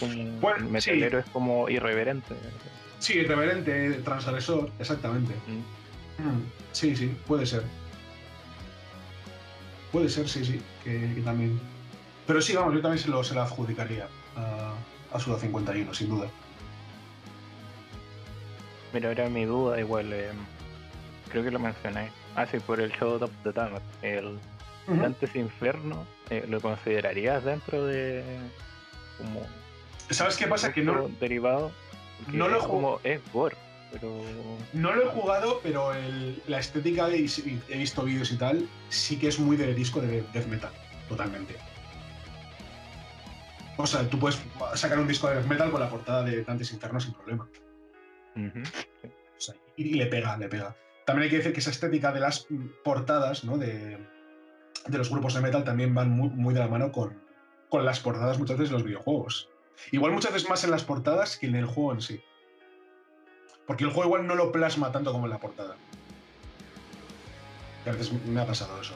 el 0.00 0.64
metalero 0.68 1.18
es 1.18 1.26
como 1.26 1.68
irreverente. 1.68 2.34
Sí, 3.00 3.14
irreverente, 3.14 3.94
transgresor, 4.04 4.70
exactamente. 4.78 5.34
Mm. 5.46 6.22
Hmm, 6.22 6.42
sí, 6.72 6.96
sí, 6.96 7.14
puede 7.26 7.44
ser. 7.44 7.64
Puede 9.96 10.10
ser, 10.10 10.28
sí, 10.28 10.44
sí, 10.44 10.60
que, 10.84 11.22
también. 11.24 11.58
Pero 12.26 12.42
sí, 12.42 12.54
vamos, 12.54 12.74
yo 12.74 12.82
también 12.82 13.02
se 13.02 13.08
lo, 13.08 13.24
se 13.24 13.32
lo 13.32 13.40
adjudicaría. 13.40 14.06
a, 14.36 14.74
a 15.10 15.18
Suda 15.18 15.38
51, 15.38 15.94
sin 15.94 16.10
duda. 16.10 16.28
Mira, 18.92 19.10
era 19.10 19.30
mi 19.30 19.46
duda, 19.46 19.80
igual, 19.80 20.12
eh, 20.12 20.28
creo 21.30 21.44
que 21.44 21.50
lo 21.50 21.58
mencioné. 21.58 22.10
Ah, 22.34 22.44
sí, 22.44 22.58
por 22.58 22.78
el 22.78 22.92
show 22.92 23.14
of 23.14 23.30
the 23.42 23.54
Thanos. 23.54 23.80
El 24.02 24.38
Ujú. 24.86 25.00
Dantes 25.00 25.34
Inferno, 25.34 26.06
eh, 26.28 26.44
¿lo 26.46 26.60
considerarías 26.60 27.42
dentro 27.42 27.86
de 27.86 28.22
como 29.16 29.46
¿Sabes 30.10 30.36
qué 30.36 30.46
pasa? 30.46 30.74
Que 30.74 30.82
no, 30.82 31.08
derivado? 31.20 31.72
No 32.34 32.48
lo 32.48 32.58
como 32.68 33.00
es 33.02 33.22
gore, 33.32 33.56
pero 33.92 34.12
no 34.72 34.94
lo 34.94 35.02
he 35.04 35.06
jugado, 35.10 35.60
pero 35.62 35.92
el- 35.94 36.42
la 36.46 36.58
estética, 36.58 37.08
de, 37.08 37.18
y 37.18 37.60
he 37.68 37.78
visto 37.78 38.02
vídeos 38.02 38.30
y 38.32 38.36
tal, 38.36 38.68
sí 38.88 39.18
que 39.18 39.28
es 39.28 39.38
muy 39.38 39.56
de 39.56 39.74
disco 39.74 40.00
de 40.00 40.22
death 40.32 40.46
metal, 40.46 40.72
totalmente. 41.08 41.56
O 43.78 43.86
sea, 43.86 44.08
tú 44.08 44.18
puedes 44.18 44.40
sacar 44.74 44.98
un 44.98 45.06
disco 45.06 45.28
de 45.28 45.36
death 45.36 45.46
metal 45.46 45.70
con 45.70 45.80
la 45.80 45.90
portada 45.90 46.22
de 46.22 46.42
Dantes 46.44 46.72
Inferno 46.72 46.98
sin 47.00 47.12
problema. 47.14 47.48
O 48.64 49.40
sea, 49.40 49.54
y, 49.76 49.88
y 49.88 49.94
le 49.94 50.06
pega, 50.06 50.36
le 50.36 50.48
pega. 50.48 50.74
También 51.04 51.24
hay 51.24 51.30
que 51.30 51.36
decir 51.38 51.52
que 51.52 51.60
esa 51.60 51.70
estética 51.70 52.10
de 52.12 52.20
las 52.20 52.46
portadas, 52.84 53.44
¿no? 53.44 53.58
De, 53.58 53.98
de 54.86 54.98
los 54.98 55.10
grupos 55.10 55.34
de 55.34 55.40
metal 55.42 55.62
también 55.64 55.94
van 55.94 56.10
muy, 56.10 56.28
muy 56.30 56.52
de 56.54 56.60
la 56.60 56.68
mano 56.68 56.90
con, 56.90 57.22
con 57.68 57.84
las 57.84 58.00
portadas 58.00 58.38
muchas 58.38 58.56
veces 58.56 58.70
de 58.70 58.74
los 58.78 58.84
videojuegos. 58.84 59.48
Igual 59.92 60.12
muchas 60.12 60.32
veces 60.32 60.48
más 60.48 60.64
en 60.64 60.70
las 60.70 60.84
portadas 60.84 61.36
que 61.36 61.46
en 61.46 61.54
el 61.56 61.66
juego 61.66 61.92
en 61.92 62.00
sí. 62.00 62.20
Porque 63.66 63.84
el 63.84 63.90
juego 63.90 64.04
igual 64.08 64.26
no 64.26 64.34
lo 64.34 64.52
plasma 64.52 64.92
tanto 64.92 65.12
como 65.12 65.26
en 65.26 65.30
la 65.30 65.38
portada. 65.40 65.76
A 67.86 67.90
veces 67.90 68.12
me 68.12 68.40
ha 68.40 68.46
pasado 68.46 68.80
eso. 68.80 68.94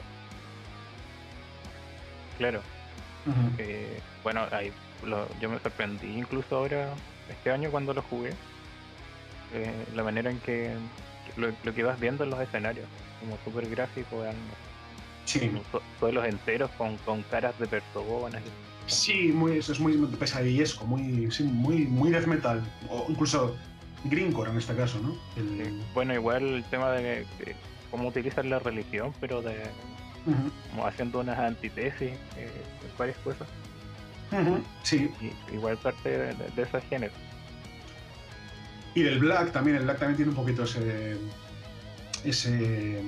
claro. 2.37 2.61
eh, 3.59 4.01
bueno, 4.23 4.47
ahí 4.51 4.71
lo- 5.03 5.27
yo 5.39 5.49
me 5.49 5.59
sorprendí 5.59 6.07
incluso 6.07 6.55
ahora, 6.57 6.93
este 7.29 7.51
año 7.51 7.69
cuando 7.69 7.93
lo 7.93 8.01
jugué, 8.01 8.33
eh, 9.53 9.85
la 9.93 10.03
manera 10.03 10.31
en 10.31 10.39
que 10.39 10.75
que 11.35 11.39
lo, 11.39 11.53
lo 11.63 11.73
que 11.73 11.83
vas 11.83 11.99
viendo 11.99 12.23
en 12.23 12.31
los 12.31 12.39
escenarios, 12.41 12.87
como 13.19 13.37
súper 13.45 13.69
gráfico, 13.69 14.23
eran 14.23 14.35
Sí, 15.25 15.51
suelos 15.99 16.25
enteros 16.27 16.71
con, 16.71 16.97
con 16.97 17.21
caras 17.23 17.57
de 17.59 17.67
personas. 17.67 18.41
sí, 18.87 19.31
muy, 19.31 19.59
eso 19.59 19.71
es 19.71 19.79
muy 19.79 19.95
pesadillesco, 20.19 20.85
muy, 20.85 21.29
sí, 21.31 21.43
muy, 21.43 21.85
muy 21.85 22.09
death 22.09 22.25
metal. 22.25 22.61
O 22.89 23.05
incluso 23.07 23.55
greencore 24.03 24.51
en 24.51 24.57
este 24.57 24.75
caso, 24.75 24.99
¿no? 24.99 25.15
El-. 25.35 25.81
Bueno, 25.93 26.13
igual 26.13 26.43
el 26.43 26.63
tema 26.65 26.91
de, 26.91 27.25
de 27.39 27.55
cómo 27.89 28.09
utilizan 28.09 28.49
la 28.49 28.59
religión, 28.59 29.13
pero 29.19 29.41
de 29.41 29.55
Ujú, 30.25 30.51
como 30.69 30.85
haciendo 30.85 31.19
unas 31.19 31.39
antitesis, 31.39 32.11
eh, 32.37 32.63
varias 32.97 33.17
cosas. 33.19 33.47
ujú, 34.31 34.61
Sí, 34.83 35.11
Y 35.19 35.55
igual 35.55 35.77
parte 35.77 36.09
de, 36.09 36.33
de, 36.33 36.61
esos 36.61 36.83
géneros. 36.89 37.15
Y 38.93 39.01
del 39.03 39.19
Black 39.19 39.51
también, 39.51 39.77
el 39.77 39.83
Black 39.83 39.99
también 39.99 40.17
tiene 40.17 40.29
un 40.31 40.35
poquito 40.35 40.63
ese. 40.63 41.17
ese. 42.23 43.01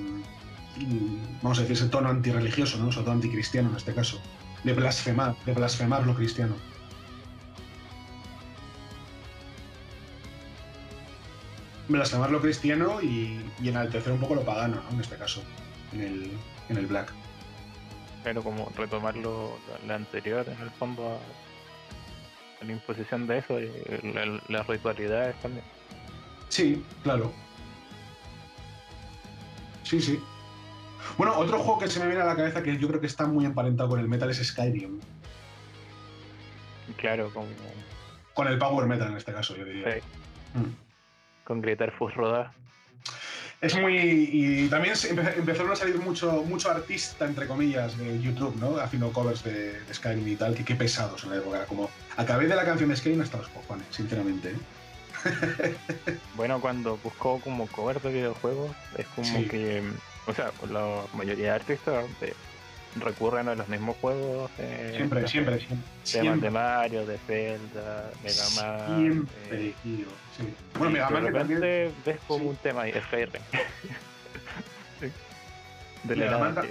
vamos 1.42 1.58
a 1.58 1.60
decir, 1.62 1.76
ese 1.76 1.88
tono 1.88 2.08
antirreligioso, 2.08 2.78
¿no? 2.78 2.88
Ese 2.90 3.00
tono 3.00 3.12
anticristiano 3.12 3.70
en 3.70 3.76
este 3.76 3.94
caso. 3.94 4.20
De 4.64 4.72
blasfemar, 4.72 5.36
de 5.44 5.52
blasfemar 5.52 6.06
lo 6.06 6.14
cristiano. 6.14 6.56
Blasfemar 11.88 12.30
lo 12.30 12.40
cristiano 12.40 13.00
y, 13.02 13.44
y 13.62 13.68
enaltecer 13.68 14.12
un 14.12 14.20
poco 14.20 14.34
lo 14.34 14.42
pagano, 14.44 14.76
¿no? 14.82 14.90
En 14.90 15.00
este 15.00 15.16
caso, 15.16 15.42
en 15.92 16.00
el, 16.02 16.30
en 16.70 16.76
el 16.78 16.86
Black. 16.86 17.12
Pero 18.22 18.42
como 18.42 18.70
retomar 18.76 19.14
lo, 19.16 19.58
lo- 19.68 19.86
lo 19.86 19.94
anterior, 19.94 20.46
en 20.48 20.60
el 20.62 20.70
fondo, 20.70 21.18
a, 22.60 22.64
la 22.64 22.72
imposición 22.72 23.26
de 23.26 23.38
eso, 23.38 23.60
y 23.60 23.70
la- 24.14 24.40
las 24.48 24.66
ritualidades 24.66 25.38
también. 25.42 25.64
Sí, 26.48 26.82
claro. 27.02 27.32
Sí, 29.82 30.00
sí. 30.00 30.18
Bueno, 31.18 31.36
otro 31.36 31.58
juego 31.58 31.78
que 31.80 31.88
se 31.88 32.00
me 32.00 32.06
viene 32.06 32.22
a 32.22 32.24
la 32.24 32.34
cabeza 32.36 32.62
que 32.62 32.78
yo 32.78 32.88
creo 32.88 33.00
que 33.00 33.06
está 33.08 33.26
muy 33.26 33.44
emparentado 33.44 33.90
con 33.90 34.00
el 34.00 34.08
metal 34.08 34.30
es 34.30 34.38
Skyrim. 34.42 34.98
Claro, 36.96 37.30
como 37.34 37.46
Con 38.32 38.48
el 38.48 38.58
power 38.58 38.86
metal 38.86 39.08
en 39.10 39.16
este 39.18 39.32
caso, 39.34 39.54
yo 39.56 39.64
diría. 39.66 39.92
sí, 39.94 40.00
Mm. 40.54 40.83
Con 41.44 41.60
gritar 41.60 41.92
Fus 41.92 42.14
Roda. 42.14 42.52
Es 43.60 43.74
muy. 43.78 43.96
Y 43.96 44.68
también 44.68 44.94
empezaron 45.36 45.72
a 45.72 45.76
salir 45.76 45.96
mucho, 45.98 46.42
mucho 46.42 46.70
artista, 46.70 47.24
entre 47.24 47.46
comillas, 47.46 47.96
de 47.96 48.20
YouTube, 48.20 48.54
¿no? 48.60 48.76
Haciendo 48.78 49.10
covers 49.12 49.42
de, 49.42 49.80
de 49.80 49.94
Skyrim 49.94 50.26
y 50.28 50.36
tal, 50.36 50.54
que 50.54 50.64
qué 50.64 50.74
pesados 50.74 51.24
en 51.24 51.30
la 51.30 51.36
época. 51.36 51.56
Era 51.58 51.66
Como 51.66 51.88
acabé 52.16 52.46
de 52.46 52.56
la 52.56 52.64
canción 52.64 52.90
de 52.90 52.96
Skyrim 52.96 53.20
hasta 53.22 53.38
los 53.38 53.48
cojones, 53.48 53.86
sinceramente. 53.90 54.50
¿eh? 54.50 54.56
Bueno, 56.36 56.60
cuando 56.60 56.98
busco 56.98 57.40
como 57.40 57.66
cover 57.68 58.00
de 58.02 58.10
videojuegos, 58.12 58.72
es 58.98 59.06
como 59.14 59.26
Sí. 59.38 59.46
que, 59.48 59.82
o 60.26 60.34
sea, 60.34 60.50
la 60.70 61.02
mayoría 61.14 61.44
de 61.46 61.50
artistas 61.52 62.04
eh, 62.20 62.34
recurren 62.96 63.48
a 63.48 63.54
los 63.54 63.68
mismos 63.68 63.96
juegos. 64.00 64.50
eh, 64.58 64.92
Siempre, 64.96 65.26
siempre, 65.28 65.58
siempre. 65.58 65.88
Temas 66.12 66.40
de 66.40 66.50
Mario, 66.50 67.06
de 67.06 67.18
Zelda, 67.18 68.10
Mega 68.22 68.44
Man. 68.56 68.96
siempre, 68.98 69.66
eh, 69.68 69.74
tío. 69.82 70.06
Sí. 70.36 70.54
Bueno, 70.78 70.90
Mega 70.92 71.10
Man 71.10 71.24
de 71.24 71.32
también. 71.32 71.94
ves 72.04 72.18
como 72.26 72.40
sí. 72.44 72.48
un 72.50 72.56
tema 72.56 72.82
ahí, 72.82 72.92
Skyrim. 73.06 73.42
Sí. 75.00 75.06
De 76.04 76.16
Mega 76.16 76.38
Man 76.38 76.54
ta- 76.54 76.64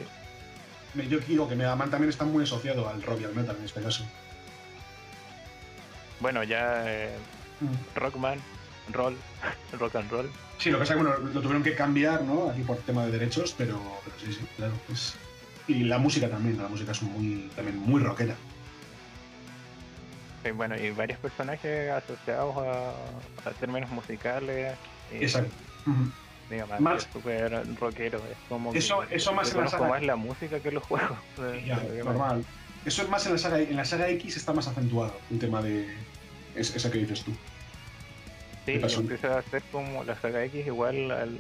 Yo 1.10 1.20
digo 1.20 1.50
que 1.50 1.56
Mega 1.56 1.76
Man 1.76 1.90
también 1.92 2.10
está 2.10 2.24
muy 2.26 2.44
asociado 2.44 2.88
al 2.88 3.02
rock 3.04 3.22
y 3.22 3.26
al 3.26 3.36
metal 3.36 3.56
en 3.60 3.66
este 3.66 3.82
caso. 3.82 4.06
Bueno, 6.20 6.44
ya 6.44 6.84
eh, 6.90 7.10
Rockman, 7.96 8.40
roll, 8.92 9.18
rock 9.80 9.96
and 9.98 10.10
roll. 10.12 10.30
Sí, 10.58 10.70
lo 10.72 10.78
que 10.78 10.84
pasa 10.84 10.94
es 10.94 11.00
que 11.00 11.04
bueno, 11.06 11.18
lo 11.34 11.42
tuvieron 11.42 11.64
que 11.64 11.76
cambiar, 11.76 12.22
¿no? 12.24 12.50
Aquí 12.50 12.62
por 12.62 12.78
tema 12.78 13.06
de 13.06 13.12
derechos, 13.12 13.54
pero, 13.58 13.82
pero 14.06 14.18
sí, 14.20 14.32
sí, 14.32 14.46
claro. 14.56 14.74
es- 14.92 15.16
Y 15.68 15.84
la 15.86 15.98
música 15.98 16.30
también, 16.30 16.58
la 16.62 16.68
música 16.68 16.92
es 16.92 17.02
muy, 17.02 17.50
también 17.56 17.78
muy 17.78 18.02
rockera. 18.02 18.36
Sí, 20.44 20.52
bueno, 20.52 20.76
y 20.78 20.92
varios 20.92 21.20
personajes 21.20 21.90
asociados 21.92 22.56
a, 22.58 22.90
a 23.50 23.54
términos 23.60 23.90
musicales. 23.92 24.76
y, 25.12 25.24
Exacto. 25.24 25.54
Más- 26.80 27.04
es 27.06 27.10
súper 27.12 27.52
rockero. 27.80 28.18
Es 28.20 28.38
como 28.50 28.74
Eso- 28.74 29.00
que 29.08 29.16
eso 29.16 29.34
más 29.34 29.48
en 29.48 29.54
la 29.54 29.58
conozco 29.60 29.78
saga- 29.80 29.90
más 29.90 30.04
la 30.04 30.16
música 30.16 30.60
que 30.60 30.72
los 30.72 30.84
juegos. 30.84 31.18
Ya, 31.66 31.78
normal. 32.04 32.46
Eso 32.86 33.02
es 33.04 33.10
más 33.10 33.26
en 33.26 33.32
la 33.32 33.38
saga 33.38 33.60
en 33.60 33.76
la 33.78 33.86
saga 33.86 34.10
X 34.10 34.36
está 34.38 34.52
más 34.54 34.68
acentuado 34.68 35.18
el 35.32 35.40
tema 35.40 35.62
de 35.62 35.88
es- 36.56 36.76
esa 36.76 36.92
que 36.92 36.98
dices 37.00 37.24
tú. 37.24 37.32
Sí, 38.66 38.74
¿Qué 38.74 38.80
pasó? 38.80 39.02
empieza 39.02 39.38
a 39.38 39.42
ser 39.44 39.62
como 39.72 40.04
la 40.06 40.20
saga 40.22 40.44
X, 40.46 40.66
igual 40.66 41.12
al 41.12 41.38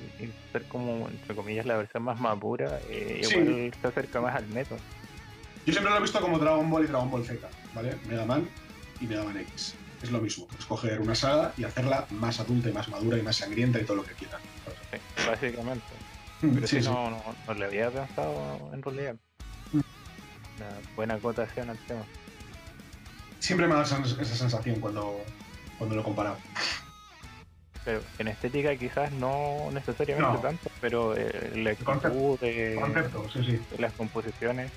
ser 0.52 0.64
como, 0.66 1.08
entre 1.08 1.36
comillas, 1.36 1.66
la 1.66 1.78
versión 1.78 2.04
más 2.04 2.20
madura, 2.20 2.80
eh, 2.90 3.22
Sí. 3.24 3.38
igual 3.38 3.74
se 3.82 3.88
acerca 3.88 4.20
más 4.22 4.36
al 4.36 4.48
metal. 4.48 4.78
Yo 5.66 5.72
siempre 5.72 5.92
lo 5.92 5.98
he 5.98 6.02
visto 6.02 6.20
como 6.20 6.38
Dragon 6.38 6.70
Ball 6.70 6.84
y 6.84 6.88
Dragon 6.88 7.10
Ball 7.10 7.26
Z, 7.26 7.48
¿vale? 7.74 7.96
Mega 8.10 8.26
Man 8.26 8.46
y 9.00 9.06
Mega 9.06 9.24
Man 9.24 9.38
X. 9.38 9.76
Es 10.02 10.12
lo 10.12 10.20
mismo, 10.20 10.46
escoger 10.60 11.00
una 11.00 11.16
saga 11.16 11.54
y 11.56 11.64
hacerla 11.64 12.06
más 12.10 12.42
adulta 12.42 12.70
y 12.70 12.74
más 12.74 12.90
madura 12.90 13.18
y 13.18 13.22
más 13.22 13.38
sangrienta 13.38 13.80
y 13.80 13.86
todo 13.86 13.98
lo 13.98 14.04
que 14.04 14.14
quieran. 14.16 14.42
Sí, 14.92 15.00
básicamente. 15.26 15.86
Mm, 16.42 16.54
Pero 16.56 16.68
sí. 16.68 16.82
No, 16.82 17.10
no, 17.10 17.24
no 17.48 17.54
le 17.54 17.66
había 17.66 17.90
pensado 17.90 18.70
en 18.74 18.82
realidad. 18.82 19.16
Mm. 19.72 19.78
Una 20.58 20.70
buena 20.98 21.14
acotación 21.14 21.70
al 21.70 21.78
tema. 21.88 22.04
Siempre 23.40 23.66
me 23.66 23.76
da 23.76 23.84
esa, 23.84 24.04
sensación 24.26 24.82
cuando, 24.82 25.24
cuando 25.78 25.96
lo 25.96 26.04
comparado. 26.04 26.38
Pero 27.86 28.02
en 28.18 28.28
estética 28.30 28.76
quizás 28.78 29.12
no 29.12 29.70
necesariamente 29.74 30.32
No. 30.34 30.40
tanto, 30.40 30.70
pero 30.80 31.16
eh, 31.18 31.52
la 31.56 31.76
concepto- 31.76 32.38
de, 32.40 32.78
Concepto, 32.80 33.30
sí, 33.32 33.44
sí. 33.44 33.60
de 33.72 33.78
las 33.80 33.92
composiciones. 33.94 34.72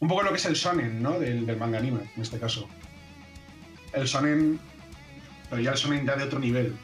Un 0.00 0.08
poco 0.08 0.22
lo 0.22 0.30
que 0.30 0.36
es 0.36 0.44
el 0.46 0.54
shonen, 0.54 1.00
¿no? 1.02 1.18
Del, 1.20 1.46
del 1.46 1.56
manga 1.56 1.78
anime, 1.78 2.00
en 2.16 2.22
este 2.22 2.38
caso. 2.40 2.68
El 3.92 4.06
shonen, 4.06 4.58
pero 5.48 5.62
ya 5.62 5.70
el 5.70 5.76
shonen 5.76 6.04
ya 6.04 6.16
de 6.16 6.24
otro 6.24 6.38
nivel. 6.40 6.76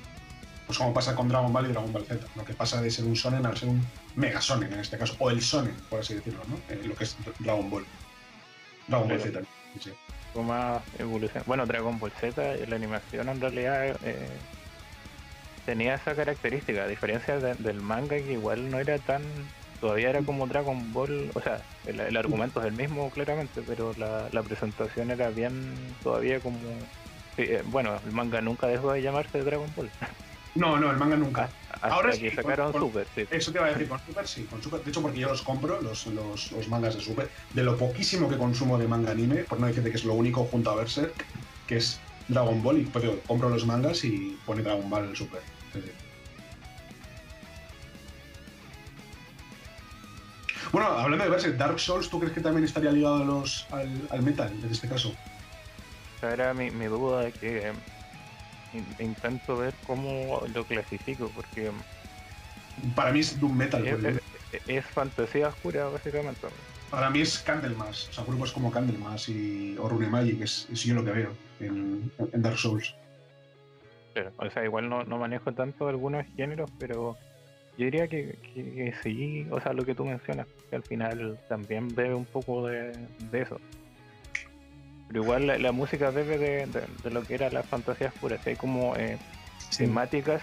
Pues 0.67 0.79
como 0.79 0.95
pasa 0.95 1.17
con 1.17 1.29
Dragon 1.29 1.53
Ball 1.53 1.67
y 1.69 1.73
Dragon 1.73 1.93
Ball 1.93 2.05
Z, 2.07 2.25
lo 2.37 2.45
que 2.45 2.55
pasa 2.55 2.81
de 2.81 2.89
ser 2.93 3.05
un 3.05 3.15
shonen 3.15 3.45
a 3.45 3.57
ser 3.57 3.69
un 3.69 3.85
mega 4.15 4.39
shonen 4.39 4.73
en 4.73 4.79
este 4.79 4.97
caso, 4.97 5.17
o 5.19 5.29
el 5.29 5.41
shonen, 5.41 5.75
por 5.91 5.99
así 6.01 6.15
decirlo, 6.15 6.41
¿no? 6.49 6.57
Eh, 6.73 6.81
lo 6.85 6.95
que 6.95 7.03
es 7.05 7.17
Dragon 7.41 7.69
Ball. 7.69 7.85
Dragon 8.87 9.09
Ball. 9.09 9.21
Z. 9.21 9.41
sí, 9.81 9.91
más 10.41 10.81
evolución. 11.01 11.43
Bueno, 11.47 11.67
Dragon 11.67 11.99
Ball 11.99 12.13
Z, 12.13 12.41
la 12.69 12.77
animación 12.77 13.29
en 13.29 13.41
realidad 13.41 13.97
eh, 14.05 14.29
tenía 15.71 15.95
esa 15.95 16.17
característica, 16.17 16.83
a 16.83 16.89
diferencia 16.89 17.39
de- 17.39 17.55
del 17.55 17.81
manga 17.81 18.17
que 18.17 18.33
igual 18.33 18.71
no 18.73 18.81
era 18.81 18.99
tan... 18.99 19.23
Todavía 19.81 20.11
era 20.11 20.21
como 20.23 20.47
Dragon 20.49 20.93
Ball, 20.93 21.31
o 21.33 21.41
sea, 21.41 21.63
el, 21.87 22.01
el 22.01 22.17
argumento 22.17 22.61
es 22.61 22.67
el 22.67 22.73
mismo 22.73 23.09
claramente, 23.11 23.63
pero 23.63 23.95
la, 23.97 24.29
la 24.33 24.43
presentación 24.43 25.11
era 25.13 25.31
bien 25.31 25.95
todavía 26.03 26.41
como... 26.41 26.59
eh, 27.39 27.63
bueno, 27.67 27.99
el 28.05 28.11
manga 28.13 28.41
nunca 28.43 28.67
dejó 28.67 28.93
de 28.93 29.01
llamarse 29.01 29.43
Dragon 29.45 29.73
Ball. 29.77 29.91
No, 30.57 30.77
no, 30.77 30.91
el 30.91 30.97
manga 30.97 31.17
nunca. 31.17 31.49
Hasta 31.71 31.87
Ahora 31.95 32.11
que 32.11 32.31
sí, 32.31 32.37
sacaron 32.37 32.73
con- 32.73 32.81
con- 32.81 32.91
Super, 32.91 33.07
sí. 33.15 33.25
Eso 33.31 33.53
te 33.53 33.59
iba 33.59 33.67
a 33.69 33.71
decir, 33.71 33.89
con 33.89 34.01
Super 34.05 34.27
sí, 34.27 34.45
con 34.47 34.61
Super. 34.61 34.81
De 34.83 34.91
hecho, 34.91 35.01
porque 35.03 35.21
yo 35.21 35.29
los 35.29 35.43
compro, 35.43 35.81
los, 35.81 36.05
los, 36.07 36.51
los 36.51 36.69
mangas 36.69 36.97
de 36.97 37.01
Super. 37.01 37.31
De 37.55 37.63
lo 37.63 37.77
poquísimo 37.77 38.29
que 38.29 38.37
consumo 38.37 38.77
de 38.77 38.89
manga 38.89 39.13
anime, 39.13 39.45
por 39.45 39.61
no 39.61 39.69
decirte 39.69 39.91
que 39.91 39.97
es 39.97 40.05
lo 40.05 40.15
único 40.15 40.45
junto 40.47 40.73
a 40.73 40.75
Berserk, 40.75 41.25
que 41.69 41.77
es 41.77 42.01
Dragon 42.29 42.63
Ball 42.63 42.79
y 42.79 42.85
pues, 42.85 43.05
compro 43.27 43.49
los 43.49 43.65
mangas 43.65 44.05
y 44.05 44.37
pone 44.45 44.63
Dragon 44.63 44.91
Ball 44.91 45.05
en 45.05 45.11
el 45.11 45.17
Super. 45.17 45.41
Bueno, 50.73 50.89
hablando 50.89 51.25
de 51.25 51.31
base, 51.31 51.53
Dark 51.55 51.79
Souls, 51.81 52.09
¿tú 52.09 52.19
crees 52.21 52.33
que 52.33 52.41
también 52.41 52.65
estaría 52.65 52.93
ligado 52.93 53.17
a 53.17 53.25
los, 53.25 53.67
al, 53.73 54.07
al 54.11 54.23
metal 54.23 54.53
en 54.63 54.71
este 54.71 54.89
caso? 54.89 55.15
Esa 56.19 56.33
era 56.33 56.55
mi, 56.55 56.71
mi 56.71 56.87
duda 56.87 57.23
de 57.23 57.33
que 57.33 57.69
eh, 57.69 57.73
in- 58.73 58.95
intento 58.99 59.57
ver 59.57 59.75
cómo 59.85 60.43
lo 60.47 60.65
clasifico, 60.67 61.29
porque 61.35 61.73
Para 62.95 63.11
mí 63.13 63.21
es 63.21 63.39
Doom 63.41 63.57
Metal. 63.57 63.87
es, 63.87 64.05
es- 64.05 64.23
es 64.67 64.87
fantasía 64.87 65.49
oscura 65.49 65.89
básicamente. 65.89 66.47
Para 66.91 67.09
mí 67.11 67.21
es 67.21 67.39
Candlemas, 67.39 68.09
o 68.09 68.13
sea, 68.13 68.25
grupos 68.25 68.53
como 68.53 68.71
Candlemas 68.71 69.29
y 69.29 69.77
o 69.79 69.89
Rune 69.89 70.09
Magic, 70.09 70.41
es, 70.43 70.69
es 70.73 70.83
yo 70.85 70.95
lo 70.95 71.05
que 71.05 71.13
veo 71.13 71.33
en, 71.61 72.11
en 72.33 72.43
Dark 72.43 72.59
Souls. 72.59 72.95
Pero, 74.13 74.33
o 74.39 74.51
sea, 74.51 74.65
igual 74.65 74.89
no, 74.89 75.05
no 75.05 75.19
manejo 75.19 75.53
tanto 75.53 75.87
algunos 75.87 76.27
géneros, 76.37 76.69
pero 76.79 77.17
yo 77.81 77.87
diría 77.87 78.09
que, 78.09 78.37
que- 78.55 78.63
que 78.75 78.95
sí, 79.03 79.47
o 79.51 79.59
sea, 79.59 79.73
lo 79.73 79.87
que 79.87 79.95
tú 79.95 80.05
mencionas, 80.05 80.47
que 80.69 80.77
al 80.77 80.83
final 80.83 81.39
también 81.49 81.89
bebe 81.95 82.15
un 82.15 82.27
poco 82.27 82.67
de, 82.67 82.93
de 83.31 83.41
eso. 83.41 83.59
Pero 85.09 85.23
igual 85.23 85.47
la, 85.47 85.59
la 85.59 85.73
música 85.73 86.11
bebe 86.11 86.37
de, 86.39 86.67
de- 86.67 86.87
de 87.03 87.11
lo 87.11 87.23
que 87.23 87.35
era 87.35 87.49
la 87.51 87.63
fantasía 87.63 88.09
oscura, 88.09 88.39
hay 88.45 88.57
como 88.57 88.95
eh, 88.97 89.17
temáticas 89.77 90.43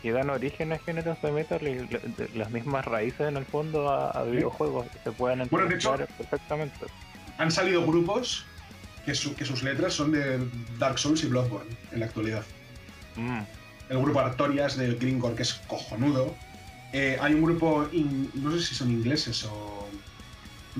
que 0.00 0.12
dan 0.12 0.30
origen 0.30 0.72
a 0.72 0.78
géneros 0.78 1.20
de 1.22 1.32
metal 1.32 1.66
y 1.66 1.88
las 2.38 2.50
mismas 2.52 2.84
raíces 2.84 3.22
en 3.28 3.36
el 3.36 3.44
fondo 3.46 3.90
a, 3.90 4.10
a 4.12 4.22
videojuegos 4.22 4.86
que 4.88 4.98
se 5.00 5.10
pueden 5.12 5.46
Bueno, 5.50 5.68
de 5.68 5.74
hecho- 5.74 5.90
entender 5.90 6.08
perfectamente. 6.16 6.86
Han 7.38 7.50
salido 7.50 7.84
grupos 7.84 8.46
que, 9.04 9.14
su- 9.14 9.34
que 9.34 9.44
sus 9.44 9.62
letras 9.64 9.92
son 9.94 10.12
de 10.12 10.38
Dark 10.78 10.98
Souls 11.00 11.22
y 11.24 11.26
Bloodborne 11.26 11.70
en 11.92 11.98
la 12.00 12.06
actualidad. 12.06 12.44
Mm, 13.16 13.40
El 13.88 13.98
grupo 13.98 14.20
Artorias 14.20 14.76
del 14.76 14.96
Greencore, 14.98 15.34
que 15.34 15.42
es 15.42 15.54
cojonudo. 15.66 16.34
Eh, 16.98 17.18
hay 17.20 17.34
un 17.34 17.42
grupo, 17.42 17.86
in- 17.92 18.30
no 18.36 18.50
sé 18.52 18.60
si 18.62 18.74
son 18.74 18.90
ingleses 18.90 19.44
o. 19.44 19.86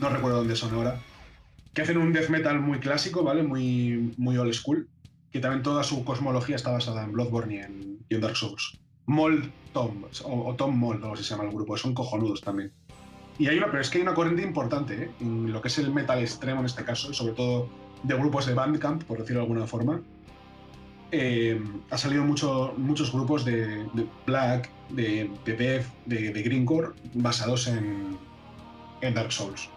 No 0.01 0.09
recuerdo 0.09 0.39
dónde 0.39 0.57
son 0.57 0.73
ahora. 0.75 0.99
Que 1.75 1.83
hacen 1.83 1.99
un 1.99 2.11
death 2.11 2.31
metal 2.31 2.59
muy 2.59 2.79
clásico, 2.81 3.23
¿vale? 3.23 3.43
Muy, 3.43 4.15
muy 4.17 4.39
old 4.39 4.55
school. 4.55 4.89
Que 5.31 5.41
también 5.41 5.63
toda 5.63 5.83
su 5.85 6.05
cosmología 6.05 6.57
está 6.57 6.71
basada 6.71 7.05
en 7.05 7.13
Bloodborne 7.13 7.55
y 7.55 7.59
en, 7.59 7.99
y 8.09 8.15
en 8.15 8.21
Dark 8.23 8.35
Souls. 8.35 8.79
Mold 9.05 9.53
Tom, 9.75 10.05
o, 10.25 10.49
o 10.49 10.55
Tom 10.55 10.75
Mold, 10.79 11.05
o 11.05 11.13
así 11.13 11.23
se 11.23 11.31
llama 11.35 11.45
el 11.45 11.55
grupo. 11.55 11.77
Son 11.77 11.93
cojonudos 11.93 12.41
también. 12.41 12.73
Y 13.39 13.49
hay 13.49 13.59
una, 13.59 13.67
pero 13.67 13.83
es 13.83 13.91
que 13.91 13.99
hay 13.99 14.03
una 14.03 14.15
corriente 14.15 14.43
importante, 14.43 14.95
¿eh? 14.95 15.11
En 15.21 15.53
lo 15.53 15.61
que 15.61 15.69
es 15.69 15.77
el 15.77 15.93
metal 15.93 16.19
extremo 16.21 16.61
en 16.61 16.67
este 16.67 16.83
caso, 16.83 17.11
y 17.11 17.15
sobre 17.15 17.35
todo 17.35 17.69
de 18.03 18.15
grupos 18.15 18.47
de 18.47 18.55
Bandcamp, 18.55 19.05
por 19.05 19.19
decirlo 19.19 19.41
de 19.41 19.47
alguna 19.49 19.67
forma 19.67 20.01
eh, 21.13 21.61
ha 21.91 21.99
salido 21.99 22.25
mucho, 22.25 22.75
muchos 22.77 23.13
grupos 23.13 23.45
de, 23.45 23.85
de 23.93 24.07
Black, 24.27 24.71
de, 24.91 25.31
Death, 25.45 25.87
de, 26.07 26.33
de 26.33 26.43
Greencore, 26.43 26.89
basados 27.15 27.67
en, 27.69 28.19
en 29.01 29.15
Dark 29.15 29.33
Souls. 29.33 29.69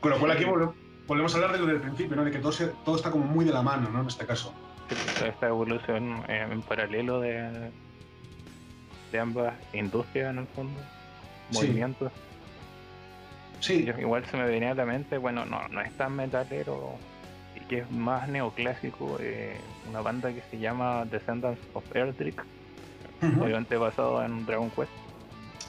Con 0.00 0.10
lo 0.10 0.18
cual 0.18 0.30
aquí 0.32 0.44
volve- 0.44 0.72
volvemos 1.06 1.32
a 1.34 1.36
hablar 1.38 1.52
de 1.52 1.58
lo 1.58 1.66
del 1.66 1.80
principio, 1.80 2.16
¿no? 2.16 2.24
de 2.24 2.30
que 2.30 2.38
todo, 2.38 2.52
se- 2.52 2.72
todo 2.84 2.96
está 2.96 3.10
como 3.10 3.24
muy 3.24 3.44
de 3.44 3.52
la 3.52 3.62
mano 3.62 3.88
¿no? 3.90 4.00
en 4.02 4.06
este 4.08 4.26
caso. 4.26 4.52
toda 5.18 5.28
esta 5.30 5.48
evolución 5.48 6.22
en 6.28 6.62
paralelo 6.62 7.20
de, 7.20 7.70
de 9.12 9.18
ambas 9.18 9.54
industrias 9.72 10.30
en 10.30 10.38
el 10.38 10.46
fondo, 10.48 10.78
movimientos. 11.52 12.12
Sí, 13.60 13.84
Yo- 13.84 13.98
igual 13.98 14.24
se 14.26 14.36
me 14.36 14.44
venía 14.44 14.72
a 14.72 14.74
la 14.74 14.84
mente, 14.84 15.16
bueno, 15.18 15.44
no, 15.46 15.66
no 15.68 15.80
es 15.80 15.90
tan 15.96 16.14
metalero 16.14 16.94
que 17.68 17.78
es 17.80 17.90
más 17.90 18.28
neoclásico, 18.28 19.16
eh, 19.20 19.60
una 19.88 20.00
banda 20.00 20.32
que 20.32 20.42
se 20.50 20.58
llama 20.58 21.04
Descendants 21.06 21.60
of 21.72 21.84
Eldrick, 21.94 22.44
ujú, 23.22 23.42
obviamente 23.44 23.76
basado 23.76 24.22
en 24.24 24.44
Dragon 24.46 24.70
Quest, 24.70 24.90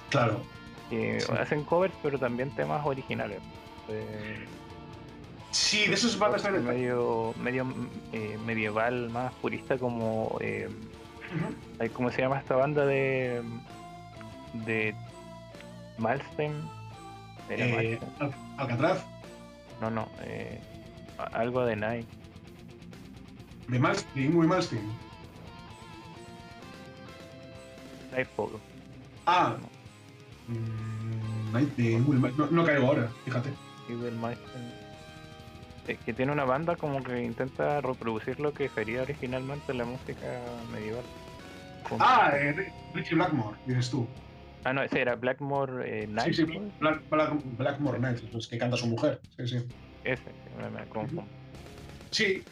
claro. 0.09 0.41
que 0.89 1.19
Sí. 1.21 1.31
hacen 1.39 1.63
covers 1.63 1.93
pero 2.03 2.17
también 2.19 2.51
temas 2.51 2.85
originales. 2.85 3.39
eh, 3.89 4.45
Sí, 5.51 5.87
de 5.87 5.93
esos 5.95 6.19
bandas 6.19 6.43
medio, 6.61 7.33
medio 7.41 7.65
eh, 8.11 8.37
medieval, 8.45 9.09
más 9.09 9.33
purista 9.35 9.77
como 9.77 10.37
eh, 10.41 10.69
¿Cómo 11.93 12.11
se 12.11 12.21
llama 12.21 12.39
esta 12.39 12.55
banda 12.55 12.85
de. 12.85 13.41
de. 14.53 14.95
Malstein? 15.97 16.53
¿Era 17.49 17.65
Eh, 17.65 17.99
Alcatraz, 18.57 19.03
No, 19.81 19.89
no. 19.89 20.07
eh, 20.23 20.59
algo 21.17 21.65
de 21.65 21.75
Night. 21.75 22.07
de 23.67 23.79
Malstein, 23.79 24.33
muy 24.33 24.47
Malstein. 24.47 24.81
Nightfall. 28.11 28.51
Ah, 29.25 29.57
mm, 30.47 31.51
Night 31.53 31.77
Mal- 32.19 32.33
no, 32.37 32.47
no 32.47 32.65
caigo 32.65 32.87
ahora, 32.87 33.09
fíjate. 33.25 33.49
Malstein. 34.19 34.71
Eh, 35.87 35.97
que 36.05 36.13
tiene 36.13 36.31
una 36.31 36.43
banda 36.45 36.75
como 36.75 37.01
que 37.03 37.23
intenta 37.23 37.79
reproducir 37.81 38.39
lo 38.39 38.53
que 38.53 38.69
sería 38.69 39.01
originalmente 39.03 39.73
la 39.73 39.85
música 39.85 40.41
medieval. 40.71 41.03
Con- 41.87 41.97
Ah, 42.01 42.31
eh, 42.33 42.53
Ri- 42.55 42.73
Richie 42.93 43.15
Blackmore, 43.15 43.57
dices 43.65 43.89
tú. 43.89 44.07
Ah, 44.65 44.73
no, 44.73 44.81
ese 44.83 44.99
era 45.01 45.15
Blackmore 45.15 46.03
eh, 46.03 46.07
Sí, 46.25 46.33
sí, 46.33 46.43
Nightfall. 46.43 46.71
Black, 46.79 47.09
Black- 47.09 47.57
Blackmore 47.57 47.99
Nights, 47.99 48.23
los 48.33 48.47
que 48.47 48.57
canta 48.57 48.75
su 48.75 48.87
mujer. 48.87 49.21
Sí, 49.37 49.47
sí. 49.47 49.65
Ese, 50.03 50.23
me, 50.57 50.69
me 50.69 50.85
confundo. 50.87 51.23
Sí, 52.11 52.43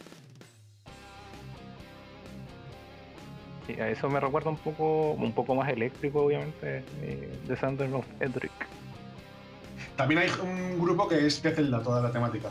a 3.79 3.89
eso 3.89 4.09
me 4.09 4.19
recuerda 4.19 4.49
un 4.51 4.57
poco 4.57 5.11
un 5.13 5.31
poco 5.33 5.55
más 5.55 5.69
eléctrico, 5.69 6.25
obviamente, 6.25 6.83
de 7.47 7.57
Sanders 7.57 7.93
of 7.93 8.05
Edric. 8.19 8.51
también 9.95 10.21
hay 10.21 10.29
un 10.43 10.79
grupo 10.79 11.07
que 11.07 11.25
es 11.25 11.41
de 11.41 11.51
Zelda, 11.51 11.81
toda 11.81 12.01
la 12.01 12.11
temática. 12.11 12.49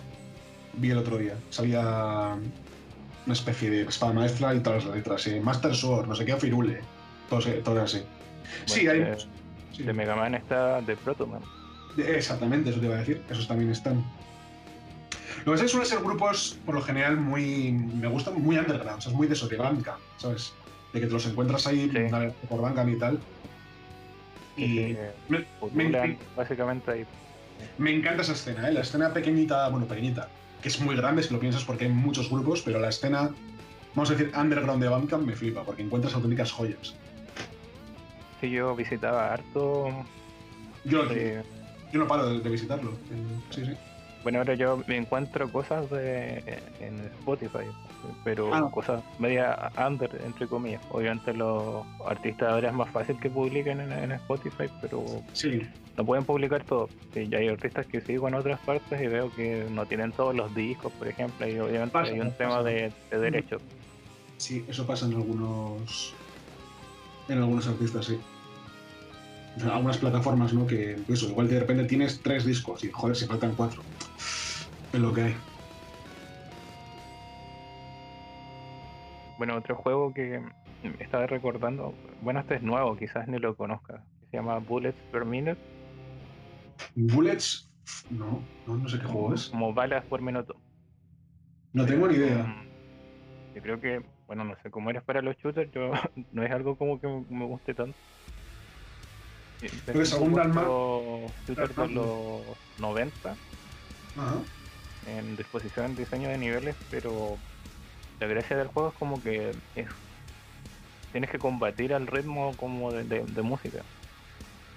Vi 0.74 0.90
el 0.90 0.98
otro 0.98 1.18
día. 1.18 1.34
Sabía 1.50 1.80
una 3.26 3.32
especie 3.32 3.70
de 3.70 3.82
espada 3.82 4.12
maestra 4.12 4.54
y 4.54 4.60
todas 4.60 4.84
las 4.86 4.96
letras. 4.96 5.26
eh, 5.28 5.40
Master 5.40 5.74
Sword, 5.74 6.08
no 6.08 6.14
sé 6.16 6.24
qué, 6.24 6.34
Firule. 6.36 6.80
Todo, 7.30 7.40
todo 7.62 7.80
así. 7.82 8.02
Sí, 8.66 8.88
hay. 8.88 8.98
de, 9.00 9.16
sí. 9.72 9.82
de 9.84 9.92
Mega 9.92 10.16
Man 10.16 10.34
está 10.34 10.80
de 10.80 10.96
Protoman. 10.96 11.40
De- 11.96 12.16
Exactamente, 12.16 12.70
eso 12.70 12.80
te 12.80 12.86
iba 12.86 12.96
a 12.96 12.98
decir. 12.98 13.22
Esos 13.30 13.46
también 13.46 13.70
están. 13.70 14.04
Lo 15.44 15.52
que 15.52 15.58
sé 15.58 15.68
suelen 15.68 15.86
ser 15.88 16.00
grupos, 16.00 16.58
por 16.64 16.74
lo 16.74 16.80
general, 16.82 17.16
muy. 17.18 17.72
Me 17.72 18.08
gustan 18.08 18.40
muy 18.42 18.56
underground, 18.56 18.98
o 18.98 19.00
sea, 19.00 19.12
es 19.12 19.16
muy 19.16 19.26
de 19.26 19.34
eso, 19.34 19.46
de 19.46 19.56
Bandcamp, 19.56 20.00
¿sabes? 20.16 20.54
De 20.92 21.00
que 21.00 21.06
te 21.06 21.12
los 21.12 21.26
encuentras 21.26 21.66
ahí 21.66 21.90
Sí. 21.90 21.98
por 22.48 22.62
Bandcamp 22.62 22.88
y 22.90 22.98
tal. 22.98 23.20
Y 24.56 24.74
que 24.76 25.12
me, 25.28 25.38
me- 25.40 25.46
pululan 25.60 26.18
básicamente 26.36 26.90
ahí. 26.90 27.04
me 27.76 27.94
encanta 27.94 28.22
esa 28.22 28.32
escena, 28.32 28.68
¿eh? 28.68 28.72
La 28.72 28.80
escena 28.80 29.12
pequeñita, 29.12 29.68
bueno, 29.68 29.86
pequeñita, 29.86 30.28
que 30.62 30.68
es 30.68 30.80
muy 30.80 30.96
grande 30.96 31.22
si 31.22 31.34
lo 31.34 31.40
piensas 31.40 31.64
porque 31.64 31.84
hay 31.84 31.90
muchos 31.92 32.30
grupos, 32.30 32.62
pero 32.62 32.78
la 32.78 32.88
escena, 32.88 33.30
vamos 33.94 34.10
a 34.10 34.14
decir, 34.14 34.32
underground 34.36 34.82
de 34.82 34.88
Bandcamp 34.88 35.26
me 35.26 35.34
flipa, 35.34 35.62
porque 35.64 35.82
encuentras 35.82 36.14
auténticas 36.14 36.52
joyas. 36.52 36.94
Sí, 38.40 38.50
yo 38.50 38.74
visitaba 38.74 39.32
harto. 39.32 39.88
Yo, 40.84 41.04
eh, 41.10 41.42
yo 41.92 41.98
no 41.98 42.06
paro 42.06 42.28
de, 42.28 42.40
de 42.40 42.48
visitarlo. 42.50 42.92
Sí, 43.50 43.64
sí. 43.66 43.72
Bueno, 44.24 44.38
ahora 44.40 44.54
yo 44.54 44.82
me 44.88 44.96
encuentro 44.96 45.48
cosas 45.52 45.88
de 45.90 46.38
en 46.80 46.98
Spotify, 47.20 47.66
pero 48.24 48.52
Ah. 48.52 48.68
cosas 48.72 49.02
media 49.18 49.70
under, 49.86 50.10
entre 50.24 50.48
comillas. 50.48 50.82
Obviamente 50.90 51.32
los 51.34 51.84
artistas 52.06 52.50
ahora 52.52 52.68
es 52.70 52.74
más 52.74 52.90
fácil 52.90 53.18
que 53.20 53.30
publiquen 53.30 53.80
en, 53.80 53.92
en 53.92 54.12
Spotify, 54.12 54.64
pero 54.80 55.04
Sí, 55.32 55.60
no 55.96 56.04
pueden 56.04 56.24
publicar 56.24 56.64
todo. 56.64 56.88
Sí, 57.12 57.28
ya 57.28 57.38
hay 57.38 57.48
artistas 57.48 57.86
que 57.86 58.00
sigo 58.00 58.26
en 58.26 58.34
otras 58.34 58.58
partes 58.60 59.00
y 59.00 59.06
veo 59.06 59.30
que 59.34 59.66
no 59.70 59.86
tienen 59.86 60.10
todos 60.12 60.34
los 60.34 60.52
discos, 60.54 60.92
por 60.94 61.06
ejemplo, 61.06 61.46
y 61.46 61.58
obviamente 61.60 61.92
Pasa, 61.92 62.10
hay 62.12 62.20
un 62.20 62.28
pasa. 62.30 62.38
tema 62.38 62.62
de, 62.62 62.92
de 63.10 63.18
derechos. 63.18 63.62
sí, 64.38 64.64
eso 64.68 64.86
pasa 64.86 65.06
en 65.06 65.12
algunos. 65.14 66.14
En 67.28 67.38
algunos 67.38 67.66
artistas, 67.68 68.06
sí. 68.06 68.18
En 69.56 69.68
algunas 69.70 69.98
plataformas, 69.98 70.52
¿no? 70.52 70.66
Que 70.66 70.96
eso, 71.08 71.28
igual 71.28 71.48
de 71.48 71.60
repente 71.60 71.84
tienes 71.84 72.20
tres 72.20 72.44
discos 72.44 72.82
y 72.84 72.90
joder, 72.90 73.14
se 73.16 73.26
faltan 73.26 73.54
cuatro. 73.54 73.82
Es 74.94 75.00
lo 75.00 75.12
que 75.12 75.22
hay. 75.22 75.34
Bueno, 79.36 79.56
otro 79.56 79.74
juego 79.74 80.14
que 80.14 80.40
estaba 81.00 81.26
recordando, 81.26 81.92
bueno, 82.22 82.38
este 82.38 82.54
es 82.54 82.62
nuevo, 82.62 82.96
quizás 82.96 83.26
ni 83.26 83.40
lo 83.40 83.56
conozcas, 83.56 84.00
que 84.20 84.26
se 84.30 84.36
llama 84.36 84.60
Bullets 84.60 84.96
per 85.10 85.24
Minute, 85.24 85.60
Bullets. 86.94 87.68
No, 88.08 88.40
no, 88.68 88.76
no 88.76 88.88
sé 88.88 89.00
qué 89.00 89.06
juego 89.06 89.34
es. 89.34 89.48
como 89.48 89.74
balas 89.74 90.04
por 90.04 90.22
minuto. 90.22 90.54
No 91.72 91.84
tengo 91.86 92.06
ni 92.06 92.14
idea. 92.14 92.44
Mm, 92.44 93.56
Yo 93.56 93.62
creo 93.62 93.80
que, 93.80 94.00
bueno, 94.28 94.44
no 94.44 94.54
sé 94.62 94.70
cómo 94.70 94.90
eres 94.90 95.02
para 95.02 95.22
los 95.22 95.36
shooters, 95.38 95.72
yo 95.72 95.90
no 96.32 96.44
es 96.44 96.52
algo 96.52 96.76
como 96.76 97.00
que 97.00 97.08
me 97.08 97.46
guste 97.46 97.74
tanto. 97.74 97.98
Pero 99.86 100.02
es 100.02 100.14
algún 100.14 100.34
los 100.34 101.32
shooters 101.48 101.74
de 101.74 101.88
los 101.88 102.56
90, 102.78 103.36
Ajá. 104.16 104.44
En 105.06 105.36
disposición, 105.36 105.96
diseño 105.96 106.28
de 106.28 106.38
niveles, 106.38 106.76
pero 106.90 107.38
la 108.20 108.26
gracia 108.26 108.56
del 108.56 108.68
juego 108.68 108.90
es 108.90 108.94
como 108.94 109.22
que 109.22 109.50
es, 109.74 109.88
tienes 111.12 111.30
que 111.30 111.38
combatir 111.38 111.94
al 111.94 112.06
ritmo 112.06 112.54
como 112.56 112.92
de, 112.92 113.04
de, 113.04 113.42
música. 113.42 113.82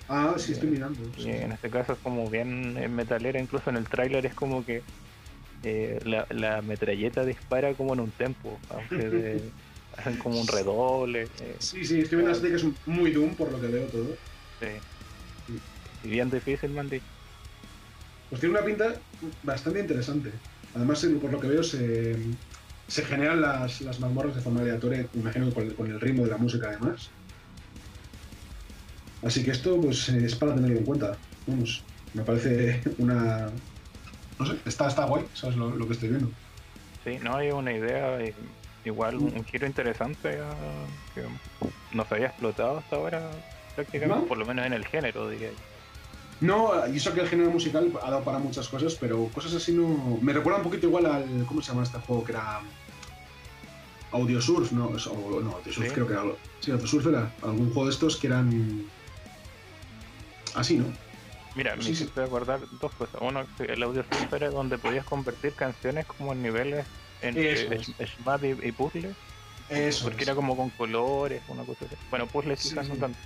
Ah, 0.10 0.36
sí, 0.38 0.54
estoy 0.54 0.70
mirando. 0.70 1.00
Y 1.18 1.30
en 1.30 1.52
este 1.52 1.70
caso 1.70 1.94
es 1.94 2.00
como 2.00 2.30
bien 2.30 2.96
metalera, 2.96 3.40
incluso 3.40 3.70
en 3.70 3.78
el 3.78 3.88
tráiler 3.88 4.26
es 4.26 4.34
como 4.34 4.66
que 4.66 4.84
eh, 5.64 6.00
la, 6.06 6.28
la, 6.30 6.62
metralleta 6.62 7.26
dispara 7.26 7.74
como 7.74 7.94
en 7.94 8.02
un 8.02 8.12
tempo, 8.12 8.60
aunque 8.70 9.42
hacen 9.98 10.18
como 10.18 10.40
un 10.40 10.48
redoble. 10.48 11.24
Eh. 11.24 11.56
Sí, 11.60 11.84
sí, 11.86 12.02
estoy 12.02 12.20
viendo 12.22 12.42
que 12.42 12.54
es 12.54 12.66
muy 12.86 13.12
Doom 13.12 13.36
por 13.36 13.52
lo 13.52 13.60
que 13.60 13.68
veo 13.68 13.88
todo. 13.88 14.16
Sí. 14.60 15.58
Y 16.04 16.10
bien 16.10 16.30
difícil, 16.30 16.70
Mandy. 16.72 17.02
Pues 18.30 18.42
tiene 18.42 18.58
una 18.58 18.66
pinta 18.66 18.96
bastante 19.44 19.80
interesante. 19.80 20.32
Además, 20.76 21.06
por 21.22 21.32
lo 21.32 21.40
que 21.40 21.48
veo, 21.48 21.64
se, 21.64 22.16
se 22.88 23.04
generan 23.04 23.42
las, 23.42 23.82
las, 23.82 24.00
mazmorras 24.00 24.36
de 24.36 24.42
forma 24.42 24.62
aleatoria, 24.62 25.06
imagino 25.14 25.52
con 25.52 25.64
el, 25.64 25.76
con 25.76 25.88
el 25.90 26.00
ritmo 26.00 26.24
de 26.24 26.32
la 26.32 26.38
música 26.38 26.68
además. 26.68 27.10
Así 29.24 29.44
que 29.44 29.52
esto 29.52 29.80
pues 29.82 30.10
es 30.10 30.36
para 30.36 30.54
tenerlo 30.56 30.78
en 30.78 30.86
cuenta. 30.86 31.18
Vamos, 31.48 31.84
me 32.14 32.24
parece 32.24 32.82
una... 32.98 33.50
No 34.40 34.46
sé, 34.46 34.56
está, 34.66 34.88
está 34.88 35.06
guay, 35.06 35.26
¿sabes 35.34 35.56
lo, 35.56 35.72
lo 35.72 35.88
que 35.88 35.94
estoy 35.94 36.10
viendo? 36.10 36.30
Sí, 37.04 37.18
no, 37.24 37.36
hay 37.36 37.50
una 37.50 37.74
idea, 37.74 38.20
igual 38.86 39.16
un, 39.16 39.44
giro 39.46 39.66
interesante 39.66 40.38
que 41.16 41.24
no 41.94 42.06
se 42.06 42.16
había 42.16 42.28
explotado 42.28 42.78
hasta 42.78 42.96
ahora 42.96 43.32
prácticamente, 43.76 44.28
por 44.28 44.38
lo 44.38 44.46
menos 44.46 44.66
en 44.66 44.74
el 44.74 44.86
género, 44.86 45.30
diría 45.30 45.50
yo. 45.50 45.77
No, 46.40 46.88
y 46.88 46.98
eso 46.98 47.14
que 47.14 47.22
el 47.22 47.30
género 47.30 47.50
musical 47.50 47.92
ha 48.04 48.12
dado 48.12 48.24
para 48.24 48.38
muchas 48.38 48.68
cosas, 48.68 48.96
pero 48.96 49.28
cosas 49.34 49.54
así 49.56 49.72
no. 49.72 50.20
Me 50.22 50.34
recuerda 50.34 50.60
un 50.60 50.64
poquito 50.64 50.88
igual 50.88 51.06
al. 51.08 51.46
¿Cómo 51.48 51.62
se 51.62 51.70
llama 51.70 51.84
este 51.84 51.98
juego? 52.00 52.24
Que 52.24 52.34
era. 52.34 52.62
Audiosurf, 54.12 54.72
¿no? 54.72 54.88
O, 54.88 55.42
no, 55.42 55.52
Audiosurf 55.54 55.92
creo 55.94 56.08
que 56.08 56.14
era. 56.14 56.24
Sí, 56.60 56.72
Audiosurf 56.72 57.08
era 57.08 57.34
algún 57.42 57.68
juego 57.68 57.86
de 57.86 57.92
estos 57.92 58.18
que 58.18 58.28
eran. 58.28 58.86
Así, 60.54 60.78
¿no? 60.78 60.86
Mira, 61.56 61.76
me 61.76 61.82
sí, 61.82 62.08
a 62.16 62.22
acordar 62.22 62.60
dos 62.80 62.92
cosas. 62.94 63.20
Uno, 63.20 63.44
el 63.60 63.84
Audiosurf 63.84 64.32
era 64.32 64.50
donde 64.52 64.78
podías 64.78 65.06
convertir 65.06 65.54
canciones 65.54 66.06
como 66.06 66.34
en 66.34 66.44
niveles 66.44 66.86
en 67.22 67.36
SMAP 67.98 68.44
y, 68.44 68.68
y 68.68 68.72
puzzles. 68.72 69.16
Eso. 69.70 70.06
Porque 70.06 70.24
era 70.24 70.36
como 70.36 70.56
con 70.56 70.70
colores, 70.70 71.42
una 71.48 71.64
cosa 71.64 71.86
así. 71.86 71.96
Bueno, 72.10 72.28
puzzles 72.28 72.62
quizás 72.62 72.88
no 72.88 72.96
tanto. 72.96 73.18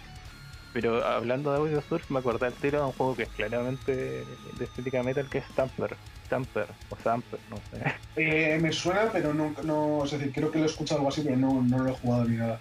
Pero 0.74 1.06
hablando 1.06 1.52
de 1.52 1.58
Audio 1.58 1.82
Surf, 1.82 2.10
me 2.10 2.20
acordé 2.20 2.46
al 2.46 2.54
tiro 2.54 2.80
de 2.80 2.86
un 2.86 2.92
juego 2.94 3.16
que 3.16 3.24
es 3.24 3.30
claramente 3.30 3.94
de 3.94 4.64
estética 4.64 5.04
metal, 5.04 5.28
que 5.28 5.40
es 5.40 5.46
Stamper. 5.52 5.96
Stamper 6.28 6.68
o 6.90 6.96
Samper, 7.04 7.40
no 7.50 7.58
sé. 7.70 7.94
Eh, 8.16 8.58
me 8.62 8.72
suena, 8.72 9.10
pero 9.12 9.34
no, 9.34 9.54
no, 9.64 10.06
es 10.06 10.12
decir, 10.12 10.32
creo 10.32 10.50
que 10.50 10.60
lo 10.60 10.66
he 10.66 10.68
escuchado 10.68 11.00
algo 11.00 11.10
así, 11.10 11.22
pero 11.22 11.36
no, 11.36 11.62
no 11.62 11.80
lo 11.80 11.90
he 11.90 11.94
jugado 11.94 12.26
ni 12.26 12.38
nada. 12.38 12.60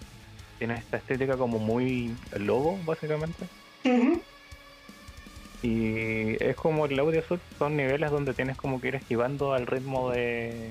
Tiene 0.58 0.74
esta 0.74 0.96
estética 0.96 1.36
como 1.36 1.58
muy 1.58 2.14
lobo, 2.36 2.78
básicamente. 2.84 3.46
Y 5.62 6.42
es 6.42 6.56
como 6.56 6.86
el 6.86 6.98
Audio 6.98 7.22
Surf, 7.22 7.42
son 7.58 7.76
niveles 7.76 8.10
donde 8.10 8.34
tienes 8.34 8.56
como 8.56 8.80
que 8.80 8.88
ir 8.88 8.94
esquivando 8.96 9.52
al 9.52 9.66
ritmo 9.66 10.10
de. 10.10 10.70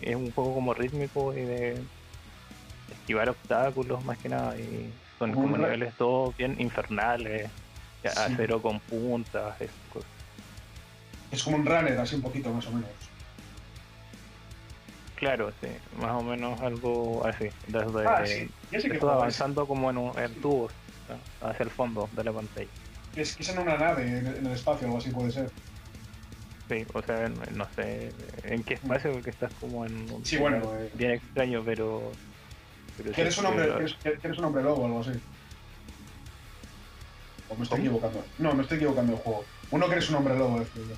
Es 0.00 0.14
un 0.16 0.30
juego 0.32 0.54
como 0.54 0.74
rítmico 0.74 1.34
y 1.34 1.42
de 1.42 1.76
esquivar 2.90 3.28
obstáculos 3.28 4.04
más 4.04 4.16
que 4.18 4.28
nada. 4.28 4.56
Y 4.58 4.90
son 5.22 5.34
como 5.34 5.56
niveles 5.56 5.94
todos 5.94 6.36
bien 6.36 6.56
infernales, 6.58 7.48
acero 8.04 8.60
con 8.60 8.80
puntas, 8.80 9.54
Es 11.30 11.42
como 11.44 11.58
un 11.58 11.64
runner, 11.64 11.98
así 12.00 12.16
un 12.16 12.22
poquito 12.22 12.52
más 12.52 12.66
o 12.66 12.72
menos. 12.72 12.90
Claro, 15.14 15.52
sí, 15.60 15.68
más 16.00 16.10
o 16.10 16.22
menos 16.22 16.60
algo 16.60 17.24
así. 17.24 17.48
Desde 17.68 18.04
ah, 18.04 18.26
sí. 18.26 18.50
avanzando 19.00 19.64
como 19.64 19.90
en, 19.90 19.98
un, 19.98 20.12
tubos 20.42 20.72
hacia 21.40 21.62
el 21.62 21.70
fondo 21.70 22.08
de 22.16 22.24
la 22.24 22.32
pantalla. 22.32 22.66
Es 23.14 23.36
que 23.36 23.44
es 23.44 23.48
en 23.50 23.58
una 23.60 23.76
nave, 23.76 24.02
en 24.02 24.46
el 24.46 24.52
espacio, 24.52 24.88
algo 24.88 24.98
así 24.98 25.10
puede 25.10 25.30
ser. 25.30 25.48
Sí, 26.68 26.84
o 26.92 27.02
sea, 27.02 27.28
no 27.28 27.68
sé 27.76 28.12
en 28.42 28.64
qué 28.64 28.74
espacio, 28.74 29.12
porque 29.12 29.30
estás 29.30 29.52
como 29.60 29.86
en 29.86 30.10
un 30.10 30.24
sí, 30.24 30.38
bueno, 30.38 30.62
eh. 30.76 30.90
bien 30.94 31.12
extraño, 31.12 31.62
pero 31.64 32.10
¿Quieres 32.96 33.38
un, 33.38 33.46
hombre, 33.46 33.70
un 34.38 34.44
hombre 34.44 34.62
lobo 34.62 34.82
o 34.82 34.86
algo 34.86 35.00
así? 35.00 35.12
¿O 37.48 37.56
me 37.56 37.62
estoy 37.64 37.80
equivocando? 37.80 38.24
No, 38.38 38.54
me 38.54 38.62
estoy 38.62 38.76
equivocando 38.76 39.12
el 39.12 39.18
juego. 39.18 39.44
Uno 39.70 39.86
que 39.86 39.92
eres 39.92 40.10
un 40.10 40.16
hombre 40.16 40.36
lobo, 40.36 40.60
decirlo. 40.60 40.94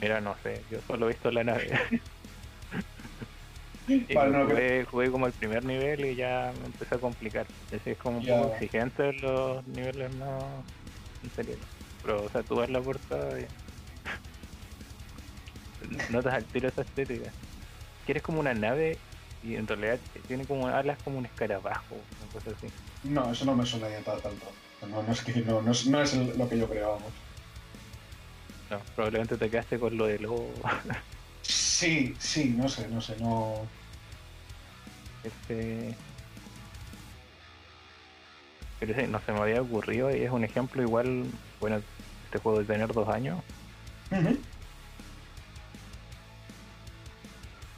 Mira, 0.00 0.20
no 0.20 0.36
sé, 0.42 0.64
yo 0.70 0.78
solo 0.86 1.06
he 1.06 1.12
visto 1.12 1.30
la 1.30 1.44
nave. 1.44 1.70
vale, 4.14 4.30
no, 4.30 4.44
jugué, 4.46 4.84
jugué, 4.84 5.10
como 5.10 5.26
el 5.26 5.32
primer 5.32 5.64
nivel 5.64 6.04
y 6.04 6.14
ya 6.14 6.52
me 6.58 6.66
empecé 6.66 6.94
a 6.94 6.98
complicar. 6.98 7.46
Es, 7.70 7.98
como 7.98 8.18
un 8.18 8.26
poco 8.26 8.54
exigente 8.54 9.12
los 9.14 9.66
niveles 9.66 10.10
más 10.12 10.64
anteriores. 11.22 11.64
Pero, 12.02 12.24
o 12.24 12.30
sea, 12.30 12.42
tú 12.42 12.56
ves 12.56 12.70
la 12.70 12.82
portada 12.82 13.40
y... 13.40 13.46
Notas 16.12 16.34
al 16.34 16.44
tiro 16.46 16.68
esa 16.68 16.82
estética. 16.82 17.32
Quieres 18.04 18.22
como 18.22 18.40
una 18.40 18.54
nave 18.54 18.98
y 19.42 19.54
en 19.54 19.66
realidad 19.66 19.98
tiene 20.26 20.44
como 20.44 20.66
alas 20.66 20.98
como 21.04 21.18
un 21.18 21.26
escarabajo, 21.26 21.94
una 21.94 22.32
cosa 22.32 22.50
así. 22.56 22.68
No, 23.04 23.30
eso 23.30 23.44
no 23.44 23.54
me 23.54 23.64
suena 23.64 23.88
ya 23.88 24.00
tanto. 24.00 24.52
No, 24.90 25.02
no 25.02 25.12
es, 25.12 25.22
que, 25.22 25.40
no, 25.42 25.60
no 25.62 25.72
es, 25.72 25.86
no 25.86 26.00
es 26.00 26.14
lo 26.14 26.48
que 26.48 26.58
yo 26.58 26.68
creo, 26.68 26.98
No, 28.70 28.80
probablemente 28.94 29.36
te 29.36 29.50
quedaste 29.50 29.78
con 29.78 29.96
lo 29.96 30.06
de 30.06 30.18
lobo. 30.18 30.52
sí, 31.42 32.14
sí, 32.18 32.54
no 32.56 32.68
sé, 32.68 32.88
no 32.88 33.00
sé, 33.00 33.16
no. 33.20 33.54
Este. 35.24 35.94
Pero 38.80 38.94
sí, 38.94 39.06
no 39.08 39.20
se 39.20 39.32
me 39.32 39.40
había 39.40 39.62
ocurrido 39.62 40.14
y 40.14 40.22
es 40.22 40.30
un 40.30 40.44
ejemplo 40.44 40.82
igual, 40.82 41.24
bueno, 41.60 41.80
este 42.24 42.38
juego 42.38 42.60
de 42.60 42.64
tener 42.66 42.92
dos 42.92 43.08
años. 43.08 43.42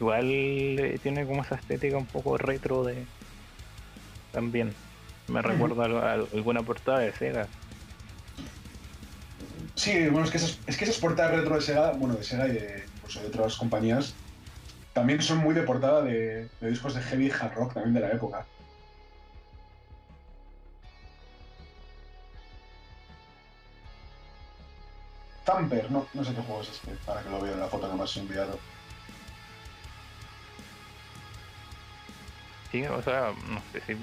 Igual 0.00 0.78
eh, 0.78 0.98
tiene 1.02 1.26
como 1.26 1.42
esa 1.42 1.56
estética 1.56 1.98
un 1.98 2.06
poco 2.06 2.38
retro 2.38 2.84
de. 2.84 3.04
También. 4.32 4.74
Me 5.28 5.42
recuerda 5.42 5.84
a, 5.84 6.12
alguna 6.14 6.62
portada 6.62 7.00
de 7.00 7.12
Sega. 7.12 7.46
Sí, 9.74 10.08
bueno, 10.08 10.24
es 10.24 10.30
que, 10.30 10.38
esas, 10.38 10.58
es 10.66 10.76
que 10.76 10.84
esas 10.84 10.98
portadas 10.98 11.32
retro 11.32 11.54
de 11.54 11.60
Sega, 11.60 11.92
bueno, 11.92 12.14
de 12.14 12.24
Sega 12.24 12.48
y 12.48 12.52
de, 12.52 12.84
pues, 13.02 13.14
de 13.14 13.26
otras 13.26 13.56
compañías, 13.56 14.14
también 14.94 15.22
son 15.22 15.38
muy 15.38 15.54
de 15.54 15.62
portada 15.62 16.02
de, 16.02 16.48
discos 16.60 16.94
de 16.94 17.02
heavy 17.02 17.30
hard 17.30 17.54
rock 17.54 17.74
también 17.74 17.94
de 17.94 18.00
la 18.00 18.12
época. 18.12 18.46
Thumper, 25.44 25.90
no, 25.90 26.06
no 26.14 26.24
sé 26.24 26.34
qué 26.34 26.40
juego 26.40 26.62
es 26.62 26.70
este, 26.70 26.92
para 27.04 27.22
que 27.22 27.30
lo 27.30 27.40
vea 27.40 27.52
en 27.52 27.60
la 27.60 27.68
foto 27.68 27.90
que 27.90 27.96
me 27.96 28.04
has 28.04 28.16
enviado. 28.16 28.58
Sí, 32.70 32.84
o 32.84 33.02
sea, 33.02 33.32
no 33.48 33.62
sé 33.72 33.80
si. 33.86 33.96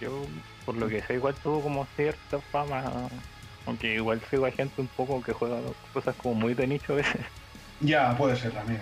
Yo, 0.00 0.22
por 0.64 0.76
lo 0.76 0.88
que 0.88 1.02
sé, 1.02 1.14
igual 1.14 1.34
tuvo 1.42 1.62
como 1.62 1.86
cierta 1.96 2.40
fama. 2.52 3.08
Aunque 3.66 3.94
igual 3.94 4.22
sigo 4.30 4.46
a 4.46 4.50
gente 4.52 4.80
un 4.80 4.88
poco 4.88 5.20
que 5.22 5.32
juega 5.32 5.58
cosas 5.92 6.14
como 6.16 6.34
muy 6.34 6.54
de 6.54 6.66
nicho 6.66 6.92
a 6.92 6.96
veces. 6.96 7.20
Ya, 7.80 8.16
puede 8.16 8.36
ser 8.36 8.52
también. 8.52 8.80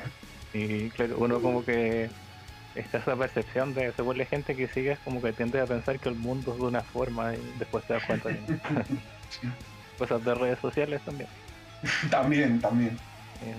¿eh? 0.53 0.59
Y 0.59 0.91
claro, 0.91 1.17
uno 1.19 1.41
como 1.41 1.65
que 1.65 2.11
está 2.75 2.99
esa 2.99 3.17
percepción 3.17 3.73
de 3.75 3.93
según 3.93 4.19
la 4.19 4.27
gente 4.27 4.55
que 4.55 4.69
sigue 4.69 4.93
es 4.93 4.99
como 5.01 5.23
que 5.23 5.33
tiende 5.33 5.61
a 5.61 5.67
pensar 5.67 5.99
que 5.99 6.09
el 6.09 6.15
mundo 6.15 6.53
es 6.53 6.59
de 6.59 6.67
una 6.67 6.83
forma 6.83 7.35
y 7.35 7.59
después 7.59 7.85
te 7.85 7.95
das 7.95 8.05
cuenta 8.05 8.29
de 8.29 8.39
cosas 9.99 10.25
de 10.25 10.35
redes 10.35 10.59
sociales 10.61 11.01
también. 11.05 11.29
también, 12.11 12.61
también. 12.61 12.99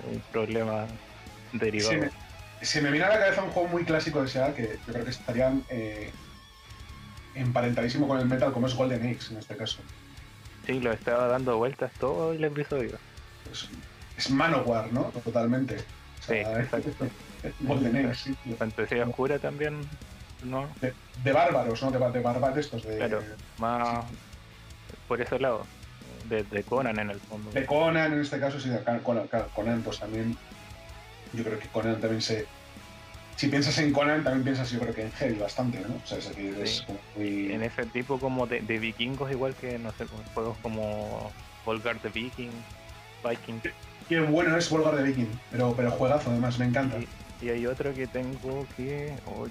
un 0.07 0.21
problema 0.31 0.85
derivado 1.53 2.09
se 2.61 2.81
me 2.81 2.91
viene 2.91 3.05
a 3.05 3.09
la 3.09 3.19
cabeza 3.19 3.43
un 3.43 3.51
juego 3.51 3.67
muy 3.69 3.83
clásico 3.83 4.21
de 4.21 4.27
Sega 4.27 4.53
que 4.53 4.79
yo 4.87 4.93
creo 4.93 5.03
que 5.03 5.11
estaría 5.11 5.53
eh, 5.69 6.11
emparentadísimo 7.35 8.07
con 8.07 8.19
el 8.19 8.25
metal, 8.25 8.51
como 8.51 8.67
es 8.67 8.75
Golden 8.75 9.07
Axe 9.07 9.33
en 9.33 9.39
este 9.39 9.55
caso. 9.55 9.79
Sí, 10.65 10.79
lo 10.79 10.91
estaba 10.91 11.27
dando 11.27 11.57
vueltas 11.57 11.91
todo 11.99 12.33
el 12.33 12.43
episodio. 12.43 12.97
Es, 13.51 13.69
es 14.17 14.31
Manowar, 14.31 14.91
¿no? 14.91 15.03
Totalmente. 15.23 15.77
sí, 16.21 16.33
exacto. 16.33 17.07
Golden 17.61 18.07
Axe, 18.07 18.35
sí. 18.43 18.55
Fantasía 18.55 19.05
oscura 19.05 19.37
también, 19.37 19.81
¿no? 20.43 20.67
De, 20.81 21.31
bárbaros, 21.31 21.83
¿no? 21.83 21.91
De, 21.91 21.99
de 22.11 22.19
bárbaros 22.21 22.57
estos. 22.57 22.83
De, 22.83 22.97
claro, 22.97 23.21
más 23.59 24.05
por 25.07 25.21
ese 25.21 25.39
lado. 25.39 25.65
De, 26.29 26.43
de, 26.43 26.63
Conan 26.63 26.97
en 26.97 27.11
el 27.11 27.19
fondo. 27.19 27.51
De 27.51 27.67
Conan 27.67 28.13
en 28.13 28.21
este 28.21 28.39
caso, 28.39 28.59
sí, 28.59 28.69
de 28.69 28.79
Conan, 29.03 29.27
Conan 29.53 29.81
pues 29.83 29.99
también 29.99 30.35
yo 31.33 31.43
creo 31.43 31.59
que 31.59 31.67
Conan 31.67 31.99
también 31.99 32.21
se. 32.21 32.45
Si 33.35 33.49
piensas 33.49 33.77
en 33.79 33.91
Conan, 33.91 34.23
también 34.23 34.43
piensas, 34.43 34.71
yo 34.71 34.79
creo 34.79 34.93
que 34.93 35.01
en 35.03 35.11
Heavy 35.11 35.37
bastante, 35.37 35.79
¿no? 35.81 35.95
O 35.95 36.07
sea, 36.07 36.19
es 36.19 36.29
decir, 36.29 36.57
es 36.61 36.85
muy... 37.17 37.51
En 37.51 37.63
ese 37.63 37.85
tipo 37.87 38.17
como 38.17 38.47
de, 38.47 38.61
vikingos, 38.61 39.29
igual 39.29 39.53
que, 39.55 39.77
no 39.77 39.91
sé, 39.91 40.05
juegos 40.33 40.57
como 40.61 41.33
Volgar 41.65 41.99
the 41.99 42.07
Viking, 42.07 42.51
Viking. 43.27 43.59
Qué 44.07 44.21
bueno 44.21 44.55
es 44.55 44.69
Volgar 44.69 44.95
de 44.95 45.03
Viking, 45.03 45.27
pero, 45.51 45.73
pero 45.75 45.91
juegazo 45.91 46.29
además, 46.29 46.57
me 46.59 46.65
encanta. 46.65 46.97
Y, 47.41 47.49
hay 47.49 47.67
otro 47.67 47.93
que 47.93 48.07
tengo 48.07 48.65
que. 48.77 49.13
Oh, 49.25 49.47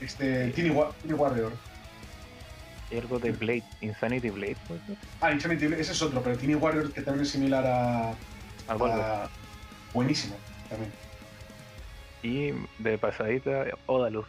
este, 0.00 0.48
Teeny, 0.50 0.70
Warrior. 0.70 1.52
algo 2.92 3.18
de 3.18 3.32
Blade, 3.32 3.64
Insanity 3.80 4.30
Blade. 4.30 4.56
Ah, 5.20 5.32
Insanity 5.32 5.66
Blade, 5.66 5.82
ese 5.82 5.92
es 5.92 6.02
otro, 6.02 6.22
pero 6.22 6.36
Teeny 6.36 6.56
Warrior 6.56 6.92
que 6.92 7.02
también 7.02 7.22
es 7.22 7.30
similar 7.30 7.64
a. 7.66 8.10
a, 8.68 9.28
buenísimo, 9.92 10.36
también. 10.74 10.92
Y 12.22 12.82
de 12.82 12.98
pasadita, 12.98 13.66
Odalus. 13.86 14.26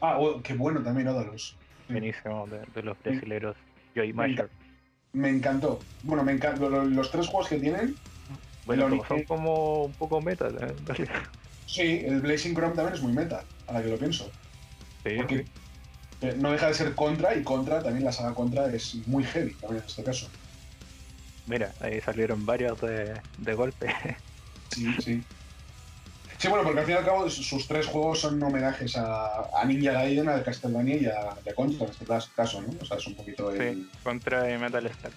Ah, 0.00 0.18
oh, 0.18 0.40
qué 0.42 0.54
bueno 0.54 0.82
también 0.82 1.08
Odalus. 1.08 1.56
Buenísimo, 1.88 2.46
de, 2.74 2.82
los 2.82 3.00
brasileros. 3.02 3.56
Joy 3.94 4.12
Masher. 4.12 4.50
Me 5.12 5.30
encantó. 5.30 5.80
Bueno, 6.02 6.24
me 6.24 6.32
encantó. 6.32 6.68
Los, 6.68 7.10
tres 7.10 7.26
juegos 7.26 7.48
que 7.48 7.58
tienen. 7.58 7.94
Bueno, 8.64 8.88
son 9.06 9.22
como 9.24 9.84
un 9.84 9.92
poco 9.92 10.20
meta, 10.20 10.48
¿eh? 10.48 11.06
Sí, 11.66 12.02
el 12.04 12.20
Blazing 12.20 12.54
Chrome 12.54 12.74
también 12.74 12.94
es 12.94 13.02
muy 13.02 13.12
meta, 13.12 13.44
a 13.66 13.72
la 13.74 13.82
que 13.82 13.88
lo 13.88 13.96
pienso. 13.96 14.30
Porque 15.02 15.46
eh, 16.20 16.34
no 16.38 16.50
deja 16.50 16.68
de 16.68 16.74
ser 16.74 16.94
contra 16.94 17.34
y 17.36 17.42
contra, 17.42 17.82
también 17.82 18.04
la 18.04 18.12
saga 18.12 18.34
contra 18.34 18.66
es 18.72 18.94
muy 19.06 19.24
heavy 19.24 19.52
también 19.54 19.82
en 19.82 19.88
este 19.88 20.02
caso. 20.02 20.28
Mira, 21.46 21.72
ahí 21.80 22.00
salieron 22.00 22.44
varios 22.44 22.80
de, 22.80 23.14
de 23.38 23.54
golpe. 23.54 23.94
Sí, 24.70 24.92
sí. 25.00 25.22
Sí, 26.46 26.50
bueno, 26.50 26.62
porque 26.62 26.78
al 26.78 26.86
fin 26.86 26.94
y 26.94 26.98
al 26.98 27.04
cabo 27.04 27.28
sus 27.28 27.66
tres 27.66 27.86
juegos 27.86 28.20
son 28.20 28.40
homenajes 28.40 28.96
a, 28.96 29.50
a 29.60 29.64
Ninja 29.64 29.90
Gaiden, 29.90 30.28
a 30.28 30.44
Castlevania 30.44 30.96
y 30.96 31.06
a, 31.06 31.54
Contra 31.56 31.86
en 31.86 31.90
este 31.90 32.04
caso, 32.36 32.62
¿no? 32.62 32.68
O 32.80 32.84
sea, 32.84 32.98
es 32.98 33.06
un 33.08 33.16
poquito 33.16 33.50
de... 33.50 33.74
Sí, 33.74 33.90
Contra 34.04 34.48
y 34.48 34.56
Metal 34.56 34.88
Slug. 34.88 35.12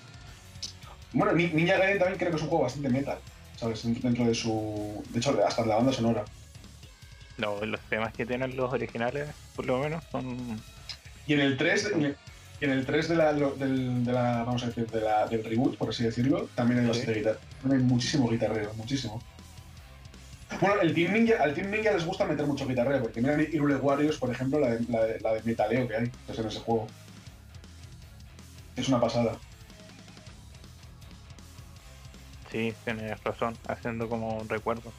Bueno, 1.13 1.33
Ninja 1.33 1.77
Gaiden 1.77 1.99
también 1.99 2.17
creo 2.17 2.31
que 2.31 2.37
es 2.37 2.41
un 2.41 2.49
juego 2.49 2.63
bastante 2.63 2.89
metal, 2.89 3.19
¿sabes? 3.57 3.83
Dentro 4.01 4.25
de 4.25 4.33
su... 4.33 5.03
De 5.09 5.19
hecho, 5.19 5.39
hasta 5.45 5.63
la 5.67 5.75
banda 5.75 5.93
sonora. 5.93 6.25
No, 7.37 7.63
los 7.63 7.81
temas 7.81 8.11
que 8.11 8.25
tienen 8.25 8.55
los 8.55 8.73
originales, 8.73 9.29
por 9.55 9.67
lo 9.67 9.77
menos, 9.77 10.03
son. 10.11 10.59
Y 11.27 11.33
en 11.33 11.41
el 11.41 11.57
3, 11.57 11.91
en 12.61 12.71
el 12.71 12.85
3 12.87 13.07
de 13.07 13.15
la, 13.15 13.33
del, 13.33 14.03
de 14.03 14.11
la, 14.11 14.45
vamos 14.45 14.63
a 14.63 14.65
decir, 14.65 14.87
de 14.87 15.01
la, 15.01 15.27
del 15.27 15.43
reboot, 15.43 15.77
por 15.77 15.89
así 15.89 16.03
decirlo, 16.03 16.49
también 16.55 16.79
hay 16.79 16.87
bastante 16.87 17.13
guitarra. 17.13 17.39
Hay 17.69 17.77
muchísimo 17.77 18.27
guitarrero, 18.27 18.73
muchísimo. 18.73 19.21
Bueno, 20.59 20.81
el 20.81 20.93
Team 20.93 21.13
Ninja, 21.13 21.41
al 21.41 21.53
Team 21.53 21.69
Ninja 21.69 21.91
les 21.91 22.05
gusta 22.05 22.25
meter 22.25 22.45
mucho 22.45 22.67
guitarrero, 22.67 23.03
porque 23.03 23.21
miran 23.21 23.41
Irule 23.41 23.75
Warriors, 23.75 24.17
por 24.17 24.31
ejemplo, 24.31 24.59
la 24.59 24.71
de, 24.71 24.85
la, 24.89 25.03
de, 25.05 25.19
la 25.19 25.33
de 25.33 25.43
metaleo 25.43 25.87
que 25.87 25.95
hay 25.95 26.03
en 26.03 26.11
ese 26.27 26.59
juego. 26.59 26.87
Es 28.75 28.87
una 28.87 28.99
pasada. 28.99 29.37
Sí, 32.51 32.73
tienes 32.83 33.23
razón, 33.23 33.55
haciendo 33.67 34.09
como 34.09 34.37
un 34.37 34.49
recuerdo. 34.49 34.91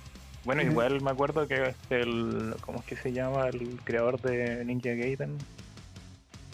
Bueno, 0.44 0.62
igual 0.62 1.00
me 1.02 1.10
acuerdo 1.10 1.46
que 1.46 1.74
el. 1.90 2.54
¿Cómo 2.60 2.78
es 2.78 2.84
que 2.86 2.96
se 2.96 3.12
llama 3.12 3.48
el 3.48 3.78
creador 3.84 4.20
de 4.20 4.64
Ninja 4.64 4.90
Gaiden? 4.90 5.36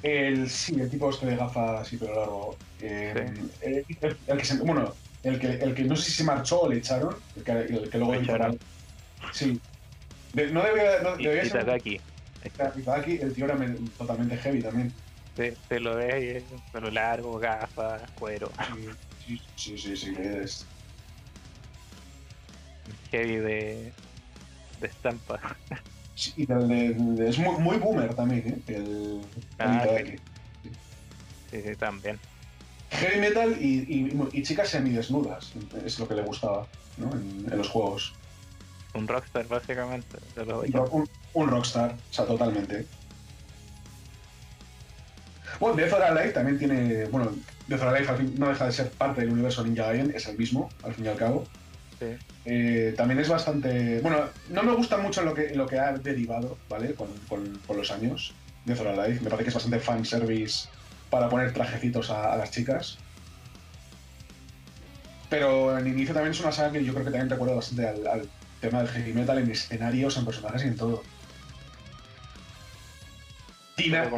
El, 0.02 0.48
sí, 0.51 0.78
el 0.81 0.90
tipo 0.90 1.10
este 1.10 1.27
de 1.27 1.36
gafas 1.36 1.82
así 1.82 1.97
pero 1.97 2.14
largo. 2.16 2.56
Eh, 2.81 3.32
el, 3.62 4.39
que 4.39 4.44
se, 4.44 4.56
bueno, 4.59 4.93
el 5.23 5.39
que, 5.39 5.55
el 5.55 5.74
que 5.74 5.85
no 5.85 5.97
sé 5.97 6.10
si 6.10 6.12
se 6.12 6.24
marchó 6.24 6.62
o 6.62 6.68
le 6.68 6.78
echaron, 6.78 7.14
el 7.36 7.44
que, 7.44 7.52
el 7.52 7.90
que 7.90 7.98
luego 7.98 8.14
echaron. 8.14 8.59
Sí. 9.32 9.61
no 10.35 10.62
debía, 10.62 11.03
no, 11.03 11.16
debía 11.16 11.44
y, 11.44 11.48
ser. 11.48 11.61
Itagaki, 12.77 13.19
el 13.19 13.35
tío 13.35 13.44
era 13.47 13.59
totalmente 13.98 14.36
heavy 14.36 14.62
también. 14.62 14.93
Se 15.69 15.81
lo 15.81 15.97
ve, 15.97 16.43
pelo 16.73 16.90
largo, 16.90 17.39
gafas, 17.39 18.11
cuero. 18.12 18.51
Sí, 19.27 19.40
sí, 19.57 19.78
sí, 19.78 19.97
sí, 19.97 20.15
es 20.19 20.66
heavy 23.11 23.36
de, 23.36 23.93
de 24.81 24.86
estampa. 24.86 25.40
Sí, 26.15 26.32
es 26.48 27.39
muy, 27.39 27.59
muy, 27.59 27.77
boomer 27.77 28.15
también, 28.15 28.62
¿eh? 28.66 28.74
El, 28.74 29.20
ah, 29.59 29.86
sí. 30.03 30.16
Sí, 31.51 31.77
también. 31.78 32.19
Heavy 32.90 33.20
metal 33.20 33.57
y, 33.61 33.85
y, 33.86 34.28
y, 34.32 34.43
chicas 34.43 34.70
semidesnudas, 34.70 35.53
es 35.85 35.98
lo 35.98 36.09
que 36.09 36.15
le 36.15 36.23
gustaba 36.23 36.66
¿no? 36.97 37.12
en, 37.12 37.47
los 37.55 37.69
juegos. 37.69 38.15
Un 38.97 39.09
rockstar, 39.09 39.47
básicamente. 39.47 40.18
un, 40.90 41.09
un, 41.35 41.48
rockstar, 41.48 41.93
o 41.93 42.12
sea, 42.12 42.24
totalmente. 42.24 42.86
Bueno, 45.60 45.77
Death 45.77 45.93
or 45.93 46.02
Alive 46.02 46.32
también 46.32 46.59
tiene. 46.59 47.06
Bueno, 47.06 47.32
Death 47.66 47.82
or 47.82 47.89
Alive 47.89 48.24
no 48.36 48.48
deja 48.48 48.66
de 48.66 48.73
ser 48.73 48.90
parte 48.90 49.23
del 49.23 49.32
universo 49.32 49.64
Ninja 49.64 49.86
Gaiden, 49.86 50.12
es 50.14 50.27
el 50.27 50.36
mismo, 50.36 50.68
al 50.82 50.94
fin 50.94 51.05
y 51.06 51.09
al 51.09 51.16
cabo. 51.16 51.47
Eh, 52.44 52.94
también 52.97 53.20
es 53.20 53.28
bastante. 53.28 54.01
Bueno, 54.01 54.27
no 54.51 54.62
me 54.62 54.74
gusta 54.74 54.98
mucho 54.98 55.23
lo 55.23 55.35
que, 55.35 55.55
lo 55.55 55.66
que 55.66 55.78
ha 55.78 55.93
derivado, 55.93 56.59
¿vale? 56.68 56.94
Con, 56.94 57.60
los 57.74 57.90
años 57.90 58.35
de 58.64 58.74
Zora 58.74 58.93
Life. 58.93 59.23
Me 59.23 59.31
parece 59.31 59.44
que 59.44 59.48
es 59.48 59.55
bastante 59.55 59.81
fanservice 59.81 60.68
para 61.10 61.28
poner 61.28 61.52
trajecitos 61.52 62.10
a, 62.10 62.36
las 62.36 62.51
chicas. 62.51 62.98
Pero 65.28 65.77
en 65.77 65.86
inicio 65.89 66.14
también 66.14 66.32
es 66.32 66.40
una 66.40 66.52
saga 66.52 66.73
que 66.73 66.85
yo 66.85 66.93
creo 66.93 67.05
que 67.05 67.10
también 67.10 67.31
recuerda 67.31 67.56
bastante 67.56 67.89
al, 67.89 68.28
tema 68.60 68.82
del 68.82 68.88
heavy 68.88 69.12
metal 69.12 69.38
en 69.38 69.50
escenarios, 69.50 70.16
en 70.16 70.24
personajes 70.24 70.64
y 70.64 70.68
en 70.68 70.76
todo. 70.76 71.02
Tina, 73.76 74.08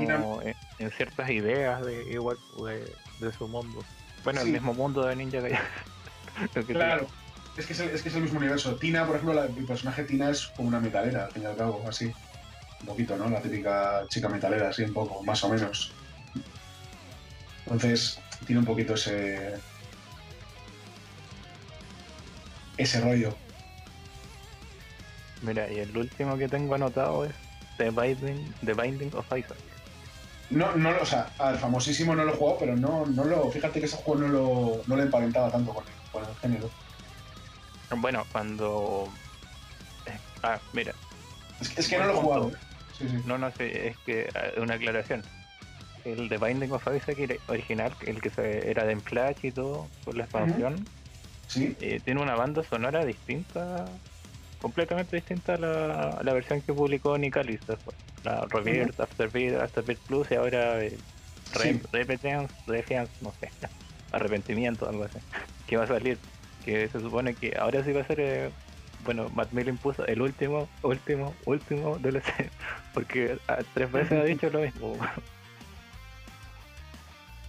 En, 0.78 0.90
ciertas 0.92 1.30
ideas 1.30 1.84
de 1.84 2.12
igual 2.12 2.38
de, 3.20 3.32
su 3.32 3.48
mundo. 3.48 3.84
Bueno, 4.22 4.40
el 4.40 4.52
mismo 4.52 4.72
mundo 4.72 5.04
de 5.04 5.16
Ninja 5.16 5.40
Gaiden. 5.40 5.58
claro. 6.66 7.08
Es 7.56 7.66
que 7.66 7.72
es, 7.72 7.80
el, 7.80 7.90
es 7.90 8.02
que 8.02 8.08
es 8.08 8.14
el 8.14 8.22
mismo 8.22 8.38
universo. 8.38 8.76
Tina, 8.76 9.04
por 9.04 9.16
ejemplo, 9.16 9.42
el 9.42 9.64
personaje 9.64 10.04
Tina 10.04 10.30
es 10.30 10.46
como 10.56 10.68
una 10.68 10.78
metalera, 10.78 11.24
al 11.24 11.32
fin 11.32 11.42
y 11.42 11.46
al 11.46 11.56
cabo, 11.56 11.84
así. 11.88 12.12
Un 12.80 12.86
poquito, 12.86 13.16
¿no? 13.16 13.28
La 13.28 13.42
típica 13.42 14.04
chica 14.08 14.28
metalera, 14.28 14.68
así 14.68 14.84
un 14.84 14.92
poco, 14.92 15.24
más 15.24 15.42
o 15.42 15.48
menos. 15.48 15.92
Entonces, 17.64 18.20
tiene 18.46 18.60
un 18.60 18.64
poquito 18.64 18.94
ese. 18.94 19.54
ese 22.76 23.00
rollo. 23.00 23.36
Mira, 25.42 25.70
y 25.70 25.78
el 25.78 25.96
último 25.96 26.36
que 26.36 26.48
tengo 26.48 26.74
anotado 26.74 27.24
es 27.24 27.32
The 27.76 27.90
Binding, 27.90 28.54
The 28.64 28.74
Binding 28.74 29.14
of 29.14 29.26
Isaac. 29.36 29.56
No, 30.50 30.74
no, 30.76 30.90
o 31.00 31.04
sea, 31.04 31.30
al 31.38 31.58
famosísimo 31.58 32.14
no 32.14 32.24
lo 32.24 32.32
he 32.32 32.36
jugado, 32.36 32.58
pero 32.58 32.76
no, 32.76 33.04
no 33.06 33.24
lo. 33.24 33.50
Fíjate 33.50 33.80
que 33.80 33.86
ese 33.86 33.96
juego 33.96 34.22
no 34.22 34.28
lo, 34.28 34.82
no 34.86 34.96
lo 34.96 35.02
emparentaba 35.02 35.50
tanto 35.50 35.74
con 35.74 35.84
con 36.12 36.24
el 36.24 36.34
género. 36.36 36.70
Bueno, 37.96 38.24
cuando. 38.32 39.08
Eh, 40.06 40.18
ah, 40.42 40.58
mira. 40.72 40.94
Es 41.76 41.88
que, 41.88 41.98
no 41.98 42.06
lo 42.06 42.12
he 42.12 42.16
jugado. 42.16 42.52
No, 43.26 43.38
no, 43.38 43.50
sé, 43.52 43.88
es 43.88 43.96
que 43.98 44.28
ah, 44.34 44.60
una 44.60 44.74
aclaración. 44.74 45.22
El 46.04 46.28
de 46.28 46.38
Binding 46.38 46.72
of 46.72 46.86
Isaac 46.86 47.40
original, 47.48 47.92
el 48.06 48.20
que 48.20 48.30
se, 48.30 48.70
era 48.70 48.84
de 48.84 48.96
Flash 48.96 49.38
y 49.42 49.52
todo, 49.52 49.88
por 50.04 50.16
la 50.16 50.24
expansión, 50.24 50.86
¿Sí? 51.48 51.76
Eh, 51.80 52.00
tiene 52.04 52.22
una 52.22 52.34
banda 52.34 52.62
sonora 52.62 53.04
distinta, 53.04 53.84
completamente 54.60 55.16
distinta 55.16 55.54
a 55.54 55.58
la, 55.58 56.20
la 56.22 56.32
versión 56.32 56.60
que 56.60 56.72
publicó 56.72 57.16
Nicalis 57.16 57.60
después. 57.66 57.96
La 58.24 58.46
Rebirth, 58.50 58.98
Afterbirth, 59.00 59.60
Afterbirth 59.60 60.00
Plus 60.06 60.30
y 60.30 60.34
ahora 60.34 60.82
eh, 60.84 60.98
Repetence, 61.92 62.52
no 63.20 63.32
sé, 63.40 63.50
Arrepentimiento, 64.12 64.88
algo 64.88 65.04
así, 65.04 65.18
que 65.66 65.76
va 65.76 65.84
a 65.84 65.88
salir 65.88 66.18
que 66.64 66.88
se 66.88 67.00
supone 67.00 67.34
que 67.34 67.56
ahora 67.58 67.82
sí 67.84 67.92
va 67.92 68.02
a 68.02 68.06
ser, 68.06 68.20
eh, 68.20 68.50
bueno, 69.04 69.30
Matt 69.34 69.52
Miller 69.52 69.68
impuso 69.68 70.04
el 70.06 70.20
último, 70.20 70.68
último, 70.82 71.34
último 71.46 71.98
DLC, 71.98 72.50
porque 72.94 73.38
ah, 73.48 73.58
tres 73.74 73.90
veces 73.90 74.20
ha 74.20 74.24
dicho 74.24 74.50
lo 74.50 74.60
mismo. 74.60 74.96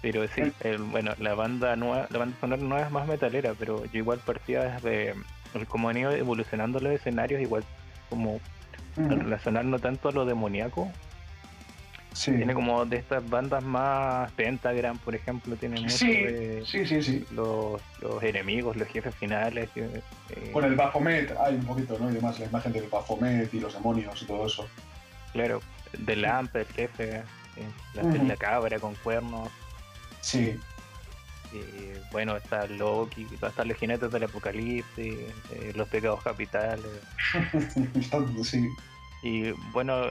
Pero 0.02 0.26
sí, 0.30 0.54
el, 0.62 0.78
bueno, 0.78 1.14
la 1.20 1.34
banda 1.34 1.76
nueva, 1.76 2.08
la 2.10 2.20
banda 2.20 2.38
sonora 2.40 2.62
no 2.62 2.78
es 2.78 2.90
más 2.90 3.06
metalera, 3.06 3.54
pero 3.60 3.84
yo 3.86 4.00
igual 4.00 4.20
partía 4.20 4.64
desde 4.64 5.14
como 5.68 5.90
han 5.90 5.98
ido 5.98 6.12
evolucionando 6.12 6.80
los 6.80 6.94
escenarios, 6.94 7.42
igual 7.42 7.64
como 8.10 8.40
relacionar 8.96 9.66
no 9.66 9.80
tanto 9.80 10.10
a 10.10 10.12
lo 10.12 10.26
demoníaco, 10.26 10.92
tiene 12.26 12.54
como 12.54 12.86
de 12.86 12.98
estas 12.98 13.28
bandas 13.30 13.64
más 13.64 14.32
Pentagram, 14.34 14.98
por 14.98 15.16
ejemplo, 15.16 15.56
tiene 15.56 15.80
mucho 15.80 16.06
de 16.06 16.64
sí, 16.66 16.86
sí, 16.86 17.02
sí. 17.02 17.26
Los, 17.32 17.82
los, 18.02 18.24
enemigos, 18.24 18.76
los 18.76 18.88
jefes 18.88 19.14
finales. 19.16 19.70
Eh, 19.76 20.02
Con 20.52 20.66
el 20.66 20.76
Baphomet 20.76 21.36
hay 21.40 21.56
un 21.56 21.66
poquito, 21.66 21.98
¿no? 22.00 22.08
Y 22.08 22.14
además 22.14 22.40
la 22.40 22.48
imagen 22.48 22.74
del 22.74 22.88
Baphomet 22.88 23.54
y 23.54 23.60
los 23.60 23.74
demonios 23.74 24.22
y 24.22 24.26
todo 24.26 24.48
eso. 24.48 24.68
Claro, 25.34 25.62
del 25.98 26.24
Lamp, 26.24 26.56
el 26.56 26.66
jefe, 26.66 27.18
eh, 27.18 27.24
la, 27.94 28.36
cabra 28.36 28.80
con 28.80 28.96
cuernos. 28.96 29.50
Sí. 30.22 30.60
Y 31.52 32.12
bueno, 32.12 32.38
está 32.38 32.68
Loki, 32.68 33.28
están 33.32 33.68
los 33.68 33.78
jinetes 33.78 34.12
del 34.12 34.24
apocalipsis, 34.24 35.16
eh, 35.52 35.74
los 35.76 35.88
pecados 35.88 36.22
capitales. 36.24 36.86
sí. 38.44 38.70
Y 39.24 39.52
bueno, 39.72 40.06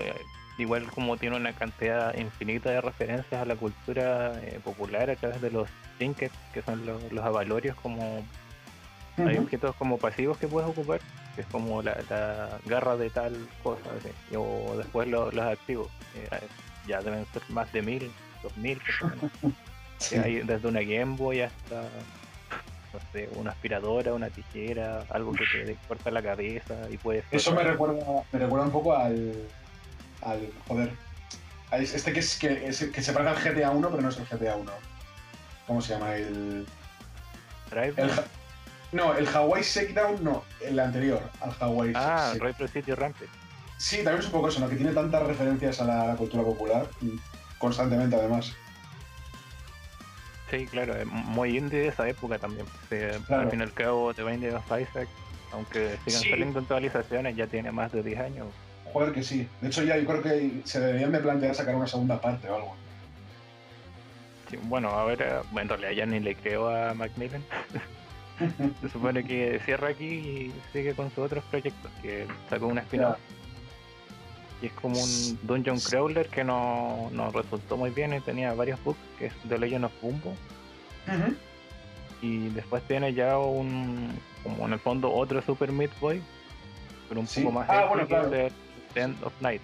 igual 0.59 0.91
como 0.91 1.17
tiene 1.17 1.37
una 1.37 1.53
cantidad 1.53 2.15
infinita 2.17 2.71
de 2.71 2.81
referencias 2.81 3.41
a 3.41 3.45
la 3.45 3.57
cultura 3.57 4.39
eh, 4.43 4.61
popular 4.63 5.11
a 5.11 5.17
través 5.17 5.41
de 5.41 5.51
los 5.51 5.69
trinkets, 5.97 6.35
que 6.53 6.63
son 6.63 6.85
los, 6.85 7.25
avalorios 7.25 7.77
como 7.77 8.25
Hay 9.17 9.39
objetos 9.39 9.75
como 9.77 9.99
pasivos 9.99 10.39
que 10.39 10.49
puedes 10.49 10.69
ocupar, 10.69 11.01
que 11.35 11.43
es 11.43 11.47
como 11.47 11.83
la, 11.83 11.97
garra 12.67 12.97
de 12.97 13.11
tal 13.11 13.49
cosa, 13.63 13.91
o 14.37 14.77
después 14.77 15.09
los 15.09 15.35
activos. 15.37 15.89
Eh, 16.17 16.29
ya 16.87 17.03
deben 17.03 17.27
ser 17.33 17.43
más 17.51 17.71
de 17.73 17.83
mil, 17.83 18.11
dos 18.43 18.57
mil, 18.57 18.81
hay 20.13 20.41
desde 20.41 20.69
una 20.69 20.81
Game 20.81 21.17
Boy 21.17 21.43
hasta 21.43 21.83
no 22.93 23.01
sé, 23.13 23.29
una 23.35 23.51
aspiradora, 23.51 24.15
una 24.15 24.31
tijera, 24.31 25.05
algo 25.11 25.33
que 25.33 25.45
te 25.45 25.77
corta 25.87 26.11
la 26.11 26.23
cabeza 26.23 26.75
y 26.91 26.97
puedes. 26.97 27.25
Eso 27.31 27.55
me 27.55 27.63
recuerda, 27.63 28.05
me 28.33 28.39
recuerda 28.39 28.67
un 28.67 28.73
poco 28.73 28.97
al. 28.97 29.35
al. 30.23 30.51
joder. 30.67 30.93
este 31.73 32.13
que 32.13 32.21
es 32.21 32.39
que, 32.39 32.91
que 32.93 33.03
se 33.03 33.13
parece 33.13 33.49
al 33.49 33.55
GTA 33.55 33.71
1, 33.71 33.91
pero 33.91 34.03
no 34.03 34.09
es 34.09 34.17
el 34.17 34.27
GTA 34.27 34.57
1. 34.57 34.73
¿Cómo 35.67 35.83
se 35.83 35.95
llama? 35.95 36.15
El. 36.15 36.67
Drive. 37.71 37.95
no, 38.93 39.15
el 39.15 39.29
Hawaii 39.29 39.63
Shakedown 39.63 40.25
no, 40.25 40.45
el 40.63 40.79
anterior 40.79 41.23
al 41.41 41.53
Hawaii. 41.61 41.93
Ah, 41.95 42.33
Retro 42.39 42.67
City 42.69 42.95
Rampage. 42.95 43.31
Sí, 43.77 43.97
también 43.99 44.21
es 44.21 44.27
un 44.27 44.33
poco 44.33 44.49
eso, 44.49 44.61
¿no? 44.61 44.69
Que 44.69 44.77
tiene 44.77 44.93
tantas 44.93 45.23
referencias 45.25 45.81
a 45.81 45.85
la 45.85 46.17
cultura 46.17 46.43
popular, 46.43 46.89
constantemente 47.59 48.17
además. 48.17 48.57
Sí, 50.51 50.67
claro, 50.67 50.97
es 50.97 51.07
muy 51.07 51.59
indie 51.59 51.81
de 51.81 51.89
esa 51.89 52.09
época 52.09 52.39
también. 52.39 52.67
Al 53.29 53.51
fin 53.51 53.61
y 53.61 53.63
al 53.63 53.73
cabo, 53.73 54.15
The 54.15 54.25
Binding 54.25 54.55
of 54.55 54.65
Isaac, 54.67 55.09
aunque 55.53 55.97
sigan 56.07 56.23
saliendo 56.23 56.59
actualizaciones, 56.61 57.37
ya 57.37 57.47
tiene 57.47 57.71
más 57.71 57.93
de 57.93 58.03
10 58.03 58.19
años. 58.21 58.47
Joder, 58.93 59.13
que 59.13 59.23
sí. 59.23 59.47
De 59.61 59.69
hecho, 59.69 59.83
ya 59.83 59.99
yo 59.99 60.07
creo 60.07 60.23
que 60.23 60.63
se 60.65 60.81
deberían 60.81 61.13
de 61.13 61.19
plantear 61.19 61.55
sacar 61.55 61.75
una 61.75 61.87
segunda 61.87 62.21
parte 62.21 62.49
o 62.49 62.55
algo. 62.55 62.77
Sí, 64.49 64.59
bueno, 64.63 64.89
a 64.89 65.05
ver, 65.05 65.21
eh, 65.21 65.61
en 65.61 65.69
realidad 65.69 65.91
ya 65.91 66.07
ni 66.07 66.21
le 66.21 66.35
creo 66.35 66.71
a 66.71 66.95
Macmillan. 66.95 67.45
se 68.81 68.89
supone 68.89 69.25
que 69.25 69.61
cierra 69.65 69.89
aquí 69.89 70.07
y 70.07 70.55
sigue 70.73 70.95
con 70.95 71.11
sus 71.11 71.19
otros 71.19 71.45
proyectos, 71.45 71.91
que 72.01 72.27
sacó 72.49 72.69
una 72.69 72.81
spin 72.83 73.03
y 74.61 74.67
es 74.67 74.73
como 74.73 74.99
un 75.01 75.39
dungeon 75.43 75.79
crawler 75.79 76.29
que 76.29 76.43
no, 76.43 77.11
resultó 77.33 77.77
muy 77.77 77.91
bien 77.91 78.15
y 78.15 78.21
tenía 78.21 78.53
varios 78.55 78.83
bugs, 78.83 78.99
que 79.19 79.27
es 79.27 79.33
The 79.49 79.59
Legend 79.59 79.85
of 79.85 79.93
Bumbo. 80.03 80.35
Y 82.21 82.49
después 82.49 82.83
tiene 82.89 83.15
ya 83.15 83.39
un, 83.39 84.19
como 84.43 84.67
en 84.67 84.73
el 84.73 84.81
fondo, 84.81 85.13
otro 85.13 85.41
Super 85.43 85.71
Meat 85.71 85.93
Boy, 86.01 86.21
pero 87.09 87.21
un 87.21 87.27
poco 87.27 87.53
más 87.53 87.71
ah, 87.71 87.87
bueno, 87.87 88.07
claro. 88.07 88.31
que 88.31 88.51
End 88.97 89.23
of 89.23 89.33
Night. 89.41 89.63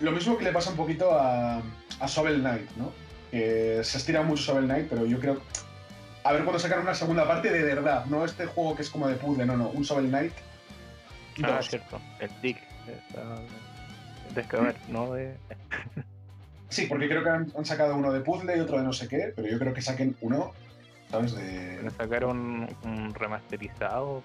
Lo 0.00 0.12
mismo 0.12 0.38
que 0.38 0.44
le 0.44 0.52
pasa 0.52 0.70
un 0.70 0.76
poquito 0.76 1.12
a, 1.12 1.56
a 1.56 2.06
Shovel 2.06 2.40
Knight, 2.40 2.70
¿no? 2.76 2.92
Que 3.32 3.80
se 3.82 3.98
estira 3.98 4.22
mucho 4.22 4.44
Shovel 4.44 4.66
Knight, 4.66 4.86
pero 4.88 5.04
yo 5.04 5.18
creo. 5.18 5.42
A 6.22 6.32
ver 6.32 6.44
cuando 6.44 6.60
sacan 6.60 6.80
una 6.80 6.94
segunda 6.94 7.26
parte 7.26 7.50
de 7.50 7.64
verdad, 7.64 8.04
no 8.06 8.24
este 8.24 8.46
juego 8.46 8.76
que 8.76 8.82
es 8.82 8.90
como 8.90 9.08
de 9.08 9.16
puzzle, 9.16 9.46
no, 9.46 9.56
no, 9.56 9.70
un 9.70 9.82
Shovel 9.82 10.08
Knight. 10.08 10.32
Ah, 11.42 11.60
cierto, 11.62 12.00
el 12.20 12.30
Dick 12.40 12.67
de 14.34 14.74
¿no? 14.88 15.12
De... 15.12 15.34
sí, 16.68 16.86
porque 16.86 17.08
creo 17.08 17.22
que 17.22 17.30
han, 17.30 17.64
sacado 17.64 17.96
uno 17.96 18.12
de 18.12 18.20
puzzle 18.20 18.56
y 18.56 18.60
otro 18.60 18.78
de 18.78 18.84
no 18.84 18.92
sé 18.92 19.08
qué, 19.08 19.32
pero 19.34 19.48
yo 19.48 19.58
creo 19.58 19.74
que 19.74 19.82
saquen 19.82 20.16
uno, 20.20 20.52
¿sabes? 21.10 21.34
De... 21.34 21.90
Sacaron 21.96 22.68
un, 22.84 23.14
remasterizado 23.14 24.22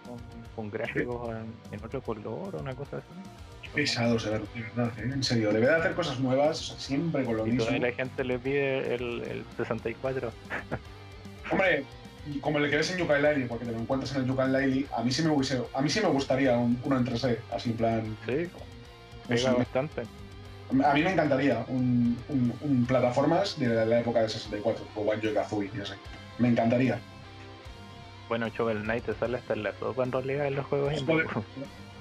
con, 0.55 0.69
gráficos 0.69 1.35
en, 1.71 1.83
otro 1.83 2.01
color 2.01 2.55
o 2.55 2.59
una 2.59 2.75
cosa 2.75 2.97
así. 2.97 3.07
Pesados, 3.73 4.25
de 4.25 4.31
verdad, 4.31 4.91
¿eh? 4.99 5.09
en 5.13 5.23
serio. 5.23 5.51
Debe 5.51 5.65
de 5.65 5.75
hacer 5.75 5.95
cosas 5.95 6.19
nuevas, 6.19 6.75
siempre 6.77 7.23
con 7.23 7.37
lo 7.37 7.47
y 7.47 7.53
mismo. 7.53 7.75
Y 7.75 7.79
la 7.79 7.91
gente 7.91 8.23
le 8.23 8.37
pide 8.37 8.93
el, 8.93 9.23
el 9.23 9.45
64. 9.57 10.31
Hombre, 11.49 11.83
como 12.41 12.59
le 12.59 12.69
quedes 12.69 12.91
en 12.91 12.97
Yuka 12.97 13.19
Laili, 13.19 13.45
porque 13.45 13.65
te 13.65 13.71
lo 13.71 13.79
encuentras 13.79 14.15
en 14.15 14.21
el 14.21 14.27
Yuka 14.27 14.47
Laili, 14.47 14.85
a 14.95 15.03
mí 15.03 15.11
sí 15.11 15.23
me 15.23 15.29
hubiese, 15.29 15.61
a 15.73 15.81
mí 15.81 15.89
sí 15.89 15.99
me 16.01 16.07
gustaría 16.07 16.57
uno 16.57 16.97
en 16.97 17.05
3D, 17.05 17.37
así 17.53 17.71
en 17.71 17.77
plan. 17.77 18.17
Sí, 18.25 18.49
pega 19.27 19.53
bastante. 19.53 20.03
A 20.83 20.93
mí 20.93 21.03
me 21.03 21.11
encantaría 21.11 21.65
un, 21.67 22.17
un, 22.29 22.85
plataformas 22.85 23.59
de 23.59 23.85
la, 23.85 23.99
época 23.99 24.21
de 24.21 24.29
64, 24.29 24.85
o 24.95 25.05
Banjo 25.05 25.27
y 25.27 25.33
Kazooie, 25.33 25.71
no 25.73 25.85
sé. 25.85 25.95
Me 26.39 26.47
encantaría. 26.47 26.99
Bueno, 28.29 28.47
Shovel 28.47 28.81
Knight 28.81 29.05
te 29.05 29.13
sale 29.13 29.37
hasta 29.37 29.53
en 29.53 29.63
la 29.63 29.73
sopa 29.77 30.03
en 30.03 30.11
realidad 30.11 30.47
en 30.47 30.55
los 30.55 30.65
juegos. 30.65 30.93
Joder, 31.05 31.27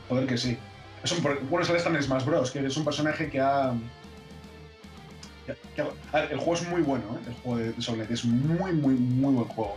joder 0.09 0.27
que 0.27 0.39
sí. 0.39 0.57
Es 1.03 1.13
un, 1.13 1.23
bueno, 1.51 1.67
sale 1.67 1.79
hasta 1.79 1.91
en 1.91 2.03
Smash 2.03 2.25
Bros, 2.25 2.51
que 2.53 2.65
es 2.65 2.77
un 2.77 2.85
personaje 2.85 3.29
que 3.29 3.41
ha 3.41 3.75
el 6.31 6.39
juego 6.39 6.55
es 6.55 6.69
muy 6.69 6.83
bueno, 6.83 7.05
¿eh? 7.17 7.29
el 7.29 7.35
juego 7.35 7.59
de 7.59 7.75
Shovel 7.79 8.07
Knight 8.07 8.13
es 8.13 8.25
muy, 8.25 8.73
muy, 8.73 8.95
muy 8.95 9.35
buen 9.35 9.49
juego. 9.49 9.77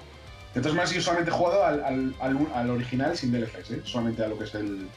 De 0.56 0.62
todas 0.62 0.74
maneras, 0.74 0.94
yo 0.94 1.02
solamente 1.02 1.32
he 1.32 1.34
jugado 1.34 1.66
al, 1.66 2.16
al, 2.22 2.70
original 2.70 3.18
sin 3.18 3.34
DLCs, 3.34 3.72
¿eh? 3.72 3.82
solamente 3.84 4.24
a 4.24 4.30
lo 4.30 4.38
que 4.38 4.46
es 4.46 4.56
el. 4.56 4.88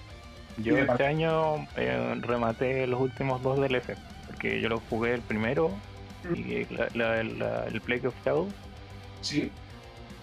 Yo 0.59 0.79
este 0.79 1.05
año 1.05 1.67
eh, 1.77 2.15
rematé 2.21 2.87
los 2.87 3.01
últimos 3.01 3.43
dos 3.43 3.59
DLCs, 3.59 3.99
porque 4.29 4.61
yo 4.61 4.69
lo 4.69 4.81
jugué 4.89 5.15
el 5.15 5.21
primero 5.21 5.71
mm. 6.23 6.35
y 6.37 6.67
el 6.71 7.81
Plague 7.85 8.07
of 8.07 8.15
Shadows. 8.25 8.53
Sí. 9.21 9.51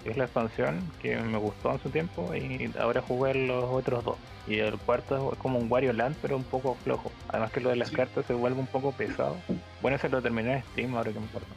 Es 0.05 0.15
la 0.15 0.23
expansión 0.23 0.79
que 1.01 1.17
me 1.17 1.37
gustó 1.37 1.71
en 1.73 1.79
su 1.81 1.89
tiempo 1.89 2.33
y 2.33 2.71
ahora 2.79 3.01
jugué 3.01 3.33
los 3.33 3.65
otros 3.65 4.05
dos. 4.05 4.17
Y 4.47 4.59
el 4.59 4.77
cuarto 4.77 5.33
es 5.33 5.39
como 5.39 5.59
un 5.59 5.69
Wario 5.69 5.91
Land, 5.91 6.15
pero 6.21 6.37
un 6.37 6.43
poco 6.43 6.77
flojo. 6.83 7.11
Además 7.27 7.51
que 7.51 7.59
lo 7.59 7.71
de 7.71 7.75
las 7.75 7.91
cartas 7.91 8.25
se 8.25 8.33
vuelve 8.33 8.59
un 8.59 8.67
poco 8.67 8.93
pesado. 8.93 9.35
Bueno, 9.81 9.97
ese 9.97 10.07
lo 10.07 10.21
terminé 10.21 10.57
en 10.57 10.63
Steam, 10.71 10.95
ahora 10.95 11.11
que 11.11 11.19
me 11.19 11.25
acuerdo. 11.25 11.47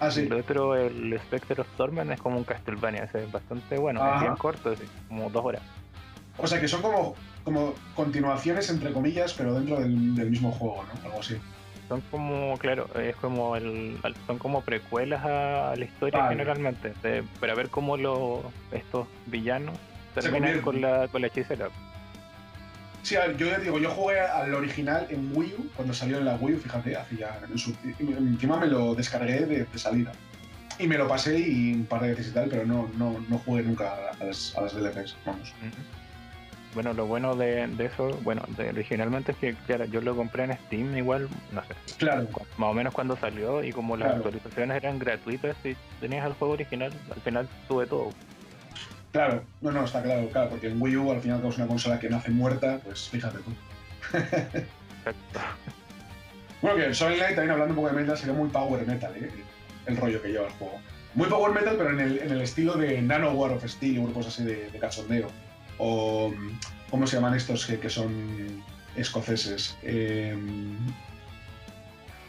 Ah, 0.00 0.08
el 0.16 0.32
otro, 0.32 0.74
el 0.76 1.18
Spectre 1.20 1.60
of 1.60 1.68
Torment, 1.76 2.10
es 2.10 2.18
como 2.18 2.38
un 2.38 2.44
Castlevania, 2.44 3.04
es 3.12 3.30
bastante 3.30 3.76
bueno, 3.76 4.14
es 4.14 4.20
bien 4.22 4.34
corto, 4.36 4.74
como 5.08 5.28
dos 5.28 5.44
horas. 5.44 5.62
O 6.38 6.46
sea 6.46 6.58
que 6.58 6.68
son 6.68 6.80
como, 6.80 7.14
como 7.44 7.74
continuaciones, 7.94 8.70
entre 8.70 8.92
comillas, 8.92 9.34
pero 9.34 9.54
dentro 9.54 9.78
del, 9.78 9.90
mismo 9.90 10.52
juego, 10.52 10.84
¿no? 10.84 11.04
Algo 11.04 11.20
así. 11.20 11.36
Son 11.88 12.00
como, 12.10 12.56
claro, 12.56 12.88
es 12.98 13.14
como 13.16 13.56
el, 13.56 13.98
son 14.26 14.38
como 14.38 14.62
precuelas 14.62 15.22
a, 15.22 15.74
la 15.76 15.84
historia 15.84 16.28
generalmente, 16.28 16.94
para 17.38 17.54
ver 17.54 17.68
cómo 17.68 17.98
los 17.98 18.40
estos 18.72 19.06
villanos 19.26 19.76
terminan 20.14 20.62
con 20.62 20.80
la, 20.80 21.08
con 21.08 21.20
la 21.20 21.26
hechicera. 21.26 21.68
Sí, 23.02 23.16
yo 23.38 23.46
ya 23.46 23.58
digo, 23.58 23.78
yo 23.78 23.90
jugué 23.90 24.20
al 24.20 24.54
original 24.54 25.06
en 25.10 25.30
Wii 25.34 25.54
U, 25.58 25.70
cuando 25.74 25.94
salió 25.94 26.18
en 26.18 26.26
la 26.26 26.36
Wii 26.36 26.56
U, 26.56 26.58
fíjate, 26.58 26.96
hace 26.96 27.16
ya. 27.16 27.40
encima 27.98 28.58
me 28.58 28.66
lo 28.66 28.94
descargué 28.94 29.46
de, 29.46 29.66
salida. 29.78 30.12
Y 30.78 30.86
me 30.86 30.96
lo 30.96 31.08
pasé 31.08 31.38
y 31.38 31.74
un 31.74 31.86
par 31.86 32.02
de 32.02 32.10
veces 32.10 32.28
y 32.28 32.30
tal, 32.32 32.48
pero 32.48 32.64
no, 32.64 32.90
no, 32.96 33.24
no 33.28 33.38
jugué 33.38 33.62
nunca 33.62 33.92
a 34.18 34.24
las, 34.24 34.56
a 34.56 34.62
las 34.62 34.74
DLCs, 34.74 35.16
vamos. 35.26 35.52
Bueno, 36.74 36.92
lo 36.92 37.06
bueno 37.06 37.34
de, 37.34 37.68
eso, 37.80 38.16
bueno, 38.22 38.42
originalmente 38.56 39.32
es 39.32 39.38
que, 39.38 39.54
claro, 39.66 39.86
yo 39.86 40.00
lo 40.00 40.14
compré 40.14 40.44
en 40.44 40.56
Steam 40.66 40.96
igual, 40.96 41.28
no 41.50 41.62
sé. 41.62 41.96
Claro. 41.98 42.28
Más 42.58 42.70
o 42.70 42.72
menos 42.72 42.94
cuando 42.94 43.16
salió 43.16 43.64
y 43.64 43.72
como 43.72 43.96
las 43.96 44.14
actualizaciones 44.16 44.76
eran 44.76 44.98
gratuitas 44.98 45.56
y 45.64 45.76
tenías 46.00 46.26
el 46.26 46.34
juego 46.34 46.54
original, 46.54 46.92
al 47.12 47.20
final 47.22 47.48
tuve 47.66 47.86
todo. 47.86 48.10
Claro, 49.12 49.42
no, 49.60 49.72
no, 49.72 49.84
está 49.84 50.02
claro, 50.02 50.28
claro, 50.28 50.50
porque 50.50 50.68
en 50.68 50.80
Wii 50.80 50.96
U 50.96 51.10
al 51.10 51.20
final 51.20 51.44
es 51.44 51.56
una 51.56 51.66
consola 51.66 51.98
que 51.98 52.08
nace 52.08 52.30
muerta, 52.30 52.78
pues 52.84 53.08
fíjate 53.08 53.38
tú. 53.38 53.50
bueno, 56.62 56.76
que 56.76 56.86
el 56.86 56.94
Soul 56.94 57.14
Knight 57.14 57.34
también 57.34 57.50
hablando 57.50 57.74
un 57.74 57.76
poco 57.76 57.88
de 57.88 58.00
metal 58.00 58.16
sería 58.16 58.34
muy 58.34 58.48
power 58.50 58.86
metal, 58.86 59.12
¿eh? 59.16 59.30
el 59.86 59.96
rollo 59.96 60.22
que 60.22 60.28
lleva 60.28 60.46
el 60.46 60.52
juego. 60.52 60.80
Muy 61.14 61.26
power 61.28 61.52
metal, 61.52 61.74
pero 61.76 61.90
en 61.90 62.00
el, 62.00 62.18
en 62.18 62.30
el 62.30 62.40
estilo 62.40 62.74
de 62.74 63.02
Nano 63.02 63.32
War 63.32 63.50
of 63.50 63.66
Steel, 63.66 64.00
grupos 64.00 64.28
así 64.28 64.44
de, 64.44 64.70
de 64.70 64.78
cachondeo. 64.78 65.28
O, 65.78 66.32
¿cómo 66.88 67.06
se 67.06 67.16
llaman 67.16 67.34
estos 67.34 67.66
que, 67.66 67.80
que 67.80 67.90
son 67.90 68.62
escoceses? 68.94 69.76
Em, 69.82 70.76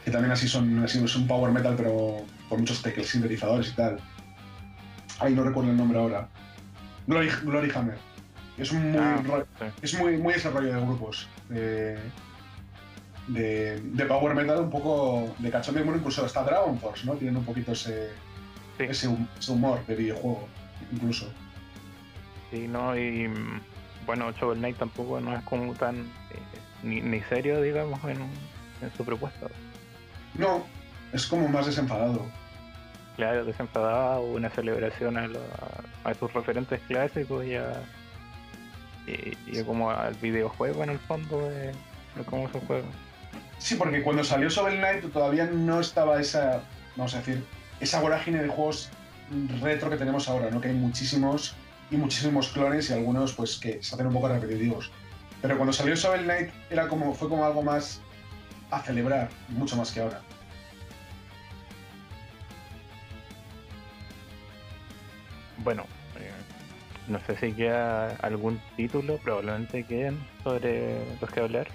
que 0.03 0.09
también 0.09 0.31
así 0.31 0.47
son, 0.47 0.83
así 0.83 1.05
son 1.07 1.27
power 1.27 1.51
metal, 1.51 1.75
pero 1.77 2.25
con 2.49 2.61
muchos 2.61 2.81
teclas, 2.81 3.07
sintetizadores 3.07 3.69
y 3.69 3.75
tal. 3.75 3.99
Ay, 5.19 5.35
no 5.35 5.43
recuerdo 5.43 5.69
el 5.69 5.77
nombre 5.77 5.99
ahora. 5.99 6.27
Glory, 7.07 7.71
Hammer. 7.73 7.97
Es 8.57 8.71
muy, 8.71 8.97
ah, 8.97 9.21
es 9.81 9.93
muy, 9.97 10.17
muy 10.17 10.33
ese 10.33 10.49
rollo 10.49 10.73
de 10.73 10.81
grupos. 10.81 11.27
De, 11.49 11.97
de, 13.27 14.05
Power 14.07 14.35
Metal, 14.35 14.59
un 14.59 14.69
poco 14.69 15.33
de 15.39 15.49
cachondeo. 15.49 15.83
Bueno, 15.83 15.99
incluso 15.99 16.25
está 16.25 16.43
Dragon 16.43 16.77
Force, 16.79 17.05
¿no? 17.05 17.13
Tiene 17.15 17.37
un 17.37 17.45
poquito 17.45 17.71
ese, 17.71 18.09
ese, 18.77 19.07
humor 19.47 19.85
de 19.87 19.95
videojuego, 19.95 20.47
incluso. 20.91 21.31
Sí, 22.51 22.67
no, 22.67 22.97
y 22.97 23.29
bueno, 24.05 24.31
Shovel 24.33 24.59
Knight 24.59 24.77
tampoco 24.77 25.19
no 25.21 25.35
es 25.35 25.43
como 25.43 25.73
tan 25.73 26.01
eh, 26.01 26.83
ni, 26.83 27.21
serio, 27.21 27.61
digamos, 27.61 28.03
en, 28.03 28.17
en 28.81 28.91
su 28.97 29.05
propuesta. 29.05 29.47
No, 30.35 30.65
es 31.13 31.25
como 31.25 31.47
más 31.47 31.65
desenfadado 31.65 32.25
claro, 33.15 33.45
desenfadado, 33.45 34.21
una 34.21 34.49
celebración 34.49 35.17
a, 35.17 35.29
a, 36.03 36.13
sus 36.13 36.33
referentes 36.33 36.79
clásicos 36.87 37.45
y, 37.45 37.55
a, 37.55 37.73
y, 39.07 39.63
como 39.63 39.91
al 39.91 40.13
videojuego 40.15 40.83
en 40.83 40.91
el 40.91 40.99
fondo 40.99 41.49
de, 41.49 41.71
cómo 42.25 42.49
se 42.51 42.59
juega. 42.61 42.87
Sí, 43.57 43.75
porque 43.75 44.01
cuando 44.01 44.23
salió 44.23 44.49
Shovel 44.49 44.77
Knight 44.77 45.11
todavía 45.11 45.45
no 45.45 45.79
estaba 45.79 46.19
esa, 46.19 46.63
vamos 46.95 47.13
a 47.13 47.19
decir, 47.19 47.45
esa 47.79 47.99
vorágine 48.01 48.41
de 48.41 48.47
juegos 48.47 48.89
retro 49.61 49.89
que 49.89 49.97
tenemos 49.97 50.27
ahora, 50.27 50.49
¿no? 50.49 50.59
Que 50.59 50.69
hay 50.69 50.73
muchísimos 50.73 51.55
y 51.89 51.97
muchísimos 51.97 52.49
clones 52.49 52.89
y 52.89 52.93
algunos 52.93 53.33
pues 53.33 53.57
que 53.57 53.81
se 53.81 53.95
hacen 53.95 54.07
un 54.07 54.13
poco 54.13 54.27
repetitivos. 54.27 54.91
Pero 55.41 55.57
cuando 55.57 55.73
salió 55.73 55.95
Shovel 55.95 56.23
Knight 56.23 56.49
era 56.69 56.87
como, 56.87 57.13
fue 57.13 57.29
como 57.29 57.45
algo 57.45 57.61
más 57.61 58.01
a 58.69 58.81
celebrar, 58.81 59.29
mucho 59.49 59.75
más 59.75 59.91
que 59.91 60.01
ahora. 60.01 60.21
Bueno, 65.63 65.83
eh, 66.19 66.31
no 67.07 67.19
sé 67.25 67.37
si 67.37 67.53
queda 67.53 68.15
algún 68.21 68.59
título, 68.75 69.17
probablemente 69.17 69.83
queden 69.83 70.17
sobre 70.43 71.03
los 71.19 71.29
que 71.29 71.39
hablar. 71.39 71.67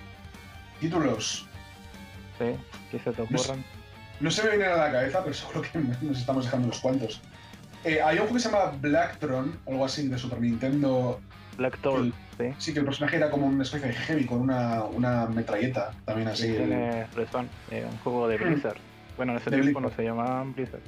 Títulos. 0.80 1.46
Sí, 2.38 2.56
que 2.90 2.98
se 2.98 3.12
te 3.12 3.22
ocurran. 3.22 3.64
No, 4.20 4.30
se 4.30 4.42
me 4.42 4.50
viene 4.50 4.64
a 4.64 4.76
la 4.76 4.92
cabeza, 4.92 5.22
pero 5.22 5.34
seguro 5.34 5.62
que 5.62 5.78
nos 6.02 6.18
estamos 6.18 6.44
dejando 6.44 6.66
unos 6.66 6.80
cuantos. 6.80 7.20
Eh, 7.84 8.00
hay 8.02 8.14
un 8.16 8.22
juego 8.22 8.34
que 8.34 8.40
se 8.40 8.50
llama 8.50 8.72
Blacktron, 8.80 9.58
algo 9.66 9.84
así, 9.84 10.08
de 10.08 10.18
Super 10.18 10.40
Nintendo. 10.40 11.20
Blackthorn, 11.56 12.12
sí. 12.36 12.44
Sí, 12.58 12.72
que 12.72 12.80
el 12.80 12.84
personaje 12.84 13.16
era 13.16 13.30
como 13.30 13.46
una 13.46 13.62
especie 13.62 13.88
de 13.88 13.94
heavy 13.94 14.26
con 14.26 14.40
una, 14.40 14.84
una 14.84 15.26
metralleta, 15.26 15.92
también 16.04 16.28
así. 16.28 16.48
Sí, 16.48 16.52
tiene 16.56 17.06
razón, 17.14 17.48
eh, 17.70 17.86
un 17.88 17.96
juego 17.98 18.28
de 18.28 18.36
Blizzard. 18.44 18.78
Bueno, 19.16 19.32
en 19.32 19.38
ese 19.38 19.50
De 19.50 19.60
tiempo 19.60 19.80
no 19.80 19.90
se 19.90 20.02
llamaban 20.02 20.52
Blizzard. 20.52 20.82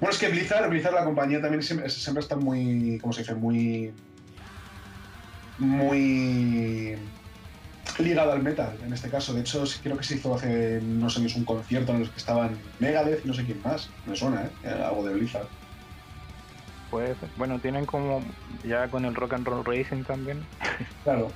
Bueno, 0.00 0.12
es 0.12 0.18
que 0.18 0.28
Blizzard, 0.28 0.68
Blizzard 0.70 0.94
la 0.94 1.04
compañía 1.04 1.40
también 1.40 1.62
siempre, 1.62 1.88
siempre 1.88 2.22
está 2.22 2.36
muy, 2.36 2.98
¿cómo 3.00 3.12
se 3.12 3.22
dice? 3.22 3.34
Muy... 3.34 3.92
Muy 5.58 6.96
ligada 7.98 8.32
al 8.32 8.42
metal, 8.44 8.78
en 8.84 8.92
este 8.92 9.10
caso. 9.10 9.34
De 9.34 9.40
hecho, 9.40 9.64
creo 9.82 9.96
que 9.96 10.04
se 10.04 10.14
hizo 10.16 10.34
hace 10.34 10.78
unos 10.78 11.16
años 11.18 11.34
un 11.34 11.44
concierto 11.44 11.92
en 11.92 12.02
el 12.02 12.10
que 12.10 12.18
estaban 12.18 12.56
Megadeth 12.78 13.24
y 13.24 13.28
no 13.28 13.34
sé 13.34 13.44
quién 13.44 13.60
más. 13.62 13.90
Me 14.06 14.14
suena, 14.14 14.42
¿eh? 14.44 14.50
Eh, 14.62 14.82
Algo 14.86 15.04
de 15.04 15.14
Blizzard. 15.14 15.48
Puede 16.90 17.08
ser. 17.16 17.28
Bueno, 17.36 17.58
tienen 17.58 17.86
como 17.86 18.22
ya 18.64 18.88
con 18.88 19.04
el 19.04 19.14
Rock 19.16 19.32
and 19.34 19.46
Roll 19.46 19.64
Racing 19.64 20.04
también. 20.04 20.44
Claro. 21.04 21.28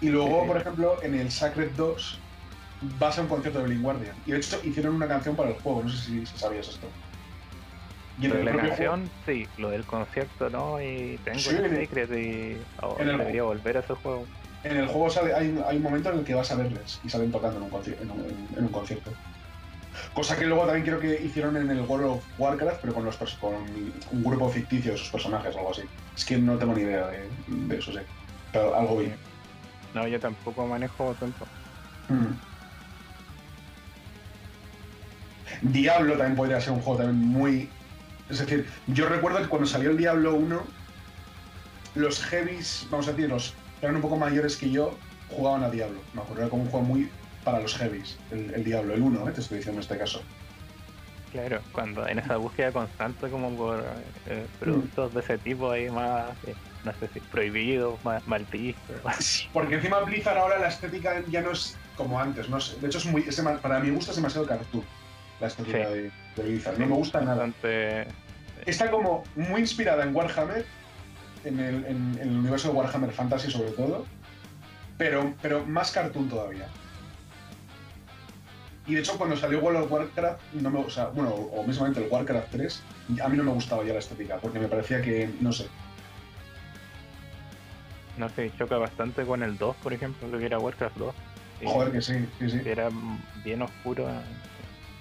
Y 0.00 0.08
luego, 0.08 0.42
Sí. 0.42 0.46
por 0.48 0.56
ejemplo, 0.56 1.02
en 1.02 1.14
el 1.14 1.30
Sacred 1.30 1.70
2 1.76 2.18
vas 2.98 3.18
a 3.18 3.22
un 3.22 3.28
concierto 3.28 3.58
de 3.60 3.66
Blind 3.66 3.82
Guardian. 3.82 4.14
Y 4.26 4.32
de 4.32 4.38
hecho 4.38 4.58
hicieron 4.64 4.94
una 4.94 5.08
canción 5.08 5.36
para 5.36 5.50
el 5.50 5.56
juego, 5.56 5.82
no 5.82 5.88
sé 5.90 5.98
si 5.98 6.26
sabías 6.26 6.68
esto. 6.68 6.86
Y 8.18 8.24
en 8.26 8.30
Pero 8.30 8.40
el 8.40 8.44
la 8.46 8.56
canción, 8.56 9.10
sí, 9.26 9.46
lo 9.58 9.68
del 9.70 9.84
concierto, 9.84 10.48
¿no? 10.48 10.80
Y 10.80 11.18
tengo 11.24 11.38
Sí, 11.38 11.50
el 11.56 11.68
secret 11.86 12.10
y 12.12 12.56
oh, 12.82 12.96
en 12.98 13.08
el- 13.10 13.18
debería 13.18 13.42
volver 13.42 13.76
a 13.76 13.80
ese 13.80 13.94
juego. 13.94 14.26
en 14.64 14.76
el 14.78 14.86
juego 14.86 15.10
sale, 15.10 15.34
hay, 15.34 15.54
hay 15.66 15.76
un 15.76 15.82
momento 15.82 16.10
en 16.10 16.18
el 16.18 16.24
que 16.24 16.34
vas 16.34 16.50
a 16.50 16.56
verles 16.56 16.98
y 17.04 17.08
salen 17.10 17.30
tocando 17.30 17.58
en 17.58 17.64
un, 17.64 17.70
conci- 17.70 18.00
en 18.00 18.10
un- 18.10 18.48
en 18.56 18.64
un 18.64 18.72
concierto. 18.72 19.12
Cosa 20.12 20.36
que 20.36 20.46
luego 20.46 20.64
también 20.66 20.84
creo 20.84 20.98
que 20.98 21.22
hicieron 21.22 21.56
en 21.56 21.70
el 21.70 21.80
World 21.82 22.06
of 22.06 22.24
Warcraft, 22.38 22.80
pero 22.80 22.94
con, 22.94 23.04
los 23.04 23.16
con 23.38 23.54
un 23.54 24.22
grupo 24.24 24.48
ficticio 24.48 24.92
de 24.92 24.98
sus 24.98 25.10
personajes 25.10 25.54
o 25.54 25.58
algo 25.58 25.70
así. 25.70 25.82
Es 26.14 26.24
que 26.24 26.38
no 26.38 26.56
tengo 26.58 26.74
ni 26.74 26.82
idea 26.82 27.06
de, 27.08 27.28
de 27.46 27.76
eso, 27.78 27.92
sí. 27.92 27.98
Pero 28.52 28.74
algo 28.74 28.96
bien. 28.98 29.16
No, 29.94 30.06
yo 30.08 30.18
tampoco 30.20 30.66
manejo 30.66 31.14
tanto. 31.14 31.46
Mm. 32.08 32.32
Diablo 35.62 36.16
también 36.16 36.36
podría 36.36 36.60
ser 36.60 36.72
un 36.72 36.80
juego 36.80 36.98
también 37.02 37.28
muy. 37.28 37.70
Es 38.28 38.38
decir, 38.38 38.66
yo 38.88 39.08
recuerdo 39.08 39.38
que 39.38 39.48
cuando 39.48 39.66
salió 39.66 39.90
el 39.90 39.96
Diablo 39.96 40.34
1, 40.34 40.62
los 41.94 42.22
heavies, 42.24 42.86
vamos 42.90 43.08
a 43.08 43.12
decir, 43.12 43.28
los 43.28 43.54
que 43.80 43.86
eran 43.86 43.96
un 43.96 44.02
poco 44.02 44.16
mayores 44.16 44.56
que 44.56 44.70
yo, 44.70 44.96
jugaban 45.30 45.62
a 45.64 45.70
Diablo. 45.70 46.00
Me 46.12 46.22
acuerdo, 46.22 46.42
era 46.42 46.50
como 46.50 46.62
un 46.64 46.70
juego 46.70 46.86
muy 46.86 47.10
para 47.44 47.60
los 47.60 47.76
heavies, 47.76 48.18
el, 48.32 48.52
el 48.54 48.64
Diablo, 48.64 48.94
el 48.94 49.02
1, 49.02 49.28
¿eh? 49.28 49.32
te 49.32 49.40
estoy 49.40 49.58
diciendo 49.58 49.80
en 49.80 49.82
este 49.82 49.98
caso. 49.98 50.20
Claro, 51.30 51.60
cuando 51.72 52.06
en 52.08 52.18
esa 52.18 52.36
búsqueda 52.38 52.72
constante 52.72 53.28
como 53.28 53.54
por 53.54 53.84
eh, 54.26 54.46
productos 54.58 55.14
de 55.14 55.20
ese 55.20 55.38
tipo 55.38 55.70
ahí 55.70 55.90
más, 55.90 56.30
eh, 56.46 56.54
no 56.84 56.92
sé 56.94 57.08
si 57.12 57.20
prohibidos, 57.20 58.02
más 58.04 58.26
mal. 58.26 58.46
Porque 59.52 59.74
encima 59.74 60.00
Blizzard 60.00 60.38
ahora 60.38 60.58
la 60.58 60.68
estética 60.68 61.22
ya 61.28 61.42
no 61.42 61.52
es 61.52 61.76
como 61.96 62.18
antes, 62.18 62.48
no 62.48 62.60
sé. 62.60 62.80
De 62.80 62.86
hecho, 62.86 62.98
es 62.98 63.06
muy, 63.06 63.22
es 63.22 63.40
para 63.60 63.80
mi 63.80 63.90
gusto 63.90 64.10
es 64.10 64.16
demasiado 64.16 64.46
cartoon 64.46 64.84
la 65.40 65.46
estética 65.48 65.88
Sí. 65.88 65.94
de, 65.94 66.12
de 66.36 66.42
Blizzard. 66.42 66.78
No 66.78 66.86
me 66.86 66.94
gusta 66.94 67.20
nada. 67.20 67.48
Está 68.64 68.90
como 68.90 69.24
muy 69.36 69.60
inspirada 69.60 70.02
en 70.04 70.14
Warhammer, 70.14 70.64
en 71.44 71.60
el, 71.60 71.84
en- 71.86 72.18
en 72.20 72.28
el 72.28 72.36
universo 72.38 72.68
de 72.68 72.74
Warhammer 72.74 73.12
Fantasy 73.12 73.50
sobre 73.50 73.70
todo, 73.70 74.04
pero, 74.98 75.34
pero 75.42 75.64
más 75.66 75.90
cartoon 75.92 76.28
todavía. 76.28 76.66
Y 78.88 78.94
de 78.94 79.00
hecho 79.00 79.16
cuando 79.18 79.36
salió 79.36 79.60
World 79.60 79.84
of 79.84 79.92
Warcraft, 79.92 80.40
no 80.54 80.70
me, 80.70 80.78
o 80.80 80.90
sea, 80.90 81.06
bueno, 81.06 81.30
o 81.30 81.64
mismamente 81.64 82.04
el 82.04 82.10
Warcraft 82.10 82.50
3, 82.52 82.82
a 83.22 83.28
mí 83.28 83.36
no 83.36 83.42
me 83.42 83.50
gustaba 83.52 83.84
ya 83.84 83.92
la 83.92 83.98
estética, 83.98 84.36
porque 84.38 84.58
me 84.60 84.68
parecía 84.68 85.02
que, 85.02 85.28
no 85.40 85.52
sé, 85.52 85.66
no 88.16 88.28
sé, 88.30 88.50
choca 88.56 88.78
bastante 88.78 89.24
con 89.24 89.42
el 89.42 89.58
2, 89.58 89.76
por 89.82 89.92
ejemplo, 89.92 90.26
lo 90.28 90.38
que 90.38 90.46
era 90.46 90.58
Warcraft 90.58 90.96
2. 90.96 91.14
y 91.62 91.66
joder 91.66 91.92
que 91.92 92.00
sí, 92.00 92.14
sí, 92.38 92.48
sí. 92.50 92.60
era 92.64 92.88
bien 93.44 93.62
oscuro 93.62 94.08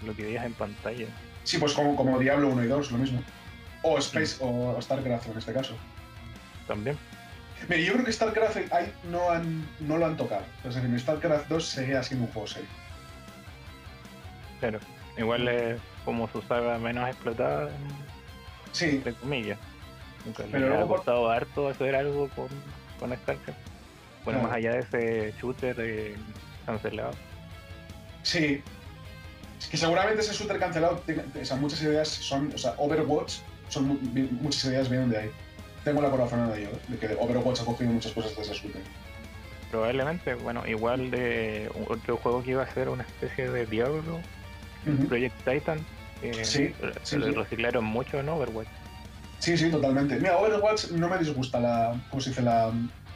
lo 0.06 0.16
que 0.16 0.24
veías 0.24 0.46
en 0.46 0.54
pantalla. 0.54 1.08
Sí, 1.46 1.58
pues 1.58 1.72
como, 1.74 1.96
como 1.96 2.20
Diablo 2.20 2.50
1 2.50 2.64
y 2.66 2.68
2, 2.68 2.92
lo 2.92 2.98
mismo. 2.98 3.24
O 3.84 3.98
Space, 4.00 4.38
o 4.42 4.78
StarCraft 4.82 5.28
en 5.28 5.38
este 5.38 5.54
caso. 5.54 5.76
También. 6.68 6.98
Mira, 7.70 7.82
yo 7.82 7.94
creo 7.94 8.06
que 8.06 8.12
StarCraft 8.12 8.58
ahí 8.74 8.92
no, 9.10 9.30
han, 9.32 9.66
no 9.80 9.98
lo 9.98 10.06
han 10.08 10.18
tocado. 10.18 10.44
Es 10.68 10.76
decir, 10.76 11.00
StarCraft 11.00 11.48
2 11.48 11.66
seguía 11.66 12.04
siendo 12.04 12.26
un 12.26 12.32
juego 12.34 12.48
serio. 12.48 12.68
Claro. 14.60 14.80
Igual 15.18 15.48
es 15.48 15.80
como 16.04 16.28
su 16.30 16.42
saga 16.42 16.78
menos 16.78 17.08
explotada, 17.10 17.70
Sí, 18.74 18.86
entre 18.98 19.14
comillas. 19.14 19.58
Pero 20.36 20.50
le 20.50 20.58
ha 20.66 20.70
luego 20.70 20.88
por- 20.88 20.98
costado 20.98 21.30
harto 21.30 21.70
hacer 21.70 21.96
algo 21.96 22.28
con, 22.30 22.48
con 23.00 23.16
StarCraft. 23.16 23.60
Bueno, 24.26 24.40
Claro. 24.40 24.44
más 24.48 24.52
allá 24.58 24.72
de 24.74 24.80
ese 24.80 25.34
shooter 25.40 25.76
eh, 25.80 26.16
cancelado. 26.66 27.12
Sí. 28.24 28.62
Es 29.60 29.68
que 29.68 29.78
seguramente 29.78 30.22
ese 30.22 30.34
shooter 30.34 30.60
cancelado, 30.60 31.02
o 31.42 31.46
sea, 31.46 31.56
muchas 31.58 31.82
ideas 31.82 32.08
son, 32.08 32.52
o 32.54 32.58
sea, 32.58 32.74
Overwatch, 32.78 33.36
son 33.70 34.00
muchas 34.42 34.66
ideas 34.66 34.90
vienen 34.90 35.10
de 35.10 35.18
ahí. 35.18 35.32
Tengo 35.84 36.02
la 36.02 36.10
corazonada 36.10 36.54
de 36.54 36.62
ello, 36.64 36.72
¿eh? 36.72 36.80
de 36.88 36.98
que 36.98 37.14
Overwatch 37.20 37.62
ha 37.62 37.66
cogido 37.66 37.92
muchas 37.92 38.12
cosas 38.12 38.36
de 38.36 38.42
ese 38.42 38.54
shooter. 38.54 38.82
Probablemente, 39.72 40.36
bueno, 40.36 40.64
igual 40.68 41.12
de 41.12 41.70
otro 41.90 42.18
juego 42.18 42.44
que 42.44 42.52
iba 42.52 42.64
a 42.64 42.74
ser 42.74 42.90
una 42.90 43.04
especie 43.04 43.50
de 43.50 43.66
Diablo, 43.66 44.20
Project 45.10 45.36
Titan, 45.46 45.80
que 46.22 46.34
Sí, 46.34 46.44
sí, 46.44 46.76
re- 46.82 46.94
sí. 47.04 47.18
reciclaron 47.18 47.84
mucho 47.84 48.20
en 48.20 48.30
Overwatch. 48.30 48.68
Sí, 49.40 49.58
sí, 49.58 49.70
totalmente. 49.70 50.16
Mira, 50.18 50.38
Overwatch 50.38 50.92
no 50.92 51.10
me 51.10 51.18
disgusta 51.18 51.60
la, 51.60 51.96
¿cómo 52.10 52.22
se 52.22 52.30
dice? 52.30 52.42
La 52.42 52.72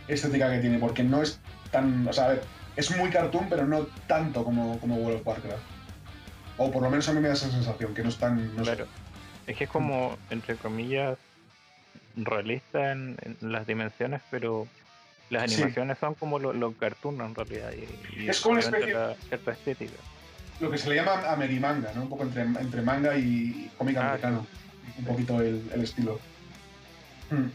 estética 0.08 0.50
que 0.52 0.60
tiene, 0.60 0.80
porque 0.80 1.04
no 1.04 1.22
es 1.22 1.40
tan, 1.72 2.08
o 2.08 2.14
sea, 2.14 2.26
a 2.26 2.28
ver, 2.30 2.42
es 2.76 2.96
muy 2.98 3.10
cartoon, 3.10 3.48
pero 3.50 3.66
no 3.66 3.88
tanto 4.08 4.44
como, 4.44 4.80
como 4.80 4.96
World 4.98 5.22
of 5.22 5.28
Warcraft. 5.28 5.64
O 6.60 6.70
por 6.72 6.84
lo 6.84 6.90
menos 6.90 7.08
a 7.10 7.14
mí 7.14 7.22
me 7.22 7.30
da 7.30 7.34
esa 7.34 7.50
sensación, 7.50 7.94
que 7.96 8.04
no 8.04 8.10
es 8.10 8.18
tan, 8.18 8.56
no 8.56 8.64
sé. 8.64 8.72
Claro. 8.76 8.88
Es 9.48 9.58
que 9.58 9.64
es 9.64 9.70
como, 9.70 10.18
entre 10.30 10.56
comillas, 10.58 11.18
realista 12.16 12.92
en, 12.92 13.18
en 13.24 13.52
las 13.52 13.66
dimensiones, 13.66 14.22
pero 14.30 14.68
las 15.30 15.50
Sí. 15.50 15.56
animaciones 15.56 15.98
son 16.00 16.16
como 16.16 16.38
lo, 16.38 16.54
lo 16.54 16.74
cartoon 16.74 17.22
en 17.22 17.34
realidad. 17.34 17.72
Y, 17.74 18.24
y 18.24 18.30
Es 18.30 18.42
como 18.42 18.54
una 18.54 18.62
especie- 18.62 18.94
la- 18.94 19.16
cierta 19.28 19.52
estética. 19.52 19.98
Lo 20.60 20.70
que 20.70 20.78
se 20.78 20.90
le 20.90 20.96
llama 20.96 21.32
amerimanga, 21.32 21.92
¿no? 21.96 22.02
Un 22.04 22.10
poco 22.10 22.24
entre, 22.24 22.42
entre 22.42 22.82
manga 22.82 23.16
y 23.18 23.72
cómic 23.78 23.96
Ah, 23.98 24.10
americano. 24.10 24.46
Un 24.98 25.06
poquito 25.06 25.40
el, 25.40 25.64
el 25.74 25.82
estilo. 25.82 26.20
Hmm. 27.32 27.48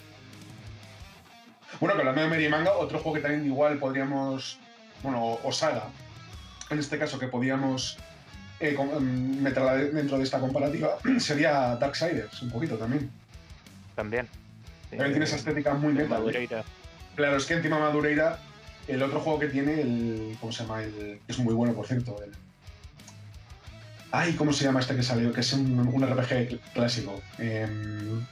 Bueno, 1.81 1.95
que 1.97 2.01
hablando 2.01 2.23
de 2.23 2.29
Merimanga, 2.29 2.73
otro 2.73 2.99
juego 3.01 3.17
que 3.17 3.21
también 3.21 3.45
igual 3.45 3.79
podríamos. 3.79 4.59
Bueno, 5.03 5.23
o, 5.23 5.41
o 5.49 5.53
saga, 5.53 5.89
en 6.71 6.79
este 6.79 6.99
caso, 6.99 7.19
que 7.19 7.27
podíamos 7.29 7.99
eh, 8.61 8.77
em, 8.79 9.41
meterla 9.43 9.75
de- 9.77 9.91
dentro 9.91 10.19
de 10.19 10.25
esta 10.25 10.39
comparativa, 10.41 10.97
sería 11.19 11.77
Darksiders, 11.77 12.43
un 12.43 12.51
poquito 12.51 12.77
también. 12.77 13.11
También. 13.95 14.27
Sí, 14.91 14.97
También 14.97 15.13
tiene 15.13 15.25
esa 15.25 15.37
estética 15.37 15.75
muy 15.75 15.93
metal. 15.93 16.09
Madureira. 16.21 16.65
Claro, 17.17 17.37
es 17.37 17.47
que 17.47 17.55
encima 17.55 17.79
Madureira, 17.79 18.39
el 18.89 19.03
otro 19.03 19.21
juego 19.21 19.39
que 19.39 19.49
tiene, 19.49 19.81
el. 19.81 20.37
¿Cómo 20.41 20.53
se 20.53 20.63
llama? 20.65 20.83
El, 20.83 21.21
es 21.29 21.39
muy 21.39 21.55
bueno, 21.55 21.75
por 21.75 21.87
cierto. 21.87 22.17
El, 22.23 22.33
ay, 24.13 24.33
¿cómo 24.35 24.53
se 24.53 24.65
llama 24.65 24.81
este 24.81 24.95
que 24.97 25.03
salió? 25.03 25.33
Que 25.33 25.41
es 25.41 25.53
un, 25.53 25.79
un 25.79 26.07
RPG 26.07 26.29
cl- 26.51 26.61
clásico. 26.75 27.21
Em, 27.39 28.25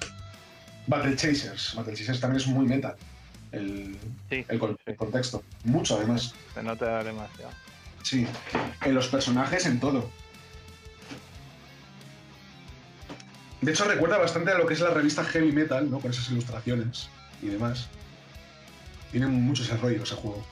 Battle 0.86 1.16
Chasers. 1.16 1.74
Battle 1.76 1.94
Chasers 1.94 2.20
también 2.20 2.40
es 2.40 2.46
muy 2.48 2.66
metal. 2.66 2.94
El, 3.52 3.96
Sí, 4.30 4.44
el, 4.48 4.58
con- 4.58 4.70
sí, 4.76 4.82
el 4.86 4.96
contexto. 4.96 5.42
Mucho, 5.64 5.96
además. 5.98 6.34
se 6.54 6.62
nota 6.62 7.02
demasiado. 7.04 7.50
Sí. 8.02 8.26
En 8.84 8.94
los 8.94 9.08
personajes, 9.08 9.66
en 9.66 9.80
todo. 9.80 10.10
De 13.60 13.70
hecho, 13.70 13.84
recuerda 13.84 14.18
bastante 14.18 14.50
a 14.50 14.58
lo 14.58 14.66
que 14.66 14.74
es 14.74 14.80
la 14.80 14.90
revista 14.90 15.24
Heavy 15.24 15.52
Metal, 15.52 15.88
¿no? 15.88 16.00
Con 16.00 16.10
esas 16.10 16.28
ilustraciones 16.30 17.08
y 17.40 17.46
demás. 17.46 17.88
Tiene 19.12 19.28
mucho 19.28 19.62
ese 19.62 19.76
rollo 19.76 20.02
ese 20.02 20.16
juego. 20.16 20.44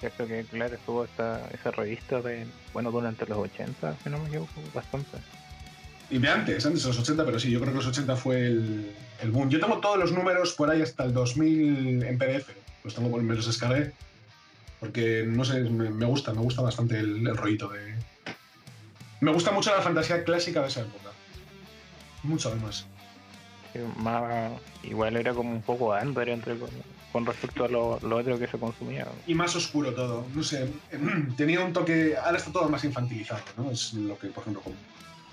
Cierto 0.00 0.26
que, 0.26 0.44
claro, 0.44 0.74
estuvo 0.74 1.04
esta, 1.04 1.48
esa 1.52 1.70
revista 1.70 2.20
de, 2.20 2.46
bueno, 2.72 2.90
durante 2.90 3.26
los 3.26 3.38
80, 3.38 3.96
si 4.02 4.10
no 4.10 4.18
me 4.18 4.28
equivoco, 4.28 4.52
bastante. 4.74 5.18
Y 6.10 6.18
de 6.18 6.28
antes, 6.28 6.64
antes 6.64 6.82
de 6.82 6.88
los 6.88 6.98
80, 6.98 7.24
pero 7.24 7.38
sí, 7.40 7.50
yo 7.50 7.60
creo 7.60 7.72
que 7.72 7.78
los 7.78 7.86
80 7.86 8.16
fue 8.16 8.46
el, 8.46 8.94
el 9.20 9.30
boom. 9.30 9.48
Yo 9.48 9.60
tengo 9.60 9.78
todos 9.78 9.98
los 9.98 10.12
números 10.12 10.52
por 10.52 10.70
ahí 10.70 10.82
hasta 10.82 11.04
el 11.04 11.12
2000 11.12 12.02
en 12.02 12.18
PDF. 12.18 12.50
Los 12.84 12.94
tengo, 12.94 13.16
me 13.16 13.34
los 13.34 13.46
descargué. 13.46 13.92
Porque, 14.80 15.24
no 15.26 15.44
sé, 15.44 15.60
me, 15.60 15.90
me 15.90 16.06
gusta, 16.06 16.32
me 16.32 16.40
gusta 16.40 16.62
bastante 16.62 16.98
el, 16.98 17.26
el 17.26 17.36
rollito 17.36 17.68
de... 17.68 17.94
Me 19.20 19.32
gusta 19.32 19.50
mucho 19.50 19.74
la 19.74 19.82
fantasía 19.82 20.22
clásica 20.22 20.62
de 20.62 20.68
esa 20.68 20.80
época. 20.82 21.10
Mucho 22.22 22.48
además. 22.50 22.86
más, 23.96 24.52
igual 24.84 25.16
era 25.16 25.34
como 25.34 25.50
un 25.50 25.62
poco 25.62 25.90
under 25.92 26.28
entre, 26.28 26.56
con, 27.12 27.26
respecto 27.26 27.64
a 27.64 27.68
lo, 27.68 27.98
lo 28.00 28.16
otro 28.18 28.38
que 28.38 28.46
se 28.46 28.58
consumía. 28.58 29.06
Y 29.26 29.34
más 29.34 29.56
oscuro 29.56 29.92
todo. 29.92 30.26
No 30.34 30.42
sé, 30.44 30.68
tenía 31.36 31.60
un 31.64 31.72
toque. 31.72 32.16
Ahora 32.16 32.38
está 32.38 32.52
todo 32.52 32.68
más 32.68 32.84
infantilizado, 32.84 33.40
¿no? 33.56 33.70
Es 33.72 33.92
lo 33.94 34.16
que, 34.16 34.28
por 34.28 34.42
ejemplo, 34.42 34.62
como, 34.62 34.76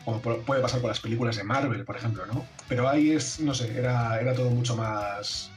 como 0.03 0.21
pu- 0.21 0.43
puede 0.43 0.61
pasar 0.61 0.81
con 0.81 0.89
las 0.89 0.99
películas 0.99 1.35
de 1.35 1.43
Marvel, 1.43 1.85
por 1.85 1.95
ejemplo, 1.97 2.25
¿no? 2.25 2.43
Pero 2.67 2.89
ahí 2.89 3.11
es, 3.11 3.39
no 3.39 3.53
sé, 3.53 3.77
era, 3.77 4.19
era 4.19 4.33
todo 4.33 4.49
mucho 4.49 4.75
más. 4.75 5.51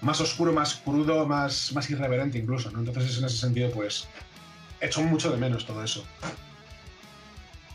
Más 0.00 0.20
oscuro, 0.20 0.52
más 0.52 0.74
crudo, 0.76 1.26
más, 1.26 1.72
más 1.72 1.88
irreverente 1.90 2.38
incluso, 2.38 2.70
¿no? 2.70 2.80
Entonces, 2.80 3.16
en 3.18 3.24
ese 3.24 3.36
sentido, 3.38 3.70
pues. 3.70 4.06
Echo 4.80 5.00
mucho 5.02 5.30
de 5.30 5.38
menos 5.38 5.64
todo 5.64 5.82
eso. 5.82 6.04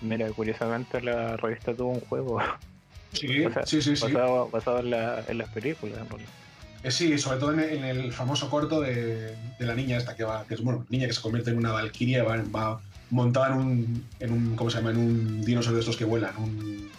Mira, 0.02 0.30
curiosamente 0.32 1.02
la 1.02 1.36
revista 1.38 1.74
tuvo 1.74 1.90
un 1.94 2.02
juego 2.02 2.42
Sí, 3.14 3.46
O 3.46 3.52
sea, 3.54 3.66
sí, 3.66 3.82
sí, 3.82 3.96
sí. 3.96 4.04
basado, 4.06 4.50
basado 4.50 4.80
en, 4.80 4.92
la- 4.92 5.24
en 5.28 5.38
las 5.40 5.50
películas. 5.50 5.98
en 6.00 6.08
realidad. 6.10 6.30
Eh, 6.84 6.92
sí, 6.92 7.18
sobre 7.18 7.40
todo 7.40 7.52
en, 7.54 7.60
en 7.60 7.84
el 7.84 8.14
famoso 8.14 8.50
corto 8.50 8.80
de, 8.80 9.36
de 9.58 9.66
la 9.66 9.74
niña 9.76 9.98
esta 9.98 10.16
que 10.16 10.24
va, 10.24 10.46
que 10.46 10.54
es 10.54 10.62
bueno, 10.62 10.86
niña 10.90 11.08
que 11.08 11.14
se 11.14 11.22
convierte 11.22 11.50
en 11.52 11.58
una 11.58 11.72
valquiria, 11.74 12.24
va, 12.24 12.38
va 12.56 12.80
montada 13.10 13.48
en 13.48 13.54
un, 13.56 14.08
en 14.20 14.32
un, 14.32 14.56
¿cómo 14.56 14.70
se 14.70 14.78
llama? 14.78 14.92
En 14.92 14.98
un 14.98 15.42
dinosaurio 15.44 15.76
de 15.78 15.82
estos 15.82 15.98
que 15.98 16.06
vuelan, 16.06 16.38
un... 16.38 16.90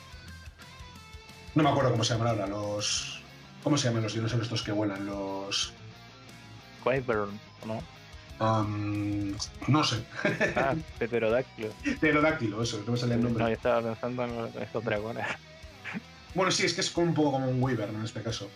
No 1.54 1.62
me 1.62 1.70
acuerdo 1.70 1.92
cómo 1.92 2.04
se 2.04 2.12
llaman 2.12 2.28
ahora, 2.28 2.46
los... 2.46 3.19
¿Cómo 3.62 3.76
se 3.76 3.88
llaman 3.88 4.02
los 4.02 4.14
dinosaurios 4.14 4.46
estos 4.46 4.62
que 4.62 4.72
vuelan? 4.72 5.04
Los... 5.06 5.72
Wyvern, 6.84 7.38
¿no? 7.66 7.82
um, 8.44 9.34
no 9.68 9.84
sé. 9.84 10.02
Ah, 10.56 10.74
Pterodáctilo. 10.98 11.68
Pterodáctilo, 12.00 12.62
eso, 12.62 12.82
no 12.86 12.92
me 12.92 12.98
salía 12.98 13.16
el 13.16 13.20
No, 13.22 13.28
nombre. 13.28 13.44
yo 13.44 13.50
estaba 13.52 13.82
pensando 13.82 14.24
en 14.24 14.62
estos 14.62 14.84
dragones. 14.84 15.26
Bueno, 16.32 16.52
sí, 16.52 16.64
es 16.64 16.74
que 16.74 16.80
es 16.80 16.90
como 16.90 17.08
un 17.08 17.14
poco 17.14 17.32
como 17.32 17.48
un 17.50 17.60
Wyvern 17.60 17.92
en 17.96 18.04
este 18.04 18.22
caso. 18.22 18.48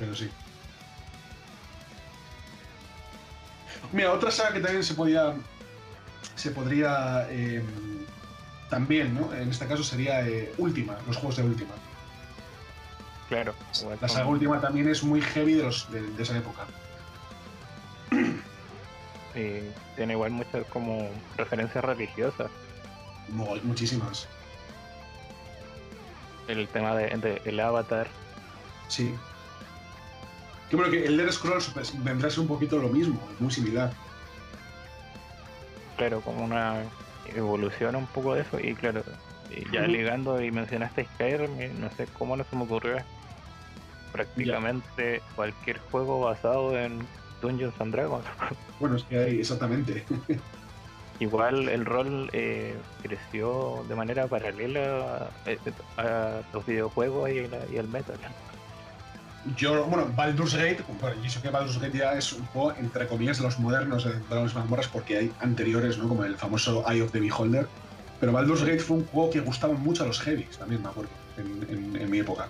Pero 0.00 0.16
sí. 0.16 0.28
Mira, 3.92 4.12
otra 4.12 4.32
saga 4.32 4.52
que 4.54 4.58
también 4.60 4.82
se 4.82 4.94
podía. 4.94 5.32
Se 6.34 6.50
podría. 6.50 7.28
eh, 7.30 7.62
también, 8.68 9.14
¿no? 9.14 9.32
En 9.32 9.50
este 9.50 9.66
caso 9.68 9.84
sería 9.84 10.26
eh, 10.26 10.52
Última, 10.58 10.96
los 11.06 11.16
juegos 11.18 11.36
de 11.36 11.44
Última. 11.44 11.70
Claro. 13.32 13.54
igual 13.80 13.98
La 14.00 14.08
saga 14.08 14.26
Última 14.26 14.60
también 14.60 14.88
es 14.90 15.02
muy 15.02 15.22
heavy 15.22 15.54
de, 15.54 15.62
los, 15.62 15.90
de, 15.90 16.02
de 16.02 16.22
esa 16.22 16.36
época. 16.36 16.66
y 19.34 19.70
tiene 19.96 20.12
igual 20.12 20.32
muchas 20.32 20.66
como 20.66 21.08
referencias 21.38 21.82
religiosas. 21.82 22.50
Mu- 23.28 23.56
Muchísimas. 23.62 24.28
El 26.46 26.68
tema 26.68 26.94
de, 26.94 27.06
de- 27.16 27.40
el 27.46 27.58
avatar. 27.58 28.08
Sí. 28.88 29.14
Que 30.68 30.76
bueno, 30.76 30.90
que 30.92 31.06
el 31.06 31.14
Elder 31.18 31.32
Scrolls 31.32 31.70
pues, 31.72 32.04
vendrá 32.04 32.28
a 32.28 32.30
ser 32.30 32.40
un 32.40 32.48
poquito 32.48 32.76
lo 32.76 32.90
mismo, 32.90 33.18
muy 33.38 33.50
similar. 33.50 33.94
Claro, 35.96 36.20
como 36.20 36.44
una 36.44 36.82
evolución 37.34 37.96
un 37.96 38.06
poco 38.08 38.34
de 38.34 38.42
eso. 38.42 38.60
Y 38.60 38.74
claro, 38.74 39.02
y 39.50 39.64
ya 39.72 39.82
ligando 39.82 40.38
y 40.42 40.50
mencionaste 40.50 41.06
Skyrim, 41.14 41.80
no 41.80 41.90
sé 41.92 42.06
cómo 42.18 42.36
no 42.36 42.44
se 42.44 42.56
me 42.56 42.64
ocurrió. 42.64 42.96
Prácticamente 44.12 45.22
cualquier 45.34 45.78
juego 45.90 46.20
basado 46.20 46.78
en 46.78 47.00
Dungeons 47.40 47.74
and 47.80 47.92
Dragons. 47.92 48.24
Bueno, 48.80 48.96
es 48.96 49.04
que 49.04 49.16
hay 49.18 49.38
exactamente. 49.40 50.04
Igual 51.20 51.68
el 51.68 51.84
rol 51.84 52.28
eh, 52.32 52.76
creció 53.00 53.84
de 53.88 53.94
manera 53.94 54.26
paralela 54.26 55.30
eh, 55.46 55.56
a, 55.96 56.40
los 56.52 56.66
videojuegos 56.66 57.30
y, 57.30 57.46
la- 57.46 57.64
y 57.72 57.76
el 57.76 57.86
metal. 57.86 58.16
Yo, 59.56 59.84
bueno, 59.86 60.08
Baldur's 60.16 60.54
Gate, 60.54 60.84
bueno, 61.00 61.16
y 61.22 61.26
eso 61.26 61.40
que 61.42 61.50
Baldur's 61.50 61.78
Gate 61.80 61.98
ya 61.98 62.12
es 62.14 62.32
un 62.32 62.44
juego, 62.46 62.72
entre 62.76 63.06
comillas, 63.06 63.38
de 63.38 63.44
los 63.44 63.58
modernos 63.60 64.04
de 64.04 64.18
Dragones 64.28 64.52
y 64.52 64.56
Mazmorras, 64.56 64.88
porque 64.88 65.16
hay 65.18 65.32
anteriores, 65.40 65.98
¿no? 65.98 66.08
Como 66.08 66.24
el 66.24 66.36
famoso 66.36 66.84
Eye 66.90 67.02
of 67.02 67.12
the 67.12 67.20
Beholder. 67.20 67.68
Pero 68.20 68.32
Baldur's 68.32 68.62
Gate 68.62 68.78
fue 68.80 68.96
un 68.98 69.06
juego 69.06 69.30
que 69.30 69.40
gustaba 69.40 69.74
mucho 69.74 70.04
a 70.04 70.06
los 70.06 70.20
heavies, 70.20 70.58
también 70.58 70.82
me 70.82 70.88
acuerdo, 70.88 71.10
en, 71.36 71.66
en- 71.68 72.02
en 72.02 72.10
mi 72.10 72.18
época. 72.20 72.48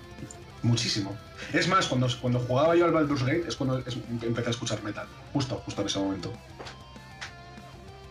Muchísimo. 0.62 1.16
Es 1.52 1.66
más, 1.68 1.88
cuando, 1.88 2.06
cuando 2.20 2.38
jugaba 2.38 2.76
yo 2.76 2.84
al 2.84 2.92
Baldur's 2.92 3.24
Gate 3.24 3.44
es 3.48 3.56
cuando 3.56 3.78
es- 3.78 3.96
empecé 4.22 4.48
a 4.48 4.50
escuchar 4.50 4.82
metal. 4.82 5.06
Justo, 5.32 5.56
justo 5.64 5.80
en 5.80 5.86
ese 5.88 5.98
momento. 5.98 6.32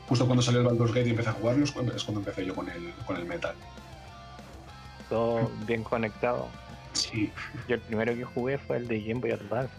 Justo 0.07 0.25
cuando 0.25 0.41
salió 0.41 0.59
el 0.59 0.67
Baldur's 0.67 0.91
Gate 0.93 1.07
y 1.07 1.11
empecé 1.11 1.29
a 1.29 1.33
jugarlo 1.33 1.63
es 1.63 1.71
cuando, 1.71 1.95
es 1.95 2.03
cuando 2.03 2.19
empecé 2.19 2.45
yo 2.45 2.53
con 2.53 2.69
el, 2.69 2.93
con 3.05 3.15
el 3.15 3.25
metal. 3.25 3.55
Todo 5.07 5.49
bien 5.65 5.83
conectado. 5.83 6.49
Sí. 6.93 7.31
Yo 7.69 7.75
el 7.75 7.81
primero 7.81 8.13
que 8.13 8.25
jugué 8.25 8.57
fue 8.57 8.77
el 8.77 8.87
de 8.87 9.01
Game 9.01 9.21
Boy 9.21 9.31
Advance. 9.31 9.73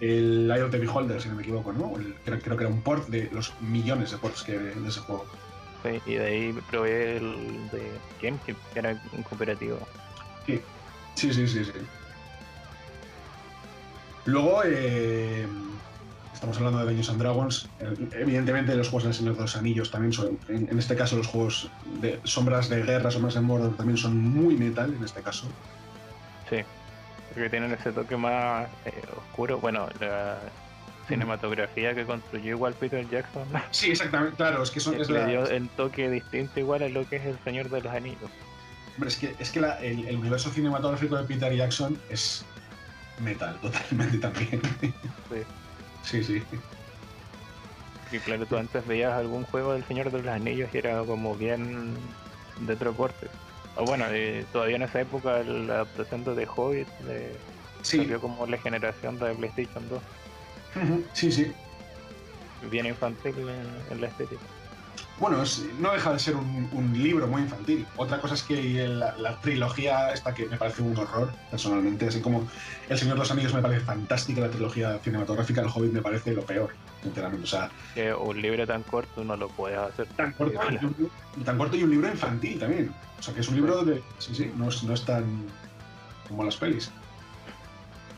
el 0.00 0.50
Eye 0.50 0.62
of 0.62 0.70
the 0.72 0.78
Beholder, 0.78 1.20
si 1.22 1.28
no 1.28 1.36
me 1.36 1.42
equivoco, 1.42 1.72
¿no? 1.72 1.96
El- 1.96 2.14
creo, 2.24 2.40
creo 2.40 2.56
que 2.56 2.64
era 2.64 2.72
un 2.72 2.82
port 2.82 3.06
de 3.08 3.30
los 3.32 3.52
millones 3.60 4.10
de 4.10 4.18
ports 4.18 4.42
que 4.42 4.58
de 4.58 4.88
ese 4.88 5.00
juego. 5.00 5.26
Sí, 5.84 6.00
y 6.06 6.14
de 6.14 6.26
ahí 6.26 6.52
probé 6.70 7.18
el 7.18 7.70
de 7.70 7.92
GameCube, 8.20 8.56
que 8.72 8.78
era 8.80 9.00
un 9.12 9.22
cooperativo. 9.22 9.78
Sí, 10.44 10.60
sí, 11.16 11.46
sí, 11.48 11.64
sí. 11.64 11.72
Luego, 14.26 14.62
eh, 14.64 15.46
estamos 16.32 16.56
hablando 16.56 16.78
de 16.80 16.84
Dungeons 16.86 17.10
and 17.10 17.20
Dragons. 17.20 17.68
Eh, 17.78 17.94
Evidentemente, 18.20 18.74
los 18.74 18.88
juegos 18.88 19.04
del 19.04 19.14
Señor 19.14 19.34
de 19.36 19.42
los 19.42 19.56
Anillos 19.56 19.90
también 19.90 20.12
son, 20.12 20.38
en, 20.48 20.68
en 20.68 20.78
este 20.78 20.96
caso, 20.96 21.16
los 21.16 21.26
juegos 21.26 21.70
de 22.00 22.20
Sombras 22.24 22.68
de 22.68 22.82
Guerra, 22.82 23.10
Sombras 23.10 23.34
de 23.34 23.40
Mordor 23.40 23.76
también 23.76 23.96
son 23.96 24.18
muy 24.18 24.56
metal 24.56 24.94
en 24.94 25.04
este 25.04 25.22
caso. 25.22 25.48
Sí, 26.50 26.56
porque 27.32 27.50
tienen 27.50 27.72
ese 27.72 27.92
toque 27.92 28.16
más 28.16 28.68
eh, 28.84 29.02
oscuro. 29.16 29.58
Bueno, 29.58 29.88
la 30.00 30.38
cinematografía 31.08 31.94
que 31.94 32.04
construyó 32.04 32.50
igual 32.50 32.74
Peter 32.74 33.08
Jackson 33.08 33.46
Sí, 33.70 33.92
exactamente, 33.92 34.36
claro, 34.36 34.60
es 34.64 34.72
que 34.72 34.80
son, 34.80 35.00
es 35.00 35.08
le 35.08 35.20
la- 35.20 35.26
dio 35.26 35.48
el 35.48 35.68
toque 35.70 36.10
distinto 36.10 36.58
igual 36.58 36.82
a 36.82 36.88
lo 36.88 37.08
que 37.08 37.16
es 37.16 37.26
el 37.26 37.38
Señor 37.44 37.70
de 37.70 37.80
los 37.80 37.94
Anillos. 37.94 38.30
Hombre, 38.96 39.10
es 39.10 39.16
que, 39.16 39.34
es 39.38 39.50
que 39.50 39.60
la- 39.60 39.78
el, 39.80 40.06
el 40.08 40.16
universo 40.16 40.50
cinematográfico 40.50 41.16
de 41.16 41.24
Peter 41.24 41.54
Jackson 41.54 41.98
es 42.08 42.44
metal, 43.20 43.58
totalmente 43.60 44.18
también. 44.18 44.60
Sí, 46.02 46.22
sí. 46.24 46.42
Y 48.10 48.18
claro, 48.20 48.46
tú 48.46 48.56
antes 48.56 48.86
veías 48.86 49.12
algún 49.12 49.44
juego 49.44 49.72
del 49.74 49.84
Señor 49.84 50.10
de 50.10 50.18
los 50.22 50.28
Anillos 50.32 50.70
y 50.72 50.78
era 50.78 51.02
como 51.04 51.34
bien 51.34 51.94
de 52.60 52.72
otro 52.72 52.94
corte. 52.94 53.28
O 53.74 53.84
bueno, 53.84 54.06
eh, 54.10 54.46
todavía 54.52 54.76
en 54.76 54.82
esa 54.82 55.00
época 55.02 55.42
la 55.42 55.74
adaptación 55.74 56.24
de 56.24 56.34
The 56.34 56.46
Hobbit 56.54 56.88
de, 57.00 57.36
Sí, 57.82 57.98
salió 57.98 58.20
como 58.20 58.46
la 58.46 58.56
generación 58.58 59.18
de 59.18 59.34
PlayStation 59.34 59.88
2. 59.88 60.02
Ujú, 60.76 61.04
sí, 61.12 61.30
sí. 61.30 61.52
Bien 62.70 62.86
infantil 62.86 63.34
en, 63.38 63.82
en 63.90 64.00
la 64.00 64.06
estética. 64.08 64.42
Bueno, 65.18 65.42
es- 65.42 65.64
no 65.78 65.92
deja 65.92 66.12
de 66.12 66.18
ser 66.18 66.36
un, 66.36 66.68
un 66.72 66.92
libro 67.02 67.26
muy 67.26 67.40
infantil. 67.42 67.86
Otra 67.96 68.20
cosa 68.20 68.34
es 68.34 68.42
que 68.42 68.86
la, 68.86 69.16
la 69.16 69.40
trilogía 69.40 70.10
esta 70.12 70.34
que 70.34 70.46
me 70.46 70.58
parece 70.58 70.82
un 70.82 70.96
horror, 70.96 71.32
personalmente, 71.50 72.08
así 72.08 72.20
como 72.20 72.46
El 72.88 72.98
Señor 72.98 73.14
de 73.14 73.20
los 73.20 73.30
Anillos 73.30 73.54
me 73.54 73.62
parece 73.62 73.80
fantástica, 73.80 74.42
la 74.42 74.50
trilogía 74.50 74.98
cinematográfica, 75.02 75.62
El 75.62 75.68
Hobbit 75.68 75.92
me 75.92 76.02
parece 76.02 76.34
lo 76.34 76.42
peor, 76.42 76.70
sinceramente. 77.02 77.44
O 77.44 77.46
sea, 77.48 77.70
Que 77.94 78.12
un 78.12 78.42
libro 78.42 78.66
tan 78.66 78.82
corto 78.82 79.24
no 79.24 79.36
lo 79.38 79.48
puedes 79.48 79.78
hacer 79.78 80.06
tan 80.16 80.32
corto, 80.32 80.60
un, 81.36 81.44
tan 81.44 81.56
corto 81.56 81.76
y 81.76 81.82
un 81.84 81.90
libro 81.90 82.08
infantil 82.08 82.58
también. 82.58 82.92
O 83.18 83.22
sea, 83.22 83.32
que 83.32 83.40
es 83.40 83.48
un 83.48 83.54
libro 83.56 83.84
de... 83.84 84.02
Sí, 84.18 84.34
sí, 84.34 84.52
no 84.54 84.68
es, 84.68 84.82
no 84.82 84.92
es 84.92 85.02
tan 85.04 85.24
como 86.28 86.44
las 86.44 86.56
pelis. 86.56 86.90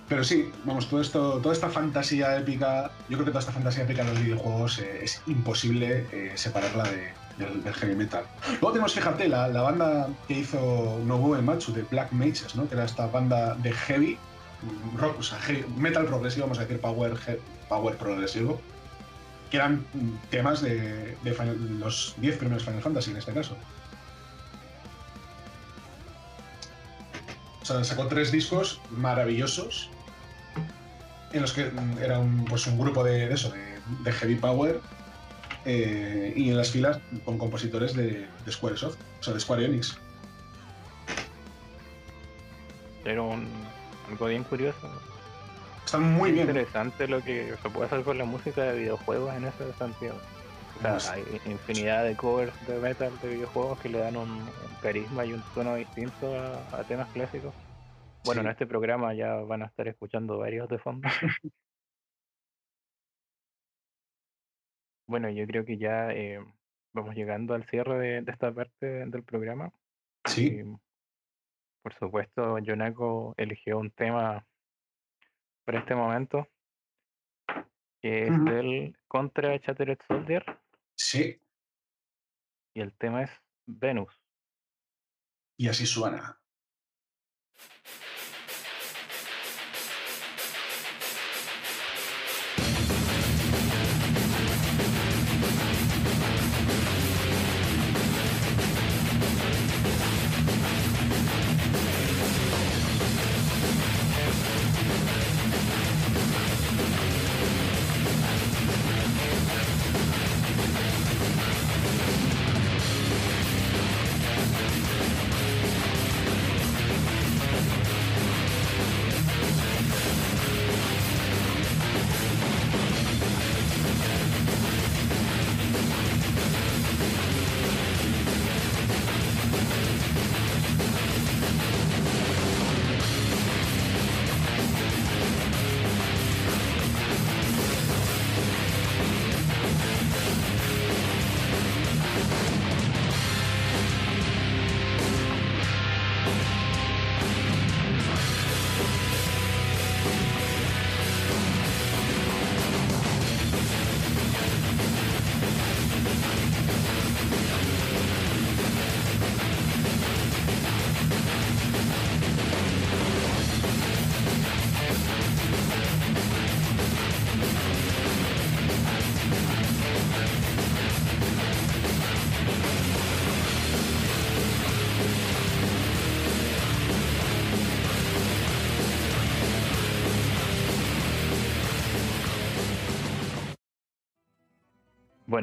Pero 0.08 0.24
sí, 0.24 0.50
vamos, 0.64 0.88
todo 0.88 1.02
esto, 1.02 1.38
toda 1.42 1.54
esta 1.54 1.68
fantasía 1.68 2.36
épica, 2.38 2.90
yo 3.10 3.18
creo 3.18 3.24
que 3.26 3.30
toda 3.30 3.40
esta 3.40 3.52
fantasía 3.52 3.84
épica 3.84 4.04
de 4.04 4.14
los 4.14 4.22
videojuegos 4.22 4.78
eh, 4.78 5.00
es 5.02 5.20
imposible 5.26 6.06
eh, 6.12 6.32
separarla 6.34 6.84
de- 6.84 7.12
del, 7.38 7.72
heavy 7.74 7.94
metal. 7.94 8.24
Luego 8.52 8.72
tenemos, 8.72 8.94
fíjate, 8.94 9.28
la, 9.28 9.48
banda 9.48 10.08
que 10.26 10.38
hizo 10.40 10.98
Nobuo 11.04 11.36
Ematsu 11.36 11.72
de 11.72 11.82
Black 11.82 12.10
Mages, 12.12 12.56
¿no? 12.56 12.66
que 12.68 12.74
era 12.74 12.84
esta 12.84 13.06
banda 13.06 13.54
de 13.56 13.70
heavy, 13.72 14.18
rock, 14.96 15.18
o 15.20 15.22
sea, 15.22 15.38
heavy- 15.40 15.64
metal 15.76 16.06
progresivo, 16.06 16.44
vamos 16.46 16.58
a 16.58 16.62
decir 16.62 16.80
power, 16.80 17.14
power 17.68 17.96
progresivo, 17.96 18.60
que 19.50 19.58
eran 19.58 19.84
temas 20.30 20.62
de, 20.62 21.16
de 21.22 21.32
Final- 21.34 21.78
los 21.78 22.14
10 22.16 22.38
primeros 22.38 22.64
Final 22.64 22.80
Fantasy 22.82 23.10
en 23.12 23.18
este 23.18 23.32
caso. 23.34 23.56
O 27.62 27.64
sea, 27.64 27.84
sacó 27.84 28.06
tres 28.06 28.32
discos 28.32 28.80
maravillosos 28.90 29.90
en 31.32 31.42
los 31.42 31.52
que 31.52 31.64
mm, 31.64 31.98
era 32.02 32.18
un, 32.18 32.44
pues 32.44 32.66
un 32.66 32.78
grupo 32.78 33.04
de, 33.04 33.28
de 33.28 33.34
eso, 33.34 33.52
de, 34.04 34.12
heavy 34.12 34.36
power, 34.36 34.80
eh, 35.64 36.32
y 36.36 36.50
en 36.50 36.56
las 36.56 36.70
filas 36.70 36.98
con 37.24 37.38
compositores 37.38 37.94
de, 37.94 38.26
de 38.44 38.52
Squaresoft, 38.52 38.96
o 39.20 39.22
sea, 39.22 39.34
de 39.34 39.40
Square 39.40 39.64
Enix. 39.64 39.98
Era 43.04 43.22
un, 43.22 43.46
algo 44.10 44.26
bien 44.26 44.44
curioso. 44.44 44.90
Está 45.84 45.98
muy 45.98 46.30
es 46.30 46.34
bien. 46.34 46.48
interesante 46.48 47.08
lo 47.08 47.22
que 47.22 47.54
se 47.62 47.70
puede 47.70 47.86
hacer 47.86 48.02
con 48.02 48.18
la 48.18 48.24
música 48.24 48.62
de 48.62 48.78
videojuegos 48.78 49.34
en 49.34 49.44
ese 49.44 49.72
sentido. 49.78 50.14
O 50.78 51.00
sea, 51.00 51.12
hay 51.12 51.24
infinidad 51.46 52.04
de 52.04 52.14
covers 52.14 52.52
de 52.66 52.78
metal 52.78 53.10
de 53.20 53.28
videojuegos 53.30 53.80
que 53.80 53.88
le 53.88 53.98
dan 53.98 54.16
un, 54.16 54.48
carisma 54.80 55.24
y 55.24 55.32
un 55.32 55.42
tono 55.54 55.74
distinto 55.74 56.36
a 56.72 56.84
temas 56.84 57.08
clásicos. 57.12 57.52
Bueno, 58.28 58.42
Sí. 58.42 58.46
en 58.46 58.50
este 58.52 58.66
programa 58.66 59.14
ya 59.14 59.36
van 59.36 59.62
a 59.62 59.66
estar 59.66 59.88
escuchando 59.88 60.36
varios 60.36 60.68
de 60.68 60.78
fondo. 60.78 61.08
bueno, 65.06 65.30
yo 65.30 65.46
creo 65.46 65.64
que 65.64 65.78
ya 65.78 66.12
eh, 66.12 66.38
vamos 66.92 67.14
llegando 67.14 67.54
al 67.54 67.64
cierre 67.70 67.98
de, 67.98 68.20
de 68.22 68.30
esta 68.32 68.52
parte 68.52 68.86
del 69.06 69.24
programa. 69.24 69.72
Sí, 70.26 70.60
Y, 70.60 70.76
por 71.82 71.94
supuesto, 71.94 72.58
Yonako 72.58 73.32
eligió 73.38 73.78
un 73.78 73.90
tema 73.92 74.46
para 75.64 75.78
este 75.78 75.94
momento, 75.94 76.46
que 78.02 78.24
es 78.24 78.30
Ujú. 78.30 78.44
del 78.44 78.98
contra 79.08 79.56
Shattered 79.56 79.98
Soldier, 80.06 80.44
sí. 80.94 81.40
y 82.74 82.80
el 82.82 82.94
tema 82.98 83.22
es 83.22 83.30
Venus. 83.66 84.12
Y 85.56 85.68
así 85.68 85.86
suena. 85.86 86.38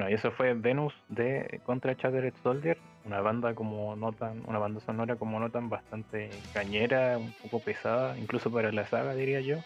Bueno, 0.06 0.18
y 0.18 0.20
eso 0.20 0.30
fue 0.30 0.54
Venus 0.54 0.94
de 1.10 1.62
Contra 1.66 1.94
Shattered 1.94 2.36
Soldier, 2.44 2.78
una 3.06 3.22
banda 3.22 3.56
como 3.56 3.96
notan, 3.96 4.44
una 4.46 4.60
banda 4.60 4.80
sonora 4.86 5.16
como 5.16 5.40
notan 5.40 5.68
bastante 5.68 6.30
cañera, 6.54 7.18
un 7.18 7.34
poco 7.42 7.60
pesada, 7.60 8.16
incluso 8.16 8.52
para 8.52 8.72
la 8.72 8.88
saga 8.88 9.16
diría 9.16 9.42
yo. 9.42 9.58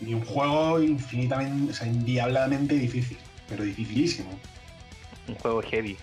Y 0.00 0.14
un 0.14 0.24
juego 0.24 0.82
infinitamente, 0.82 1.72
o 1.72 1.74
sea, 1.74 1.86
inviablemente 1.86 2.76
difícil, 2.76 3.18
pero 3.46 3.62
dificilísimo. 3.62 4.30
Un 5.28 5.34
juego 5.34 5.60
heavy 5.60 5.98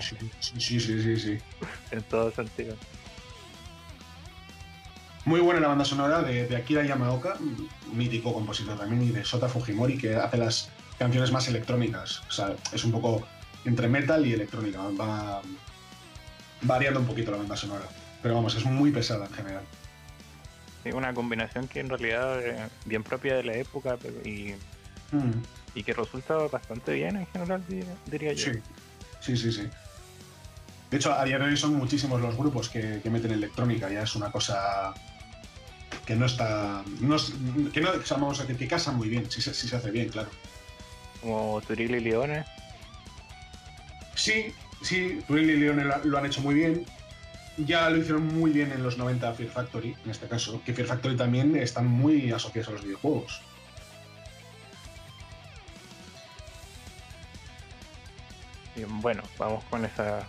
Sí, 0.00 0.16
sí, 0.58 0.80
sí, 0.80 1.00
sí, 1.00 1.16
sí. 1.16 1.38
en 1.92 2.02
todo 2.02 2.32
sentido. 2.32 2.74
Muy 5.24 5.38
buena 5.38 5.60
la 5.60 5.68
banda 5.68 5.84
sonora 5.84 6.22
de, 6.22 6.48
de 6.48 6.56
Akira 6.56 6.82
Yamaoka, 6.82 7.36
mítico 7.92 8.34
compositor 8.34 8.76
también, 8.76 9.00
y 9.04 9.10
de 9.12 9.24
Sota 9.24 9.48
Fujimori, 9.48 9.96
que 9.96 10.16
hace 10.16 10.38
las 10.38 10.72
canciones 10.98 11.32
más 11.32 11.48
electrónicas. 11.48 12.22
O 12.28 12.32
sea, 12.32 12.54
es 12.72 12.84
un 12.84 12.92
poco 12.92 13.26
entre 13.64 13.88
metal 13.88 14.26
y 14.26 14.32
electrónica. 14.32 14.80
Va 15.00 15.40
variando 16.62 17.00
un 17.00 17.06
poquito 17.06 17.30
la 17.30 17.38
banda 17.38 17.56
sonora. 17.56 17.86
Pero 18.22 18.34
vamos, 18.34 18.54
es 18.56 18.64
muy 18.64 18.90
pesada 18.90 19.26
en 19.26 19.32
general. 19.32 19.62
Sí, 20.82 20.90
una 20.92 21.14
combinación 21.14 21.68
que 21.68 21.80
en 21.80 21.88
realidad 21.88 22.44
es 22.44 22.70
bien 22.84 23.02
propia 23.02 23.36
de 23.36 23.44
la 23.44 23.54
época 23.54 23.96
pero- 24.00 24.20
y, 24.28 24.54
Mm, 25.10 25.40
y 25.74 25.82
que 25.84 25.94
resulta 25.94 26.34
bastante 26.36 26.92
bien 26.92 27.16
en 27.16 27.26
general, 27.28 27.64
di- 27.66 27.82
diría 28.06 28.34
yo. 28.34 28.44
sí, 28.44 28.60
sí, 29.20 29.36
sí, 29.38 29.52
sí. 29.52 29.68
De 30.90 30.96
hecho, 30.98 31.12
a 31.14 31.24
día 31.24 31.38
de 31.38 31.44
hoy 31.46 31.56
son 31.56 31.74
muchísimos 31.76 32.20
los 32.20 32.36
grupos 32.36 32.68
que, 32.68 33.00
que 33.02 33.08
meten 33.10 33.30
electrónica. 33.30 33.90
Ya 33.90 34.02
es 34.02 34.14
una 34.14 34.30
cosa 34.30 34.92
que 36.04 36.14
no 36.16 36.26
está... 36.26 36.82
No 37.00 37.16
que 37.72 37.80
no, 37.80 37.90
o 37.92 38.02
sea, 38.04 38.16
vamos 38.18 38.38
a 38.38 38.42
decir, 38.42 38.56
que 38.58 38.68
casa 38.68 38.92
muy 38.92 39.08
bien, 39.08 39.30
si 39.30 39.40
se, 39.40 39.54
si 39.54 39.66
se 39.68 39.76
hace 39.76 39.90
bien, 39.90 40.08
claro. 40.10 40.30
Como 41.20 41.60
Turil 41.66 41.94
y 41.96 42.00
Leones, 42.00 42.46
Sí, 44.18 44.52
sí, 44.82 45.20
Turing 45.28 45.48
y 45.48 45.56
Leone 45.56 45.84
lo, 45.84 46.04
lo 46.04 46.18
han 46.18 46.26
hecho 46.26 46.40
muy 46.40 46.56
bien. 46.56 46.84
Ya 47.56 47.88
lo 47.88 47.96
hicieron 47.98 48.26
muy 48.26 48.50
bien 48.50 48.72
en 48.72 48.82
los 48.82 48.98
90 48.98 49.32
Fear 49.32 49.50
Factory, 49.50 49.96
en 50.04 50.10
este 50.10 50.26
caso, 50.26 50.60
que 50.64 50.74
Fear 50.74 50.88
Factory 50.88 51.16
también 51.16 51.56
están 51.56 51.86
muy 51.86 52.30
asociados 52.32 52.68
a 52.68 52.72
los 52.72 52.84
videojuegos. 52.84 53.40
Bueno, 58.86 59.22
vamos 59.38 59.64
con 59.64 59.84
esa 59.84 60.26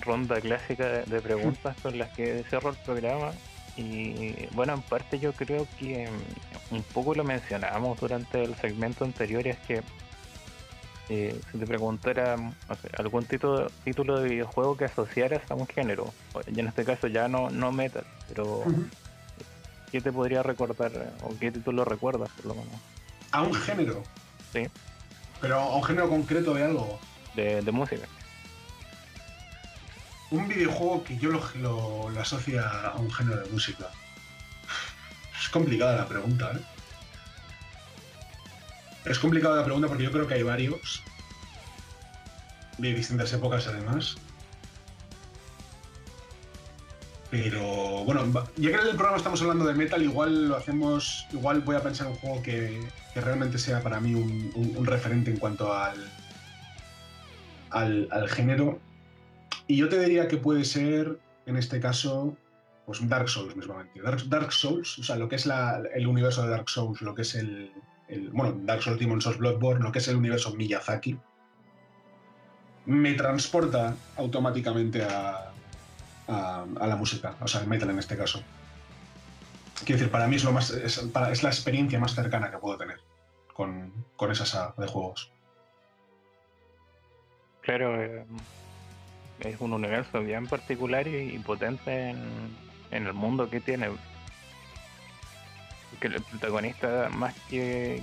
ronda 0.00 0.40
clásica 0.40 0.86
de, 0.86 1.20
preguntas 1.20 1.76
con 1.82 1.96
las 1.98 2.10
que 2.10 2.44
cierro 2.48 2.70
el 2.70 2.76
programa. 2.76 3.30
Y 3.76 4.48
bueno, 4.52 4.74
en 4.74 4.82
parte 4.82 5.20
yo 5.20 5.32
creo 5.32 5.66
que 5.78 6.08
mm, 6.10 6.74
un 6.74 6.82
poco 6.82 7.14
lo 7.14 7.22
mencionamos 7.22 8.00
durante 8.00 8.42
el 8.42 8.56
segmento 8.56 9.04
anterior, 9.04 9.46
y 9.46 9.50
es 9.50 9.58
que 9.58 9.82
eh, 11.08 11.40
si 11.50 11.58
te 11.58 11.66
preguntara 11.66 12.36
algún 12.98 13.24
título, 13.24 13.70
título 13.84 14.20
de 14.20 14.28
videojuego 14.28 14.76
que 14.76 14.86
asociaras 14.86 15.42
a 15.50 15.54
un 15.54 15.66
género, 15.66 16.12
y 16.46 16.60
en 16.60 16.68
este 16.68 16.84
caso 16.84 17.06
ya 17.06 17.28
no, 17.28 17.50
no 17.50 17.72
metal, 17.72 18.04
pero 18.28 18.64
¿qué 19.90 20.00
te 20.00 20.12
podría 20.12 20.42
recordar 20.42 20.92
eh, 20.94 21.10
o 21.22 21.36
qué 21.38 21.50
título 21.50 21.84
recuerdas 21.84 22.30
por 22.36 22.46
lo 22.46 22.54
menos? 22.54 22.80
A 23.32 23.42
un 23.42 23.54
género. 23.54 24.02
Sí. 24.52 24.66
Pero 25.40 25.60
a 25.60 25.76
un 25.76 25.84
género 25.84 26.08
concreto 26.08 26.54
de 26.54 26.64
algo. 26.64 26.98
De, 27.34 27.62
de 27.62 27.72
música. 27.72 28.06
Un 30.30 30.46
videojuego 30.48 31.04
que 31.04 31.16
yo 31.16 31.30
lo, 31.30 31.42
lo, 31.56 32.10
lo 32.10 32.20
asocia 32.20 32.68
a 32.68 32.96
un 32.96 33.10
género 33.10 33.40
de 33.42 33.50
música. 33.50 33.86
Es 35.40 35.48
complicada 35.48 35.96
la 35.96 36.06
pregunta, 36.06 36.52
¿eh? 36.54 36.60
Es 39.08 39.18
complicada 39.18 39.56
la 39.56 39.64
pregunta 39.64 39.88
porque 39.88 40.04
yo 40.04 40.12
creo 40.12 40.26
que 40.26 40.34
hay 40.34 40.42
varios. 40.42 41.02
De 42.76 42.94
distintas 42.94 43.32
épocas, 43.32 43.66
además. 43.66 44.16
Pero 47.30 48.04
bueno, 48.04 48.46
ya 48.56 48.70
que 48.70 48.76
en 48.76 48.88
el 48.88 48.96
programa 48.96 49.16
estamos 49.16 49.40
hablando 49.42 49.66
de 49.66 49.74
metal, 49.74 50.02
igual 50.02 50.48
lo 50.48 50.56
hacemos. 50.56 51.26
Igual 51.32 51.60
voy 51.60 51.76
a 51.76 51.80
pensar 51.80 52.06
en 52.06 52.12
un 52.12 52.18
juego 52.18 52.42
que, 52.42 52.80
que 53.14 53.20
realmente 53.20 53.58
sea 53.58 53.82
para 53.82 53.98
mí 53.98 54.14
un, 54.14 54.86
referente 54.86 55.30
en 55.30 55.38
cuanto 55.38 55.72
al, 55.74 56.10
al, 57.70 58.28
género. 58.28 58.78
Y 59.66 59.76
yo 59.76 59.88
te 59.88 59.98
diría 60.00 60.28
que 60.28 60.36
puede 60.36 60.64
ser, 60.64 61.18
en 61.46 61.56
este 61.56 61.80
caso, 61.80 62.36
pues 62.86 63.06
Dark 63.08 63.28
Souls 63.28 63.56
mismamente. 63.56 64.00
Dark, 64.02 64.28
Dark 64.28 64.52
Souls, 64.52 64.98
o 64.98 65.02
sea, 65.02 65.16
lo 65.16 65.28
que 65.28 65.36
es 65.36 65.46
el 65.94 66.06
universo 66.06 66.42
de 66.42 66.48
Dark 66.48 66.68
Souls, 66.70 67.02
lo 67.02 67.14
que 67.14 67.22
es 67.22 67.34
el, 67.34 67.70
Bueno, 68.32 68.56
Dark 68.62 68.82
Souls, 68.82 68.98
Demon 68.98 69.20
Souls, 69.20 69.38
Bloodborne, 69.38 69.82
lo 69.82 69.92
que 69.92 69.98
es 69.98 70.08
el 70.08 70.16
universo 70.16 70.54
Miyazaki, 70.54 71.18
me 72.86 73.12
transporta 73.14 73.94
automáticamente 74.16 75.04
a, 75.04 75.44
la 76.26 76.96
música, 76.96 77.36
o 77.40 77.48
sea, 77.48 77.62
el 77.62 77.66
metal 77.66 77.90
en 77.90 77.98
este 77.98 78.16
caso. 78.16 78.42
Quiero 79.84 79.98
decir, 79.98 80.10
para 80.10 80.26
mí 80.26 80.36
es, 80.36 80.44
lo 80.44 80.52
más, 80.52 80.70
es 80.70 81.42
la 81.42 81.48
experiencia 81.48 81.98
más 81.98 82.14
cercana 82.14 82.50
que 82.50 82.58
puedo 82.58 82.76
tener 82.76 83.00
con, 83.58 83.92
con 84.14 84.30
esa 84.30 84.46
saga 84.46 84.72
de 84.78 84.86
juegos. 84.86 85.32
Claro, 87.62 88.00
eh, 88.00 88.24
es 89.40 89.60
un 89.60 89.72
universo 89.72 90.20
bien 90.20 90.46
particular 90.46 91.08
y, 91.08 91.36
potente 91.40 92.10
en, 92.10 92.20
en, 92.92 93.06
el 93.06 93.14
mundo 93.14 93.50
que 93.50 93.60
tiene. 93.60 93.90
Que 96.00 96.08
el 96.08 96.22
protagonista, 96.22 97.08
más 97.10 97.34
que, 97.48 98.02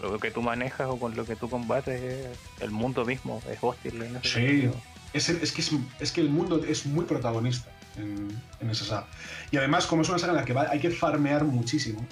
lo 0.00 0.18
que 0.18 0.30
tú 0.30 0.42
manejas 0.42 0.88
o 0.88 0.98
con 0.98 1.16
lo 1.16 1.24
que 1.24 1.36
tú 1.36 1.48
combates, 1.48 2.28
el 2.60 2.70
mundo 2.70 3.04
mismo 3.04 3.42
es 3.50 3.58
hostil 3.60 4.02
en 4.02 4.16
ese 4.16 4.28
Sí, 4.28 4.70
es, 5.12 5.28
es, 5.28 5.52
que 5.52 5.62
es, 6.00 6.12
que 6.12 6.20
el 6.20 6.30
mundo 6.30 6.62
es 6.64 6.86
muy 6.86 7.04
protagonista 7.04 7.70
en, 7.96 8.70
esa 8.70 8.84
saga. 8.84 9.06
Y 9.50 9.56
además, 9.56 9.86
como 9.86 10.02
es 10.02 10.08
una 10.08 10.18
saga 10.18 10.32
en 10.32 10.38
la 10.38 10.44
que 10.44 10.56
hay 10.56 10.78
que 10.78 10.90
farmear 10.90 11.44
muchísimo 11.44 12.06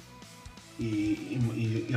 y, 0.79 1.39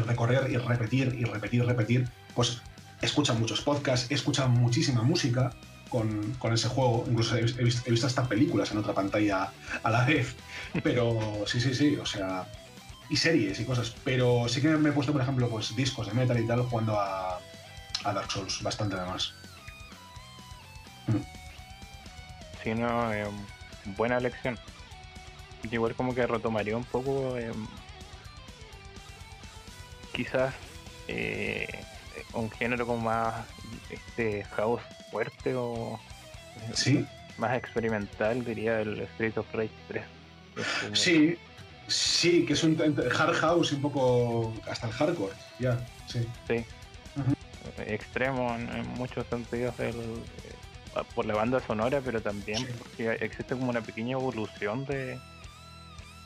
recorrer 0.06 0.52
y 0.52 0.58
repetir 0.58 1.16
y 1.20 1.24
repetir 1.24 1.64
y 1.64 1.66
repetir, 1.66 2.10
pues 2.36 2.62
escuchan 3.02 3.40
muchos 3.40 3.62
podcasts, 3.62 4.10
escuchan 4.12 4.52
muchísima 4.52 5.02
música 5.02 5.52
con, 5.90 6.54
ese 6.54 6.68
juego. 6.68 7.06
Incluso 7.08 7.36
he, 7.36 7.42
visto, 7.42 7.62
he, 7.62 7.92
visto, 7.92 8.08
hasta 8.08 8.28
películas 8.28 8.72
en 8.72 8.78
otra 8.78 8.94
pantalla 8.94 9.52
a 9.84 9.90
la 9.90 10.06
vez. 10.06 10.36
Pero 10.84 11.44
sí, 11.46 11.60
sí, 11.60 11.74
sí, 11.74 11.96
o 11.98 12.06
sea, 12.06 12.48
y 13.12 13.18
series 13.18 13.60
y 13.60 13.66
cosas. 13.66 13.94
Pero 14.04 14.48
sí 14.48 14.62
que 14.62 14.70
me 14.70 14.90
he 14.90 14.94
puesto, 14.94 15.12
por 15.12 15.22
ejemplo, 15.22 15.50
pues 15.50 15.76
discos 15.76 16.08
de 16.08 16.14
metal 16.14 16.40
y 16.40 16.48
tal 16.48 16.64
jugando 16.64 17.00
a, 17.00 17.40
a 18.06 18.14
Dark 18.14 18.32
Souls, 18.32 18.64
bastante 18.64 18.96
además. 18.96 19.34
Mm. 21.08 21.18
Sí, 22.64 22.74
no, 22.74 23.14
eh, 23.14 23.28
buena 23.98 24.18
elección. 24.18 24.58
Igual 25.70 25.94
como 25.94 26.16
que 26.16 26.26
retomaría 26.26 26.76
un 26.78 26.86
poco, 26.86 27.38
eh, 27.38 27.52
quizás 30.14 30.56
eh, 31.08 31.68
un 32.34 32.50
género 32.50 32.88
como 32.88 33.04
más 33.04 33.46
este 33.90 34.44
house 34.56 34.82
fuerte 35.12 35.54
o 35.54 36.00
¿Sí? 36.74 37.06
más 37.38 37.58
experimental, 37.58 38.44
diría 38.46 38.80
el 38.80 39.02
Street 39.02 39.38
of 39.38 39.54
Rage 39.54 39.70
3. 39.90 40.04
Sí, 40.94 41.38
Sí, 41.92 42.46
que 42.46 42.54
es 42.54 42.64
un 42.64 42.78
hard 42.80 43.36
house 43.36 43.74
un 43.74 43.82
poco 43.82 44.54
hasta 44.70 44.88
el 44.88 44.94
hardcore, 44.94 45.34
ya, 45.60 45.78
sí. 46.08 46.26
Sí. 46.48 46.66
Extremo 47.86 48.56
en, 48.56 48.88
muchos 48.98 49.28
sentidos 49.28 49.76
eh, 49.80 49.94
por 51.14 51.26
la 51.26 51.36
banda 51.36 51.60
sonora, 51.60 52.02
pero 52.04 52.22
también 52.22 52.66
porque 52.78 53.12
existe 53.24 53.56
como 53.56 53.70
una 53.70 53.82
pequeña 53.82 54.14
evolución 54.14 54.86
de, 54.86 55.20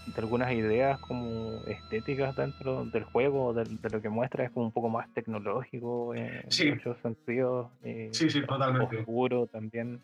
de 0.05 0.17
algunas 0.17 0.51
ideas 0.53 0.99
como 0.99 1.61
estéticas 1.65 2.35
dentro 2.35 2.85
del 2.85 3.03
juego, 3.03 3.53
de, 3.53 3.65
lo 3.89 4.01
que 4.01 4.09
muestra 4.09 4.45
es 4.45 4.51
como 4.51 4.67
un 4.67 4.71
poco 4.71 4.89
más 4.89 5.11
tecnológico 5.13 6.13
en 6.13 6.43
muchos 6.69 6.97
sentidos. 7.01 7.71
Eh, 7.83 8.09
sí, 8.11 8.29
sí, 8.29 8.45
totalmente. 8.45 8.99
Oscuro 8.99 9.47
también 9.47 9.99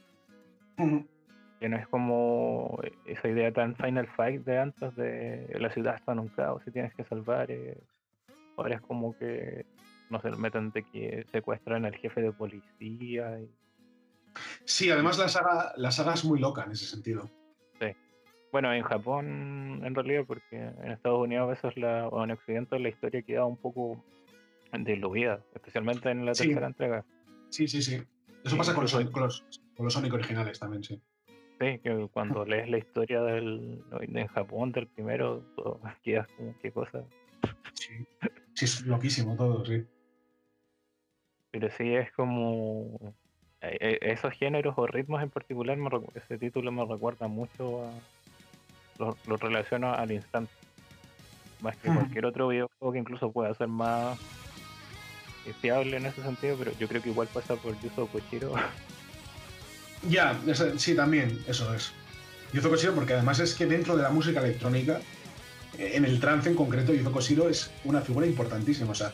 que 1.61 1.69
no 1.69 1.77
es 1.77 1.88
como 1.89 2.81
esa 3.05 3.27
idea 3.27 3.53
tan 3.53 3.75
Final 3.75 4.07
Fight 4.15 4.43
de 4.45 4.57
antes 4.57 4.95
de 4.95 5.47
la 5.59 5.71
ciudad 5.71 5.95
está 5.95 6.13
en 6.13 6.19
un 6.19 6.29
caos 6.29 6.63
y 6.65 6.71
tienes 6.71 6.91
que 6.95 7.03
salvar. 7.03 7.51
Eh, 7.51 7.77
ahora 8.57 8.77
es 8.77 8.81
como 8.81 9.15
que 9.15 9.67
no 10.09 10.19
se 10.21 10.31
meten 10.31 10.71
de 10.71 10.81
que 10.81 11.23
secuestran 11.31 11.85
al 11.85 11.95
jefe 11.95 12.19
de 12.19 12.31
policía. 12.31 13.39
Y... 13.39 13.47
Sí, 14.65 14.89
además 14.89 15.19
la 15.19 15.29
saga, 15.29 15.71
la 15.77 15.91
saga 15.91 16.15
es 16.15 16.25
muy 16.25 16.39
loca 16.39 16.63
en 16.63 16.71
ese 16.71 16.85
sentido. 16.85 17.29
Sí. 17.79 17.95
Bueno, 18.51 18.73
en 18.73 18.81
Japón, 18.81 19.81
en 19.85 19.93
realidad, 19.93 20.23
porque 20.25 20.57
en 20.57 20.91
Estados 20.91 21.21
Unidos 21.21 21.43
a 21.43 21.51
veces 21.51 21.77
la, 21.77 22.07
o 22.07 22.23
en 22.23 22.31
Occidente 22.31 22.79
la 22.79 22.89
historia 22.89 23.21
queda 23.21 23.45
un 23.45 23.57
poco 23.57 24.03
diluida, 24.73 25.39
especialmente 25.53 26.09
en 26.09 26.25
la 26.25 26.33
tercera 26.33 26.65
entrega. 26.65 27.05
Sí, 27.49 27.67
sí, 27.67 27.83
sí. 27.83 28.01
Eso 28.43 28.57
pasa 28.57 28.73
con 28.73 28.81
los, 28.85 28.93
con 29.11 29.21
los, 29.21 29.45
con 29.77 29.85
los 29.85 29.93
Sonic 29.93 30.11
originales 30.11 30.57
también, 30.57 30.83
sí 30.83 30.99
que 31.61 32.07
cuando 32.11 32.43
lees 32.45 32.69
la 32.69 32.79
historia 32.79 33.21
del 33.21 33.83
en 34.01 34.27
Japón 34.27 34.71
del 34.71 34.88
primero, 34.88 35.43
todo, 35.55 35.79
quedas 36.03 36.27
como 36.35 36.55
qué 36.61 36.71
cosa. 36.71 37.03
Sí. 37.73 38.05
sí, 38.53 38.65
es 38.65 38.85
loquísimo 38.85 39.35
todo, 39.35 39.65
sí. 39.65 39.85
Pero 41.51 41.69
sí 41.77 41.93
es 41.93 42.11
como 42.13 43.13
eh, 43.61 43.77
eh, 43.79 43.99
esos 44.01 44.33
géneros 44.33 44.73
o 44.77 44.88
ritmos 44.88 45.21
en 45.21 45.29
particular, 45.29 45.77
ese 46.15 46.38
título 46.38 46.71
me 46.71 46.85
recuerda 46.85 47.27
mucho 47.27 47.85
a 47.85 47.91
lo, 48.97 49.17
lo 49.27 49.38
relaciono 49.38 49.93
al 49.93 50.11
instante. 50.11 50.51
Más 51.61 51.75
que 51.77 51.93
cualquier 51.93 52.25
otro 52.25 52.47
videojuego 52.47 52.91
que 52.91 52.99
incluso 52.99 53.31
pueda 53.31 53.53
ser 53.53 53.67
más 53.67 54.17
fiable 55.61 55.97
en 55.97 56.05
ese 56.05 56.23
sentido, 56.23 56.55
pero 56.57 56.71
yo 56.73 56.88
creo 56.88 57.01
que 57.01 57.09
igual 57.09 57.27
pasa 57.31 57.55
por 57.55 57.79
Yuzo 57.81 58.07
Koshiro 58.07 58.53
Ya, 60.10 60.40
sí, 60.78 60.95
también, 60.95 61.44
eso 61.48 61.73
es. 61.73 61.91
Yuzo 62.53 62.69
Koshiro, 62.69 62.94
porque 62.94 63.14
además 63.14 63.40
es 63.40 63.53
que 63.53 63.65
dentro 63.65 63.95
de 63.95 64.03
la 64.03 64.10
música 64.10 64.40
electrónica, 64.40 64.99
eh, 65.78 65.91
en 65.94 66.06
el 66.06 66.19
trance 66.19 66.49
en 66.49 66.56
concreto, 66.56 66.94
Yuzo 66.94 67.11
Koshiro 67.11 67.49
es 67.49 67.72
una 67.84 68.02
figura 68.02 68.26
importantísima. 68.26 68.91
O 68.91 68.95
sea, 68.95 69.14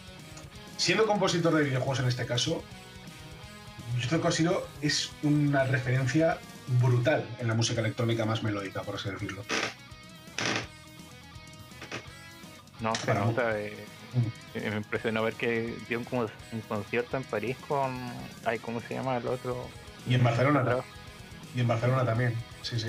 siendo 0.77 1.05
compositor 1.05 1.53
de 1.53 1.63
videojuegos 1.63 1.99
en 1.99 2.07
este 2.07 2.25
caso, 2.25 2.63
Yuzo 3.99 4.21
Koshiro 4.21 4.67
es 4.81 5.11
una 5.23 5.65
referencia 5.65 6.39
brutal 6.79 7.25
en 7.39 7.47
la 7.47 7.53
música 7.53 7.81
electrónica 7.81 8.25
más 8.25 8.43
melódica, 8.43 8.81
por 8.81 8.95
así 8.95 9.09
decirlo. 9.09 9.43
No, 12.79 12.93
se 12.95 13.13
nota. 13.13 13.59
Eh, 13.59 13.73
mm. 14.13 14.69
Me 14.69 14.77
impresionó 14.77 15.23
ver 15.23 15.33
que 15.33 15.75
dio 15.89 15.99
un 15.99 16.61
concierto 16.67 17.17
en 17.17 17.23
París 17.23 17.57
con. 17.67 17.95
Ay, 18.45 18.59
¿Cómo 18.59 18.81
se 18.81 18.93
llama 18.93 19.17
el 19.17 19.27
otro? 19.27 19.67
Y 20.07 20.15
en 20.15 20.23
Barcelona 20.23 20.77
Y 21.55 21.61
en 21.61 21.67
Barcelona 21.67 22.05
también, 22.05 22.35
sí, 22.61 22.79
sí. 22.79 22.87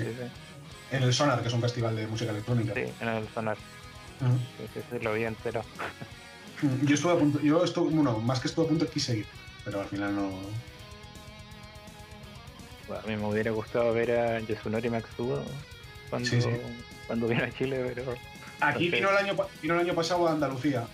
En 0.91 1.03
el 1.03 1.13
Sonar, 1.13 1.41
que 1.41 1.47
es 1.47 1.53
un 1.53 1.61
festival 1.61 1.95
de 1.95 2.07
música 2.07 2.31
electrónica. 2.31 2.73
Sí, 2.73 2.85
en 2.99 3.07
el 3.07 3.27
Sonar. 3.29 3.57
sí, 4.73 4.81
sí, 4.89 4.99
lo 5.03 5.13
vi 5.13 5.23
entero. 5.23 5.63
Yo 6.83 6.95
estuve 6.95 7.13
a 7.13 7.15
punto, 7.15 7.39
yo 7.41 7.63
estuve, 7.63 7.93
bueno, 7.93 8.19
más 8.19 8.39
que 8.39 8.47
estuve 8.47 8.65
a 8.65 8.69
punto 8.69 8.89
quise 8.89 9.19
ir, 9.19 9.25
pero 9.63 9.79
al 9.81 9.87
final 9.87 10.15
no. 10.15 10.29
a 12.93 13.07
mí 13.07 13.15
me 13.15 13.25
hubiera 13.25 13.51
gustado 13.51 13.93
ver 13.93 14.11
a 14.11 14.39
Yasunori 14.41 14.89
Matsuo 14.89 15.41
cuando, 16.09 16.29
cuando 17.07 17.27
vino 17.27 17.43
a 17.43 17.51
Chile, 17.51 17.93
pero. 17.93 18.13
Aquí 18.61 18.89
vino, 18.89 19.09
el 19.09 19.15
año, 19.15 19.37
vino 19.61 19.75
el 19.75 19.79
año 19.79 19.95
pasado 19.95 20.27
a 20.27 20.33
Andalucía 20.33 20.85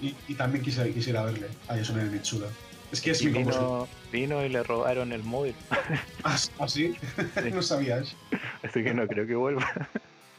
y, 0.00 0.34
también 0.34 0.64
quise, 0.64 0.94
quisiera 0.94 1.22
verle 1.24 1.48
a 1.68 1.76
Yasunori 1.76 2.08
Mitsuda. 2.08 2.48
Es 2.90 3.00
que 3.02 3.10
es 3.10 3.22
mi 3.22 3.30
vino, 3.30 3.88
vino 4.10 4.44
y 4.44 4.48
le 4.48 4.62
robaron 4.62 5.12
el 5.12 5.22
móvil. 5.22 5.54
¿Ah, 6.24 6.38
sí? 6.66 6.94
no 7.52 7.62
sabías. 7.62 8.16
Así 8.62 8.82
que 8.82 8.94
no 8.94 9.06
creo 9.06 9.26
que 9.26 9.34
vuelva. 9.34 9.66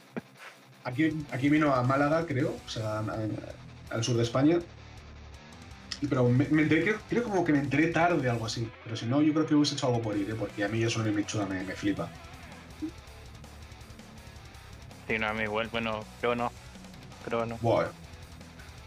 aquí, 0.84 1.14
aquí 1.32 1.50
vino 1.50 1.74
a 1.74 1.84
Málaga, 1.84 2.26
creo, 2.26 2.56
o 2.66 2.70
sea, 2.70 3.04
al 3.90 4.04
sur 4.04 4.18
de 4.18 4.24
España. 4.24 4.60
Pero 6.08 6.30
me, 6.30 6.46
enteré, 6.46 6.96
creo, 7.10 7.24
como 7.24 7.44
que 7.44 7.52
me 7.52 7.60
enteré 7.60 7.88
tarde, 7.88 8.30
algo 8.30 8.46
así. 8.46 8.68
Pero 8.84 8.96
si 8.96 9.06
no, 9.06 9.22
yo 9.22 9.34
creo 9.34 9.46
que 9.46 9.56
hubiese 9.56 9.76
hecho 9.76 9.88
algo 9.88 10.02
por 10.02 10.18
ir, 10.18 10.30
¿eh? 10.30 10.36
porque 10.38 10.64
a 10.64 10.70
mí 10.70 10.82
eso 10.82 11.00
no 11.00 11.06
me, 11.06 11.12
me, 11.12 11.64
me 11.64 11.76
flipa. 11.76 12.10
Sí, 15.08 15.18
no, 15.20 15.28
a 15.28 15.34
mí 15.34 15.44
igual, 15.44 15.68
bueno, 15.72 16.06
creo 16.22 16.36
no. 16.36 16.52
Creo 17.26 17.46
no. 17.46 17.58
Bueno, 17.62 17.90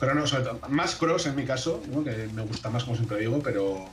pero 0.02 0.16
no, 0.16 0.26
sobre 0.26 0.42
todo, 0.42 0.60
más 0.68 0.96
Cross 0.96 1.26
en 1.26 1.36
mi 1.36 1.44
caso, 1.44 1.80
que 2.02 2.28
me 2.34 2.42
gusta 2.42 2.68
más 2.68 2.82
como 2.82 2.96
siempre 2.96 3.20
digo, 3.20 3.40
pero 3.40 3.88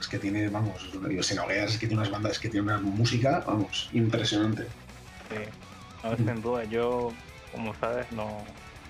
es 0.00 0.08
que 0.08 0.18
tiene, 0.18 0.48
vamos, 0.48 0.90
sin 1.20 1.38
es 1.38 1.78
que 1.78 1.86
tiene 1.86 1.94
unas 2.02 2.10
bandas, 2.10 2.32
es 2.32 2.38
que 2.40 2.48
tiene 2.48 2.64
una 2.66 2.80
música, 2.80 3.44
vamos, 3.46 3.88
impresionante. 3.92 4.64
Sí, 5.28 5.36
no, 6.02 6.16
sin 6.16 6.42
duda, 6.42 6.64
yo, 6.64 7.12
como 7.52 7.72
sabes, 7.76 8.10
no 8.10 8.42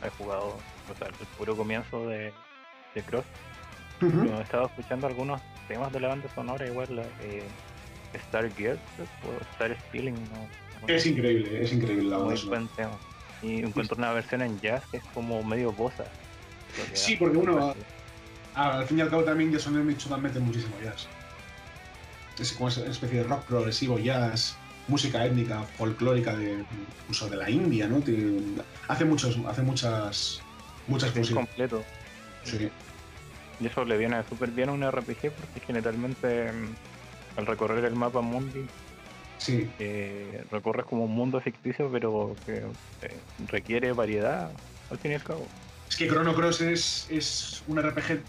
he 0.02 0.08
jugado, 0.16 0.56
o 0.90 0.98
sea, 0.98 1.08
el 1.08 1.26
puro 1.36 1.54
comienzo 1.54 2.06
de, 2.06 2.32
de 2.94 3.02
Cross. 3.02 3.26
he 4.00 4.40
estado 4.40 4.64
escuchando 4.64 5.08
algunos 5.08 5.42
temas 5.68 5.92
de 5.92 6.00
la 6.00 6.08
banda 6.08 6.34
sonora, 6.34 6.66
igual 6.66 6.88
la 6.96 7.02
eh, 7.02 7.42
Star 8.14 8.50
Gear 8.54 8.78
o 8.98 9.42
Star 9.52 9.76
Stealing. 9.88 10.16
es 10.86 11.04
increíble, 11.04 11.64
es 11.64 11.70
increíble 11.70 12.08
la 12.08 12.16
banda. 12.16 12.34
Y 13.42 13.58
encuentro 13.58 13.98
una 13.98 14.12
versión 14.12 14.40
en 14.40 14.58
jazz 14.62 14.82
que 14.90 14.96
es 14.96 15.04
como 15.12 15.42
medio 15.44 15.70
bossa. 15.72 16.06
Sí, 16.94 17.16
porque 17.16 17.36
uno, 17.36 17.74
al 18.54 18.86
fin 18.86 18.98
y 18.98 19.00
al 19.00 19.10
cabo 19.10 19.24
también 19.24 19.52
Jason 19.52 19.84
Mitchell 19.86 20.16
mete 20.18 20.40
muchísimo 20.40 20.74
jazz. 20.82 21.06
Es 22.38 22.52
como 22.52 22.70
una 22.74 22.90
especie 22.90 23.18
de 23.18 23.24
rock 23.24 23.44
progresivo, 23.44 23.98
jazz, 23.98 24.56
música 24.88 25.24
étnica, 25.24 25.62
folclórica 25.62 26.34
de 26.34 26.64
incluso 27.02 27.28
de 27.28 27.36
la 27.36 27.50
India, 27.50 27.86
¿no? 27.86 28.02
hace 28.88 29.04
muchos, 29.04 29.38
hace 29.46 29.62
muchas, 29.62 30.42
muchas 30.86 31.14
músicas. 31.14 31.44
completo. 31.46 31.84
Sí. 32.44 32.70
Y 33.60 33.66
eso 33.66 33.84
le 33.84 33.96
viene 33.96 34.22
súper 34.28 34.50
bien 34.50 34.70
a 34.70 34.72
un 34.72 34.82
RPG 34.90 35.30
porque 35.30 35.60
generalmente 35.66 36.50
mm, 36.52 37.38
al 37.38 37.46
recorrer 37.46 37.84
el 37.84 37.94
mapa 37.94 38.20
mundi 38.20 38.66
Sí. 39.38 39.68
que 39.76 40.44
recorres 40.52 40.86
como 40.86 41.04
un 41.04 41.14
mundo 41.14 41.40
ficticio, 41.40 41.90
pero 41.90 42.36
que 42.46 42.58
eh, 43.02 43.18
requiere 43.48 43.92
variedad, 43.92 44.52
al 44.88 44.98
fin 44.98 45.10
y 45.10 45.14
al 45.14 45.22
cabo. 45.24 45.46
Es 45.92 45.98
que 45.98 46.08
Chrono 46.08 46.34
Cross 46.34 46.62
es, 46.62 47.06
es 47.10 47.62
un 47.66 47.78
RPG 47.78 48.22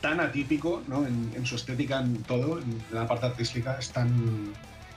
tan 0.00 0.18
atípico, 0.18 0.82
¿no? 0.88 1.06
En, 1.06 1.30
en 1.36 1.46
su 1.46 1.54
estética, 1.54 2.00
en 2.00 2.24
todo, 2.24 2.58
en 2.58 2.82
la 2.90 3.06
parte 3.06 3.26
artística, 3.26 3.76
es 3.78 3.92
tan. 3.92 4.52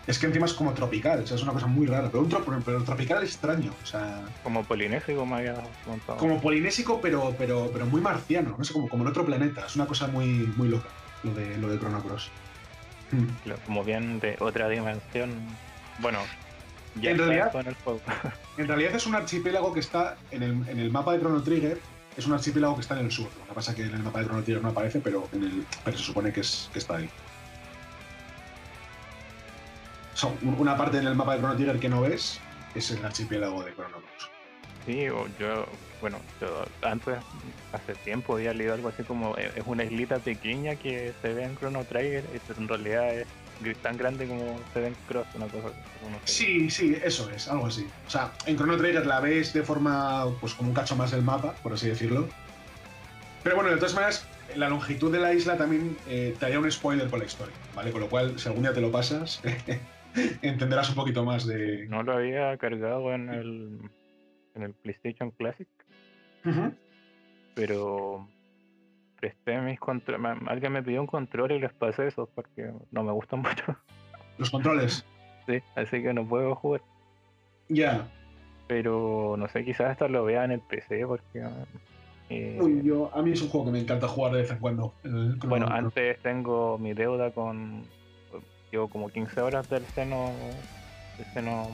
Es 0.08 0.18
que 0.18 0.26
encima 0.26 0.48
es 0.48 0.54
como 0.54 0.74
tropical, 0.74 1.20
o 1.22 1.28
sea, 1.28 1.36
es 1.38 1.44
una 1.44 1.52
cosa 1.54 1.68
muy 1.68 1.86
rara, 1.86 2.10
pero, 2.10 2.24
un 2.24 2.30
tro- 2.32 2.64
pero 2.66 2.84
tropical 2.84 3.22
extraño, 3.22 3.72
o 3.84 3.86
sea, 3.86 4.24
Como 4.42 4.64
polinésico 4.64 5.28
me 5.28 5.36
había 5.36 5.54
contado. 5.86 6.18
como 6.18 6.42
polinésico, 6.42 7.00
pero, 7.02 7.36
pero, 7.38 7.70
pero 7.72 7.86
muy 7.86 8.02
marciano, 8.02 8.56
no 8.58 8.64
sé, 8.64 8.74
como, 8.74 8.90
como 8.90 9.04
en 9.04 9.10
otro 9.10 9.24
planeta, 9.24 9.68
es 9.68 9.76
una 9.76 9.86
cosa 9.86 10.08
muy, 10.08 10.26
muy 10.58 10.70
loca, 10.70 10.90
lo 11.24 11.36
de, 11.36 11.56
lo 11.60 11.68
de 11.70 11.78
Chrono 11.78 12.02
Cross. 12.02 12.32
Mm. 13.12 13.26
Claro, 13.44 13.60
Como 13.68 13.84
bien 13.84 14.20
de 14.20 14.38
otra 14.40 14.68
dimensión. 14.70 15.30
Bueno, 16.00 16.18
ya 16.96 17.12
En 17.12 17.18
realidad- 17.20 17.56
en 17.56 17.68
el 17.68 17.76
juego. 17.76 18.02
En 18.58 18.68
realidad 18.68 18.96
es 18.96 19.06
un 19.06 19.14
archipiélago 19.14 19.72
que 19.72 19.82
está 19.82 20.18
en 20.32 20.42
el, 20.42 20.52
en 20.68 20.80
el 20.80 20.90
mapa 20.90 21.14
de 21.14 21.20
Chrono 21.20 21.44
Trigger, 21.44 21.80
es 22.18 22.26
un 22.26 22.34
archipiélago 22.34 22.76
que 22.76 22.82
está 22.82 23.00
en 23.00 23.06
el 23.06 23.12
sur. 23.12 23.30
Lo 23.40 23.46
que 23.48 23.54
pasa 23.54 23.72
es 23.72 23.78
que 23.78 23.84
en 23.84 23.94
el 23.94 24.04
mapa 24.04 24.20
de 24.20 24.26
Chrono 24.26 24.62
no 24.62 24.70
aparece, 24.70 25.00
pero, 25.00 25.30
en 25.32 25.44
el, 25.44 25.66
pero 25.86 25.98
se 25.98 26.04
supone 26.04 26.34
que, 26.34 26.42
es, 26.42 26.70
que 26.74 26.80
está 26.80 26.98
ahí. 26.98 27.10
Son 30.16 30.36
una 30.58 30.76
parte 30.76 30.98
en 30.98 31.06
el 31.06 31.16
mapa 31.16 31.34
de 31.34 31.40
Chrono 31.40 31.56
Trigger 31.56 31.80
que 31.80 31.90
no 31.90 32.02
ves 32.02 32.42
es 32.74 32.90
el 32.92 33.06
archipiélago 33.06 33.64
de 33.64 33.74
Chrono 33.76 33.98
Cross. 33.98 34.32
Sí, 34.88 35.06
yo, 35.40 35.66
bueno, 36.02 36.18
yo 36.42 36.66
antes, 36.82 37.18
hace 37.72 37.94
tiempo 37.96 38.36
había 38.36 38.54
leído 38.54 38.74
algo 38.74 38.90
así 38.90 39.04
como 39.04 39.38
eh, 39.38 39.52
es 39.56 39.64
una 39.68 39.84
islita 39.84 40.18
pequeña 40.18 40.76
que 40.76 41.14
se 41.22 41.34
ve 41.34 41.44
en 41.44 41.58
Chrono 41.58 41.84
Trigger, 41.84 42.24
y 42.34 42.60
en 42.60 42.68
realidad 42.68 43.14
es 43.14 43.28
tan 43.82 43.98
grande 43.98 44.28
como 44.28 44.60
se 44.74 44.80
ve 44.80 44.88
en 44.88 44.96
Cross, 45.08 45.28
una 45.36 45.48
cosa. 45.48 45.70
Sí, 46.26 46.70
sí, 46.70 46.96
eso 47.04 47.30
es, 47.30 47.48
algo 47.48 47.68
así. 47.68 47.88
O 48.06 48.10
sea, 48.10 48.32
en 48.46 48.56
Chrono 48.56 48.78
Trigger 48.78 49.06
la 49.06 49.20
ves 49.20 49.54
de 49.54 49.64
forma, 49.64 50.26
pues 50.40 50.54
como 50.54 50.70
un 50.70 50.76
cacho 50.76 50.96
más 50.96 51.12
del 51.12 51.24
mapa, 51.24 51.54
por 51.64 51.74
así 51.74 51.88
decirlo. 51.88 52.28
Pero 53.44 53.56
bueno, 53.56 53.72
de 53.72 53.78
todas 53.78 53.96
maneras, 53.96 54.28
la 54.56 54.70
longitud 54.70 55.12
de 55.12 55.20
la 55.20 55.34
isla 55.34 55.58
también 55.58 55.98
eh, 56.08 56.36
te 56.40 56.46
haría 56.46 56.60
un 56.60 56.72
spoiler 56.72 57.10
por 57.10 57.20
la 57.20 57.26
historia, 57.26 57.56
¿vale? 57.76 57.92
Con 57.92 58.02
lo 58.02 58.10
cual, 58.10 58.38
si 58.40 58.48
algún 58.48 58.64
día 58.64 58.74
te 58.74 58.82
lo 58.82 58.92
pasas, 58.92 59.42
entenderás 60.42 60.90
un 60.90 60.96
poquito 60.96 61.24
más 61.24 61.46
de... 61.46 61.88
No 61.88 62.04
lo 62.04 62.14
había 62.14 62.58
cargado 62.58 63.14
en 63.14 63.30
el, 63.30 63.80
en 64.56 64.64
el 64.64 64.74
PlayStation 64.74 65.32
Classic, 65.32 65.68
pero 67.56 68.28
presté 69.20 69.60
mis 69.60 69.80
controles. 69.80 70.38
Alguien 70.48 70.72
me 70.74 70.84
pidió 70.84 71.02
un 71.02 71.08
control 71.08 71.52
y 71.54 71.60
les 71.60 71.74
pasé 71.74 72.08
esos 72.08 72.30
porque 72.36 72.72
no 72.92 73.04
me 73.04 73.12
gustan 73.12 73.40
mucho. 73.42 73.76
Los 74.38 74.50
controles. 74.50 75.04
sí, 75.46 75.60
así 75.76 76.02
que 76.02 76.14
no 76.14 76.26
puedo 76.28 76.56
jugar. 76.56 76.82
Ya. 77.70 78.08
Pero 78.68 79.36
no 79.38 79.48
sé, 79.48 79.64
quizás 79.66 79.92
hasta 79.92 80.08
lo 80.08 80.26
vea 80.26 80.44
en 80.46 80.52
el 80.52 80.60
PC 80.62 81.06
porque. 81.08 81.44
eh, 82.30 82.58
Uy, 82.62 82.82
yo, 82.84 83.10
a 83.14 83.22
mí 83.22 83.32
es 83.32 83.42
un 83.42 83.50
juego 83.50 83.66
que 83.68 83.72
me 83.72 83.80
encanta 83.80 84.08
jugar 84.08 84.34
de 84.34 84.42
vez 84.42 84.52
en 84.52 84.60
cuando. 84.60 84.94
el 85.04 85.36
bueno, 85.46 85.68
antes 85.70 86.20
tengo 86.22 86.78
mi 86.78 86.94
deuda 86.94 87.32
con. 87.32 87.84
Llevo 88.72 88.90
como 88.90 89.08
15 89.10 89.40
horas 89.42 89.70
del 89.70 89.86
seno. 89.88 90.32
Del 91.18 91.26
seno. 91.34 91.68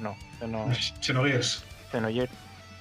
No, 0.00 0.14
seno. 0.38 0.66
Xenogears. 1.00 1.64
Xenogears. 1.90 2.30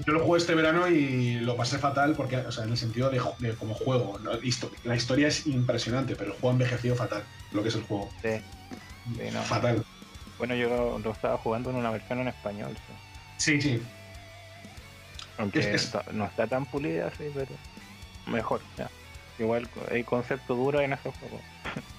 Yo 0.05 0.13
lo 0.13 0.25
jugué 0.25 0.39
este 0.39 0.55
verano 0.55 0.87
y 0.87 1.35
lo 1.39 1.55
pasé 1.55 1.77
fatal 1.77 2.15
porque, 2.15 2.37
o 2.37 2.51
sea, 2.51 2.65
en 2.65 2.71
el 2.71 2.77
sentido 2.77 3.09
de, 3.09 3.55
como 3.55 3.73
juego. 3.73 4.19
¿no? 4.19 4.33
Histo- 4.41 4.69
La 4.83 4.95
historia 4.95 5.27
es 5.27 5.47
impresionante, 5.47 6.15
pero 6.15 6.31
el 6.31 6.33
juego 6.33 6.49
ha 6.49 6.53
envejecido 6.53 6.95
fatal, 6.95 7.23
lo 7.51 7.61
que 7.63 7.69
es 7.69 7.75
el 7.75 7.83
juego. 7.83 8.09
Sí. 8.21 8.31
Sí, 9.15 9.29
no. 9.31 9.41
Fatal. 9.43 9.83
Bueno, 10.37 10.55
yo 10.55 10.99
lo 10.99 11.11
estaba 11.11 11.37
jugando 11.37 11.69
en 11.69 11.77
una 11.77 11.91
versión 11.91 12.19
en 12.19 12.27
español. 12.27 12.75
sí. 12.75 12.93
Sí, 13.37 13.61
sí. 13.61 13.81
Aunque 15.37 15.59
Es- 15.59 15.65
es- 15.67 15.83
está- 15.85 16.05
no 16.11 16.25
está 16.25 16.47
tan 16.47 16.65
pulida 16.65 17.07
así, 17.07 17.25
pero 17.33 17.51
mejor. 18.27 18.61
ya. 18.77 18.89
Igual 19.37 19.67
hay 19.91 20.03
concepto 20.03 20.55
duro 20.55 20.79
en 20.81 20.93
ese 20.93 21.11
juego. 21.11 21.41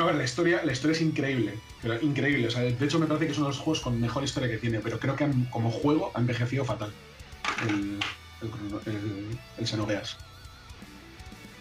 No, 0.00 0.04
a 0.04 0.12
ver, 0.12 0.16
la 0.16 0.24
historia, 0.24 0.62
la 0.64 0.72
historia 0.72 0.94
es 0.96 1.02
increíble. 1.02 1.58
Pero 1.82 2.00
increíble. 2.00 2.46
O 2.46 2.50
sea, 2.50 2.62
de 2.62 2.84
hecho, 2.86 2.98
me 2.98 3.04
parece 3.04 3.26
que 3.26 3.32
es 3.32 3.38
uno 3.38 3.48
de 3.48 3.52
los 3.52 3.60
juegos 3.60 3.80
con 3.82 4.00
mejor 4.00 4.24
historia 4.24 4.48
que 4.48 4.56
tiene, 4.56 4.80
pero 4.80 4.98
creo 4.98 5.14
que 5.14 5.24
han- 5.24 5.44
como 5.50 5.70
juego 5.70 6.10
ha 6.14 6.20
envejecido 6.20 6.64
fatal. 6.64 6.90
El, 7.68 8.00
el, 8.40 8.94
el, 8.94 9.38
el 9.58 9.66
Xenogears. 9.66 10.16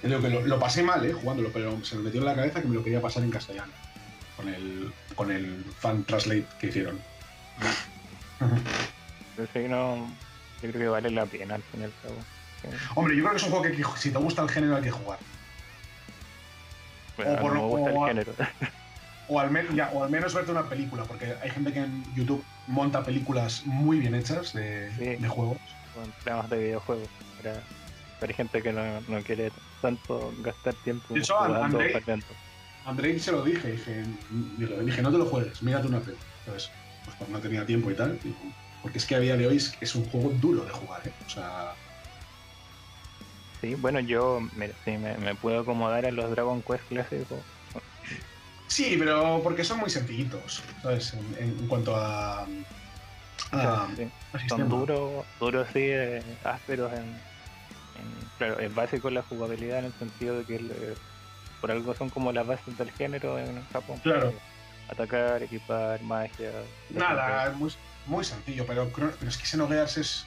Digo 0.02 0.22
que 0.22 0.30
lo, 0.30 0.40
lo 0.48 0.57
pasé 0.57 0.84
mal, 0.84 1.03
¿eh? 1.06 1.11
Jugándolo, 1.11 1.52
pero 1.52 1.84
se 1.84 1.98
me 1.98 2.03
metió 2.03 2.22
en 2.22 2.28
la 2.28 2.36
cabeza 2.36 2.61
que 2.61 2.70
me 2.70 2.76
lo 2.76 2.82
quería 2.84 3.02
pasar 3.02 3.24
en 3.24 3.30
castellano. 3.30 3.74
Con 4.38 4.48
el, 4.48 4.94
con 5.16 5.32
el 5.32 5.66
fan 5.78 6.06
translate 6.06 6.45
que 6.61 6.68
hicieron. 6.68 6.98
Sí, 9.53 9.60
no, 9.68 10.07
yo 10.64 10.70
creo 10.72 10.74
que 10.80 10.88
vale 10.88 11.10
la 11.11 11.26
pena 11.26 11.56
al 11.56 11.64
fin 11.64 11.82
y 11.82 11.84
al 11.84 11.94
cabo. 12.02 12.16
Sí. 12.61 12.68
Hombre, 12.95 13.18
yo 13.18 13.24
creo 13.24 13.32
que 13.32 13.38
es 13.38 13.44
un 13.44 13.49
juego 13.49 13.64
que 13.66 13.99
si 13.99 14.11
te 14.11 14.18
gusta 14.18 14.44
el 14.44 14.49
género 14.49 14.78
hay 14.78 14.84
que 14.84 14.91
jugar. 14.91 15.20
Bueno, 17.26 17.34
O 17.34 17.41
por- 17.41 17.54
no 17.54 17.62
me 17.62 17.68
gusta 17.68 17.91
o- 17.91 18.08
el 18.08 18.10
género. 18.10 18.34
O 19.28 19.40
al, 19.40 19.52
men- 19.52 19.76
ya, 19.76 19.90
o 19.94 20.04
al 20.04 20.10
menos 20.10 20.34
verte 20.34 20.52
una 20.52 20.64
película, 20.68 21.04
porque 21.04 21.36
hay 21.41 21.50
gente 21.52 21.72
que 21.74 21.80
en 21.80 22.04
YouTube 22.16 22.44
monta 22.68 23.04
películas 23.04 23.64
muy 23.66 24.00
bien 24.00 24.16
hechas 24.16 24.54
de, 24.54 24.90
Sí. 24.98 25.22
de 25.22 25.28
juegos. 25.28 25.58
con 25.94 26.12
temas 26.24 26.50
de 26.50 26.58
videojuegos. 26.60 27.08
Para, 27.38 27.56
para 28.20 28.34
gente 28.34 28.62
que 28.62 28.72
no, 28.72 29.02
no 29.02 29.22
quiere 29.24 29.52
tanto 29.82 30.32
gastar 30.41 30.74
tiempo 30.76 31.16
hecho, 31.16 31.36
jugando 31.36 31.80
Andrei- 32.86 33.20
se 33.20 33.32
lo 33.32 33.44
dije, 33.44 33.72
dije, 33.72 34.04
dije, 34.86 35.02
no 35.02 35.12
te 35.12 35.18
lo 35.18 35.26
juegues, 35.26 35.62
mírate 35.62 35.88
una 35.88 36.00
peli. 36.00 36.18
Entonces, 36.46 36.72
pues 37.04 37.16
cuando 37.18 37.38
no 37.38 37.41
tenía 37.41 37.66
tiempo 37.66 37.91
y 37.91 37.96
tal, 37.96 38.18
porque 38.82 38.98
es 38.98 39.06
que 39.06 39.16
a 39.16 39.20
día 39.20 39.36
de 39.36 39.48
hoy 39.48 39.58
es, 39.58 39.76
es 39.82 39.94
un 39.96 40.06
juego 40.10 40.30
duro 40.30 40.64
de 40.64 40.72
jugar, 40.72 41.02
¿eh? 41.08 41.12
O 41.26 41.30
sea, 41.30 41.74
Sí, 43.61 43.76
bueno, 43.76 43.99
yo 43.99 44.40
mira, 44.53 44.73
sí, 44.86 44.98
me, 44.98 45.18
me 45.18 45.36
puedo 45.36 45.60
acomodar 45.61 46.06
a 46.06 46.11
los 46.11 46.31
Dragon 46.31 46.64
Quest 46.64 46.86
clásicos. 46.88 47.45
sí, 48.68 48.95
pero 48.98 49.41
porque 49.44 49.64
son 49.64 49.80
muy 49.80 49.90
sencillitos, 49.90 50.64
¿sabes? 50.81 51.14
En, 51.14 51.36
en 51.44 51.68
cuanto 51.68 51.95
a... 51.95 52.48
Sí, 53.98 54.07
son 54.48 54.69
duros, 54.69 55.26
duros 55.40 55.68
sí, 55.73 55.80
eh, 55.81 56.23
ásperos 56.44 56.94
en, 56.94 57.19
en- 57.95 58.30
Claro, 58.38 58.60
es 58.60 58.73
básico 58.73 59.10
la 59.10 59.23
jugabilidad 59.23 59.80
en 59.80 59.86
el 59.86 59.94
sentido 59.95 60.38
de 60.38 60.45
que 60.45 60.56
eh, 60.56 60.95
por 61.60 61.72
algo 61.72 61.94
son 61.95 62.10
como 62.10 62.31
las 62.31 62.48
bases 62.48 62.77
del 62.77 62.91
género 62.91 63.38
en 63.38 63.65
Japón. 63.65 63.99
Claro. 64.02 64.34
Atacar, 64.88 65.44
equipar, 65.44 66.02
magia. 66.03 66.53
Nada, 66.90 67.48
es 67.48 67.56
muy, 67.57 67.73
muy 68.06 68.23
sencillo, 68.23 68.65
pero, 68.65 68.90
pero 68.95 69.10
es 69.27 69.38
que 69.38 69.45
Xenogears 69.45 69.98
es... 69.98 70.26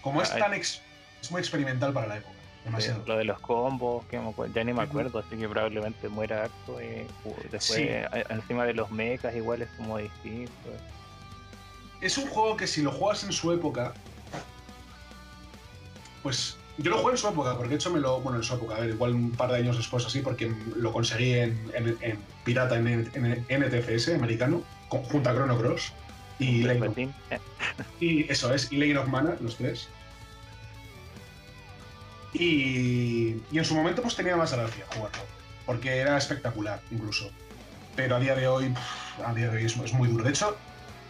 Como 0.00 0.20
es 0.20 0.30
tan... 0.36 0.52
ex- 0.54 0.82
es 1.22 1.30
muy 1.30 1.40
experimental 1.40 1.92
para 1.92 2.06
la 2.08 2.16
época, 2.16 2.34
demasiado. 2.64 3.00
Eh, 3.00 3.04
lo 3.06 3.16
de 3.16 3.24
los 3.24 3.38
combos, 3.40 4.04
que 4.06 4.20
ya 4.54 4.64
ni 4.64 4.72
me 4.72 4.82
acuerdo, 4.82 5.18
así 5.18 5.36
que 5.36 5.48
probablemente 5.48 6.08
muera 6.08 6.44
harto. 6.44 6.74
Uh, 7.24 7.30
después, 7.50 7.62
Sí. 7.62 7.88
a- 7.88 8.24
encima 8.34 8.64
de 8.64 8.74
los 8.74 8.90
mechas, 8.90 9.34
igual 9.36 9.62
es 9.62 9.68
como 9.76 9.98
distinto. 9.98 10.52
Es 12.00 12.18
un 12.18 12.26
juego 12.28 12.56
que 12.56 12.66
si 12.66 12.82
lo 12.82 12.90
juegas 12.92 13.24
en 13.24 13.32
su 13.32 13.52
época, 13.52 13.94
pues 16.22 16.56
yo 16.78 16.90
lo 16.90 16.98
jugué 16.98 17.12
en 17.12 17.18
su 17.18 17.28
época, 17.28 17.54
porque 17.56 17.70
de 17.70 17.74
hecho 17.76 17.90
me 17.90 18.00
lo, 18.00 18.20
bueno, 18.20 18.38
en 18.38 18.44
su 18.44 18.54
época, 18.54 18.76
a 18.76 18.80
ver, 18.80 18.90
igual 18.90 19.14
un 19.14 19.30
par 19.30 19.50
de 19.52 19.58
años 19.58 19.76
después 19.76 20.04
así, 20.04 20.20
porque 20.20 20.52
lo 20.76 20.92
conseguí 20.92 21.34
en, 21.34 21.70
en- 21.74 21.96
en 22.00 22.18
pirata 22.44 22.76
en, 22.76 22.88
en- 22.88 23.46
NTFS 23.48 24.14
americano, 24.14 24.62
con- 24.88 25.04
junto 25.04 25.30
a 25.30 25.34
Chrono 25.34 25.56
Cross 25.56 25.92
y, 26.38 26.62
Legend 26.62 26.88
of- 26.88 26.98
eh, 26.98 27.10
y 28.00 28.30
eso 28.32 28.52
es, 28.52 28.72
y 28.72 28.76
Legend 28.76 28.98
of 29.00 29.08
Mana, 29.08 29.36
los 29.40 29.56
tres. 29.56 29.88
Y, 32.34 33.36
y 33.50 33.58
en 33.58 33.64
su 33.64 33.74
momento 33.74 34.02
pues 34.02 34.16
tenía 34.16 34.36
más 34.36 34.52
gracia 34.52 34.84
jugarlo, 34.94 35.22
porque 35.64 35.98
era 35.98 36.18
espectacular 36.18 36.80
incluso. 36.90 37.30
Pero 37.96 38.16
a 38.16 38.20
día 38.20 38.34
de 38.34 38.48
hoy, 38.48 38.74
a 39.24 39.32
día 39.34 39.50
de 39.50 39.58
hoy 39.58 39.64
es, 39.64 39.92
muy 39.92 40.08
duro. 40.08 40.24
De 40.24 40.30
hecho, 40.30 40.56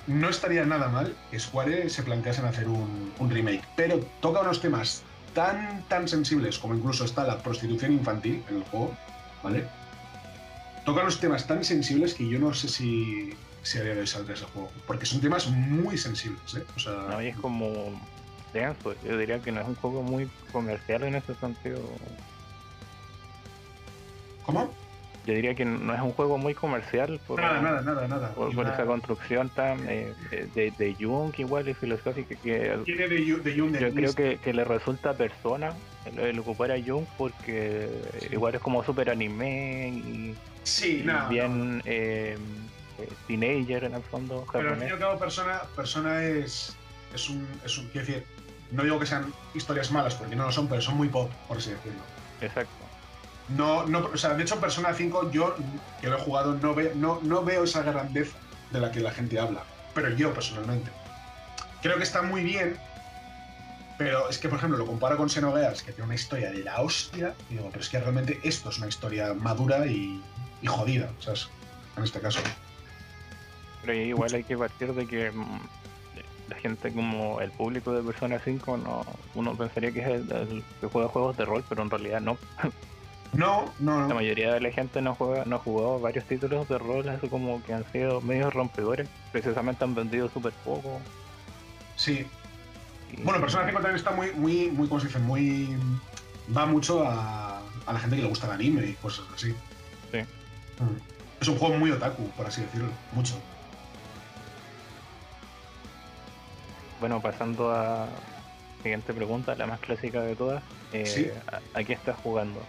no 0.07 0.29
estaría 0.29 0.65
nada 0.65 0.89
mal 0.89 1.17
que 1.31 1.41
Square 1.41 1.89
se 1.89 2.03
planteasen 2.03 2.45
hacer 2.45 2.69
un, 2.69 3.13
remake, 3.31 3.65
pero 3.77 4.01
toca 4.21 4.41
unos 4.41 4.61
temas 4.61 5.03
tan, 5.33 5.83
tan 5.89 6.07
sensibles 6.07 6.59
como 6.59 6.75
incluso 6.75 7.05
está 7.05 7.25
la 7.25 7.39
prostitución 7.39 7.93
infantil 7.93 8.45
en 8.51 8.57
el 8.57 8.65
juego, 8.65 8.95
¿vale? 9.43 9.67
Toca 10.85 11.01
unos 11.01 11.19
temas 11.19 11.47
tan 11.47 11.65
sensibles 11.65 12.13
que 12.13 12.29
yo 12.29 12.39
no 12.39 12.53
sé 12.53 12.69
si, 12.69 13.33
si 13.63 13.79
a 13.79 13.83
día 13.83 13.95
de 13.95 14.01
hoy 14.01 14.07
saldrá 14.07 14.35
ese 14.35 14.45
juego, 14.45 14.71
porque 14.87 15.07
son 15.07 15.23
temas 15.23 15.49
muy 15.49 15.97
sensibles, 15.97 16.55
¿eh? 16.55 16.65
O 16.77 16.79
sea, 16.79 17.23
es 17.23 17.35
como 17.37 17.99
denso. 18.55 18.94
Yo 19.05 19.18
diría 19.18 19.39
que 19.40 19.52
no 19.52 19.60
es 19.60 19.68
un 19.68 19.74
juego 19.74 20.02
muy 20.02 20.31
comercial 20.52 21.02
en 21.02 21.16
ese 21.16 21.35
sentido. 21.35 21.78
¿Cómo? 24.47 24.72
Yo 25.26 25.32
diría 25.32 25.55
que 25.55 25.64
no 25.64 25.94
es 25.94 26.01
un 26.02 26.12
juego 26.12 26.36
muy 26.36 26.52
comercial 26.55 27.18
por, 27.26 27.40
Nada, 27.40 27.62
nada, 27.62 27.81
nada, 27.81 28.06
nada. 28.09 28.35
por, 28.35 28.52
Y 28.52 28.55
por 28.55 28.64
nada. 28.64 28.76
esa 28.76 28.85
construcción 28.85 29.48
tan 29.48 29.78
eh, 29.89 30.12
de, 30.55 30.70
de 30.76 30.94
Jung 31.01 31.32
igual 31.39 31.66
y 31.66 31.72
filosófica 31.72 32.35
que 32.35 32.78
Tiene 32.85 33.09
de, 33.09 33.36
de 33.43 33.59
Jung 33.59 33.74
yo 33.78 33.94
creo 33.94 34.14
que, 34.14 34.36
que 34.36 34.52
le 34.52 34.64
resulta 34.64 35.14
persona 35.14 35.72
el, 36.05 36.18
el 36.18 36.39
ocupar 36.40 36.72
a 36.72 36.76
Jung 36.82 37.06
porque 37.16 37.89
Sí. 38.20 38.28
igual 38.32 38.55
es 38.55 38.60
como 38.60 38.85
super 38.85 39.09
anime 39.09 39.89
y, 39.89 40.35
Sí, 40.62 41.02
y 41.06 41.28
bien 41.31 41.81
eh, 41.86 42.36
teenager 43.26 43.85
en 43.85 43.94
el 43.94 44.02
fondo. 44.02 44.47
Pero 44.52 44.70
al 44.70 44.76
fin 44.78 44.89
y 44.89 44.90
al 44.93 44.98
cabo, 44.98 45.18
persona, 45.18 45.60
persona 45.74 46.22
es, 46.22 46.76
es 47.14 47.28
un, 47.31 47.47
es 47.64 47.76
un. 47.78 47.90
Decir, 47.93 48.24
no 48.75 48.83
digo 48.83 48.99
que 48.99 49.07
sean 49.07 49.33
historias 49.55 49.91
malas, 49.91 50.15
porque 50.15 50.37
no 50.37 50.45
lo 50.45 50.53
son, 50.53 50.69
pero 50.69 50.81
son 50.83 50.97
muy 50.97 51.09
pop, 51.09 51.31
por 51.49 51.59
así 51.59 51.71
decirlo. 51.71 52.01
Exacto. 52.41 52.73
No, 53.49 53.87
no, 53.87 54.11
o 54.13 54.17
sea, 54.17 54.35
de 54.35 54.43
hecho, 54.43 54.59
Persona 54.59 54.93
5, 54.95 55.31
yo 55.31 55.55
que 56.01 56.09
lo 56.09 56.17
he 56.17 56.21
jugado, 56.21 56.55
no, 56.55 56.75
ve, 56.75 56.93
no, 56.95 57.21
no 57.23 57.45
veo 57.45 57.65
esa 57.65 57.83
grandeza 57.83 58.37
de 58.71 58.81
la 58.81 58.91
que 58.91 59.01
la 59.01 59.11
gente 59.11 59.39
habla. 59.39 59.63
Pero 59.95 60.11
yo, 60.11 60.33
personalmente. 60.33 60.91
Creo 61.83 61.97
que 61.99 62.03
está 62.03 62.23
muy 62.23 62.43
bien, 62.43 62.79
pero 63.99 64.29
es 64.29 64.39
que, 64.39 64.49
por 64.49 64.59
ejemplo, 64.59 64.79
lo 64.79 64.87
comparo 64.87 65.17
con 65.17 65.29
Xenogears, 65.29 65.83
que 65.83 65.93
tiene 65.93 66.07
una 66.07 66.15
historia 66.15 66.51
de 66.51 66.65
la 66.65 66.81
hostia, 66.81 67.35
y 67.51 67.55
digo, 67.55 67.69
pero 67.71 67.83
es 67.83 67.89
que 67.89 68.01
realmente 68.01 68.41
esto 68.43 68.71
es 68.71 68.79
una 68.79 68.89
historia 68.89 69.35
madura 69.35 69.87
y, 69.87 70.23
y 70.63 70.67
jodida, 70.67 71.11
¿sabes? 71.21 71.49
En 71.97 72.03
este 72.03 72.21
caso. 72.21 72.41
Pero 73.83 73.95
igual 73.95 74.35
hay 74.35 74.45
que 74.45 74.57
partir 74.57 74.95
de 74.95 75.07
que 75.07 75.31
mm, 75.31 75.61
la 76.49 76.57
gente 76.57 76.93
como 76.93 77.41
el 77.41 77.51
público 77.51 77.93
de 77.93 78.03
Persona 78.03 78.39
5 78.39 78.77
no 78.79 79.05
uno 79.35 79.57
pensaría 79.57 79.93
que 79.93 80.01
es 80.01 80.07
el, 80.07 80.65
que 80.81 80.87
juega 80.87 81.09
juegos 81.09 81.37
de 81.37 81.45
rol, 81.45 81.65
pero 81.69 81.83
en 81.83 81.91
realidad 81.91 82.21
no. 82.21 82.39
No, 83.33 83.73
no, 83.81 84.01
no. 84.01 84.09
La 84.09 84.15
mayoría 84.15 84.55
de 84.55 84.61
la 84.61 84.71
gente 84.71 85.03
no 85.03 85.15
juega, 85.16 85.45
no 85.45 85.57
ha 85.57 85.59
jugado 85.59 85.99
varios 85.99 86.25
títulos 86.25 86.69
de 86.69 86.79
rol, 86.79 87.09
así 87.09 87.29
como 87.29 87.61
que 87.65 87.75
han 87.75 87.85
sido 87.91 88.21
medios 88.21 88.55
rompedores. 88.55 89.09
Precisamente 89.33 89.83
han 89.83 89.95
vendido 89.95 90.29
súper 90.29 90.53
poco. 90.65 91.01
Sí. 91.97 92.27
Bueno, 93.25 93.41
Persona 93.41 93.65
5 93.66 93.81
también 93.81 93.97
está 93.97 94.12
muy, 94.12 94.31
muy, 94.33 94.71
muy, 94.71 94.87
¿cómo 94.87 95.01
se 95.01 95.09
dice? 95.09 95.19
Muy. 95.19 95.77
Va 96.57 96.66
mucho 96.66 97.03
a, 97.05 97.59
a 97.87 97.93
la 97.93 97.99
gente 97.99 98.16
que 98.16 98.23
le 98.23 98.29
gusta 98.29 98.47
el 98.47 98.53
anime 98.53 98.87
y 98.87 98.93
cosas 98.95 99.25
así. 99.35 99.53
Sí. 100.12 100.19
Mm. 100.19 101.41
Es 101.41 101.49
un 101.49 101.59
juego 101.59 101.77
muy 101.77 101.91
otaku, 101.91 102.29
por 102.31 102.47
así 102.47 102.62
decirlo. 102.62 102.89
Mucho. 103.12 103.35
Bueno, 107.05 107.20
pasando 107.20 107.70
a 107.70 108.09
siguiente 108.82 109.12
pregunta, 109.12 109.55
la 109.56 109.66
más 109.66 109.78
clásica 109.81 110.22
de 110.22 110.35
todas. 110.35 110.62
Eh, 110.90 111.05
Sí. 111.05 111.31
¿a, 111.52 111.60
a 111.78 111.85
qué 111.85 111.93
estás 111.93 112.16
jugando? 112.22 112.62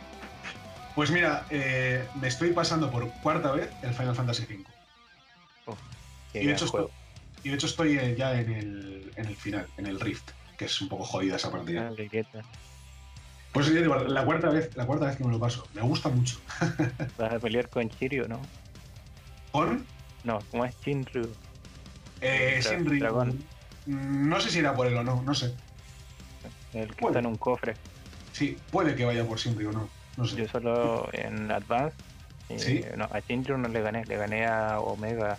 Pues 0.93 1.09
mira, 1.09 1.45
eh, 1.49 2.05
me 2.15 2.27
estoy 2.27 2.51
pasando 2.51 2.91
por 2.91 3.09
cuarta 3.23 3.53
vez 3.53 3.69
el 3.81 3.93
Final 3.93 4.13
Fantasy 4.13 4.43
V. 4.43 4.65
¿Qué 6.33 6.43
Y 6.43 6.47
de 6.47 6.51
hecho, 6.51 6.65
estoy, 6.65 6.85
y 7.45 7.47
de 7.49 7.55
hecho 7.55 7.67
estoy 7.67 7.97
eh, 7.97 8.13
ya 8.17 8.37
en 8.37 8.51
el, 8.51 9.13
en 9.15 9.25
el 9.25 9.37
final, 9.37 9.67
en 9.77 9.85
el 9.85 10.01
Rift, 10.01 10.29
que 10.57 10.65
es 10.65 10.81
un 10.81 10.89
poco 10.89 11.05
jodida 11.05 11.37
esa 11.37 11.49
partida. 11.49 11.93
Ah. 11.97 12.41
Pues 13.53 13.73
digo, 13.73 13.95
la 13.95 14.25
cuarta 14.25 14.49
vez, 14.49 14.75
la 14.75 14.85
cuarta 14.85 15.05
vez 15.05 15.15
que 15.15 15.23
me 15.23 15.31
lo 15.31 15.39
paso. 15.39 15.65
Me 15.73 15.81
gusta 15.81 16.09
mucho. 16.09 16.41
Vas 17.17 17.31
a 17.31 17.39
pelear 17.39 17.69
con 17.69 17.87
Shiryu, 17.87 18.27
¿no? 18.27 18.41
Con 19.53 19.85
No, 20.25 20.39
¿cómo 20.51 20.65
es 20.65 20.75
Shinryu? 20.81 21.25
eh, 22.19 22.59
Dra- 22.61 22.69
Shinry. 22.71 22.99
dragón. 22.99 23.54
Mm, 23.85 24.29
No 24.29 24.39
sé 24.39 24.49
si 24.49 24.59
era 24.59 24.75
por 24.75 24.87
él 24.87 24.95
o 24.97 25.03
no, 25.03 25.21
no 25.21 25.33
sé. 25.33 25.53
El 26.73 26.93
que 26.95 27.05
está 27.05 27.19
en 27.19 27.25
un 27.27 27.37
cofre. 27.37 27.75
Sí, 28.33 28.57
puede 28.71 28.95
que 28.95 29.05
vaya 29.05 29.23
por 29.25 29.37
Shinry 29.37 29.65
o 29.65 29.71
no. 29.71 29.89
No 30.17 30.25
sé. 30.25 30.35
Yo 30.35 30.47
solo 30.47 31.07
en 31.13 31.51
Advance. 31.51 31.95
y 32.49 32.59
Sí. 32.59 32.85
No, 32.95 33.05
a 33.05 33.19
Shinryu 33.19 33.57
no 33.57 33.67
le 33.69 33.81
gané, 33.81 34.05
le 34.05 34.17
gané 34.17 34.45
a 34.45 34.79
Omega. 34.79 35.37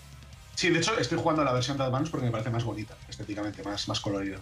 Sí, 0.54 0.70
de 0.70 0.78
hecho 0.78 0.98
estoy 0.98 1.18
jugando 1.18 1.42
a 1.42 1.44
la 1.44 1.52
versión 1.52 1.76
de 1.76 1.84
Advance 1.84 2.10
porque 2.10 2.26
me 2.26 2.32
parece 2.32 2.50
más 2.50 2.64
bonita, 2.64 2.94
estéticamente, 3.08 3.62
más, 3.62 3.86
más 3.88 4.00
colorida. 4.00 4.38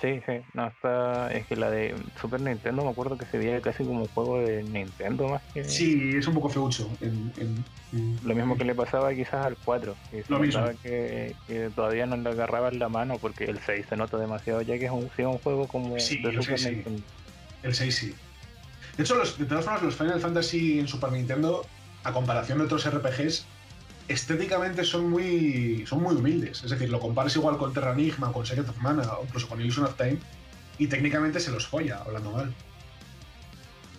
Sí, 0.00 0.20
sí, 0.26 0.32
no, 0.52 0.66
está. 0.66 1.32
Es 1.32 1.46
que 1.46 1.56
la 1.56 1.70
de 1.70 1.94
Super 2.20 2.40
Nintendo 2.40 2.84
me 2.84 2.90
acuerdo 2.90 3.16
que 3.16 3.24
se 3.26 3.38
veía 3.38 3.60
casi 3.62 3.82
como 3.82 4.00
un 4.02 4.08
juego 4.08 4.38
de 4.40 4.62
Nintendo 4.62 5.26
más 5.28 5.42
que. 5.54 5.64
Sí, 5.64 6.12
es 6.16 6.26
un 6.28 6.34
poco 6.34 6.50
feucho. 6.50 6.90
En, 7.00 7.32
en- 7.38 7.64
en- 7.92 8.18
Lo 8.22 8.34
mismo 8.34 8.58
que 8.58 8.64
le 8.64 8.74
pasaba 8.74 9.14
quizás 9.14 9.46
al 9.46 9.56
4, 9.64 9.96
que 10.10 10.22
Lo 10.28 10.38
mismo. 10.38 10.62
que, 10.82 11.34
que 11.46 11.70
todavía 11.74 12.04
no 12.04 12.16
le 12.16 12.28
agarraban 12.28 12.78
la 12.78 12.90
mano 12.90 13.16
porque 13.18 13.44
el 13.44 13.58
6 13.60 13.86
se 13.88 13.96
nota 13.96 14.18
demasiado 14.18 14.60
ya 14.60 14.78
que 14.78 14.84
es 14.84 14.90
un, 14.90 15.10
sí, 15.16 15.22
un 15.22 15.38
juego 15.38 15.66
como 15.66 15.98
Sí, 15.98 16.18
de 16.20 16.28
el 16.28 16.42
Super 16.42 16.58
6 16.58 16.60
sí. 16.60 16.74
Nintendo. 16.74 17.02
El 17.62 17.74
6 17.74 17.94
sí. 17.96 18.14
De 18.98 19.02
hecho, 19.02 19.14
los, 19.14 19.38
de 19.38 19.46
todas 19.46 19.64
formas, 19.64 19.82
los 19.82 19.94
Final 19.96 20.20
Fantasy 20.20 20.78
en 20.78 20.88
Super 20.88 21.10
Nintendo, 21.12 21.64
a 22.04 22.12
comparación 22.12 22.58
de 22.58 22.64
otros 22.64 22.84
RPGs, 22.86 23.46
estéticamente 24.08 24.84
son 24.84 25.10
muy, 25.10 25.84
son 25.86 26.02
muy 26.02 26.14
humildes. 26.14 26.62
Es 26.64 26.70
decir, 26.70 26.88
lo 26.90 27.00
compares 27.00 27.34
igual 27.36 27.56
con 27.58 27.72
Terra 27.72 27.92
Enigma, 27.92 28.32
con 28.32 28.46
Secret 28.46 28.68
of 28.68 28.76
Mana 28.78 29.02
o 29.14 29.24
incluso 29.24 29.48
con 29.48 29.60
Illusion 29.60 29.86
of 29.86 29.96
Time 29.96 30.18
y 30.78 30.86
técnicamente 30.86 31.40
se 31.40 31.50
los 31.50 31.66
folla, 31.66 31.98
hablando 32.04 32.30
mal. 32.32 32.54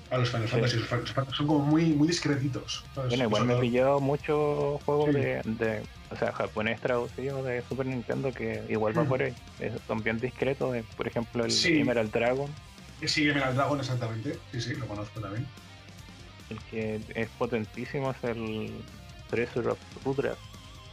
A 0.09 0.17
los 0.17 0.29
Final 0.29 0.47
Sí. 0.47 0.53
Fantasy 0.53 0.79
son- 0.87 1.33
son 1.33 1.47
como 1.47 1.65
muy, 1.65 1.87
muy 1.87 2.07
discretitos. 2.07 2.85
¿sabes? 2.95 3.09
Bueno, 3.09 3.23
igual 3.25 3.43
me 3.45 3.51
he 3.51 3.55
todo- 3.55 3.61
pillado 3.61 3.99
muchos 3.99 4.83
juegos 4.83 5.07
Sí. 5.07 5.11
de, 5.19 5.41
de, 5.43 5.83
o 6.09 6.15
sea, 6.15 6.31
japonés 6.31 6.79
traducidos 6.79 7.43
de 7.45 7.61
Super 7.67 7.85
Nintendo 7.87 8.31
que 8.33 8.63
igual 8.69 8.97
va 8.97 9.03
Mm. 9.03 9.07
por 9.09 9.21
ahí. 9.23 9.33
Son 9.85 10.01
bien 10.01 10.17
discretos, 10.19 10.73
eh, 10.77 10.85
por 10.95 11.07
ejemplo 11.07 11.43
el 11.43 11.51
Sí. 11.51 11.79
Emerald 11.79 12.11
Dragon, 12.11 12.49
Sí, 13.05 13.27
Emerald 13.29 13.55
Dragon, 13.55 13.79
exactamente. 13.79 14.39
Sí, 14.51 14.59
sí, 14.61 14.73
lo 14.75 14.87
conozco 14.87 15.19
también. 15.19 15.45
el 16.49 16.59
que 16.71 17.01
es 17.13 17.27
potentísimo 17.37 18.11
es 18.11 18.23
el 18.23 18.71
Treasure 19.29 19.69
of 19.71 19.77
Rudra. 20.05 20.35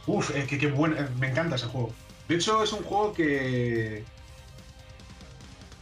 Uf, 0.07 0.31
eh, 0.35 0.45
qué, 0.47 0.57
qué 0.57 0.67
buen, 0.67 0.93
eh, 0.97 1.07
me 1.19 1.29
encanta 1.29 1.55
ese 1.55 1.65
juego. 1.67 1.91
De 2.27 2.35
hecho, 2.35 2.63
es 2.63 2.71
un 2.73 2.83
juego 2.83 3.13
que. 3.13 4.03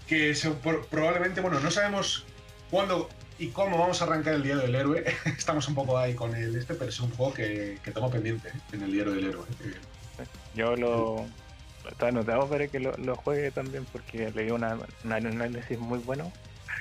que 0.07 0.35
se- 0.35 0.51
por- 0.51 0.85
probablemente, 0.87 1.41
bueno, 1.41 1.59
no 1.59 1.71
sabemos 1.71 2.25
cuándo 2.69 3.09
y 3.39 3.47
cómo 3.47 3.77
vamos 3.77 4.01
a 4.01 4.05
arrancar 4.05 4.35
el 4.35 4.43
diario 4.43 4.61
del 4.63 4.75
héroe. 4.75 5.03
Estamos 5.37 5.67
un 5.67 5.75
poco 5.75 5.97
ahí 5.97 6.13
con 6.13 6.35
el 6.35 6.55
este, 6.55 6.73
pero 6.75 6.89
es 6.89 6.99
un 6.99 7.11
juego 7.11 7.33
que, 7.33 7.77
que 7.83 7.91
tengo 7.91 8.09
pendiente 8.09 8.49
eh, 8.49 8.59
en 8.73 8.83
el 8.83 8.91
diario 8.91 9.13
del 9.13 9.25
héroe. 9.27 9.45
eh. 9.63 10.25
Yo 10.55 10.75
lo 10.75 11.25
está 11.89 12.07
anotado 12.09 12.47
para 12.47 12.67
que 12.67 12.79
lo, 12.79 12.95
lo 12.97 13.15
juegue 13.15 13.49
también 13.51 13.85
porque 13.91 14.31
leí 14.35 14.51
una, 14.51 14.77
una- 15.03 15.17
un 15.17 15.25
análisis 15.27 15.79
muy 15.79 15.99
bueno 15.99 16.31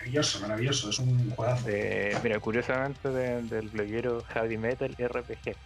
Maravilloso, 0.02 0.40
maravilloso, 0.40 0.90
es 0.90 0.98
un 0.98 1.30
juegazo. 1.30 1.66
de, 1.68 2.18
mira, 2.24 2.40
curiosamente 2.40 3.08
de- 3.10 3.42
del 3.42 3.68
bloguero 3.68 4.20
Javi 4.24 4.58
Metal 4.58 4.92
RPG. 4.98 5.56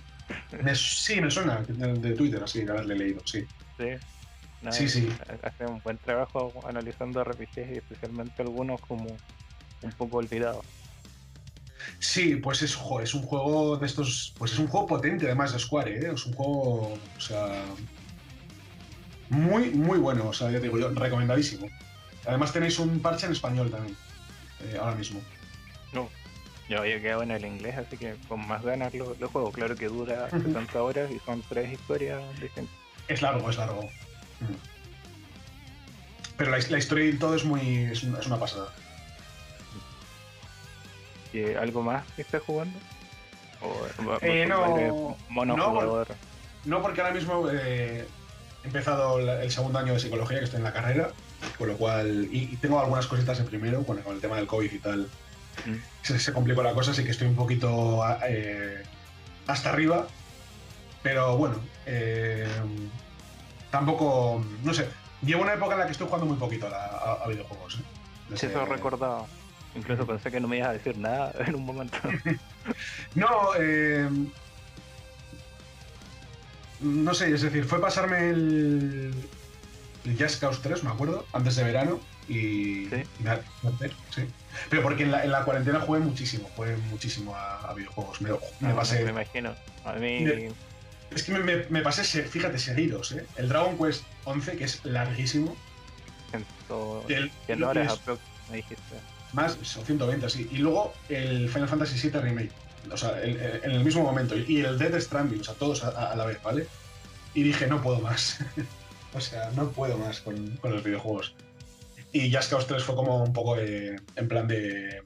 Me- 0.63 0.75
sí, 0.75 1.21
me 1.23 1.31
suena 1.31 1.63
de, 1.67 1.95
de 1.95 2.13
Twitter, 2.15 2.43
así, 2.43 2.63
de 2.65 2.71
haberle 2.71 2.97
leído, 2.97 3.23
sí. 3.25 3.47
Sí, 3.79 3.89
No, 4.61 4.73
Sí, 4.73 4.89
sí. 4.89 5.09
Hace 5.43 5.67
un 5.67 5.81
buen 5.83 5.97
trabajo 5.99 6.53
analizando 6.67 7.23
RPGs 7.23 7.71
y 7.73 7.77
especialmente 7.79 8.43
algunos 8.43 8.79
como 8.81 9.17
un 9.83 9.93
poco 9.93 10.19
olvidados. 10.19 10.65
Sí, 11.99 12.37
pues 12.37 12.61
es, 12.63 12.75
jo, 12.75 13.01
es 13.01 13.15
un 13.15 13.23
juego 13.23 13.77
de 13.79 13.87
estos. 13.87 14.35
Pues 14.39 14.53
es 14.53 14.59
un 14.59 14.67
juego 14.67 14.87
potente, 14.87 15.27
además 15.27 15.53
de 15.53 15.59
Square, 15.61 15.93
¿eh? 15.99 16.11
Es 16.15 16.27
un 16.27 16.35
juego. 16.35 16.93
O 16.93 17.21
sea. 17.21 17.63
Muy, 19.31 19.71
muy 19.71 19.99
bueno. 19.99 20.29
O 20.29 20.33
sea, 20.33 20.51
ya 20.51 20.59
te 20.59 20.65
digo 20.65 20.79
yo, 20.79 20.91
recomendadísimo. 20.91 21.69
Además, 22.27 22.53
tenéis 22.53 22.79
un 22.79 23.01
parche 23.01 23.27
en 23.27 23.33
español 23.33 23.71
también. 23.71 23.97
Eh, 24.61 24.79
ahora 24.81 24.95
mismo. 24.97 25.21
No, 25.93 26.09
yo 26.69 26.79
había 26.79 27.01
quedado 27.01 27.23
en 27.23 27.31
el 27.31 27.45
inglés, 27.45 27.77
así 27.77 27.97
que 27.97 28.17
con 28.29 28.47
más 28.47 28.63
ganas 28.63 28.95
lo, 28.95 29.15
lo 29.19 29.29
juego. 29.29 29.53
Claro 29.53 29.77
que 29.77 29.87
dura 29.87 30.29
70 30.31 30.83
horas 30.83 31.11
y 31.11 31.19
son 31.21 31.43
tres 31.49 31.73
historias 31.73 32.23
distintas. 32.41 32.75
Es 33.09 33.23
largo, 33.23 33.49
es 33.51 33.57
largo. 33.57 33.83
Mm. 34.41 34.55
Pero 36.37 36.51
la, 36.51 36.59
la 36.59 36.79
historia 36.79 37.07
y 37.07 37.15
todo 37.15 37.35
es 37.35 37.45
muy. 37.45 37.85
Es 37.85 38.03
una, 38.03 38.19
es 38.19 38.27
una 38.27 38.39
pasada. 38.39 38.73
¿Y 41.33 41.55
algo 41.55 41.83
más 41.83 42.05
que 42.13 42.23
estés 42.23 42.43
jugando? 42.43 42.79
¿O 43.63 44.17
Eh, 44.23 44.47
no, 44.47 44.77
eres 44.77 44.93
mono 45.29 45.57
no? 45.57 46.05
No, 46.65 46.83
porque 46.83 47.01
ahora 47.01 47.15
mismo 47.15 47.49
eh, 47.51 48.07
he 48.63 48.67
empezado 48.67 49.19
el 49.19 49.51
segundo 49.51 49.79
año 49.79 49.93
de 49.95 50.01
psicología, 50.01 50.39
que 50.39 50.45
estoy 50.45 50.59
en 50.59 50.65
la 50.65 50.73
carrera, 50.73 51.11
con 51.59 51.69
lo 51.69 51.77
cual. 51.77 52.29
Y, 52.31 52.45
y 52.53 52.57
tengo 52.57 52.81
algunas 52.81 53.07
cositas 53.07 53.39
en 53.41 53.47
primero, 53.47 53.83
bueno, 53.83 54.03
con 54.03 54.15
el 54.15 54.21
tema 54.21 54.37
del 54.37 54.47
COVID 54.47 54.73
y 54.73 54.79
tal. 54.79 55.09
Mm. 55.67 55.75
Se, 56.03 56.19
se 56.19 56.33
complicó 56.33 56.63
la 56.63 56.75
cosa, 56.75 56.91
así 56.93 57.03
que 57.05 57.11
estoy 57.11 57.29
un 57.29 57.37
poquito 57.37 58.03
eh, 58.27 58.83
hasta 59.47 59.71
arriba. 59.71 60.07
Pero 61.03 61.37
bueno, 61.37 61.57
eh, 61.87 62.49
tampoco. 63.71 64.45
No 64.65 64.75
sé. 64.75 64.89
Llevo 65.23 65.43
una 65.43 65.55
época 65.55 65.75
en 65.75 65.81
la 65.81 65.87
que 65.87 65.93
estoy 65.93 66.07
jugando 66.07 66.27
muy 66.27 66.37
poquito 66.37 66.67
a, 66.67 66.71
la- 66.71 66.85
a- 66.87 67.25
a 67.25 67.29
videojuegos. 67.29 67.75
¿eh? 67.77 67.79
Sí, 67.79 68.33
Desde- 68.33 68.47
eso 68.49 68.65
recordaba. 68.67 69.25
Incluso 69.75 70.07
pensé 70.07 70.31
que 70.31 70.41
no 70.41 70.49
me 70.49 70.57
ibas 70.59 70.71
a 70.71 70.73
decir 70.73 70.97
nada 70.99 71.33
en 71.47 71.55
un 71.55 71.65
momento. 71.65 71.97
No, 73.15 73.29
eh, 73.59 74.09
no 76.81 77.15
sé, 77.15 77.33
es 77.33 77.43
decir, 77.43 77.65
fue 77.65 77.81
pasarme 77.81 78.31
el, 78.31 79.15
el 80.07 80.17
Just 80.19 80.41
Cause 80.41 80.61
3, 80.63 80.85
me 80.85 80.91
acuerdo, 80.91 81.27
antes 81.33 81.57
de 81.57 81.65
verano 81.65 82.01
y, 82.29 82.87
Sí. 82.89 83.03
y 83.21 83.23
me- 83.23 83.37
me- 83.37 83.89
sí. 84.15 84.23
Pero 84.71 84.83
porque 84.83 85.03
en 85.03 85.11
la, 85.13 85.25
en 85.25 85.31
la 85.33 85.45
cuarentena 85.45 85.81
jugué 85.81 86.01
muchísimo, 86.01 86.49
jugué 86.57 86.77
muchísimo 86.91 87.35
a, 87.35 87.59
a 87.69 87.75
videojuegos. 87.75 88.21
Me, 88.23 88.31
me 88.61 88.69
No, 88.71 88.77
pasé, 88.77 89.05
Me 89.05 89.11
imagino. 89.11 89.55
A 89.85 89.93
mí. 89.95 90.21
Me- 90.21 90.51
es 91.11 91.23
que 91.23 91.33
me, 91.33 91.65
me- 91.69 91.81
pasé, 91.83 92.03
fíjate, 92.25 92.59
seguidos, 92.59 93.13
¿eh? 93.13 93.27
El 93.37 93.49
Dragon 93.49 93.77
Quest 93.79 94.03
11, 94.25 94.57
que 94.57 94.65
es 94.65 94.85
larguísimo, 94.85 95.57
Ciento- 96.31 97.05
y 97.09 97.13
el- 97.15 97.31
100 97.47 97.61
lo 97.61 97.67
que 97.67 97.71
horas 97.71 97.93
es 97.93 97.99
aprox, 98.01 98.21
me 98.51 98.57
dijiste. 98.57 98.97
más, 99.33 99.57
son 99.63 99.85
120, 99.85 100.29
sí. 100.31 100.49
Y 100.51 100.59
luego 100.59 100.93
el 101.09 101.49
Final 101.49 101.69
Fantasy 101.69 102.09
VII 102.09 102.21
Remake, 102.21 102.51
o 102.91 102.97
sea, 102.97 103.23
en, 103.23 103.39
el 103.71 103.85
mismo 103.85 104.03
momento. 104.03 104.37
Y 104.37 104.61
el 104.61 104.79
Dead 104.79 104.99
Stranding, 105.01 105.41
o 105.41 105.45
sea, 105.45 105.55
todos 105.55 105.85
a, 105.85 106.11
a 106.13 106.17
la 106.17 106.27
vez, 106.27 106.43
¿vale? 106.43 106.67
Y 107.35 107.43
dije, 107.45 107.67
no 107.67 107.81
puedo 107.83 108.01
más. 108.01 108.39
o 109.17 109.21
sea, 109.21 109.51
no 109.57 109.71
puedo 109.71 109.97
más 109.97 110.21
con, 110.21 110.57
con 110.59 110.73
los 110.73 110.85
videojuegos. 110.85 111.35
Y 112.13 112.33
Just 112.33 112.51
Cause 112.51 112.67
3 112.67 112.83
fue 112.85 112.95
como 112.95 113.23
un 113.23 113.33
poco 113.33 113.57
de, 113.57 114.01
en 114.15 114.29
plan 114.29 114.47
de... 114.47 115.03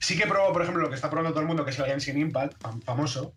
Sí 0.00 0.18
que 0.18 0.26
probó, 0.26 0.52
por 0.52 0.62
ejemplo, 0.62 0.82
lo 0.82 0.88
que 0.88 0.96
está 0.96 1.10
probando 1.10 1.30
todo 1.32 1.42
el 1.42 1.46
mundo, 1.46 1.64
que 1.64 1.70
es 1.70 1.78
el 1.78 1.84
Genshin 1.86 2.18
Impact, 2.18 2.60
fam- 2.62 2.82
famoso, 2.82 3.32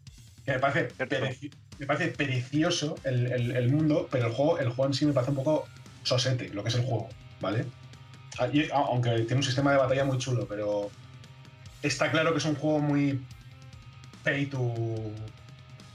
que 0.46 0.54
me 0.54 0.60
parece, 0.60 0.90
pereci- 0.98 1.52
me 1.78 1.86
parece 1.86 2.08
precioso 2.10 2.96
el, 3.04 3.32
el- 3.32 3.56
el 3.56 3.70
mundo, 3.70 4.08
pero 4.12 4.28
el 4.28 4.34
juego, 4.34 4.58
el 4.58 4.70
juego 4.70 4.88
en 4.88 4.94
sí 4.94 5.06
me 5.06 5.14
parece 5.14 5.32
un 5.32 5.38
poco 5.38 5.66
sosete, 6.04 6.50
lo 6.50 6.64
que 6.64 6.70
es 6.70 6.76
el 6.76 6.82
juego, 6.86 7.10
¿vale? 7.40 7.66
Y- 8.54 8.70
aunque 8.74 9.12
tiene 9.20 9.36
un 9.36 9.44
sistema 9.44 9.72
de 9.72 9.78
batalla 9.78 10.06
muy 10.06 10.18
chulo, 10.18 10.48
pero 10.48 10.90
está 11.84 12.10
claro 12.12 12.32
que 12.32 12.40
es 12.40 12.46
un 12.46 12.56
juego 12.56 12.80
muy 12.80 13.22
pay 14.24 14.48
to, 14.48 14.60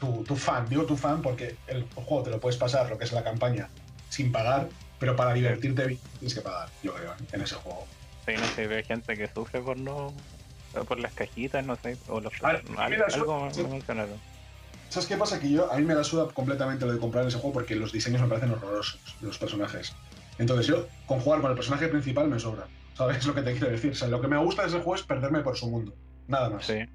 to, 0.00 0.24
to 0.26 0.34
fan. 0.36 0.68
Digo 0.68 0.84
tu 0.84 0.96
fan 0.96 1.22
porque 1.22 1.56
el 1.68 1.84
juego 1.94 2.22
te 2.22 2.30
lo 2.30 2.40
puedes 2.40 2.58
pasar, 2.58 2.88
lo 2.90 2.98
que 2.98 3.04
es 3.04 3.12
la 3.12 3.22
campaña, 3.22 3.68
sin 4.08 4.32
pagar, 4.32 4.68
pero 4.98 5.14
para 5.16 5.32
divertirte 5.34 5.86
bien 5.86 6.00
tienes 6.18 6.34
que 6.34 6.40
pagar, 6.40 6.68
yo 6.82 6.94
creo, 6.94 7.14
en 7.32 7.40
ese 7.42 7.54
juego. 7.56 7.86
Sí, 8.26 8.32
no 8.38 8.46
sé, 8.48 8.66
veo 8.66 8.84
gente 8.84 9.16
que 9.16 9.28
sufre 9.28 9.60
por 9.60 9.76
no 9.76 10.12
por 10.86 11.00
las 11.00 11.12
cajitas, 11.14 11.64
no 11.64 11.74
sé, 11.76 11.96
o 12.08 12.20
los 12.20 12.32
A 12.42 12.52
ver, 12.52 12.62
algo, 12.78 13.04
algo 13.12 13.48
eso- 13.48 13.64
me 13.64 13.70
mencionaron. 13.74 14.18
¿Sabes 14.88 15.08
qué 15.08 15.16
pasa? 15.16 15.38
Que 15.40 15.50
yo, 15.50 15.70
a 15.72 15.76
mí 15.76 15.84
me 15.84 15.94
la 15.94 16.02
suda 16.04 16.26
completamente 16.32 16.84
lo 16.84 16.92
de 16.92 16.98
comprar 16.98 17.24
ese 17.26 17.38
juego 17.38 17.52
porque 17.54 17.76
los 17.76 17.92
diseños 17.92 18.20
me 18.22 18.28
parecen 18.28 18.50
horrorosos 18.50 19.00
los 19.20 19.38
personajes. 19.38 19.94
Entonces 20.38 20.66
yo, 20.66 20.86
con 21.06 21.20
jugar 21.20 21.40
con 21.40 21.50
el 21.50 21.56
personaje 21.56 21.86
principal 21.88 22.28
me 22.28 22.38
sobra. 22.40 22.66
¿Sabes 22.94 23.24
lo 23.26 23.34
que 23.34 23.42
te 23.42 23.52
quiero 23.52 23.68
decir? 23.70 23.92
O 23.92 23.94
sea, 23.94 24.08
lo 24.08 24.20
que 24.20 24.26
me 24.28 24.36
gusta 24.38 24.62
de 24.62 24.68
ese 24.68 24.78
juego 24.78 24.94
es 24.96 25.02
perderme 25.02 25.40
por 25.42 25.56
su 25.56 25.68
mundo. 25.70 25.92
Nada 26.28 26.50
más. 26.50 26.66
Sí. 26.66 26.72
El 26.72 26.88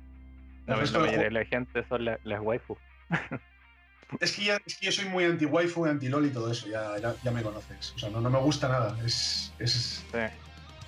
La, 0.67 0.75
la 0.77 0.81
del 0.81 0.91
mayoría 1.01 1.23
de 1.23 1.31
la 1.31 1.45
gente 1.45 1.85
son 1.87 2.05
la- 2.05 2.19
las 2.23 2.41
waifus. 2.41 2.77
Es 4.21 4.33
que, 4.33 4.45
ya, 4.45 4.59
es 4.65 4.77
que 4.77 4.85
yo 4.85 4.91
soy 4.91 5.05
muy 5.05 5.23
anti-waifu, 5.25 5.83
anti-lol 5.85 6.27
y 6.27 6.29
todo 6.29 6.49
eso. 6.51 6.67
Ya, 6.67 6.95
ya, 7.01 7.15
ya 7.23 7.31
me 7.31 7.41
conoces. 7.41 7.91
O 7.95 7.99
sea, 7.99 8.09
no, 8.11 8.21
no 8.21 8.29
me 8.29 8.37
gusta 8.39 8.69
nada. 8.69 8.95
Es, 9.03 9.51
es 9.59 10.03
Sí. 10.11 10.17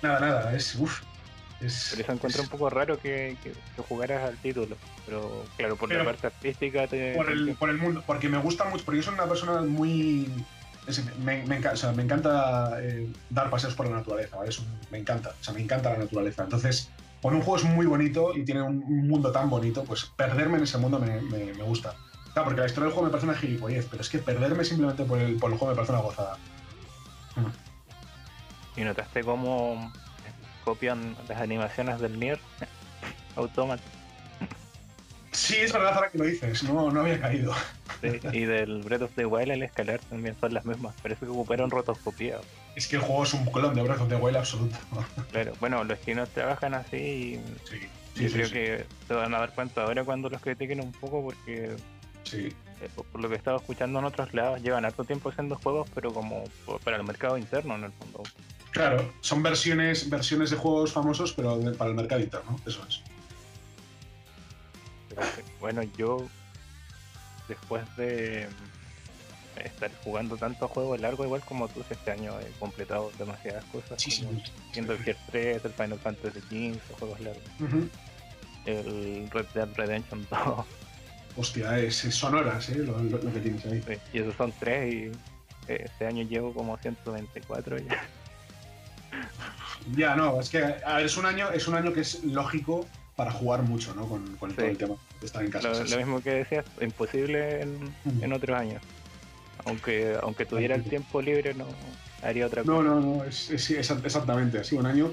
nada, 0.02 0.20
nada. 0.20 0.56
Es, 0.56 0.76
uff. 0.76 1.02
Es, 1.60 1.88
Por 1.90 2.00
eso 2.00 2.12
encuentro 2.12 2.40
es- 2.42 2.46
un 2.46 2.50
poco 2.50 2.70
raro 2.70 2.96
que, 3.00 3.36
que, 3.42 3.50
que 3.52 3.82
jugaras 3.82 4.28
al 4.28 4.36
título. 4.38 4.76
Pero 5.04 5.44
claro, 5.56 5.76
por 5.76 5.88
Pero- 5.88 6.04
la 6.04 6.10
parte 6.10 6.28
artística 6.28 6.86
te. 6.86 7.14
por 7.16 7.28
el, 7.30 7.56
por 7.56 7.70
el 7.70 7.76
mundo, 7.78 8.04
porque 8.06 8.28
me 8.28 8.38
gusta 8.38 8.64
mucho, 8.66 8.84
porque 8.84 8.98
yo 8.98 9.02
soy 9.02 9.14
una 9.14 9.26
persona 9.26 9.62
muy... 9.62 10.32
es- 10.86 11.04
me, 11.18 11.42
me 11.44 11.60
enca- 11.60 11.72
o 11.72 11.76
sea, 11.76 11.90
me 11.92 12.04
encanta 12.04 12.78
eh, 12.80 13.12
dar 13.30 13.50
paseos 13.50 13.74
por 13.74 13.86
la 13.90 13.96
naturaleza, 13.96 14.36
¿vale? 14.36 14.50
Eso 14.50 14.64
me 14.92 14.98
encanta, 14.98 15.30
o 15.38 15.44
sea, 15.44 15.52
me 15.52 15.60
encanta 15.60 15.90
la 15.90 15.98
naturaleza. 15.98 16.44
Entonces, 16.44 16.88
cuando 17.20 17.40
un 17.40 17.44
juego 17.44 17.56
es 17.58 17.64
muy 17.64 17.84
bonito 17.86 18.34
y 18.36 18.44
tiene 18.44 18.62
un, 18.62 18.80
un 18.84 19.08
mundo 19.08 19.32
tan 19.32 19.50
bonito, 19.50 19.82
pues 19.82 20.04
perderme 20.16 20.58
en 20.58 20.62
ese 20.64 20.78
mundo 20.78 21.00
me 21.00 21.52
gusta. 21.64 21.94
Claro, 22.38 22.50
porque 22.50 22.60
la 22.60 22.66
historia 22.68 22.84
del 22.84 22.92
juego 22.92 23.06
me 23.06 23.10
parece 23.10 23.26
una 23.28 23.36
gilipollez, 23.36 23.86
pero 23.90 24.00
es 24.00 24.08
que 24.08 24.18
perderme 24.18 24.64
simplemente 24.64 25.02
por 25.02 25.18
el, 25.18 25.36
por 25.38 25.50
el 25.50 25.58
juego 25.58 25.72
me 25.72 25.74
parece 25.74 25.92
una 25.92 26.02
gozada. 26.02 26.36
Y 28.76 28.82
notaste 28.82 29.24
cómo 29.24 29.92
copian 30.64 31.16
las 31.28 31.40
animaciones 31.40 31.98
del 31.98 32.16
Nier 32.20 32.38
Automata 33.36 33.82
Sí, 35.32 35.56
es 35.56 35.72
verdad 35.72 35.94
ahora 35.94 36.10
que 36.10 36.18
lo 36.18 36.24
dices, 36.26 36.62
no, 36.62 36.92
no 36.92 37.00
había 37.00 37.20
caído. 37.20 37.52
sí, 38.00 38.20
y 38.32 38.44
del 38.44 38.82
Breath 38.82 39.02
of 39.02 39.10
the 39.16 39.26
Wild 39.26 39.50
el 39.50 39.62
escalar 39.64 39.98
también 40.08 40.36
son 40.40 40.54
las 40.54 40.64
mismas. 40.64 40.94
Parece 41.02 41.26
que 41.26 41.32
ocuparon 41.32 41.70
rotoscopía. 41.70 42.38
Es 42.76 42.86
que 42.86 42.96
el 42.96 43.02
juego 43.02 43.24
es 43.24 43.34
un 43.34 43.44
clon 43.46 43.74
de 43.74 43.82
Breath 43.82 44.00
of 44.02 44.08
the 44.08 44.16
Wild 44.16 44.36
absoluto. 44.36 44.76
Claro, 45.32 45.54
bueno, 45.58 45.82
los 45.82 46.00
chinos 46.04 46.28
trabajan 46.30 46.74
así 46.74 46.96
y 46.96 47.40
Sí, 47.68 48.22
yo 48.22 48.28
sí, 48.28 48.34
creo 48.34 48.46
sí, 48.46 48.52
que 48.52 48.86
se 49.08 49.14
van 49.14 49.34
a 49.34 49.38
dar 49.40 49.54
cuenta 49.54 49.82
ahora 49.82 50.04
cuando 50.04 50.28
los 50.28 50.40
critiquen 50.40 50.80
un 50.80 50.92
poco 50.92 51.22
porque 51.22 51.76
sí. 52.30 52.52
eh, 52.80 52.88
por 52.94 53.20
lo 53.20 53.28
que 53.28 53.34
he 53.34 53.38
estado 53.38 53.56
escuchando 53.56 53.98
en 53.98 54.04
otros 54.04 54.32
lados 54.34 54.62
llevan 54.62 54.84
harto 54.84 55.04
tiempo 55.04 55.30
haciendo 55.30 55.56
juegos 55.56 55.88
pero 55.94 56.12
como 56.12 56.44
para 56.84 56.96
el 56.96 57.04
mercado 57.04 57.36
interno 57.38 57.74
en 57.76 57.84
el 57.84 57.92
fondo. 57.92 58.22
Claro, 58.70 59.12
son 59.20 59.42
versiones, 59.42 60.08
versiones 60.10 60.50
de 60.50 60.56
juegos 60.56 60.92
famosos, 60.92 61.32
pero 61.32 61.58
para 61.76 61.90
el 61.90 61.96
mercado 61.96 62.20
interno, 62.20 62.60
eso 62.66 62.84
es. 62.88 63.00
Pero, 65.08 65.22
eh, 65.22 65.44
bueno, 65.60 65.82
yo 65.96 66.28
después 67.48 67.82
de 67.96 68.46
mm, 69.56 69.60
estar 69.66 69.90
jugando 70.04 70.36
tantos 70.36 70.70
juegos 70.70 71.00
largos 71.00 71.26
igual 71.26 71.40
como 71.40 71.66
tú 71.68 71.82
este 71.88 72.10
año 72.10 72.38
he 72.40 72.50
completado 72.60 73.10
demasiadas 73.18 73.64
cosas 73.72 73.90
Muchísimo. 73.92 74.28
como 74.30 74.72
Kingdom 74.72 74.98
Hearts 74.98 75.20
3, 75.30 75.64
el 75.64 75.72
Final 75.72 75.98
Fantasy 75.98 76.40
XV, 76.40 76.98
juegos 76.98 77.20
largos, 77.20 77.42
el 78.66 79.30
Red 79.30 79.46
Dead 79.54 79.68
Redemption 79.76 80.26
2 80.30 80.66
Hostia, 81.38 81.78
es, 81.78 81.94
son 81.96 82.34
horas, 82.34 82.68
¿eh? 82.70 82.74
Lo, 82.78 82.98
lo- 82.98 83.18
lo 83.22 83.32
que 83.32 83.38
tienes 83.40 83.64
ahí. 83.66 83.80
Sí, 83.86 83.94
y 84.12 84.18
esos 84.18 84.34
son 84.34 84.52
tres 84.58 84.92
y 84.92 85.04
eh, 85.72 85.82
este 85.84 86.04
año 86.06 86.24
llevo 86.24 86.52
como 86.52 86.76
124 86.76 87.78
ya. 87.78 88.02
Ya, 89.96 90.16
no, 90.16 90.40
es 90.40 90.50
que 90.50 90.58
a 90.84 90.96
ver, 90.96 91.06
es 91.06 91.16
un 91.16 91.26
año, 91.26 91.50
es 91.50 91.66
un 91.68 91.74
año 91.76 91.92
que 91.92 92.00
es 92.00 92.24
lógico 92.24 92.86
para 93.16 93.30
jugar 93.30 93.62
mucho, 93.62 93.94
¿no? 93.94 94.06
Con, 94.08 94.36
con 94.36 94.52
todo 94.52 94.66
el 94.66 94.76
tema 94.76 94.96
de 95.20 95.26
estar 95.26 95.44
en 95.44 95.50
casa. 95.50 95.68
Lo, 95.72 95.84
lo 95.84 95.96
mismo 95.96 96.20
que 96.20 96.30
decías, 96.30 96.64
imposible 96.80 97.62
en, 97.62 97.74
Ujú. 98.04 98.24
en 98.24 98.32
otros 98.32 98.58
años. 98.58 98.82
Aunque 99.64 100.16
aunque 100.22 100.44
tuviera 100.44 100.74
el 100.74 100.82
tiempo 100.84 101.20
libre 101.22 101.54
no 101.54 101.66
haría 102.22 102.46
otra 102.46 102.62
No, 102.64 102.76
cosa. 102.78 102.88
no, 102.88 103.00
no, 103.00 103.24
es, 103.24 103.50
es- 103.50 103.70
exactamente, 103.70 104.58
ha 104.58 104.64
sido 104.64 104.80
un 104.80 104.86
año. 104.86 105.12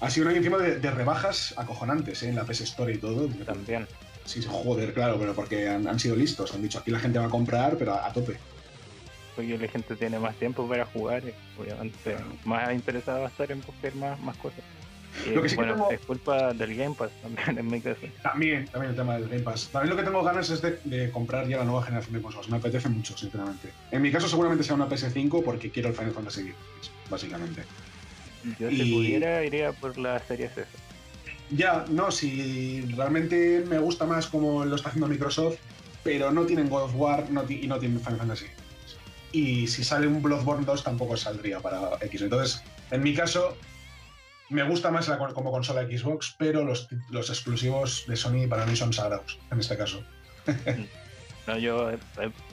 Ha 0.00 0.10
sido 0.10 0.24
un 0.26 0.30
año 0.30 0.38
encima 0.38 0.58
de, 0.58 0.78
de 0.80 0.90
rebajas 0.90 1.54
acojonantes, 1.56 2.22
¿eh? 2.24 2.28
En 2.30 2.36
la 2.36 2.44
PS 2.44 2.62
Store 2.64 2.92
y 2.92 2.98
todo. 2.98 3.28
También. 3.44 3.86
Sí, 4.24 4.42
joder, 4.46 4.92
claro, 4.94 5.16
pero 5.18 5.34
porque 5.34 5.68
han, 5.68 5.86
han 5.88 5.98
sido 5.98 6.14
listos. 6.16 6.54
Han 6.54 6.62
dicho 6.62 6.78
aquí 6.78 6.90
la 6.90 7.00
gente 7.00 7.18
va 7.18 7.26
a 7.26 7.30
comprar, 7.30 7.76
pero 7.76 7.94
a, 7.94 8.06
a 8.06 8.12
tope. 8.12 8.36
Porque 9.34 9.56
la 9.58 9.68
gente 9.68 9.96
tiene 9.96 10.18
más 10.18 10.34
tiempo 10.36 10.68
para 10.68 10.84
jugar 10.86 11.22
y 11.24 11.32
obviamente 11.60 12.16
más 12.44 12.72
interesada 12.72 13.20
va 13.20 13.26
a 13.26 13.28
estar 13.28 13.50
en 13.50 13.60
buscar 13.62 13.94
más, 13.96 14.20
más 14.20 14.36
cosas. 14.36 14.60
Lo 15.34 15.42
que 15.42 15.48
sí 15.48 15.56
que 15.56 15.64
tengo- 15.64 15.90
es 15.90 16.00
culpa 16.00 16.52
del 16.52 16.76
Game 16.76 16.94
Pass 16.94 17.10
también 17.22 17.58
en 17.58 17.66
mi 17.66 17.80
caso. 17.80 18.00
También, 18.22 18.66
también 18.66 18.90
el 18.90 18.96
tema 18.96 19.14
del 19.14 19.28
Game 19.28 19.40
Pass. 19.42 19.68
También 19.72 19.90
lo 19.90 19.96
que 19.96 20.04
tengo 20.06 20.22
ganas 20.22 20.48
es 20.50 20.62
de, 20.62 20.78
de 20.84 21.10
comprar 21.10 21.48
ya 21.48 21.56
la 21.58 21.64
nueva 21.64 21.82
generación 21.82 22.14
de 22.14 22.22
consolas. 22.22 22.48
Me 22.48 22.58
apetece 22.58 22.88
mucho, 22.88 23.16
sinceramente. 23.18 23.70
En 23.90 24.02
mi 24.02 24.12
caso, 24.12 24.28
seguramente 24.28 24.62
sea 24.62 24.74
una 24.76 24.88
PS5 24.88 25.42
porque 25.42 25.70
quiero 25.70 25.88
el 25.88 25.94
Final 25.96 26.12
Fantasy 26.12 26.42
XVI, 26.42 26.54
básicamente. 27.10 27.64
Yo 28.58 28.68
si 28.70 28.82
Y- 28.82 28.94
pudiera 28.94 29.44
iría 29.44 29.72
por 29.72 29.98
la 29.98 30.20
serie 30.20 30.46
S. 30.46 30.64
Ya, 31.50 31.84
no, 31.88 32.10
si 32.10 32.82
realmente 32.96 33.64
me 33.68 33.78
gusta 33.78 34.06
más 34.06 34.26
como 34.26 34.64
lo 34.64 34.76
está 34.76 34.88
haciendo 34.88 35.08
Microsoft, 35.08 35.56
pero 36.04 36.30
no 36.30 36.46
tienen 36.46 36.68
God 36.68 36.84
of 36.84 36.94
War 36.94 37.30
no 37.30 37.44
y 37.48 37.66
no 37.66 37.78
tienen 37.78 38.00
Final 38.00 38.18
Fantasy. 38.18 38.46
Y 39.32 39.66
si 39.66 39.84
sale 39.84 40.06
un 40.06 40.22
Bloodborne 40.22 40.64
2 40.64 40.82
tampoco 40.82 41.16
saldría 41.16 41.60
para 41.60 41.90
X. 42.00 42.22
Entonces, 42.22 42.62
en 42.90 43.02
mi 43.02 43.14
caso, 43.14 43.56
me 44.48 44.64
gusta 44.64 44.90
más 44.90 45.08
la 45.08 45.18
como 45.18 45.50
consola 45.50 45.82
Xbox, 45.82 46.34
pero 46.36 46.64
los, 46.64 46.88
los 47.10 47.30
exclusivos 47.30 48.04
de 48.06 48.16
Sony 48.16 48.48
para 48.48 48.66
mí 48.66 48.74
son 48.76 48.92
sagrados, 48.92 49.38
en 49.50 49.60
este 49.60 49.76
caso. 49.76 50.02
No, 51.46 51.56
yo 51.56 51.90
eh, 51.90 51.98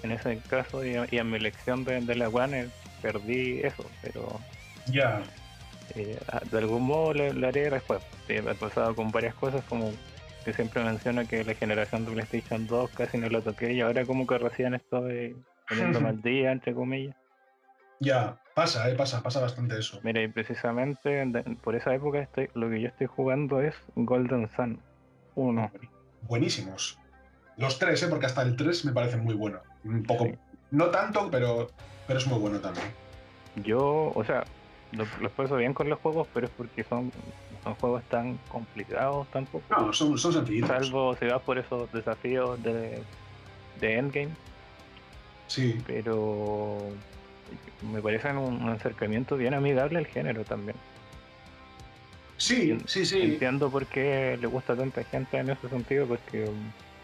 en 0.02 0.12
ese 0.12 0.40
caso 0.50 0.84
y, 0.84 0.96
en 0.96 1.30
mi 1.30 1.38
elección 1.38 1.84
de, 1.84 2.00
de 2.02 2.16
la 2.16 2.30
One 2.30 2.62
eh, 2.62 2.70
perdí 3.02 3.60
eso, 3.60 3.86
pero 4.02 4.40
Ya. 4.88 5.22
Eh, 5.96 6.20
de 6.52 6.58
algún 6.58 6.84
modo 6.84 7.14
lo, 7.14 7.34
lo 7.34 7.48
haré 7.48 7.70
después. 7.70 8.02
Me 8.28 8.40
ha 8.40 8.54
pasado 8.54 8.96
con 8.96 9.12
varias 9.12 9.36
cosas 9.36 9.64
como 9.66 9.92
que 10.46 10.54
siempre 10.54 10.84
menciona 10.84 11.26
que 11.26 11.44
la 11.44 11.54
generación 11.56 12.06
de 12.06 12.12
PlayStation 12.14 12.68
2 12.68 12.92
casi 12.92 13.18
no 13.18 13.28
lo 13.30 13.42
toqué 13.42 13.74
y 13.74 13.82
ahora 13.82 14.06
como 14.06 14.26
que 14.26 14.38
recién 14.38 14.74
estoy 14.74 15.36
poniéndome 15.68 16.10
al 16.10 16.22
día, 16.22 16.52
entre 16.52 16.74
comillas. 16.74 17.16
Ya, 18.00 18.38
pasa, 18.54 18.90
eh, 18.90 18.96
pasa, 18.96 19.22
pasa 19.24 19.42
bastante 19.42 19.78
eso. 19.78 20.00
Mira, 20.04 20.22
y 20.22 20.28
precisamente 20.28 21.26
por 21.64 21.76
esa 21.76 21.94
época 21.96 22.20
estoy, 22.20 22.50
lo 22.54 22.70
que 22.70 22.80
yo 22.82 22.88
estoy 22.88 23.08
jugando 23.08 23.60
es 23.62 23.76
Golden 23.96 24.50
Sun 24.56 24.80
1. 25.36 25.72
Buenísimos. 26.22 26.98
Los 27.58 27.80
tres, 27.80 28.04
¿eh? 28.04 28.08
porque 28.08 28.28
hasta 28.28 28.44
el 28.44 28.56
3 28.56 28.86
me 28.86 28.92
parece 28.92 29.18
muy 29.18 29.34
bueno. 29.34 29.60
Un 29.84 30.04
poco, 30.04 30.26
Sí. 30.26 30.36
no 30.72 30.88
tanto, 30.92 31.30
pero, 31.32 31.72
pero 32.06 32.20
es 32.20 32.28
muy 32.28 32.38
bueno 32.40 32.60
también. 32.60 32.86
Yo, 33.64 34.12
o 34.14 34.24
sea, 34.24 34.44
lo- 34.92 35.08
los 35.22 35.32
paso 35.34 35.56
bien 35.58 35.74
con 35.74 35.90
los 35.90 36.00
juegos, 36.00 36.28
pero 36.34 36.48
es 36.48 36.52
porque 36.56 36.84
son, 36.84 37.12
son 37.64 37.76
juegos 37.76 38.04
tan 38.06 38.38
complicados 38.50 39.28
tampoco. 39.32 39.64
No, 39.70 39.92
son, 39.94 40.18
son 40.18 40.34
sencillitos. 40.34 40.70
Salvo 40.70 41.16
si 41.16 41.26
vas 41.26 41.42
por 41.42 41.58
esos 41.58 41.92
desafíos 41.92 42.62
de, 42.64 43.02
de 43.82 43.98
Endgame, 43.98 44.30
Sí, 45.48 45.82
pero 45.88 46.78
me 47.92 48.02
parecen 48.02 48.38
un, 48.38 48.62
un 48.62 48.70
acercamiento 48.70 49.38
bien 49.38 49.54
amigable 49.54 49.98
al 50.00 50.06
género 50.08 50.44
también. 50.44 50.76
sí, 52.38 52.78
sí, 52.86 53.06
sí. 53.06 53.22
Entiendo 53.22 53.70
por 53.70 53.86
qué 53.88 54.38
le 54.40 54.48
gusta 54.48 54.74
a 54.74 54.76
tanta 54.76 55.04
gente 55.06 55.38
en 55.38 55.50
ese 55.50 55.70
sentido, 55.70 56.06
porque, 56.06 56.50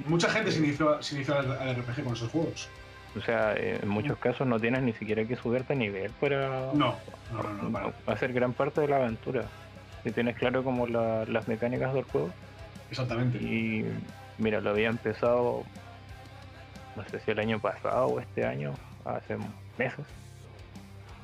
Mucha 0.06 0.30
gente 0.30 0.52
se 0.52 0.60
inició, 0.60 1.02
se 1.02 1.16
inició 1.16 1.38
al, 1.40 1.52
al 1.52 1.70
RPG 1.78 2.04
con 2.04 2.14
esos 2.14 2.30
juegos. 2.32 2.68
O 3.16 3.22
sea, 3.22 3.54
eh, 3.56 3.80
en 3.82 3.90
muchos 3.90 4.18
casos 4.18 4.48
no 4.48 4.60
tienes 4.60 4.82
ni 4.82 4.94
siquiera 4.94 5.24
que 5.26 5.36
subirte 5.36 5.74
a 5.74 5.76
nivel 5.76 6.12
para 6.20 6.72
No, 6.74 6.98
no, 7.32 7.70
no, 7.70 7.94
hacer 8.08 8.34
gran 8.34 8.54
parte 8.54 8.82
de 8.82 8.88
la 8.88 8.98
aventura. 8.98 9.46
Si 10.04 10.12
tienes 10.12 10.36
claro 10.36 10.64
como 10.64 10.88
la- 10.88 11.26
las 11.26 11.48
mecánicas 11.48 11.94
del 11.94 12.04
juego, 12.04 12.32
exactamente. 12.90 13.38
Y 13.38 13.86
mira, 14.38 14.60
lo 14.62 14.72
había 14.72 14.90
empezado, 14.90 15.64
no 16.96 17.04
sé 17.10 17.20
si 17.20 17.32
el 17.32 17.40
año 17.40 17.60
pasado 17.60 18.08
o 18.08 18.20
este 18.20 18.46
año, 18.46 18.74
hace 19.06 19.38
meses. 19.78 20.06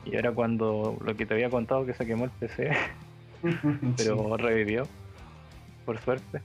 Y 0.05 0.15
ahora 0.15 0.31
cuando 0.31 0.97
lo 1.03 1.15
que 1.17 1.25
te 1.25 1.33
había 1.33 1.49
contado 1.49 1.85
que 1.85 1.93
se 1.93 2.05
quemó 2.05 2.25
el 2.25 2.31
PC, 2.31 2.71
pero 3.97 4.37
revivió, 4.37 4.87
por 5.85 5.99
suerte. 5.99 6.41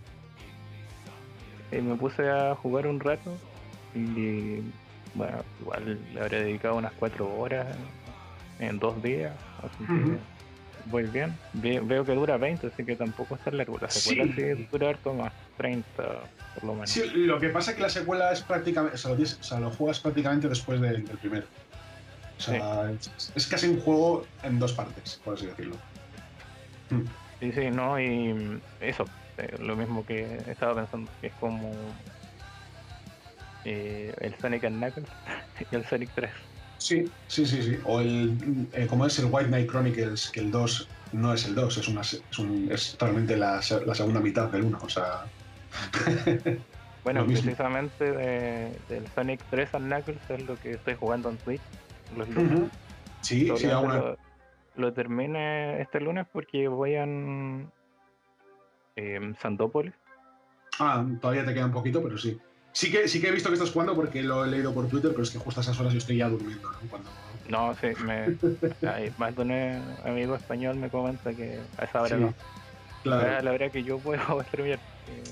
Y 1.71 1.77
me 1.81 1.97
puse 1.97 2.29
a 2.31 2.55
jugar 2.57 2.87
un 2.87 3.01
rato 3.01 3.37
y 3.95 4.61
bueno, 5.15 5.45
igual 5.61 5.99
le 6.12 6.20
habré 6.20 6.45
dedicado 6.45 6.77
unas 6.77 6.93
cuatro 6.93 7.32
horas 7.39 7.66
en, 8.59 8.78
dos 8.78 9.03
días, 9.03 9.32
así 9.62 9.85
que 9.85 10.19
voy 10.86 11.05
bien. 11.05 11.36
veo 11.53 12.05
que 12.05 12.15
dura 12.15 12.36
20, 12.36 12.66
así 12.66 12.85
que 12.85 12.97
tampoco 12.97 13.35
está 13.36 13.51
largo. 13.51 13.78
La 13.81 13.91
secuela 13.91 14.32
sí, 14.35 14.69
dura 14.70 14.91
harto 14.91 15.15
más, 15.15 15.32
30 15.57 16.03
por 16.55 16.65
lo 16.65 16.74
menos. 16.74 16.91
Sí, 16.91 17.03
lo 17.15 17.39
que 17.39 17.49
pasa 17.49 17.73
es 17.73 17.77
que 17.77 17.82
la 17.82 17.89
secuela 17.89 18.32
es 18.32 18.43
prácticamente, 18.43 18.97
o 18.97 19.43
sea, 19.43 19.61
lo, 19.61 19.70
juegas 19.70 20.01
prácticamente 20.01 20.49
después 20.49 20.81
del, 20.81 21.03
primero. 21.03 21.47
O 22.39 22.41
sea, 22.41 22.91
es, 23.35 23.47
casi 23.47 23.69
un 23.69 23.81
juego 23.81 24.27
en 24.43 24.59
dos 24.59 24.73
partes, 24.73 25.20
por 25.24 25.35
así 25.35 25.47
decirlo. 25.47 25.77
Sí, 27.41 27.53
sí, 27.53 27.70
no, 27.70 27.99
y 28.01 28.61
eso, 28.81 29.05
eh, 29.39 29.57
lo 29.61 29.77
mismo 29.77 30.05
que 30.05 30.39
estaba 30.47 30.74
pensando, 30.74 31.11
que 31.20 31.28
es 31.28 31.32
como 31.35 31.73
eh, 33.65 34.15
el 34.20 34.35
Sonic 34.36 34.65
and 34.65 34.77
Knuckles 34.78 35.09
y 35.70 35.74
el 35.74 35.85
Sonic 35.85 36.11
3. 36.15 36.31
Sí, 36.78 37.11
sí, 37.28 37.47
sí, 37.47 37.62
sí. 37.62 37.78
O 37.85 38.01
el, 38.01 38.69
eh, 38.73 38.86
como 38.86 39.07
es 39.07 39.19
el 39.19 39.27
White 39.27 39.49
Knight 39.49 39.70
Chronicles, 39.70 40.31
que 40.31 40.41
el 40.41 40.51
2 40.51 40.89
no 41.12 41.32
es 41.32 41.47
el 41.47 41.55
2, 41.55 41.78
es, 41.78 41.89
una, 41.89 42.01
es, 42.01 42.23
un, 42.39 42.69
es 42.70 42.93
totalmente 42.93 43.36
la, 43.36 43.61
la, 43.86 43.95
segunda 43.95 44.20
mitad 44.20 44.49
del 44.51 44.65
1, 44.65 44.78
o 44.82 44.89
sea... 44.89 45.24
bueno, 47.05 47.24
precisamente 47.24 48.05
del 48.89 49.07
Sonic 49.15 49.41
3 49.51 49.74
and 49.74 49.86
Knuckles 49.86 50.31
es 50.31 50.47
lo 50.47 50.57
que 50.57 50.73
estoy 50.73 50.95
jugando 50.95 51.31
en 51.31 51.36
Twitch 51.39 51.62
los 52.16 52.28
lunes. 52.28 52.70
Sí, 53.20 53.51
sí, 53.57 53.66
lo, 53.66 54.19
lo 54.77 54.93
termine 54.93 55.81
este 55.81 56.01
lunes 56.01 56.27
porque 56.32 56.69
voy 56.69 56.97
a 56.97 57.07
eh, 58.97 59.35
Sandópolis. 59.41 59.95
Ah, 60.78 61.05
todavía 61.20 61.45
te 61.45 61.55
queda 61.55 61.66
un 61.66 61.73
poquito, 61.73 62.03
pero 62.03 62.19
sí. 62.19 62.39
Sí 62.75 62.91
que, 62.91 63.07
sí 63.07 63.21
que 63.21 63.29
he 63.29 63.31
visto 63.31 63.49
que 63.51 63.55
estás 63.55 63.71
jugando 63.71 63.95
porque 63.95 64.21
lo 64.21 64.45
he 64.45 64.49
leído 64.49 64.75
por 64.75 64.89
Twitter, 64.89 65.13
pero 65.13 65.23
es 65.23 65.31
que 65.31 65.39
justo 65.39 65.61
a 65.61 65.63
esas 65.63 65.79
horas 65.79 65.93
yo 65.93 65.99
estoy 66.01 66.17
ya 66.17 66.29
durmiendo, 66.29 66.71
¿no? 66.73 66.79
Cuando... 66.91 67.09
No, 67.49 67.73
sí, 67.77 67.89
me, 68.03 68.37
más 69.17 69.37
de 69.37 69.43
un 69.43 69.53
amigo 70.05 70.35
español 70.35 70.77
me 70.77 70.91
comenta 70.91 71.33
que 71.33 71.61
a 71.79 71.85
esa 71.85 72.03
hora 72.03 72.17
no. 72.17 72.35
Claro. 73.05 73.43
La 73.43 73.51
verdad 73.53 73.71
que 73.71 73.85
yo 73.85 73.99
puedo 73.99 74.43
streamear. 74.49 74.81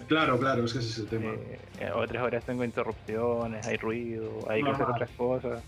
claro, 0.07 0.39
claro, 0.39 0.65
es 0.65 0.73
que 0.73 0.79
ese 0.79 0.89
es 0.89 0.99
el 0.99 1.07
tema. 1.09 1.33
Eh, 1.81 1.91
otras 1.93 2.23
horas 2.23 2.45
tengo 2.45 2.63
interrupciones, 2.63 3.67
hay 3.67 3.77
ruido, 3.77 4.31
hay 4.49 4.63
que 4.63 4.71
hacer 4.71 4.87
otras 4.87 5.11
cosas. 5.11 5.63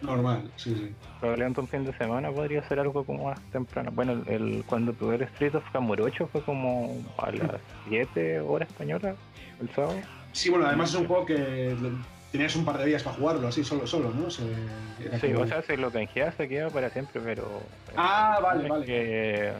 Normal, 0.00 0.50
sí, 0.56 0.74
sí. 0.74 0.94
Probablemente 1.20 1.60
un 1.60 1.68
fin 1.68 1.84
de 1.84 1.92
semana 1.98 2.30
podría 2.30 2.66
ser 2.66 2.80
algo 2.80 3.04
como 3.04 3.24
más 3.24 3.40
temprano. 3.50 3.90
Bueno, 3.92 4.22
el, 4.26 4.64
cuando 4.66 4.94
tuve 4.94 5.16
el 5.16 5.22
Street 5.22 5.54
of 5.54 5.64
Camurocho 5.70 6.28
fue 6.28 6.40
como 6.42 6.96
a 7.18 7.30
las 7.30 7.60
7 7.88 8.40
horas 8.40 8.70
españolas, 8.70 9.16
el 9.60 9.68
sábado. 9.74 9.98
Sí, 10.34 10.50
bueno, 10.50 10.66
además 10.66 10.90
es 10.90 10.96
un 10.96 11.06
juego 11.06 11.24
que 11.24 11.76
tenías 12.32 12.56
un 12.56 12.64
par 12.64 12.76
de 12.78 12.86
días 12.86 13.04
para 13.04 13.16
jugarlo, 13.16 13.46
así 13.46 13.62
solo, 13.62 13.86
solo, 13.86 14.10
¿no? 14.10 14.28
sí, 14.28 14.42
o 15.32 15.46
sea, 15.46 15.62
si 15.62 15.76
lo 15.76 15.92
canjeas 15.92 16.34
se 16.34 16.48
queda 16.48 16.68
para 16.70 16.90
siempre, 16.90 17.20
pero. 17.24 17.62
Ah, 17.96 18.40
vale, 18.42 18.68
vale. 18.68 18.84
Que 18.84 19.52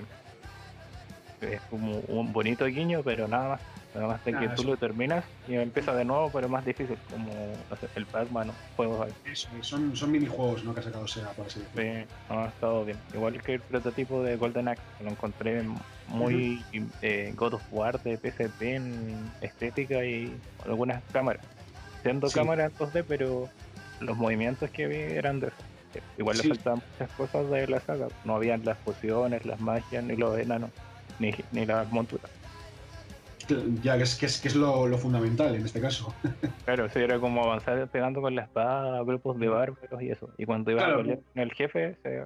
es 1.41 1.61
como 1.71 2.01
un 2.09 2.33
bonito 2.33 2.67
guiño, 2.67 3.03
pero 3.05 3.29
nada 3.29 3.51
más. 3.51 3.61
Nada 3.95 4.09
más 4.09 4.25
de 4.25 4.33
que 4.33 4.47
ah, 4.47 4.55
tú 4.57 4.65
lo 4.65 4.77
terminas 4.77 5.25
y 5.47 5.55
empieza 5.55 5.95
de 5.95 6.05
nuevo, 6.05 6.29
pero 6.33 6.47
es 6.47 6.51
más 6.51 6.65
difícil, 6.65 6.99
como 7.09 7.31
el 7.95 8.07
Pac-Man, 8.07 8.51
juegos 8.75 9.07
Eso, 9.25 9.49
son, 9.61 9.95
son 9.95 10.11
minijuegos 10.11 10.65
¿no? 10.65 10.75
que 10.75 10.81
ha 10.81 10.83
sacado 10.83 11.07
SEA, 11.07 11.29
por 11.29 11.47
así 11.47 11.61
decirlo. 11.61 12.05
Sí, 12.05 12.13
no, 12.29 12.41
ha 12.41 12.49
estado 12.49 12.85
bien. 12.85 12.99
Igual 13.15 13.41
que 13.41 13.55
el 13.55 13.61
prototipo 13.61 14.21
de 14.25 14.37
Golden 14.37 14.67
Axe, 14.67 14.83
lo 15.01 15.11
encontré 15.11 15.63
muy 16.09 16.63
eh, 17.03 17.33
God 17.37 17.55
of 17.55 17.63
War 17.71 18.03
de 18.03 18.17
PSP 18.17 18.63
en 18.63 19.31
estética 19.41 20.05
y 20.05 20.35
algunas 20.65 21.03
cámaras. 21.13 21.45
Siendo 22.03 22.29
cámaras 22.31 22.73
2D, 22.79 23.05
pero 23.07 23.49
los 24.01 24.17
movimientos 24.17 24.71
que 24.71 24.87
vi 24.87 24.97
eran 24.97 25.41
de 25.41 25.49
eso. 25.49 25.57
Igual 26.19 26.39
le 26.39 26.49
faltaban 26.49 26.83
muchas 26.93 27.11
cosas 27.17 27.51
de 27.51 27.67
la 27.69 27.81
saga. 27.81 28.09
No 28.25 28.37
habían 28.37 28.65
las 28.65 28.77
pociones, 28.79 29.45
las 29.47 29.61
magias, 29.61 30.05
ni 30.05 30.17
los 30.17 30.39
enanos, 30.39 30.71
ni, 31.19 31.35
ni 31.53 31.67
las 31.67 31.91
monturas. 31.93 32.31
Ya, 33.83 33.97
que 33.97 34.05
es, 34.05 34.15
que 34.17 34.27
es, 34.27 34.41
que 34.41 34.49
es 34.49 34.57
lo, 34.57 34.97
fundamental 34.99 35.55
en 35.55 35.65
este 35.65 35.81
caso. 35.81 36.15
Claro, 36.65 36.89
sí, 36.89 36.99
era 36.99 37.19
como 37.19 37.45
avanzar 37.45 37.87
pegando 37.89 38.23
con 38.23 38.35
la 38.35 38.43
espada, 38.43 39.03
grupos 39.03 39.39
de 39.39 39.49
bárbaros 39.49 40.03
y 40.03 40.11
eso. 40.11 40.31
Y 40.39 40.47
cuando 40.47 40.71
iba 40.71 40.87
a 40.87 40.95
con 40.95 41.23
el 41.35 41.53
jefe, 41.53 41.95
se. 42.03 42.25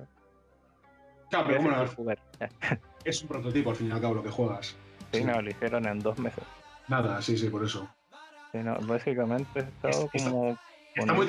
Claro, 1.30 1.46
pero 1.48 1.62
bueno, 1.62 1.86
jugar. 1.88 2.18
es 3.10 3.22
un 3.22 3.28
prototipo 3.28 3.70
al 3.70 3.76
fin 3.76 3.88
y 3.88 3.90
al 3.90 4.00
cabo 4.00 4.14
lo 4.14 4.22
que 4.22 4.30
juegas. 4.30 4.76
Sí, 5.12 5.24
no, 5.24 5.40
lo 5.40 5.50
hicieron 5.50 5.86
en 5.86 5.98
dos 6.00 6.18
meses. 6.18 6.44
Nada, 6.86 7.20
sí, 7.22 7.36
sí, 7.36 7.48
por 7.48 7.64
eso. 7.64 7.88
Sí, 8.52 8.58
no, 8.58 8.76
básicamente 8.86 9.60
he 9.60 9.62
estado 9.62 10.10
como. 10.10 10.58
Está, 10.94 11.12
muy, 11.14 11.26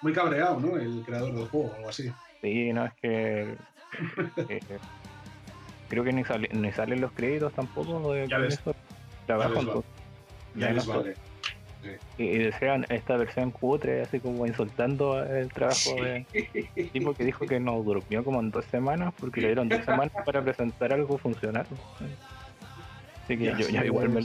muy 0.00 0.12
cabreado, 0.12 0.60
¿no? 0.60 0.76
El 0.76 1.02
creador 1.04 1.34
del 1.34 1.48
juego 1.48 1.68
o 1.68 1.76
algo 1.76 1.88
así. 1.88 2.12
Sí, 2.42 2.72
no, 2.72 2.86
es 2.86 2.92
que. 3.00 3.58
creo 5.88 6.04
que 6.04 6.12
ni, 6.12 6.22
ni 6.52 6.72
salen 6.72 7.00
los 7.00 7.12
créditos 7.12 7.52
tampoco 7.52 8.12
de 8.12 8.26
ya 8.28 8.38
ves 8.38 8.60
trabajo 9.26 9.84
Y, 12.18 12.38
desean 12.38 12.86
esta 12.88 13.16
versión 13.16 13.50
cutre, 13.50 14.02
así 14.02 14.20
como 14.20 14.46
insultando 14.46 15.22
el 15.22 15.48
trabajo 15.48 15.94
de 15.94 16.26
tipo 16.92 17.14
que 17.14 17.24
dijo 17.24 17.46
que 17.46 17.60
no 17.60 17.82
durmió 17.82 18.24
como 18.24 18.40
en 18.40 18.50
dos 18.50 18.64
semanas 18.66 19.12
porque 19.18 19.40
le 19.40 19.48
dieron 19.48 19.68
dos 19.68 19.84
semanas 19.84 20.12
para 20.24 20.42
presentar 20.42 20.92
algo 20.92 21.18
funcional. 21.18 21.66
Así 23.24 23.38
que 23.38 23.54
yo, 23.56 23.82
igual 23.82 24.10
me, 24.10 24.20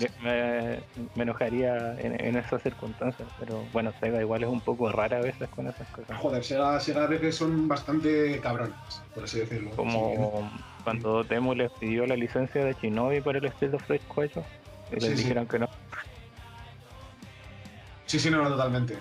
me, 1.15 1.23
enojaría 1.23 1.95
en, 2.01 2.35
esas 2.35 2.61
circunstancias, 2.61 3.29
pero 3.39 3.63
bueno, 3.71 3.93
Sega 4.01 4.19
igual 4.19 4.43
es 4.43 4.49
un 4.49 4.59
poco 4.59 4.91
rara 4.91 5.17
a 5.17 5.21
veces 5.21 5.47
con 5.49 5.67
esas 5.67 5.87
cosas. 5.87 6.17
Joder, 6.17 6.43
Sega, 6.43 6.77
Sega 6.81 7.05
a 7.05 7.07
veces 7.07 7.35
son 7.35 7.69
bastante 7.69 8.37
cabrones, 8.41 8.75
por 9.15 9.23
así 9.23 9.39
decirlo. 9.39 9.69
Como 9.71 10.51
cuando 10.83 11.23
Temu 11.23 11.55
les 11.55 11.71
pidió 11.73 12.05
la 12.07 12.17
licencia 12.17 12.65
de 12.65 12.73
Shinobi 12.73 13.21
para 13.21 13.37
el 13.37 13.45
Street 13.45 13.73
of 13.73 13.89
Rage 13.89 14.03
4 14.07 14.43
y 14.91 14.99
les 14.99 15.17
dijeron 15.17 15.47
que 15.47 15.59
no. 15.59 15.69
Sí, 18.09 18.17
sí, 18.17 18.31
no, 18.31 18.41
no, 18.41 18.49
totalmente. 18.49 18.97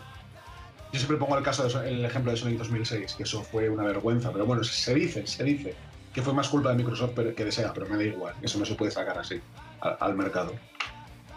Yo 0.93 0.99
siempre 0.99 1.17
pongo 1.17 1.39
el 1.39 1.43
caso, 1.43 1.67
de, 1.67 1.89
el 1.89 2.05
ejemplo 2.05 2.31
de 2.31 2.37
Sonic 2.37 2.59
2006, 2.59 3.15
que 3.15 3.23
eso 3.23 3.43
fue 3.43 3.71
una 3.71 3.83
vergüenza, 3.85 4.31
pero 4.31 4.45
bueno, 4.45 4.63
se 4.63 4.95
dice, 4.95 5.27
se 5.27 5.45
dice 5.45 5.75
que 6.13 6.21
fue 6.21 6.35
más 6.35 6.47
culpa 6.51 6.69
de 6.69 6.77
Microsoft 6.77 7.15
que 7.35 7.43
de 7.43 7.51
Sega, 7.51 7.73
pero 7.73 7.87
me 7.89 7.97
da 7.97 8.03
igual, 8.03 8.35
eso 8.43 8.59
no 8.59 8.67
se 8.67 8.75
puede 8.75 8.91
sacar 8.91 9.17
así 9.19 9.41
al, 9.81 10.15
mercado. 10.15 10.53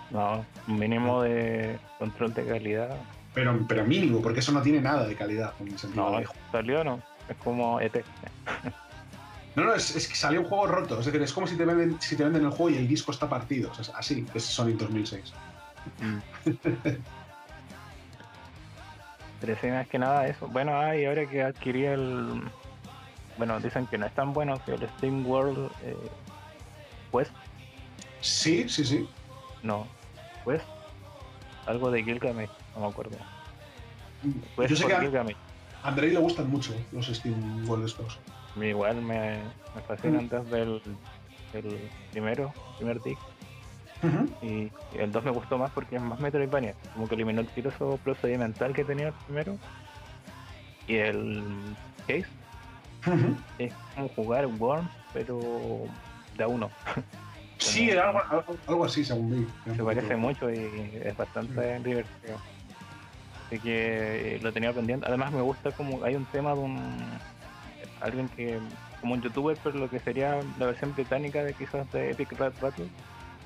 No, 0.09 0.45
un 0.67 0.79
mínimo 0.79 1.21
de 1.21 1.79
control 1.97 2.33
de 2.33 2.45
calidad. 2.45 2.97
Pero, 3.33 3.57
pero 3.69 3.85
mínimo, 3.85 4.21
porque 4.21 4.41
eso 4.41 4.51
no 4.51 4.61
tiene 4.61 4.81
nada 4.81 5.07
de 5.07 5.15
calidad. 5.15 5.53
En 5.61 5.79
sentido 5.79 6.19
no, 6.19 6.23
salió 6.51 6.83
no, 6.83 7.01
es 7.29 7.37
como 7.37 7.79
ET. 7.79 8.03
No, 9.53 9.65
no, 9.65 9.73
es, 9.73 10.07
que 10.07 10.15
salió 10.15 10.39
un 10.39 10.47
juego 10.47 10.65
roto. 10.67 10.99
Es 11.01 11.05
decir, 11.05 11.21
es 11.21 11.33
como 11.33 11.45
si 11.45 11.57
te, 11.57 11.65
venden, 11.65 11.99
si 11.99 12.15
te 12.15 12.23
venden 12.23 12.45
el 12.45 12.51
juego 12.51 12.69
y 12.69 12.77
el 12.77 12.87
disco 12.87 13.11
está 13.11 13.27
partido. 13.27 13.69
O 13.77 13.83
sea, 13.83 13.97
así, 13.97 14.25
es 14.33 14.45
Sonic 14.45 14.77
2006. 14.77 15.33
Mm. 15.99 16.47
Pero 19.41 19.57
sí, 19.59 19.67
más 19.67 19.87
que 19.87 19.99
nada 19.99 20.27
eso. 20.27 20.47
Bueno, 20.47 20.79
ay, 20.79 21.05
ahora 21.05 21.25
que 21.25 21.41
adquirí 21.41 21.85
el... 21.85 22.43
Bueno, 23.37 23.59
dicen 23.59 23.87
que 23.87 23.97
no 23.97 24.05
es 24.05 24.13
tan 24.13 24.33
bueno 24.33 24.61
que 24.63 24.75
el 24.75 24.87
Steam 24.97 25.25
World 25.25 25.71
eh, 25.83 25.97
Quest. 27.11 27.31
Sí, 28.21 28.69
sí, 28.69 28.85
sí. 28.85 29.09
No, 29.63 29.87
Quest. 30.45 30.65
Algo 31.65 31.89
de 31.91 32.03
Gilgamesh, 32.03 32.49
no 32.75 32.81
me 32.81 32.87
acuerdo. 32.87 33.17
Quest 34.55 34.69
Yo 34.69 34.75
sé 34.75 34.85
que 34.85 34.93
a 34.93 35.25
Andrei 35.83 36.11
le 36.11 36.19
gustan 36.19 36.49
mucho 36.49 36.75
los 36.91 37.07
Steam 37.07 37.67
World 37.67 37.85
estos 37.85 38.19
igual 38.55 39.01
me, 39.01 39.37
me 39.75 39.81
fascinan 39.87 40.27
desde 40.27 40.61
el, 40.61 40.81
primero, 42.11 42.53
primer 42.77 43.01
y, 44.41 44.71
el 44.97 45.11
2 45.11 45.23
me 45.23 45.31
gustó 45.31 45.57
más 45.57 45.71
porque 45.71 45.95
es 45.95 46.01
más 46.01 46.19
Metroidvania, 46.19 46.73
como 46.93 47.07
que 47.07 47.15
eliminó 47.15 47.41
el 47.41 47.47
tiroso 47.47 47.99
procedimental 48.03 48.73
que 48.73 48.83
tenía 48.83 49.07
el 49.07 49.13
primero. 49.13 49.57
Y 50.87 50.95
el 50.95 51.43
Case 52.07 52.25
es 53.59 53.73
como 53.95 54.09
jugar 54.09 54.47
Worm, 54.47 54.89
pero 55.13 55.39
de 56.37 56.43
a 56.43 56.47
uno. 56.47 56.69
Sí, 57.57 57.91
algo, 57.91 58.19
algo, 58.65 58.85
así 58.85 59.05
según 59.05 59.41
mí. 59.41 59.47
Se 59.75 59.83
parece 59.83 60.15
mucho 60.15 60.49
y 60.49 60.67
es 61.03 61.15
bastante 61.15 61.77
divertido. 61.81 62.37
Así 63.45 63.59
que 63.59 64.39
lo 64.41 64.51
tenía 64.51 64.73
pendiente. 64.73 65.05
Además 65.07 65.31
me 65.31 65.41
gusta 65.41 65.71
como 65.71 66.03
hay 66.03 66.15
un 66.15 66.25
tema 66.25 66.55
de 66.55 66.59
un 66.59 66.79
alguien 68.01 68.27
que, 68.29 68.57
como 68.99 69.13
un 69.13 69.21
youtuber, 69.21 69.55
pero 69.63 69.77
lo 69.77 69.89
que 69.91 69.99
sería 69.99 70.39
la 70.57 70.65
versión 70.65 70.95
británica 70.95 71.43
de 71.43 71.53
quizás 71.53 71.89
de 71.91 72.09
Epic 72.09 72.31
Rat 72.31 72.59
Battle 72.59 72.87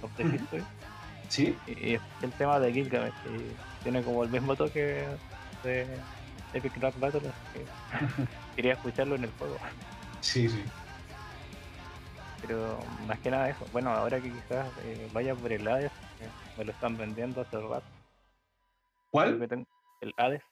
of 0.06 0.16
the 0.16 0.24
History, 0.24 0.64
Sí. 1.30 1.58
Y, 1.68 1.96
es 1.96 2.02
el 2.22 2.32
tema 2.34 2.60
de 2.60 2.72
Gilgamesh, 2.72 3.14
tiene 3.84 4.04
como 4.04 4.24
el 4.24 4.30
mismo 4.30 4.56
toque 4.56 5.06
de 5.64 5.88
Epic 6.54 6.78
Rap 6.78 6.98
Battle, 7.00 7.22
que 7.22 7.66
quería 8.56 8.74
escucharlo 8.74 9.16
en 9.16 9.26
el 9.26 9.32
juego. 9.32 9.58
Sí, 10.22 10.48
sí. 10.50 10.64
Pero 12.42 12.80
más 13.08 13.20
que 13.20 13.32
nada 13.32 13.50
eso, 13.50 13.66
bueno, 13.72 13.90
ahora 13.90 14.22
que 14.22 14.32
quizás 14.32 14.68
eh, 14.84 15.10
vaya 15.14 15.34
por 15.36 15.52
el 15.52 15.68
Hades, 15.68 15.92
eh, 16.22 16.30
me 16.58 16.66
lo 16.66 16.72
están 16.72 16.96
vendiendo 16.98 17.42
hace 17.42 17.60
rato. 17.60 17.86
¿Cuál? 19.10 19.66
El 20.02 20.14
Hades. 20.18 20.44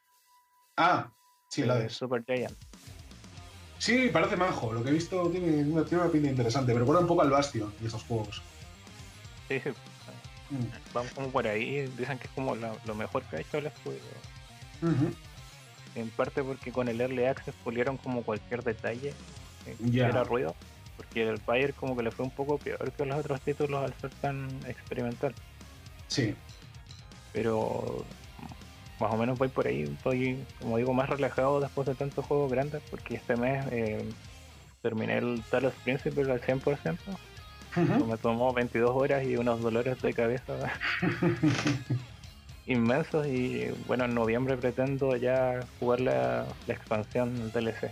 Ah, 0.78 1.12
sí, 1.50 1.62
el 1.62 1.72
Hades. 1.72 1.94
Super 1.94 2.24
Giant. 2.26 2.56
Sí, 3.78 4.10
parece 4.14 4.38
majo. 4.38 4.72
Lo 4.72 4.82
que 4.82 4.90
he 4.90 4.94
visto 4.94 5.30
tiene 5.30 5.62
una, 5.64 5.84
tiene 5.84 6.04
una 6.04 6.12
pinta 6.12 6.30
interesante. 6.30 6.74
Me 6.74 6.80
recuerda 6.80 7.02
un 7.02 7.08
poco 7.08 7.22
al 7.22 7.30
Bastion 7.30 7.74
y 7.82 7.86
esos 7.86 8.04
juegos. 8.04 8.42
Sí, 9.48 9.60
sí. 9.60 9.70
Mm. 10.50 10.94
Vamos 10.94 11.12
como 11.14 11.30
por 11.30 11.48
ahí. 11.48 11.88
Dicen 11.98 12.18
que 12.20 12.28
es 12.28 12.34
como 12.34 12.56
lo 12.56 12.96
mejor 12.96 13.24
que 13.24 13.38
ha 13.38 13.40
hecho 13.42 13.58
el 13.58 13.68
estudio. 13.68 14.00
En 15.96 16.10
parte 16.10 16.44
porque 16.44 16.72
con 16.72 16.88
el 16.88 17.00
Early 17.00 17.26
Access 17.26 17.56
pulieron 17.64 17.98
como 17.98 18.24
cualquier 18.24 18.64
detalle 18.64 19.14
eh, 19.66 19.78
que 19.92 20.00
era 20.00 20.24
ruido. 20.24 20.56
Porque 20.98 21.28
el 21.28 21.40
Fire 21.40 21.74
como 21.74 21.96
que 21.96 22.04
le 22.04 22.12
fue 22.12 22.26
un 22.26 22.32
poco 22.32 22.58
peor 22.58 22.92
que 22.92 23.06
los 23.06 23.18
otros 23.18 23.42
títulos 23.42 23.84
al 23.84 23.94
ser 24.00 24.12
tan 24.22 24.48
experimental. 24.68 25.34
Sí. 26.08 26.36
Pero 27.32 28.06
más 29.00 29.12
o 29.12 29.18
menos 29.18 29.38
voy 29.38 29.48
por 29.48 29.68
ahí, 29.68 29.84
estoy, 29.84 30.44
como 30.60 30.78
digo, 30.78 30.94
más 30.94 31.10
relajado 31.10 31.60
después 31.60 31.88
de 31.88 31.96
tantos 31.96 32.26
juegos 32.26 32.52
grandes, 32.52 32.82
porque 32.90 33.16
este 33.16 33.36
mes 33.36 33.66
eh, 33.72 34.08
terminé 34.82 35.18
el 35.18 35.44
Talos 35.50 35.74
Principle 35.84 36.32
al 36.32 36.42
100%. 36.42 36.98
Me 37.76 38.18
tomó 38.18 38.54
22 38.54 38.92
horas 38.94 39.24
y 39.24 39.36
unos 39.36 39.62
dolores 39.62 40.02
de 40.02 40.14
cabeza 40.14 40.54
inmensos 42.66 43.28
y 43.28 43.68
bueno, 43.88 44.06
en 44.06 44.16
noviembre 44.16 44.58
pretendo 44.58 45.16
ya 45.16 45.60
jugar 45.80 46.02
la, 46.02 46.46
expansión 46.68 47.52
DLC. 47.52 47.92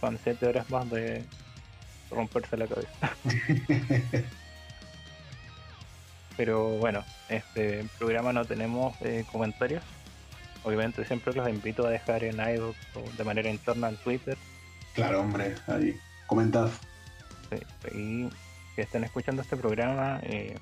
Son 0.00 0.18
7 0.22 0.46
horas 0.46 0.70
más 0.70 0.90
de 0.90 1.24
romperse 2.10 2.56
la 2.56 2.66
cabeza. 2.66 3.10
Pero 6.36 6.68
bueno, 6.78 7.04
este 7.28 7.84
programa 7.98 8.32
no 8.32 8.44
tenemos 8.44 8.94
eh, 9.00 9.24
comentarios. 9.32 9.82
Obviamente 10.62 11.04
siempre 11.04 11.32
los 11.34 11.48
invito 11.48 11.86
a 11.86 11.90
dejar 11.90 12.22
en 12.22 12.36
iVoox 12.36 12.76
o 12.94 13.02
de 13.16 13.24
manera 13.24 13.50
interna 13.50 13.88
en 13.88 13.96
Twitter. 13.96 14.36
Claro, 14.94 15.20
hombre, 15.20 15.54
ahí, 15.66 15.96
comentad. 16.26 16.70
Y 17.92 18.28
que 18.76 18.82
estén 18.82 19.04
escuchando 19.04 19.42
este 19.42 19.56
programa, 19.56 20.20
eh, 20.22 20.56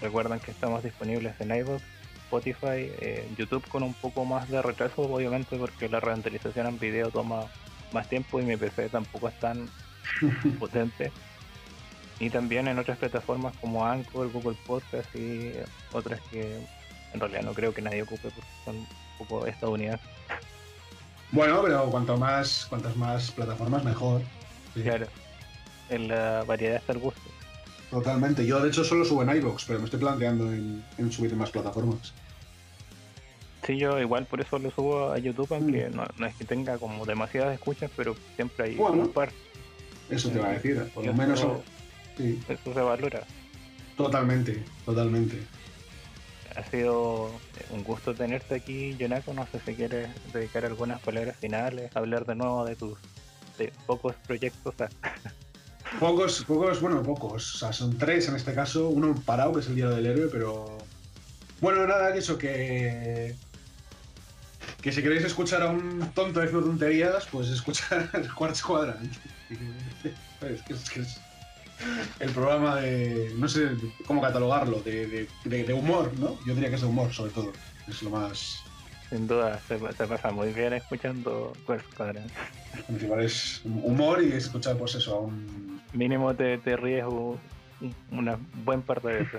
recuerden 0.00 0.40
que 0.40 0.50
estamos 0.50 0.82
disponibles 0.82 1.40
en 1.40 1.54
iVoox, 1.54 1.82
Spotify, 2.24 2.90
eh, 3.00 3.28
YouTube 3.36 3.66
con 3.68 3.82
un 3.82 3.94
poco 3.94 4.24
más 4.24 4.48
de 4.48 4.60
retraso, 4.60 5.02
obviamente, 5.02 5.56
porque 5.56 5.88
la 5.88 6.00
renderización 6.00 6.66
en 6.66 6.78
video 6.78 7.10
toma 7.10 7.44
más 7.92 8.08
tiempo 8.08 8.40
y 8.40 8.44
mi 8.44 8.56
PC 8.56 8.88
tampoco 8.90 9.28
es 9.28 9.38
tan 9.40 9.68
potente 10.58 11.10
y 12.20 12.30
también 12.30 12.68
en 12.68 12.78
otras 12.78 12.98
plataformas 12.98 13.54
como 13.60 13.84
Anchor, 13.86 14.30
Google 14.32 14.56
Podcast 14.66 15.14
y 15.14 15.52
otras 15.92 16.20
que 16.30 16.58
en 17.12 17.20
realidad 17.20 17.42
no 17.42 17.54
creo 17.54 17.72
que 17.72 17.82
nadie 17.82 18.02
ocupe 18.02 18.30
porque 18.30 18.50
son 18.64 18.76
un 18.76 18.86
poco 19.18 19.46
estadounidenses. 19.46 20.06
Bueno, 21.30 21.62
pero 21.62 21.90
cuanto 21.90 22.16
más, 22.16 22.66
cuantas 22.68 22.96
más 22.96 23.30
plataformas 23.30 23.84
mejor. 23.84 24.22
Claro, 24.74 25.06
en 25.90 26.08
la 26.08 26.44
variedad 26.44 26.76
está 26.76 26.92
el 26.92 26.98
gusto. 26.98 27.22
Totalmente. 27.90 28.46
Yo 28.46 28.60
de 28.60 28.68
hecho 28.68 28.84
solo 28.84 29.04
subo 29.04 29.22
en 29.22 29.36
iVoox, 29.36 29.64
pero 29.66 29.78
me 29.78 29.86
estoy 29.86 30.00
planteando 30.00 30.52
en, 30.52 30.84
subir 31.10 31.32
en 31.32 31.38
más 31.38 31.50
plataformas. 31.50 32.12
Sí, 33.66 33.76
yo 33.76 33.98
igual 33.98 34.26
por 34.26 34.40
eso 34.40 34.58
lo 34.58 34.70
subo 34.70 35.12
a 35.12 35.18
YouTube, 35.18 35.52
aunque 35.52 35.88
mm. 35.88 35.96
no, 35.96 36.26
es 36.26 36.34
que 36.36 36.44
tenga 36.44 36.78
como 36.78 37.04
demasiadas 37.04 37.54
escuchas, 37.54 37.90
pero 37.96 38.14
siempre 38.36 38.66
hay 38.66 38.78
un 38.78 39.08
par. 39.12 39.30
Eso 40.10 40.30
te 40.30 40.38
va 40.38 40.48
a 40.48 40.52
decir, 40.52 40.90
por 40.94 41.04
lo 41.04 41.12
menos 41.12 41.40
eso 42.20 42.74
se 42.74 42.80
valora. 42.80 43.22
Totalmente, 43.96 44.62
totalmente. 44.84 45.42
Ha 46.56 46.64
sido 46.64 47.30
un 47.70 47.84
gusto 47.84 48.14
tenerte 48.14 48.56
aquí, 48.56 48.96
Jonako. 48.98 49.32
No 49.32 49.46
sé 49.46 49.60
si 49.64 49.74
quieres 49.74 50.08
dedicar 50.32 50.64
algunas 50.64 51.00
palabras 51.00 51.36
finales, 51.36 51.94
hablar 51.94 52.24
de 52.24 52.34
nuevo 52.34 52.64
de 52.64 52.74
tus 52.74 52.98
pocos 53.86 54.14
proyectos. 54.26 54.74
Pocos, 55.98 56.44
pocos, 56.44 56.80
bueno, 56.80 57.02
pocos. 57.02 57.54
O 57.54 57.58
sea, 57.58 57.72
son 57.72 57.96
tres 57.98 58.28
en 58.28 58.36
este 58.36 58.54
caso. 58.54 58.88
Uno 58.88 59.14
parado, 59.24 59.54
que 59.54 59.60
es 59.60 59.66
el 59.68 59.74
Día 59.74 59.88
del 59.88 60.06
Héroe, 60.06 60.28
pero. 60.30 60.78
Bueno, 61.60 61.86
nada, 61.86 62.12
que 62.12 62.18
eso 62.18 62.38
que. 62.38 63.34
Que 64.82 64.92
si 64.92 65.02
queréis 65.02 65.24
escuchar 65.24 65.62
a 65.62 65.70
un 65.70 66.12
tonto 66.14 66.40
de 66.40 66.48
tonterías, 66.48 67.26
pues 67.32 67.48
escuchar 67.48 68.10
Quartz 68.36 68.62
Quadrant. 68.62 69.12
es 70.42 70.90
que 70.90 71.00
es 71.00 71.20
el 72.20 72.30
programa 72.30 72.76
de, 72.76 73.32
no 73.36 73.48
sé 73.48 73.70
cómo 74.06 74.20
catalogarlo, 74.20 74.80
de, 74.80 75.28
humor, 75.72 76.12
¿no? 76.18 76.38
Yo 76.46 76.54
diría 76.54 76.68
que 76.68 76.76
es 76.76 76.80
de 76.80 76.86
humor, 76.86 77.12
sobre 77.12 77.32
todo. 77.32 77.52
Es 77.86 78.02
lo 78.02 78.10
más... 78.10 78.60
Sin 79.08 79.26
duda, 79.26 79.58
se, 79.66 79.78
pasa 79.78 80.30
muy 80.30 80.52
bien 80.52 80.74
escuchando 80.74 81.54
Quest 81.66 81.94
Quadrant. 81.94 82.30
Principal 82.86 83.24
es 83.24 83.62
humor 83.64 84.22
y 84.22 84.32
escuchar, 84.32 84.76
pues 84.76 84.96
eso, 84.96 85.14
a 85.14 85.20
un... 85.20 85.77
Mínimo 85.92 86.34
te, 86.34 86.58
te 86.58 86.76
ríes 86.76 87.04
una 88.10 88.38
buen 88.64 88.82
parte 88.82 89.08
de 89.08 89.22
eso. 89.22 89.38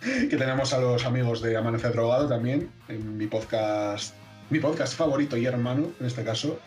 que 0.30 0.36
tenemos 0.36 0.72
a 0.72 0.80
los 0.80 1.04
amigos 1.04 1.42
de 1.42 1.56
Amanecer 1.56 1.92
Drogado 1.92 2.28
también, 2.28 2.70
en 2.88 3.16
mi 3.16 3.26
podcast, 3.26 4.14
mi 4.48 4.58
podcast 4.58 4.96
favorito 4.96 5.36
y 5.36 5.46
hermano, 5.46 5.90
en 6.00 6.06
este 6.06 6.24
caso, 6.24 6.58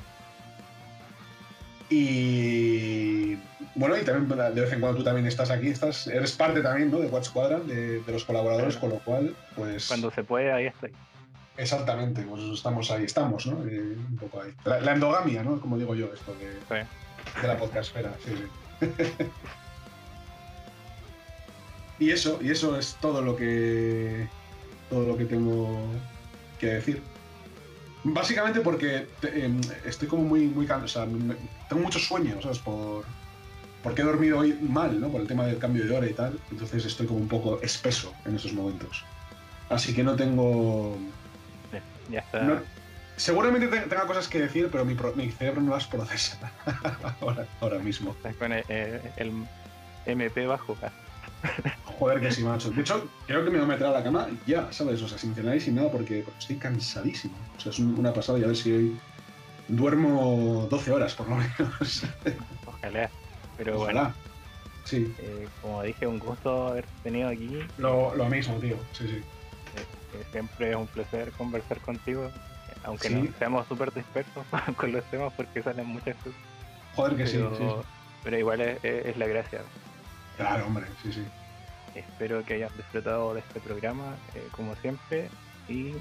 y 1.93 3.35
bueno, 3.75 3.97
y 3.97 4.01
también 4.03 4.27
de 4.55 4.61
vez 4.61 4.73
en 4.73 4.79
cuando 4.79 4.97
tú 4.97 5.03
también 5.03 5.27
estás 5.27 5.51
aquí, 5.51 5.67
estás, 5.67 6.07
eres 6.07 6.31
parte 6.31 6.61
también 6.61 6.89
¿no? 6.89 6.99
de 6.99 7.07
Watch 7.07 7.25
Squadron, 7.25 7.67
de, 7.67 8.01
los 8.07 8.23
colaboradores, 8.25 8.77
con 8.77 8.89
lo 8.89 8.99
cual, 8.99 9.35
pues. 9.55 9.87
Cuando 9.87 10.09
se 10.11 10.23
puede, 10.23 10.51
ahí 10.51 10.67
estoy. 10.67 10.91
Exactamente, 11.55 12.23
pues 12.23 12.41
estamos 12.45 12.89
ahí, 12.89 13.03
estamos, 13.03 13.45
¿no? 13.45 13.63
Eh, 13.67 13.95
un 14.09 14.17
poco 14.17 14.41
ahí. 14.41 14.53
La, 14.65 14.93
endogamia, 14.93 15.43
¿no? 15.43 15.61
Como 15.61 15.77
digo 15.77 15.93
yo, 15.93 16.11
esto 16.11 16.33
de, 16.35 16.85
de 17.41 17.47
la 17.47 17.57
podcastfera, 17.57 18.13
sí, 18.23 18.31
sí. 18.37 18.85
y 21.99 22.11
eso, 22.11 22.39
y 22.41 22.51
eso 22.51 22.77
es 22.77 22.97
todo 22.99 23.21
lo 23.21 23.35
que 23.35 24.27
todo 24.89 25.07
lo 25.07 25.17
que 25.17 25.25
tengo 25.25 25.87
que 26.59 26.67
decir. 26.67 27.01
Básicamente 28.03 28.59
porque 28.59 29.07
em, 29.23 29.61
estoy 29.85 30.07
como 30.07 30.23
muy, 30.23 30.47
muy 30.47 30.67
cansado. 30.67 31.07
tengo 31.69 31.81
muchos 31.81 32.05
sueños, 32.05 32.43
¿sabes? 32.43 32.59
Por, 32.59 33.05
porque 33.81 34.01
he 34.01 34.05
dormido 34.05 34.39
hoy 34.39 34.53
mal, 34.61 34.99
¿no? 34.99 35.09
Por 35.09 35.21
el 35.21 35.27
tema 35.27 35.45
del 35.45 35.57
cambio 35.57 35.85
de 35.85 35.95
hora 35.95 36.07
y 36.07 36.13
tal. 36.13 36.39
Entonces 36.51 36.85
estoy 36.85 37.07
como 37.07 37.19
un 37.19 37.27
poco 37.27 37.61
espeso 37.61 38.13
en 38.25 38.35
esos 38.35 38.53
momentos. 38.53 39.03
Así 39.69 39.93
que 39.93 40.03
no 40.03 40.15
tengo. 40.15 40.97
Ya 42.09 42.19
está. 42.19 42.61
Seguramente 43.23 43.67
tenga 43.67 44.05
cosas 44.05 44.27
que 44.27 44.39
decir, 44.39 44.67
pero 44.69 44.83
mi, 44.83 44.95
mi 45.15 45.31
cerebro 45.31 45.61
no 45.61 45.71
las 45.71 45.87
procesa 45.87 46.51
ahora, 47.21 47.47
ahora 47.61 47.79
mismo. 47.79 48.13
Con 48.37 48.51
el, 48.51 48.63
el 48.67 49.31
MP 50.05 50.45
bajo. 50.45 50.75
Joder, 51.85 52.19
que 52.19 52.31
sí, 52.31 52.43
macho. 52.43 52.69
De 52.71 52.81
hecho, 52.81 53.07
creo 53.25 53.45
que 53.45 53.49
me 53.49 53.59
voy 53.59 53.65
a 53.65 53.69
meter 53.69 53.87
a 53.87 53.91
la 53.91 54.03
cama 54.03 54.27
ya, 54.45 54.67
¿sabes? 54.73 55.01
O 55.01 55.07
sea, 55.07 55.17
sin 55.17 55.33
cenar 55.33 55.55
y 55.55 55.61
sin 55.61 55.75
nada 55.75 55.89
porque, 55.89 56.25
estoy 56.37 56.57
cansadísimo. 56.57 57.35
O 57.57 57.61
sea, 57.61 57.71
es 57.71 57.79
una 57.79 58.13
pasada 58.13 58.39
y 58.39 58.43
a 58.43 58.47
ver 58.47 58.57
si 58.57 58.71
hoy 58.73 58.99
duermo 59.69 60.67
12 60.69 60.91
horas 60.91 61.13
por 61.13 61.29
lo 61.29 61.37
menos. 61.37 62.03
Ojalá. 62.65 63.09
Pero 63.57 63.81
Ojalá. 63.81 64.13
Sí. 64.83 65.13
Eh, 65.19 65.47
como 65.61 65.81
dije, 65.83 66.05
un 66.07 66.19
gusto 66.19 66.67
haber 66.67 66.85
tenido 67.03 67.29
aquí. 67.29 67.59
Lo, 67.77 68.13
lo 68.15 68.25
mismo, 68.25 68.55
tío. 68.55 68.75
Sí, 68.91 69.07
sí. 69.07 69.15
Eh, 69.15 69.85
eh, 70.13 70.23
siempre 70.33 70.71
es 70.71 70.75
un 70.75 70.87
placer 70.87 71.31
conversar 71.31 71.79
contigo, 71.79 72.29
aunque 72.83 73.09
no 73.09 73.27
seamos 73.39 73.67
súper 73.67 73.93
dispersos 73.93 74.45
con 74.77 74.91
los 74.91 75.03
temas 75.05 75.33
porque 75.33 75.63
salen 75.63 75.87
muchas 75.87 76.15
cosas. 76.17 76.39
Joder, 76.95 77.17
que 77.17 77.27
sí, 77.27 77.37
sí. 77.57 77.65
Pero 78.23 78.37
igual 78.37 78.61
es 78.61 79.17
la 79.17 79.27
gracia. 79.27 79.61
Claro, 80.37 80.65
hombre, 80.65 80.85
sí, 81.01 81.11
sí. 81.11 81.25
Espero 81.95 82.43
que 82.43 82.55
hayan 82.55 82.71
disfrutado 82.75 83.33
de 83.33 83.41
este 83.41 83.59
programa, 83.59 84.15
eh, 84.33 84.47
como 84.51 84.75
siempre, 84.77 85.29
y 85.67 85.93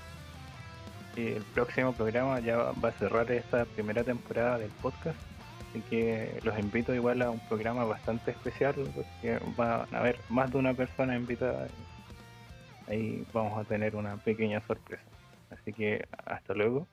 el 1.17 1.43
próximo 1.55 1.93
programa 1.93 2.41
ya 2.41 2.57
va 2.57 2.89
a 2.89 2.93
cerrar 2.93 3.31
esta 3.31 3.65
primera 3.67 4.03
temporada 4.03 4.59
del 4.59 4.71
podcast. 4.71 5.19
Así 5.69 5.81
que 5.91 6.39
los 6.43 6.59
invito 6.59 6.95
igual 6.95 7.21
a 7.23 7.31
un 7.31 7.41
programa 7.41 7.85
bastante 7.85 8.31
especial, 8.31 8.75
porque 8.95 9.39
va 9.59 9.87
a 9.93 9.99
haber 9.99 10.19
más 10.29 10.51
de 10.51 10.59
una 10.59 10.75
persona 10.75 11.17
invitada. 11.17 11.69
Ahí 12.89 13.25
vamos 13.33 13.59
a 13.59 13.65
tener 13.65 13.95
una 13.97 14.17
pequeña 14.17 14.61
sorpresa. 14.67 15.03
Así 15.53 15.73
que 15.73 16.05
hasta 16.25 16.55
luego. 16.55 16.87